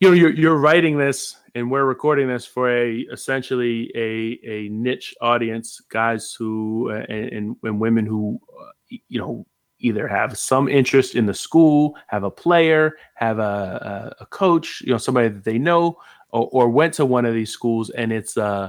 you 0.00 0.08
know, 0.08 0.14
you're 0.14 0.32
you're 0.32 0.56
writing 0.56 0.98
this 0.98 1.36
and 1.54 1.70
we're 1.70 1.84
recording 1.84 2.28
this 2.28 2.44
for 2.44 2.70
a 2.70 2.98
essentially 3.12 3.90
a 3.94 4.38
a 4.46 4.68
niche 4.68 5.14
audience, 5.22 5.80
guys 5.88 6.34
who 6.38 6.90
uh, 6.90 7.06
and 7.08 7.56
and 7.62 7.80
women 7.80 8.04
who, 8.04 8.38
uh, 8.60 8.96
you 9.08 9.18
know, 9.18 9.46
either 9.78 10.06
have 10.06 10.36
some 10.36 10.68
interest 10.68 11.14
in 11.14 11.26
the 11.26 11.34
school, 11.34 11.96
have 12.08 12.24
a 12.24 12.30
player, 12.30 12.96
have 13.14 13.38
a, 13.38 14.12
a, 14.18 14.22
a 14.24 14.26
coach, 14.26 14.82
you 14.82 14.90
know, 14.90 14.98
somebody 14.98 15.28
that 15.28 15.44
they 15.44 15.58
know, 15.58 15.98
or, 16.30 16.48
or, 16.52 16.68
went 16.68 16.94
to 16.94 17.04
one 17.04 17.24
of 17.24 17.34
these 17.34 17.50
schools, 17.50 17.90
and 17.90 18.12
it's 18.12 18.36
uh, 18.36 18.68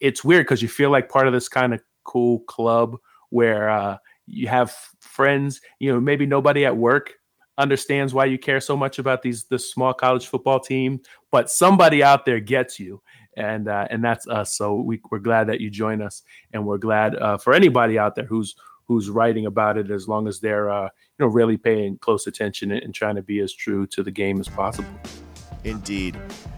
it's 0.00 0.24
weird 0.24 0.44
because 0.44 0.62
you 0.62 0.68
feel 0.68 0.90
like 0.90 1.08
part 1.08 1.26
of 1.26 1.32
this 1.32 1.48
kind 1.48 1.72
of 1.72 1.80
cool 2.08 2.40
club 2.40 2.96
where 3.28 3.68
uh, 3.68 3.98
you 4.26 4.48
have 4.48 4.74
friends, 5.00 5.60
you 5.78 5.92
know, 5.92 6.00
maybe 6.00 6.26
nobody 6.26 6.64
at 6.64 6.76
work 6.76 7.12
understands 7.58 8.14
why 8.14 8.24
you 8.24 8.38
care 8.38 8.60
so 8.60 8.76
much 8.76 8.98
about 8.98 9.20
these 9.20 9.44
this 9.44 9.70
small 9.70 9.92
college 9.92 10.26
football 10.26 10.58
team, 10.58 11.00
but 11.30 11.50
somebody 11.50 12.02
out 12.02 12.24
there 12.24 12.40
gets 12.40 12.80
you, 12.80 13.02
and 13.36 13.68
uh, 13.68 13.86
and 13.90 14.02
that's 14.02 14.26
us. 14.26 14.56
So 14.56 14.76
we, 14.76 15.00
we're 15.10 15.18
glad 15.18 15.48
that 15.48 15.60
you 15.60 15.68
join 15.68 16.00
us, 16.00 16.22
and 16.52 16.64
we're 16.64 16.78
glad 16.78 17.16
uh, 17.16 17.36
for 17.36 17.52
anybody 17.52 17.98
out 17.98 18.14
there 18.14 18.24
who's 18.26 18.54
who's 18.86 19.10
writing 19.10 19.44
about 19.44 19.76
it, 19.76 19.90
as 19.90 20.08
long 20.08 20.26
as 20.26 20.40
they're 20.40 20.70
uh, 20.70 20.84
you 20.84 21.26
know 21.26 21.26
really 21.26 21.58
paying 21.58 21.98
close 21.98 22.26
attention 22.26 22.72
and, 22.72 22.82
and 22.82 22.94
trying 22.94 23.16
to 23.16 23.22
be 23.22 23.40
as 23.40 23.52
true 23.52 23.86
to 23.88 24.02
the 24.02 24.12
game 24.12 24.40
as 24.40 24.48
possible. 24.48 24.88
Indeed. 25.64 26.16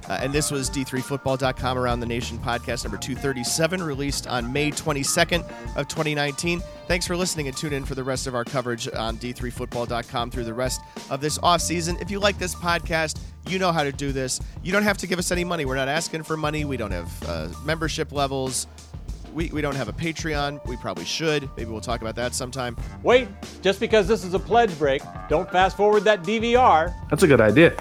Uh, 0.08 0.18
and 0.20 0.32
this 0.32 0.50
was 0.50 0.68
D3Football.com 0.70 1.78
Around 1.78 2.00
the 2.00 2.06
Nation 2.06 2.38
podcast 2.38 2.84
number 2.84 2.98
237, 2.98 3.82
released 3.82 4.26
on 4.26 4.52
May 4.52 4.70
22nd 4.70 5.44
of 5.76 5.86
2019. 5.88 6.60
Thanks 6.88 7.06
for 7.06 7.16
listening 7.16 7.46
and 7.46 7.56
tune 7.56 7.72
in 7.72 7.84
for 7.84 7.94
the 7.94 8.02
rest 8.02 8.26
of 8.26 8.34
our 8.34 8.44
coverage 8.44 8.88
on 8.92 9.16
D3Football.com 9.18 10.30
through 10.30 10.44
the 10.44 10.54
rest 10.54 10.80
of 11.10 11.20
this 11.20 11.38
offseason. 11.38 12.00
If 12.02 12.10
you 12.10 12.18
like 12.18 12.38
this 12.38 12.54
podcast, 12.54 13.20
you 13.46 13.58
know 13.58 13.72
how 13.72 13.84
to 13.84 13.92
do 13.92 14.10
this. 14.12 14.40
You 14.62 14.72
don't 14.72 14.82
have 14.82 14.98
to 14.98 15.06
give 15.06 15.18
us 15.18 15.30
any 15.30 15.44
money. 15.44 15.64
We're 15.64 15.76
not 15.76 15.88
asking 15.88 16.24
for 16.24 16.36
money. 16.36 16.64
We 16.64 16.76
don't 16.76 16.90
have 16.90 17.22
uh, 17.28 17.48
membership 17.64 18.10
levels. 18.12 18.66
We, 19.32 19.48
we 19.50 19.60
don't 19.60 19.76
have 19.76 19.88
a 19.88 19.92
Patreon. 19.92 20.66
We 20.66 20.76
probably 20.78 21.04
should. 21.04 21.48
Maybe 21.56 21.70
we'll 21.70 21.80
talk 21.80 22.00
about 22.00 22.16
that 22.16 22.34
sometime. 22.34 22.76
Wait, 23.04 23.28
just 23.62 23.78
because 23.78 24.08
this 24.08 24.24
is 24.24 24.34
a 24.34 24.40
pledge 24.40 24.76
break, 24.76 25.02
don't 25.28 25.48
fast 25.50 25.76
forward 25.76 26.02
that 26.04 26.24
DVR. 26.24 26.92
That's 27.08 27.22
a 27.22 27.28
good 27.28 27.40
idea. 27.40 27.76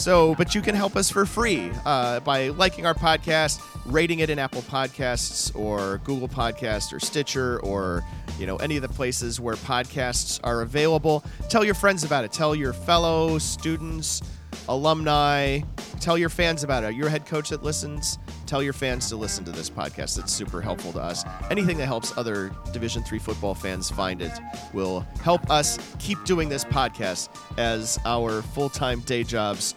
So, 0.00 0.34
but 0.36 0.54
you 0.54 0.62
can 0.62 0.74
help 0.74 0.96
us 0.96 1.10
for 1.10 1.26
free 1.26 1.70
uh, 1.84 2.20
by 2.20 2.48
liking 2.48 2.86
our 2.86 2.94
podcast, 2.94 3.60
rating 3.84 4.20
it 4.20 4.30
in 4.30 4.38
Apple 4.38 4.62
Podcasts 4.62 5.54
or 5.54 5.98
Google 6.04 6.26
Podcasts 6.26 6.90
or 6.94 6.98
Stitcher 6.98 7.60
or 7.60 8.02
you 8.38 8.46
know 8.46 8.56
any 8.56 8.76
of 8.76 8.82
the 8.82 8.88
places 8.88 9.40
where 9.40 9.56
podcasts 9.56 10.40
are 10.42 10.62
available. 10.62 11.22
Tell 11.50 11.66
your 11.66 11.74
friends 11.74 12.02
about 12.02 12.24
it. 12.24 12.32
Tell 12.32 12.54
your 12.54 12.72
fellow 12.72 13.36
students, 13.36 14.22
alumni. 14.68 15.60
Tell 16.00 16.16
your 16.16 16.30
fans 16.30 16.64
about 16.64 16.82
it. 16.82 16.94
Your 16.94 17.10
head 17.10 17.26
coach 17.26 17.50
that 17.50 17.62
listens. 17.62 18.18
Tell 18.46 18.62
your 18.62 18.72
fans 18.72 19.06
to 19.10 19.16
listen 19.16 19.44
to 19.44 19.52
this 19.52 19.68
podcast. 19.68 20.18
It's 20.18 20.32
super 20.32 20.62
helpful 20.62 20.92
to 20.94 21.00
us. 21.00 21.24
Anything 21.50 21.76
that 21.76 21.86
helps 21.86 22.16
other 22.16 22.50
Division 22.72 23.02
three 23.02 23.18
football 23.18 23.54
fans 23.54 23.90
find 23.90 24.22
it 24.22 24.32
will 24.72 25.00
help 25.22 25.48
us 25.50 25.78
keep 25.98 26.24
doing 26.24 26.48
this 26.48 26.64
podcast 26.64 27.28
as 27.58 27.98
our 28.06 28.40
full-time 28.40 29.00
day 29.00 29.22
jobs 29.22 29.74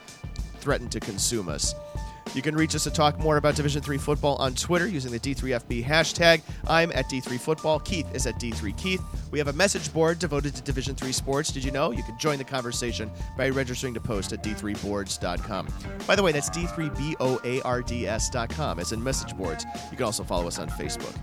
threaten 0.64 0.90
to 0.90 0.99
consume 0.99 1.48
us. 1.49 1.76
You 2.34 2.41
can 2.41 2.56
reach 2.56 2.73
us 2.73 2.85
to 2.85 2.90
talk 2.90 3.19
more 3.19 3.35
about 3.38 3.56
Division 3.56 3.81
3 3.81 3.98
football 3.98 4.38
on 4.38 4.56
Twitter 4.56 4.88
using 4.88 5.11
the 5.11 5.19
D3FB 5.19 5.84
hashtag. 5.85 6.41
I'm 6.68 6.91
at 6.94 7.10
D3Football. 7.10 7.84
Keith 7.84 8.07
is 8.15 8.26
at 8.26 8.40
D3Keith. 8.40 9.03
We 9.30 9.40
have 9.40 9.49
a 9.49 9.53
message 9.53 9.91
board 9.94 10.19
devoted 10.19 10.56
to 10.56 10.61
Division 10.64 10.95
3 10.95 11.11
sports. 11.11 11.52
Did 11.52 11.65
you 11.65 11.72
know? 11.72 11.91
You 11.91 12.02
can 12.02 12.18
join 12.18 12.40
the 12.40 12.44
conversation 12.44 13.11
by 13.38 13.49
registering 13.49 13.94
to 13.94 13.99
post 13.99 14.34
at 14.34 14.41
D3Boards.com. 14.41 15.68
By 16.07 16.15
the 16.15 16.23
way, 16.23 16.31
that's 16.31 16.49
D3BOARDS.com, 16.49 18.80
as 18.80 18.91
in 18.94 19.03
message 19.03 19.38
boards. 19.38 19.65
You 19.91 19.98
can 19.98 20.06
also 20.06 20.23
follow 20.23 20.48
us 20.48 20.57
on 20.57 20.69
Facebook. 20.69 21.15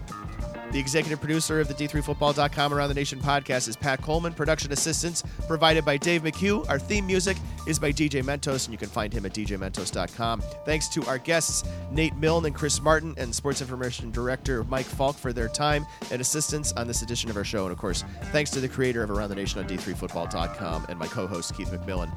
The 0.72 0.78
executive 0.78 1.18
producer 1.18 1.59
of 1.60 1.66
the 1.66 1.74
D3Football.com 1.74 2.72
Around 2.72 2.88
the 2.88 2.94
Nation 2.94 3.18
podcast 3.18 3.66
is 3.68 3.76
Pat 3.76 4.01
Coleman. 4.02 4.32
Production 4.32 4.72
assistance 4.72 5.24
provided 5.48 5.84
by 5.84 5.97
Dave 5.97 6.22
McHugh. 6.22 6.68
Our 6.68 6.78
theme 6.78 7.06
music 7.06 7.36
is 7.66 7.78
by 7.78 7.90
DJ 7.90 8.22
Mentos, 8.22 8.66
and 8.66 8.72
you 8.72 8.78
can 8.78 8.88
find 8.88 9.12
him 9.12 9.26
at 9.26 9.32
DJMentos.com. 9.32 10.42
Thanks 10.64 10.86
to 10.90 11.05
our 11.06 11.18
guests, 11.18 11.64
Nate 11.90 12.14
Milne 12.16 12.47
and 12.47 12.55
Chris 12.55 12.80
Martin, 12.80 13.14
and 13.18 13.34
Sports 13.34 13.60
Information 13.60 14.12
Director 14.12 14.62
Mike 14.64 14.86
Falk 14.86 15.16
for 15.16 15.32
their 15.32 15.48
time 15.48 15.84
and 16.12 16.20
assistance 16.20 16.72
on 16.74 16.86
this 16.86 17.02
edition 17.02 17.30
of 17.30 17.36
our 17.36 17.44
show. 17.44 17.64
And 17.64 17.72
of 17.72 17.78
course, 17.78 18.05
thanks 18.30 18.51
to 18.52 18.60
the 18.60 18.68
creator 18.68 19.02
of 19.02 19.10
Around 19.10 19.30
the 19.30 19.34
Nation 19.36 19.59
on 19.59 19.68
D3Football.com 19.68 20.86
and 20.88 20.98
my 20.98 21.06
co 21.09 21.26
host, 21.26 21.56
Keith 21.56 21.70
McMillan 21.70 22.12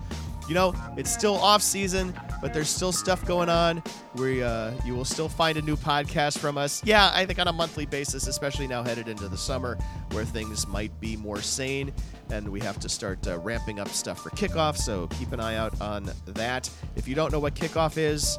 you 0.47 0.53
know, 0.53 0.73
it's 0.97 1.11
still 1.11 1.35
off 1.35 1.61
season, 1.61 2.13
but 2.41 2.53
there's 2.53 2.69
still 2.69 2.91
stuff 2.91 3.25
going 3.25 3.49
on. 3.49 3.81
We 4.15 4.43
uh, 4.43 4.71
you 4.85 4.95
will 4.95 5.05
still 5.05 5.29
find 5.29 5.57
a 5.57 5.61
new 5.61 5.75
podcast 5.75 6.37
from 6.37 6.57
us. 6.57 6.83
Yeah, 6.83 7.11
I 7.13 7.25
think 7.25 7.39
on 7.39 7.47
a 7.47 7.53
monthly 7.53 7.85
basis, 7.85 8.27
especially 8.27 8.67
now 8.67 8.83
headed 8.83 9.07
into 9.07 9.27
the 9.27 9.37
summer, 9.37 9.77
where 10.11 10.25
things 10.25 10.67
might 10.67 10.97
be 10.99 11.15
more 11.15 11.41
sane, 11.41 11.93
and 12.29 12.49
we 12.49 12.59
have 12.61 12.79
to 12.79 12.89
start 12.89 13.25
uh, 13.27 13.39
ramping 13.39 13.79
up 13.79 13.89
stuff 13.89 14.21
for 14.21 14.29
kickoff. 14.31 14.77
So 14.77 15.07
keep 15.07 15.31
an 15.31 15.39
eye 15.39 15.55
out 15.55 15.79
on 15.81 16.11
that. 16.25 16.69
If 16.95 17.07
you 17.07 17.15
don't 17.15 17.31
know 17.31 17.39
what 17.39 17.55
kickoff 17.55 17.97
is, 17.97 18.37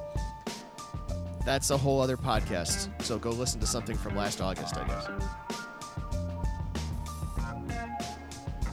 that's 1.44 1.70
a 1.70 1.76
whole 1.76 2.00
other 2.00 2.16
podcast. 2.16 3.02
So 3.02 3.18
go 3.18 3.30
listen 3.30 3.60
to 3.60 3.66
something 3.66 3.96
from 3.96 4.16
last 4.16 4.40
August, 4.40 4.76
I 4.76 4.86
guess. 4.86 5.08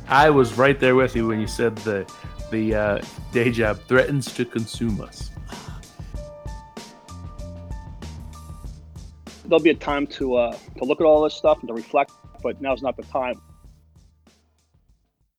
I 0.07 0.29
was 0.29 0.57
right 0.57 0.77
there 0.77 0.95
with 0.95 1.15
you 1.15 1.27
when 1.27 1.39
you 1.39 1.47
said 1.47 1.75
the 1.77 2.05
the 2.51 2.75
uh, 2.75 3.01
day 3.31 3.49
job 3.51 3.79
threatens 3.87 4.31
to 4.33 4.45
consume 4.45 5.01
us. 5.01 5.31
There'll 9.45 9.63
be 9.63 9.71
a 9.71 9.75
time 9.75 10.07
to 10.07 10.35
uh, 10.35 10.57
to 10.77 10.85
look 10.85 11.01
at 11.01 11.05
all 11.05 11.23
this 11.23 11.33
stuff 11.33 11.59
and 11.59 11.67
to 11.67 11.73
reflect, 11.73 12.11
but 12.43 12.61
now's 12.61 12.81
not 12.81 12.95
the 12.95 13.03
time. 13.03 13.41